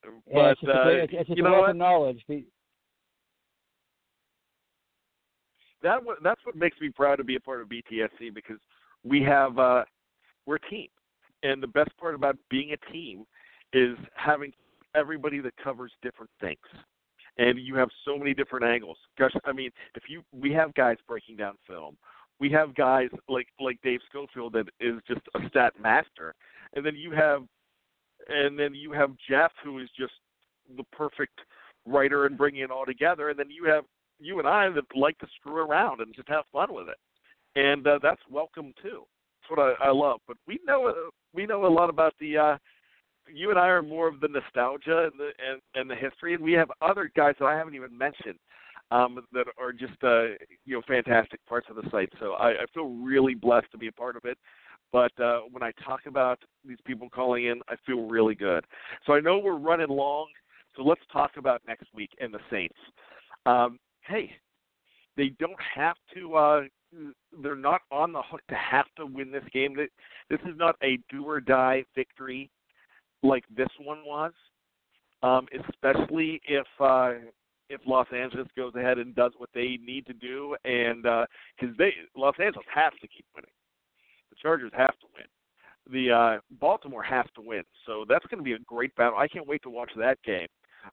yeah, 0.03 0.33
but 0.33 0.51
it's 0.51 0.61
just 0.61 0.69
a, 0.69 0.81
uh, 0.81 0.87
it's, 0.89 1.13
it's 1.15 1.27
just 1.27 1.37
you 1.37 1.43
know 1.43 1.61
what? 1.61 1.75
knowledge. 1.77 2.21
Be- 2.27 2.45
that 5.83 5.99
that's 6.23 6.41
what 6.45 6.55
makes 6.55 6.79
me 6.81 6.89
proud 6.89 7.17
to 7.17 7.23
be 7.23 7.35
a 7.35 7.39
part 7.39 7.61
of 7.61 7.67
BTSC 7.67 8.33
because 8.33 8.57
we 9.03 9.21
have 9.21 9.59
uh 9.59 9.83
we're 10.45 10.55
a 10.55 10.69
team. 10.69 10.87
And 11.43 11.61
the 11.61 11.67
best 11.67 11.95
part 11.97 12.15
about 12.15 12.37
being 12.49 12.71
a 12.71 12.91
team 12.91 13.25
is 13.73 13.97
having 14.15 14.53
everybody 14.95 15.39
that 15.41 15.53
covers 15.61 15.91
different 16.01 16.31
things. 16.39 16.59
And 17.37 17.59
you 17.59 17.75
have 17.75 17.89
so 18.05 18.17
many 18.17 18.33
different 18.33 18.65
angles. 18.65 18.97
Gosh, 19.17 19.33
I 19.45 19.51
mean, 19.51 19.71
if 19.95 20.03
you 20.07 20.23
we 20.31 20.51
have 20.53 20.73
guys 20.73 20.97
breaking 21.07 21.37
down 21.37 21.55
film. 21.67 21.97
We 22.39 22.49
have 22.51 22.75
guys 22.75 23.09
like 23.27 23.47
like 23.59 23.79
Dave 23.83 23.99
Schofield 24.09 24.53
that 24.53 24.67
is 24.79 24.95
just 25.07 25.21
a 25.35 25.47
stat 25.49 25.73
master. 25.81 26.33
And 26.75 26.85
then 26.85 26.95
you 26.95 27.11
have 27.11 27.43
and 28.27 28.57
then 28.57 28.73
you 28.73 28.91
have 28.91 29.11
Jeff 29.29 29.51
who 29.63 29.79
is 29.79 29.89
just 29.97 30.13
the 30.77 30.83
perfect 30.91 31.39
writer 31.85 32.25
and 32.25 32.37
bringing 32.37 32.61
it 32.61 32.71
all 32.71 32.85
together 32.85 33.29
and 33.29 33.37
then 33.37 33.49
you 33.49 33.65
have 33.65 33.83
you 34.23 34.39
and 34.39 34.47
I 34.47 34.69
that 34.69 34.83
like 34.95 35.17
to 35.19 35.27
screw 35.35 35.57
around 35.57 36.01
and 36.01 36.13
just 36.13 36.29
have 36.29 36.45
fun 36.51 36.73
with 36.73 36.87
it, 36.89 36.97
and 37.55 37.85
uh, 37.85 37.99
that's 38.01 38.21
welcome 38.29 38.73
too. 38.81 39.03
That's 39.41 39.57
what 39.57 39.77
I, 39.81 39.87
I 39.87 39.91
love. 39.91 40.19
But 40.27 40.37
we 40.47 40.59
know 40.65 40.87
uh, 40.87 41.09
we 41.33 41.45
know 41.45 41.65
a 41.65 41.67
lot 41.67 41.89
about 41.89 42.13
the. 42.19 42.37
Uh, 42.37 42.57
you 43.33 43.51
and 43.51 43.57
I 43.57 43.67
are 43.67 43.81
more 43.81 44.09
of 44.09 44.19
the 44.19 44.27
nostalgia 44.27 45.09
and 45.09 45.13
the 45.17 45.29
and, 45.39 45.61
and 45.75 45.89
the 45.89 45.95
history, 45.95 46.33
and 46.33 46.43
we 46.43 46.53
have 46.53 46.69
other 46.81 47.09
guys 47.15 47.35
that 47.39 47.45
I 47.45 47.57
haven't 47.57 47.75
even 47.75 47.97
mentioned 47.97 48.37
um, 48.91 49.19
that 49.31 49.45
are 49.57 49.71
just 49.71 50.03
uh, 50.03 50.35
you 50.65 50.75
know 50.75 50.81
fantastic 50.87 51.39
parts 51.47 51.67
of 51.69 51.75
the 51.75 51.89
site. 51.89 52.11
So 52.19 52.33
I, 52.33 52.49
I 52.49 52.65
feel 52.73 52.89
really 52.89 53.33
blessed 53.33 53.71
to 53.71 53.77
be 53.77 53.87
a 53.87 53.91
part 53.91 54.15
of 54.15 54.25
it. 54.25 54.37
But 54.91 55.11
uh, 55.19 55.41
when 55.51 55.63
I 55.63 55.71
talk 55.83 56.01
about 56.05 56.39
these 56.63 56.77
people 56.85 57.09
calling 57.09 57.45
in, 57.45 57.61
I 57.67 57.75
feel 57.85 58.07
really 58.07 58.35
good. 58.35 58.63
So 59.05 59.13
I 59.13 59.19
know 59.19 59.39
we're 59.39 59.57
running 59.57 59.89
long, 59.89 60.27
so 60.75 60.83
let's 60.83 61.01
talk 61.11 61.31
about 61.37 61.61
next 61.67 61.87
week 61.95 62.11
and 62.19 62.31
the 62.31 62.39
Saints. 62.51 62.77
Um, 63.47 63.79
hey, 64.07 64.31
they 65.17 65.29
don't 65.39 65.59
have 65.75 65.95
to. 66.15 66.35
Uh, 66.35 66.61
they're 67.41 67.55
not 67.55 67.81
on 67.91 68.11
the 68.11 68.21
hook 68.21 68.41
to 68.49 68.55
have 68.55 68.85
to 68.97 69.05
win 69.05 69.31
this 69.31 69.43
game. 69.51 69.75
Th- 69.75 69.91
This 70.29 70.39
is 70.41 70.57
not 70.57 70.75
a 70.83 70.99
do 71.09 71.25
or 71.27 71.39
die 71.39 71.83
victory 71.95 72.49
like 73.23 73.43
this 73.55 73.69
one 73.83 73.99
was. 74.05 74.33
Um, 75.23 75.47
especially 75.69 76.41
if 76.45 76.67
uh, 76.79 77.13
if 77.69 77.79
Los 77.87 78.07
Angeles 78.13 78.47
goes 78.57 78.75
ahead 78.75 78.97
and 78.97 79.15
does 79.15 79.31
what 79.37 79.49
they 79.53 79.79
need 79.83 80.05
to 80.07 80.13
do, 80.13 80.55
and 80.65 81.03
because 81.03 81.75
they 81.77 81.93
Los 82.15 82.35
Angeles 82.39 82.65
has 82.73 82.91
to 83.01 83.07
keep 83.07 83.25
winning, 83.33 83.49
the 84.29 84.35
Chargers 84.41 84.71
have 84.75 84.91
to 84.99 85.07
win. 85.15 85.25
The 85.91 86.11
uh, 86.11 86.39
Baltimore 86.59 87.03
has 87.03 87.25
to 87.35 87.41
win, 87.41 87.63
so 87.85 88.05
that's 88.07 88.25
going 88.25 88.37
to 88.39 88.43
be 88.43 88.53
a 88.53 88.59
great 88.59 88.93
battle. 88.95 89.17
I 89.17 89.27
can't 89.27 89.47
wait 89.47 89.63
to 89.63 89.69
watch 89.69 89.91
that 89.97 90.21
game. 90.23 90.47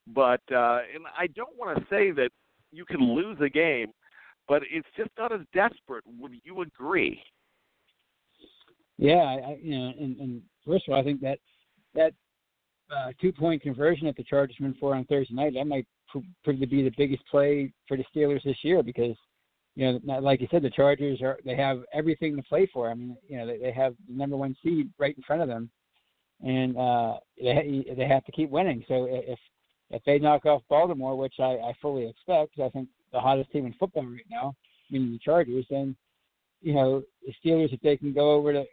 But 0.07 0.41
uh, 0.51 0.79
and 0.93 1.03
I 1.17 1.27
don't 1.27 1.57
want 1.57 1.77
to 1.77 1.85
say 1.89 2.11
that 2.11 2.29
you 2.71 2.85
can 2.85 3.13
lose 3.13 3.37
a 3.41 3.49
game, 3.49 3.91
but 4.47 4.63
it's 4.71 4.87
just 4.97 5.11
not 5.17 5.31
as 5.31 5.41
desperate. 5.53 6.03
Would 6.19 6.33
you 6.43 6.61
agree? 6.61 7.21
Yeah, 8.97 9.15
I, 9.15 9.57
you 9.61 9.77
know, 9.77 9.93
and, 9.99 10.17
and 10.17 10.41
first 10.65 10.87
of 10.87 10.93
all, 10.93 10.99
I 10.99 11.03
think 11.03 11.21
that 11.21 11.39
that 11.95 12.13
uh, 12.95 13.11
two 13.19 13.31
point 13.31 13.61
conversion 13.61 14.07
that 14.07 14.15
the 14.15 14.23
Chargers 14.23 14.57
went 14.59 14.77
for 14.77 14.95
on 14.95 15.05
Thursday 15.05 15.33
night 15.33 15.53
that 15.55 15.65
might 15.65 15.87
pro- 16.09 16.23
prove 16.43 16.59
to 16.59 16.67
be 16.67 16.83
the 16.83 16.93
biggest 16.97 17.25
play 17.27 17.73
for 17.87 17.97
the 17.97 18.05
Steelers 18.15 18.43
this 18.43 18.57
year 18.63 18.83
because 18.83 19.15
you 19.75 19.99
know, 20.03 20.19
like 20.19 20.41
you 20.41 20.47
said, 20.51 20.61
the 20.61 20.69
Chargers 20.69 21.21
are 21.21 21.39
they 21.45 21.55
have 21.55 21.79
everything 21.93 22.35
to 22.35 22.43
play 22.43 22.69
for. 22.73 22.91
I 22.91 22.93
mean, 22.93 23.15
you 23.27 23.37
know, 23.37 23.47
they, 23.47 23.57
they 23.57 23.71
have 23.71 23.95
the 24.07 24.13
number 24.13 24.35
one 24.35 24.55
seed 24.63 24.89
right 24.99 25.15
in 25.15 25.23
front 25.23 25.41
of 25.41 25.47
them, 25.47 25.69
and 26.41 26.77
uh, 26.77 27.17
they 27.37 27.85
they 27.95 28.07
have 28.07 28.25
to 28.25 28.31
keep 28.33 28.49
winning. 28.49 28.83
So 28.87 29.07
if 29.09 29.39
if 29.91 30.01
they 30.05 30.19
knock 30.19 30.45
off 30.45 30.61
Baltimore, 30.69 31.17
which 31.17 31.35
I, 31.39 31.57
I 31.57 31.73
fully 31.81 32.07
expect, 32.07 32.59
I 32.59 32.69
think 32.69 32.87
the 33.11 33.19
hottest 33.19 33.51
team 33.51 33.65
in 33.65 33.73
football 33.73 34.05
right 34.05 34.25
now, 34.29 34.55
meaning 34.89 35.11
the 35.11 35.19
Chargers, 35.19 35.65
then 35.69 35.95
you 36.61 36.73
know 36.73 37.03
the 37.25 37.33
Steelers, 37.43 37.73
if 37.73 37.81
they 37.81 37.97
can 37.97 38.13
go 38.13 38.31
over 38.31 38.53
to 38.53 38.65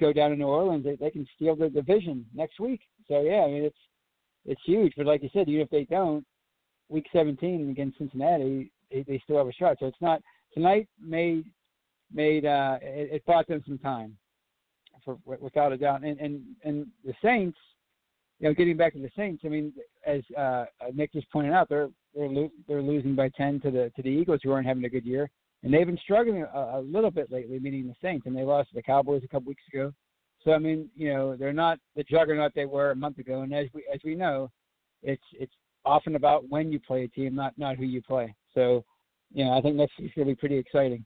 go 0.00 0.12
down 0.12 0.30
to 0.30 0.36
New 0.36 0.46
Orleans, 0.46 0.84
they, 0.84 0.96
they 0.96 1.10
can 1.10 1.26
steal 1.36 1.54
the 1.54 1.68
division 1.68 2.26
next 2.34 2.58
week. 2.58 2.80
So 3.08 3.20
yeah, 3.20 3.44
I 3.44 3.46
mean 3.46 3.64
it's 3.64 3.76
it's 4.44 4.60
huge. 4.64 4.92
But 4.96 5.06
like 5.06 5.22
you 5.22 5.30
said, 5.32 5.48
even 5.48 5.62
if 5.62 5.70
they 5.70 5.84
don't, 5.84 6.24
week 6.88 7.06
17 7.12 7.70
against 7.70 7.98
Cincinnati, 7.98 8.70
they, 8.90 9.02
they 9.02 9.20
still 9.24 9.38
have 9.38 9.48
a 9.48 9.52
shot. 9.52 9.76
So 9.80 9.86
it's 9.86 9.96
not 10.00 10.20
tonight 10.52 10.88
made 11.00 11.44
made 12.12 12.46
uh 12.46 12.78
it, 12.82 13.10
it 13.12 13.26
bought 13.26 13.46
them 13.46 13.62
some 13.66 13.78
time 13.78 14.16
for 15.04 15.18
without 15.24 15.72
a 15.72 15.76
doubt. 15.76 16.02
And 16.02 16.18
and 16.18 16.42
and 16.64 16.86
the 17.04 17.14
Saints, 17.22 17.58
you 18.40 18.48
know, 18.48 18.54
getting 18.54 18.76
back 18.76 18.92
to 18.94 18.98
the 18.98 19.10
Saints, 19.16 19.42
I 19.44 19.48
mean, 19.48 19.72
as 20.06 20.22
uh 20.36 20.66
Nick 20.92 21.12
just 21.12 21.30
pointed 21.30 21.52
out, 21.52 21.68
they're 21.68 21.88
they're 22.14 22.28
lo- 22.28 22.52
they're 22.68 22.82
losing 22.82 23.14
by 23.14 23.30
10 23.30 23.60
to 23.60 23.70
the 23.70 23.92
to 23.96 24.02
the 24.02 24.08
Eagles, 24.08 24.40
who 24.42 24.52
aren't 24.52 24.66
having 24.66 24.84
a 24.84 24.88
good 24.88 25.04
year, 25.04 25.30
and 25.62 25.72
they've 25.72 25.86
been 25.86 25.98
struggling 25.98 26.42
a, 26.42 26.58
a 26.74 26.80
little 26.80 27.10
bit 27.10 27.30
lately, 27.30 27.58
meaning 27.58 27.86
the 27.86 27.94
Saints, 28.02 28.26
and 28.26 28.36
they 28.36 28.42
lost 28.42 28.70
to 28.70 28.74
the 28.74 28.82
Cowboys 28.82 29.22
a 29.24 29.28
couple 29.28 29.48
weeks 29.48 29.62
ago. 29.72 29.92
So 30.44 30.52
I 30.52 30.58
mean, 30.58 30.90
you 30.94 31.12
know, 31.12 31.36
they're 31.36 31.52
not 31.52 31.78
the 31.96 32.04
juggernaut 32.04 32.52
they 32.54 32.66
were 32.66 32.90
a 32.90 32.96
month 32.96 33.18
ago, 33.18 33.42
and 33.42 33.54
as 33.54 33.66
we 33.72 33.84
as 33.92 34.00
we 34.04 34.14
know, 34.14 34.50
it's 35.02 35.22
it's 35.32 35.54
often 35.84 36.16
about 36.16 36.48
when 36.48 36.72
you 36.72 36.80
play 36.80 37.04
a 37.04 37.08
team, 37.08 37.34
not 37.34 37.56
not 37.56 37.76
who 37.76 37.84
you 37.84 38.02
play. 38.02 38.34
So, 38.54 38.84
you 39.32 39.44
know, 39.44 39.52
I 39.56 39.60
think 39.60 39.76
that's 39.76 39.92
going 39.98 40.10
to 40.16 40.24
be 40.24 40.34
pretty 40.34 40.56
exciting. 40.56 41.04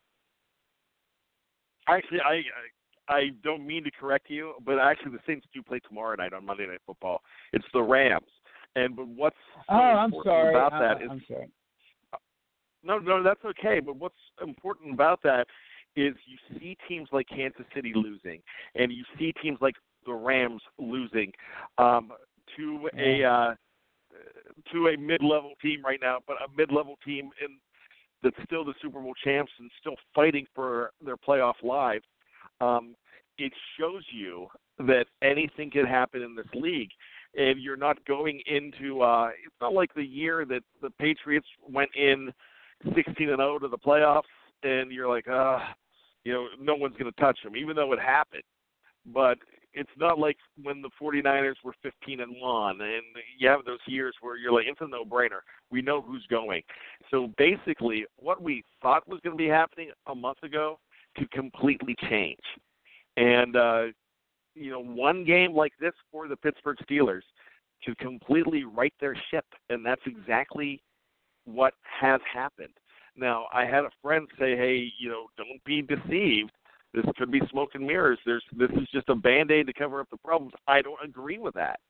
Actually, 1.89 2.21
I 2.21 2.35
I 2.35 2.69
I 3.09 3.31
don't 3.43 3.67
mean 3.67 3.85
to 3.85 3.91
correct 3.91 4.29
you, 4.29 4.55
but 4.65 4.79
actually 4.79 5.13
the 5.13 5.21
Saints 5.27 5.47
do 5.55 5.63
play 5.63 5.81
tomorrow 5.81 6.15
night 6.17 6.33
on 6.33 6.45
Monday 6.45 6.67
Night 6.67 6.81
Football. 6.87 7.23
It's 7.53 7.65
the 7.73 7.83
Rams, 7.83 8.27
and 8.77 8.95
but 8.95 9.09
what's 9.09 9.37
so 9.55 9.63
Oh, 9.71 9.75
I'm 9.75 10.13
sorry. 10.23 10.51
about 10.51 10.73
I- 10.75 10.79
that 10.79 11.03
is 11.03 11.11
I'm 11.11 11.23
sorry. 11.27 11.49
no, 12.83 12.99
no, 12.99 13.23
that's 13.23 13.45
okay. 13.45 13.81
But 13.81 13.97
what's 13.97 14.19
important 14.43 14.95
about 14.95 15.23
that 15.23 15.47
is 15.97 16.15
you 16.27 16.59
see 16.59 16.77
teams 16.87 17.09
like 17.13 17.27
Kansas 17.29 17.67
City 17.75 17.93
losing, 17.95 18.41
and 18.75 18.93
you 18.93 19.05
see 19.19 19.33
teams 19.43 19.59
like 19.61 19.75
the 20.07 20.13
Rams 20.13 20.63
losing 20.79 21.33
um, 21.79 22.13
to 22.57 22.89
a 22.97 23.25
uh, 23.25 23.55
to 24.73 24.89
a 24.89 24.97
mid-level 24.97 25.53
team 25.61 25.85
right 25.85 25.99
now, 26.01 26.19
but 26.27 26.37
a 26.37 26.49
mid-level 26.57 26.97
team 27.05 27.31
in 27.45 27.57
that's 28.23 28.37
still 28.45 28.65
the 28.65 28.75
Super 28.83 29.01
Bowl 29.01 29.15
champs 29.23 29.53
and 29.59 29.71
still 29.81 29.95
fighting 30.15 30.47
for 30.55 30.91
their 31.05 31.17
playoff 31.17 31.55
lives. 31.63 32.05
Um, 32.61 32.95
it 33.39 33.53
shows 33.79 34.03
you 34.13 34.49
that 34.79 35.07
anything 35.23 35.71
can 35.71 35.87
happen 35.87 36.23
in 36.23 36.35
this 36.35 36.47
league. 36.55 36.91
and 37.37 37.61
you're 37.61 37.77
not 37.77 38.05
going 38.07 38.41
into. 38.47 39.03
uh 39.03 39.29
It's 39.45 39.55
not 39.61 39.75
like 39.75 39.93
the 39.95 40.05
year 40.05 40.45
that 40.47 40.63
the 40.83 40.91
Patriots 40.91 41.47
went 41.69 41.91
in 41.95 42.33
16 42.95 43.29
and 43.29 43.39
0 43.39 43.59
to 43.61 43.69
the 43.69 43.79
playoffs, 43.79 44.23
and 44.63 44.91
you're 44.91 45.09
like, 45.09 45.27
ah, 45.29 45.75
you 46.25 46.33
know, 46.33 46.49
no 46.61 46.75
one's 46.75 46.97
going 46.97 47.11
to 47.13 47.21
touch 47.21 47.39
them, 47.43 47.57
even 47.57 47.77
though 47.77 47.93
it 47.93 48.01
happened. 48.01 48.43
But 49.07 49.39
it's 49.75 49.91
not 49.97 50.19
like 50.19 50.37
when 50.63 50.83
the 50.83 50.91
49ers 51.01 51.57
were 51.65 51.75
15 51.83 52.21
and 52.21 52.35
1 52.41 52.81
and 52.81 53.03
you 53.39 53.49
have 53.49 53.65
those 53.65 53.79
years 53.87 54.15
where 54.21 54.37
you're 54.37 54.53
like 54.53 54.67
it's 54.67 54.81
a 54.81 54.89
no-brainer. 54.89 55.41
We 55.71 55.83
know 55.83 56.01
who's 56.01 56.27
going. 56.29 56.63
So 57.11 57.33
basically 57.39 58.05
what 58.17 58.43
we 58.43 58.65
thought 58.83 59.07
was 59.09 59.21
going 59.23 59.37
to 59.37 59.43
be 59.43 59.49
happening 59.49 59.91
a 60.07 60.15
month 60.15 60.43
ago 60.43 60.79
to 61.19 61.27
completely 61.29 61.95
change. 62.09 62.41
And 63.17 63.57
uh 63.57 63.85
you 64.55 64.71
know, 64.71 64.83
one 64.83 65.25
game 65.25 65.55
like 65.55 65.73
this 65.81 65.95
for 66.11 66.27
the 66.27 66.37
Pittsburgh 66.37 66.79
Steelers 66.89 67.23
to 67.85 67.95
completely 67.97 68.65
right 68.65 68.95
their 69.01 69.17
ship 69.31 69.45
and 69.71 69.85
that's 69.85 70.03
exactly 70.07 70.83
what 71.45 71.75
has 72.01 72.21
happened. 72.33 72.75
Now, 73.17 73.47
I 73.53 73.65
had 73.65 73.85
a 73.85 73.91
friend 74.03 74.29
say, 74.39 74.57
"Hey, 74.57 74.93
you 74.99 75.09
know, 75.09 75.27
don't 75.37 75.63
be 75.65 75.83
deceived 75.83 76.53
this 76.95 77.05
could 77.17 77.31
be 77.31 77.41
smoke 77.51 77.71
and 77.75 77.87
mirrors. 77.87 78.19
There's 78.25 78.45
this 78.57 78.71
is 78.71 78.89
just 78.93 79.09
a 79.09 79.15
band 79.15 79.51
aid 79.51 79.67
to 79.67 79.73
cover 79.73 80.01
up 80.01 80.09
the 80.11 80.17
problems. 80.17 80.53
I 80.67 80.83
don't 80.83 81.03
agree 81.05 81.39
with 81.39 81.55
that. 81.55 81.81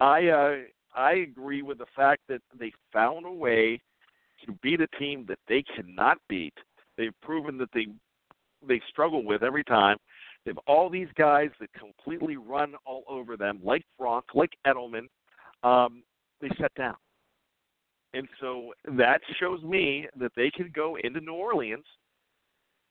I 0.00 0.28
uh, 0.28 0.56
I 0.94 1.12
agree 1.12 1.62
with 1.62 1.78
the 1.78 1.86
fact 1.96 2.22
that 2.28 2.40
they 2.58 2.72
found 2.92 3.26
a 3.26 3.30
way 3.30 3.80
to 4.44 4.52
beat 4.62 4.80
a 4.80 4.86
team 4.98 5.24
that 5.28 5.38
they 5.48 5.62
cannot 5.74 6.18
beat. 6.28 6.54
They've 6.96 7.18
proven 7.22 7.58
that 7.58 7.70
they 7.74 7.86
they 8.66 8.80
struggle 8.88 9.24
with 9.24 9.42
every 9.42 9.64
time. 9.64 9.96
They 10.44 10.50
have 10.50 10.58
all 10.66 10.88
these 10.88 11.08
guys 11.16 11.50
that 11.60 11.70
completely 11.72 12.36
run 12.36 12.74
all 12.84 13.02
over 13.08 13.36
them, 13.36 13.60
like 13.64 13.84
Gronk, 14.00 14.22
like 14.34 14.52
Edelman. 14.66 15.08
Um, 15.62 16.02
they 16.40 16.48
shut 16.58 16.72
down, 16.76 16.96
and 18.14 18.28
so 18.40 18.72
that 18.96 19.20
shows 19.40 19.62
me 19.62 20.06
that 20.18 20.32
they 20.36 20.50
can 20.50 20.70
go 20.74 20.96
into 21.02 21.20
New 21.20 21.32
Orleans 21.32 21.84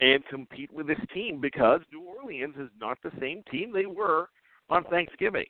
and 0.00 0.24
compete 0.26 0.70
with 0.72 0.86
this 0.86 0.98
team 1.14 1.40
because 1.40 1.80
New 1.92 2.02
Orleans 2.02 2.54
is 2.58 2.68
not 2.78 2.98
the 3.02 3.12
same 3.20 3.42
team 3.50 3.72
they 3.72 3.86
were 3.86 4.28
on 4.68 4.84
Thanksgiving. 4.84 5.46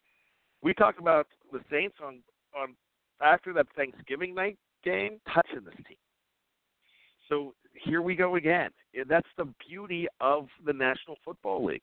We 0.62 0.74
talked 0.74 1.00
about 1.00 1.26
the 1.52 1.60
Saints 1.70 1.96
on 2.04 2.20
on 2.56 2.74
after 3.20 3.52
that 3.54 3.66
Thanksgiving 3.74 4.34
night 4.34 4.58
game 4.84 5.18
touching 5.32 5.64
this 5.64 5.74
team. 5.88 5.96
So 7.28 7.54
here 7.84 8.02
we 8.02 8.14
go 8.14 8.36
again. 8.36 8.70
That's 9.08 9.28
the 9.36 9.48
beauty 9.68 10.06
of 10.20 10.48
the 10.64 10.72
National 10.72 11.16
Football 11.24 11.64
League. 11.64 11.82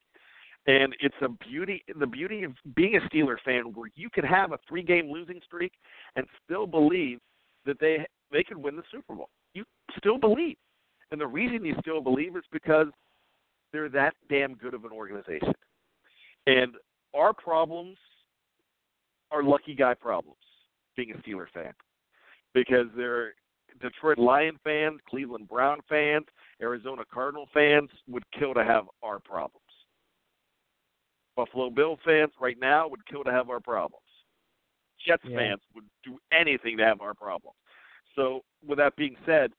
And 0.65 0.95
it's 1.01 1.15
a 1.21 1.27
beauty 1.27 1.83
the 1.99 2.07
beauty 2.07 2.43
of 2.43 2.53
being 2.75 2.95
a 2.95 3.01
Steeler 3.09 3.35
fan 3.43 3.73
where 3.73 3.89
you 3.95 4.09
can 4.09 4.23
have 4.23 4.53
a 4.53 4.59
three 4.67 4.83
game 4.83 5.11
losing 5.11 5.41
streak 5.45 5.73
and 6.15 6.25
still 6.45 6.65
believe 6.65 7.19
that 7.65 7.79
they 7.79 8.05
they 8.31 8.43
could 8.43 8.57
win 8.57 8.75
the 8.75 8.83
Super 8.89 9.13
Bowl. 9.13 9.29
You 9.53 9.65
still 9.97 10.17
believe. 10.17 10.55
And 11.11 11.19
the 11.19 11.27
reason 11.27 11.65
you 11.65 11.75
still 11.81 12.01
believe 12.01 12.35
is 12.37 12.43
because 12.51 12.87
they're 13.71 13.89
that 13.89 14.13
damn 14.29 14.55
good 14.55 14.73
of 14.73 14.85
an 14.85 14.91
organization. 14.91 15.53
And 16.47 16.73
our 17.13 17.33
problems 17.33 17.97
are 19.31 19.43
lucky 19.43 19.75
guy 19.75 19.93
problems, 19.93 20.37
being 20.95 21.11
a 21.11 21.17
Steeler 21.17 21.47
fan. 21.53 21.73
Because 22.53 22.87
they're 22.95 23.33
Detroit 23.81 24.17
Lion 24.17 24.57
fans, 24.63 24.99
Cleveland 25.09 25.47
Brown 25.47 25.79
fans, 25.89 26.25
Arizona 26.61 27.03
Cardinal 27.11 27.47
fans 27.53 27.89
would 28.07 28.23
kill 28.37 28.53
to 28.53 28.63
have 28.63 28.85
our 29.01 29.19
problems. 29.19 29.59
Buffalo 31.35 31.69
Bill 31.69 31.97
fans 32.05 32.31
right 32.39 32.57
now 32.59 32.87
would 32.87 33.05
kill 33.07 33.23
to 33.23 33.31
have 33.31 33.49
our 33.49 33.59
problems. 33.59 34.03
Jets 35.05 35.23
yeah. 35.25 35.37
fans 35.37 35.61
would 35.75 35.85
do 36.03 36.17
anything 36.31 36.77
to 36.77 36.83
have 36.83 37.01
our 37.01 37.13
problems. 37.13 37.57
So, 38.15 38.41
with 38.65 38.77
that 38.77 38.95
being 38.95 39.15
said, 39.25 39.51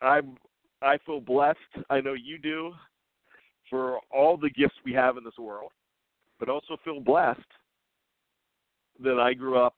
I'm 0.00 0.36
I 0.82 0.98
feel 1.06 1.20
blessed. 1.20 1.58
I 1.90 2.00
know 2.00 2.14
you 2.14 2.38
do 2.38 2.72
for 3.70 4.00
all 4.10 4.36
the 4.36 4.50
gifts 4.50 4.74
we 4.84 4.92
have 4.92 5.16
in 5.16 5.24
this 5.24 5.38
world, 5.38 5.70
but 6.38 6.48
also 6.48 6.76
feel 6.84 7.00
blessed 7.00 7.40
that 9.02 9.18
I 9.20 9.32
grew 9.32 9.56
up 9.56 9.76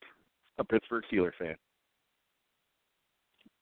a 0.58 0.64
Pittsburgh 0.64 1.04
Steelers 1.12 1.34
fan. 1.38 1.56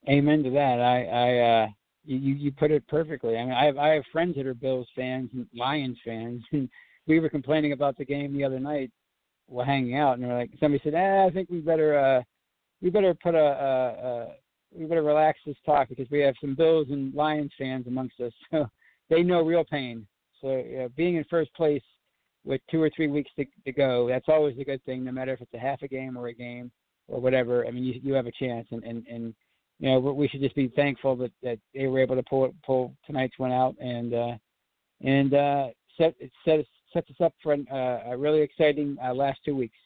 Amen 0.09 0.43
to 0.43 0.49
that. 0.51 0.79
I 0.79 1.05
I 1.05 1.37
uh 1.39 1.67
you 2.05 2.17
you 2.17 2.51
put 2.51 2.71
it 2.71 2.85
perfectly. 2.87 3.37
I 3.37 3.43
mean, 3.45 3.53
I 3.53 3.65
have 3.65 3.77
I 3.77 3.89
have 3.89 4.03
friends 4.11 4.35
that 4.35 4.45
are 4.45 4.53
Bills 4.53 4.87
fans 4.95 5.29
and 5.33 5.47
Lions 5.55 5.97
fans, 6.05 6.43
and 6.51 6.69
we 7.07 7.19
were 7.19 7.29
complaining 7.29 7.71
about 7.71 7.97
the 7.97 8.05
game 8.05 8.33
the 8.33 8.43
other 8.43 8.59
night 8.59 8.91
while 9.47 9.65
hanging 9.65 9.95
out, 9.95 10.17
and 10.17 10.27
we're 10.27 10.37
like, 10.37 10.51
somebody 10.59 10.81
said, 10.83 10.93
eh, 10.93 11.25
I 11.25 11.29
think 11.31 11.49
we 11.49 11.59
better 11.59 11.97
uh 11.97 12.23
we 12.81 12.89
better 12.89 13.13
put 13.13 13.35
a, 13.35 13.37
a, 13.37 14.07
a 14.07 14.27
we 14.75 14.85
better 14.85 15.03
relax 15.03 15.39
this 15.45 15.55
talk 15.65 15.89
because 15.89 16.09
we 16.11 16.19
have 16.19 16.35
some 16.41 16.55
Bills 16.55 16.87
and 16.89 17.13
Lions 17.13 17.51
fans 17.57 17.87
amongst 17.87 18.19
us, 18.19 18.33
so 18.51 18.67
they 19.09 19.23
know 19.23 19.41
real 19.41 19.63
pain. 19.63 20.05
So 20.41 20.59
uh, 20.59 20.89
being 20.97 21.15
in 21.15 21.23
first 21.29 21.53
place 21.53 21.83
with 22.43 22.59
two 22.69 22.81
or 22.81 22.89
three 22.93 23.07
weeks 23.07 23.31
to, 23.37 23.45
to 23.65 23.71
go, 23.71 24.09
that's 24.09 24.27
always 24.27 24.57
a 24.59 24.65
good 24.65 24.83
thing, 24.83 25.05
no 25.05 25.13
matter 25.13 25.31
if 25.31 25.39
it's 25.39 25.53
a 25.53 25.59
half 25.59 25.81
a 25.81 25.87
game 25.87 26.17
or 26.17 26.27
a 26.27 26.33
game 26.33 26.69
or 27.07 27.21
whatever. 27.21 27.65
I 27.65 27.71
mean, 27.71 27.85
you 27.85 27.99
you 28.03 28.13
have 28.13 28.27
a 28.27 28.31
chance, 28.31 28.67
and 28.71 28.83
and 28.83 29.05
and 29.07 29.33
you 29.79 29.89
know 29.89 29.99
we 29.99 30.27
should 30.27 30.41
just 30.41 30.55
be 30.55 30.67
thankful 30.75 31.15
that 31.15 31.31
that 31.41 31.59
they 31.73 31.87
were 31.87 31.99
able 31.99 32.15
to 32.15 32.23
pull 32.23 32.53
pull 32.65 32.93
tonight's 33.05 33.37
one 33.37 33.51
out 33.51 33.75
and 33.79 34.13
uh, 34.13 34.35
and 35.01 35.33
uh, 35.33 35.67
set 35.97 36.15
set 36.45 36.65
sets 36.93 37.09
us 37.09 37.15
up 37.21 37.33
for 37.41 37.53
an, 37.53 37.65
uh, 37.71 37.99
a 38.11 38.17
really 38.17 38.41
exciting 38.41 38.97
uh, 39.03 39.13
last 39.13 39.39
two 39.43 39.55
weeks. 39.55 39.77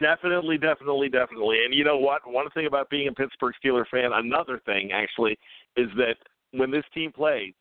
Definitely, 0.00 0.58
definitely, 0.58 1.08
definitely. 1.08 1.64
And 1.64 1.72
you 1.72 1.84
know 1.84 1.96
what? 1.96 2.22
One 2.26 2.50
thing 2.50 2.66
about 2.66 2.90
being 2.90 3.08
a 3.08 3.12
Pittsburgh 3.12 3.54
Steelers 3.64 3.88
fan, 3.90 4.10
another 4.12 4.60
thing 4.66 4.90
actually, 4.92 5.38
is 5.76 5.88
that 5.96 6.16
when 6.50 6.70
this 6.70 6.84
team 6.92 7.12
plays, 7.12 7.54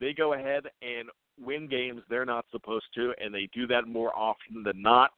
they 0.00 0.12
go 0.12 0.34
ahead 0.34 0.64
and 0.80 1.08
win 1.40 1.68
games 1.68 2.02
they're 2.08 2.24
not 2.24 2.44
supposed 2.50 2.86
to, 2.94 3.12
and 3.22 3.34
they 3.34 3.48
do 3.52 3.66
that 3.66 3.86
more 3.86 4.16
often 4.16 4.62
than 4.62 4.80
not. 4.80 5.10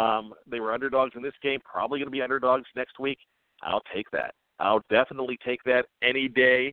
Um, 0.00 0.32
they 0.46 0.60
were 0.60 0.72
underdogs 0.72 1.12
in 1.14 1.22
this 1.22 1.34
game, 1.42 1.60
probably 1.62 1.98
going 1.98 2.06
to 2.06 2.10
be 2.10 2.22
underdogs 2.22 2.64
next 2.74 2.98
week. 2.98 3.18
I'll 3.62 3.82
take 3.94 4.10
that. 4.12 4.34
I'll 4.58 4.82
definitely 4.88 5.38
take 5.44 5.62
that 5.64 5.86
any 6.02 6.26
day, 6.26 6.72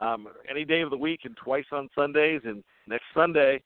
um, 0.00 0.28
any 0.48 0.64
day 0.64 0.80
of 0.80 0.90
the 0.90 0.96
week, 0.96 1.20
and 1.24 1.36
twice 1.36 1.64
on 1.72 1.88
Sundays. 1.92 2.40
And 2.44 2.62
next 2.86 3.04
Sunday, 3.14 3.60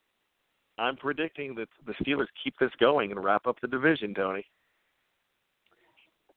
I'm 0.79 0.97
predicting 0.97 1.55
that 1.57 1.69
the 1.85 1.93
Steelers 2.03 2.27
keep 2.43 2.55
this 2.59 2.71
going 2.81 3.13
and 3.13 3.23
wrap 3.23 3.47
up 3.47 3.57
the 3.61 3.69
division, 3.69 4.15
Tony. 4.15 4.47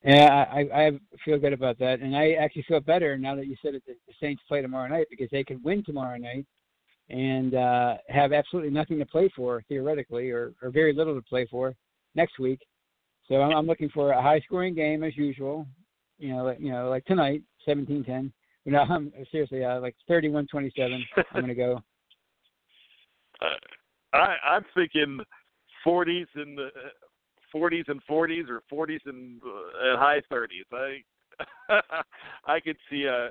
Yeah, 0.03 0.45
I, 0.51 0.59
I 0.73 0.91
feel 1.23 1.39
good 1.39 1.53
about 1.53 1.79
that, 1.79 2.01
and 2.01 2.15
I 2.15 2.31
actually 2.31 2.63
feel 2.67 2.79
better 2.81 3.17
now 3.17 3.35
that 3.35 3.47
you 3.47 3.55
said 3.61 3.73
that 3.73 3.85
the 3.85 4.13
Saints 4.21 4.41
play 4.47 4.61
tomorrow 4.61 4.87
night 4.87 5.07
because 5.09 5.29
they 5.31 5.43
could 5.45 5.63
win 5.63 5.83
tomorrow 5.83 6.17
night 6.17 6.45
and 7.09 7.55
uh, 7.55 7.95
have 8.07 8.33
absolutely 8.33 8.71
nothing 8.71 8.99
to 8.99 9.05
play 9.05 9.29
for 9.35 9.61
theoretically, 9.67 10.29
or, 10.29 10.53
or 10.61 10.71
very 10.71 10.93
little 10.93 11.15
to 11.15 11.21
play 11.21 11.47
for 11.49 11.75
next 12.19 12.37
week. 12.37 12.59
So 13.27 13.35
I'm, 13.35 13.55
I'm 13.55 13.67
looking 13.67 13.89
for 13.89 14.11
a 14.11 14.21
high-scoring 14.21 14.75
game 14.75 15.03
as 15.03 15.15
usual. 15.15 15.65
You 16.17 16.35
know, 16.35 16.43
like, 16.43 16.59
you 16.59 16.71
know, 16.71 16.89
like 16.89 17.05
tonight, 17.05 17.41
17-10. 17.67 18.31
You 18.65 18.73
know, 18.73 18.79
I'm 18.81 19.11
seriously 19.31 19.63
uh, 19.63 19.79
like 19.79 19.95
31-27. 20.09 20.43
I'm 21.33 21.41
gonna 21.41 21.55
go. 21.55 21.81
Uh, 23.41 24.17
I, 24.17 24.35
I'm 24.43 24.65
thinking 24.75 25.17
40s 25.87 26.25
and 26.35 26.59
uh, 26.59 26.63
40s 27.55 27.87
and 27.87 28.01
40s 28.05 28.49
or 28.49 28.61
40s 28.69 28.99
and, 29.05 29.39
uh, 29.41 29.91
and 29.91 29.97
high 29.97 30.21
30s. 30.29 30.67
I 30.73 30.97
I 32.45 32.59
could 32.59 32.75
see 32.89 33.05
a 33.05 33.29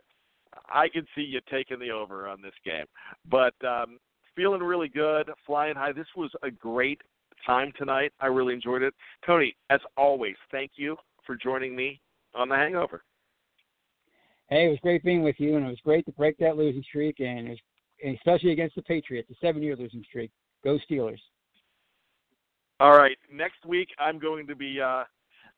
I 0.70 0.88
could 0.88 1.06
see 1.14 1.20
you 1.20 1.40
taking 1.50 1.78
the 1.78 1.90
over 1.90 2.26
on 2.26 2.40
this 2.40 2.54
game. 2.64 2.86
But 3.30 3.52
um 3.62 3.98
feeling 4.34 4.62
really 4.62 4.88
good, 4.88 5.30
flying 5.44 5.74
high. 5.74 5.92
This 5.92 6.06
was 6.16 6.30
a 6.42 6.50
great 6.50 7.02
time 7.46 7.72
tonight. 7.76 8.12
I 8.20 8.26
really 8.26 8.54
enjoyed 8.54 8.82
it. 8.82 8.94
Tony, 9.26 9.56
as 9.70 9.80
always, 9.96 10.36
thank 10.50 10.72
you 10.76 10.96
for 11.26 11.36
joining 11.36 11.74
me 11.74 12.00
on 12.34 12.48
the 12.48 12.56
hangover. 12.56 13.02
Hey, 14.48 14.66
it 14.66 14.70
was 14.70 14.78
great 14.82 15.02
being 15.04 15.22
with 15.22 15.36
you 15.38 15.56
and 15.56 15.66
it 15.66 15.68
was 15.68 15.78
great 15.84 16.06
to 16.06 16.12
break 16.12 16.38
that 16.38 16.56
losing 16.56 16.82
streak 16.82 17.20
and, 17.20 17.50
was, 17.50 17.58
especially 18.16 18.52
against 18.52 18.76
the 18.76 18.82
Patriots, 18.82 19.30
a 19.30 19.34
seven 19.40 19.62
year 19.62 19.76
losing 19.76 20.02
streak. 20.08 20.30
Go 20.64 20.78
Steelers. 20.90 21.20
All 22.80 22.96
right. 22.96 23.16
Next 23.32 23.64
week, 23.66 23.88
I'm 23.98 24.18
going 24.18 24.46
to 24.46 24.54
be 24.54 24.80
uh, 24.80 25.04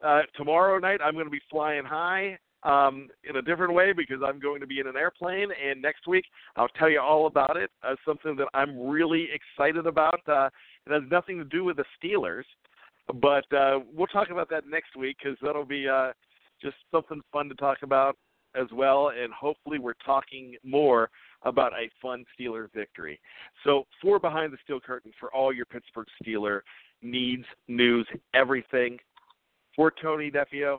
uh, 0.05 0.23
tomorrow 0.37 0.79
night. 0.79 1.01
I'm 1.05 1.15
going 1.15 1.27
to 1.27 1.31
be 1.31 1.41
flying 1.51 1.85
high 1.85 2.39
um, 2.63 3.09
in 3.29 3.37
a 3.37 3.43
different 3.43 3.73
way 3.73 3.93
because 3.93 4.19
I'm 4.25 4.39
going 4.39 4.61
to 4.61 4.67
be 4.67 4.81
in 4.81 4.87
an 4.87 4.97
airplane. 4.97 5.49
And 5.65 5.81
next 5.81 6.07
week, 6.07 6.25
I'll 6.57 6.69
tell 6.69 6.91
you 6.91 7.01
all 7.01 7.27
about 7.27 7.57
it. 7.57 7.71
Uh, 7.83 7.95
something 8.07 8.37
that 8.37 8.49
I'm 8.55 8.79
really 8.89 9.29
excited 9.33 9.87
about. 9.87 10.21
Uh, 10.29 10.49
it 10.87 10.93
has 10.93 11.03
nothing 11.11 11.39
to 11.39 11.45
do 11.45 11.65
with 11.65 11.77
the 11.77 11.85
Steelers, 12.03 12.45
but 13.21 13.51
uh, 13.57 13.81
we'll 13.93 14.07
talk 14.07 14.31
about 14.31 14.51
that 14.51 14.67
next 14.69 14.97
week 14.97 15.17
because 15.23 15.39
that'll 15.43 15.65
be 15.65 15.89
uh, 15.89 16.13
just 16.63 16.77
something 16.91 17.21
fun 17.33 17.49
to 17.49 17.55
talk 17.55 17.79
about 17.83 18.17
as 18.55 18.67
well. 18.73 19.11
And 19.11 19.33
hopefully, 19.33 19.79
we're 19.79 19.95
talking 20.05 20.57
more 20.65 21.11
about 21.43 21.73
a 21.73 21.89
fun 22.03 22.25
Steeler 22.39 22.69
victory. 22.75 23.21
So, 23.65 23.85
for 24.03 24.19
Behind 24.19 24.53
the 24.53 24.59
Steel 24.65 24.81
Curtain 24.81 25.13
for 25.19 25.33
all 25.35 25.53
your 25.53 25.67
Pittsburgh 25.67 26.09
Steeler 26.23 26.61
needs, 27.03 27.45
news, 27.69 28.07
everything. 28.35 28.99
For 29.77 29.93
Tony 30.03 30.31
Defeo, 30.31 30.79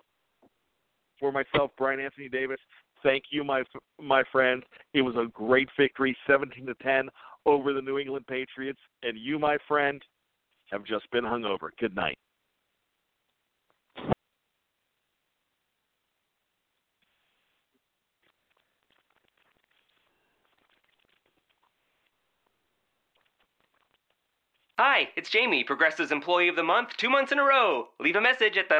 for 1.22 1.31
myself, 1.31 1.72
Brian 1.77 2.02
Anthony 2.02 2.27
Davis, 2.27 2.60
thank 3.03 3.26
you, 3.31 3.45
my 3.45 3.64
my 4.02 4.23
friends. 4.31 4.64
It 4.93 5.03
was 5.03 5.15
a 5.15 5.27
great 5.31 5.69
victory, 5.80 6.18
17 6.27 6.65
to 6.65 6.73
10 6.84 7.07
over 7.45 7.72
the 7.72 7.81
New 7.81 7.98
England 7.98 8.26
Patriots, 8.27 8.80
and 9.03 9.18
you, 9.18 9.39
my 9.39 9.57
friend, 9.68 10.02
have 10.72 10.84
just 10.84 11.10
been 11.11 11.23
hung 11.23 11.45
over. 11.45 11.72
Good 11.80 11.95
night. 11.95 12.18
Hi, 24.80 25.10
it's 25.15 25.30
Jamie, 25.30 25.64
Progressive's 25.64 26.11
Employee 26.11 26.48
of 26.48 26.56
the 26.56 26.64
Month, 26.64 26.98
two 26.98 27.07
months 27.07 27.31
in 27.31 27.38
a 27.38 27.43
row. 27.43 27.89
Leave 27.99 28.15
a 28.15 28.22
message 28.22 28.57
at 28.57 28.68
the. 28.68 28.80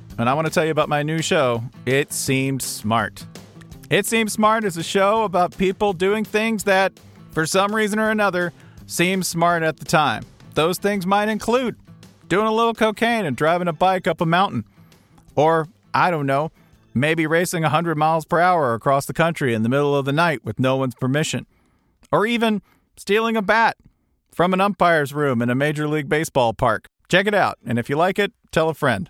and 0.21 0.29
I 0.29 0.35
want 0.35 0.45
to 0.45 0.53
tell 0.53 0.63
you 0.63 0.71
about 0.71 0.87
my 0.87 1.01
new 1.01 1.19
show, 1.19 1.63
It 1.87 2.13
Seemed 2.13 2.61
Smart. 2.61 3.25
It 3.89 4.05
Seems 4.05 4.33
Smart 4.33 4.63
is 4.63 4.77
a 4.77 4.83
show 4.83 5.23
about 5.23 5.57
people 5.57 5.93
doing 5.93 6.23
things 6.23 6.63
that, 6.65 6.93
for 7.31 7.47
some 7.47 7.73
reason 7.73 7.97
or 7.97 8.11
another, 8.11 8.53
seem 8.85 9.23
smart 9.23 9.63
at 9.63 9.77
the 9.77 9.85
time. 9.85 10.23
Those 10.53 10.77
things 10.77 11.07
might 11.07 11.27
include 11.27 11.75
doing 12.27 12.45
a 12.45 12.51
little 12.51 12.75
cocaine 12.75 13.25
and 13.25 13.35
driving 13.35 13.67
a 13.67 13.73
bike 13.73 14.05
up 14.05 14.21
a 14.21 14.25
mountain. 14.27 14.63
Or, 15.35 15.67
I 15.91 16.11
don't 16.11 16.27
know, 16.27 16.51
maybe 16.93 17.25
racing 17.25 17.63
100 17.63 17.97
miles 17.97 18.25
per 18.25 18.39
hour 18.39 18.75
across 18.75 19.07
the 19.07 19.13
country 19.13 19.55
in 19.55 19.63
the 19.63 19.69
middle 19.69 19.95
of 19.95 20.05
the 20.05 20.13
night 20.13 20.45
with 20.45 20.59
no 20.59 20.75
one's 20.75 20.93
permission. 20.93 21.47
Or 22.11 22.27
even 22.27 22.61
stealing 22.95 23.35
a 23.35 23.41
bat 23.41 23.75
from 24.31 24.53
an 24.53 24.61
umpire's 24.61 25.15
room 25.15 25.41
in 25.41 25.49
a 25.49 25.55
Major 25.55 25.87
League 25.87 26.09
Baseball 26.09 26.53
park. 26.53 26.85
Check 27.09 27.25
it 27.25 27.33
out, 27.33 27.57
and 27.65 27.79
if 27.79 27.89
you 27.89 27.95
like 27.95 28.19
it, 28.19 28.33
tell 28.51 28.69
a 28.69 28.75
friend. 28.75 29.09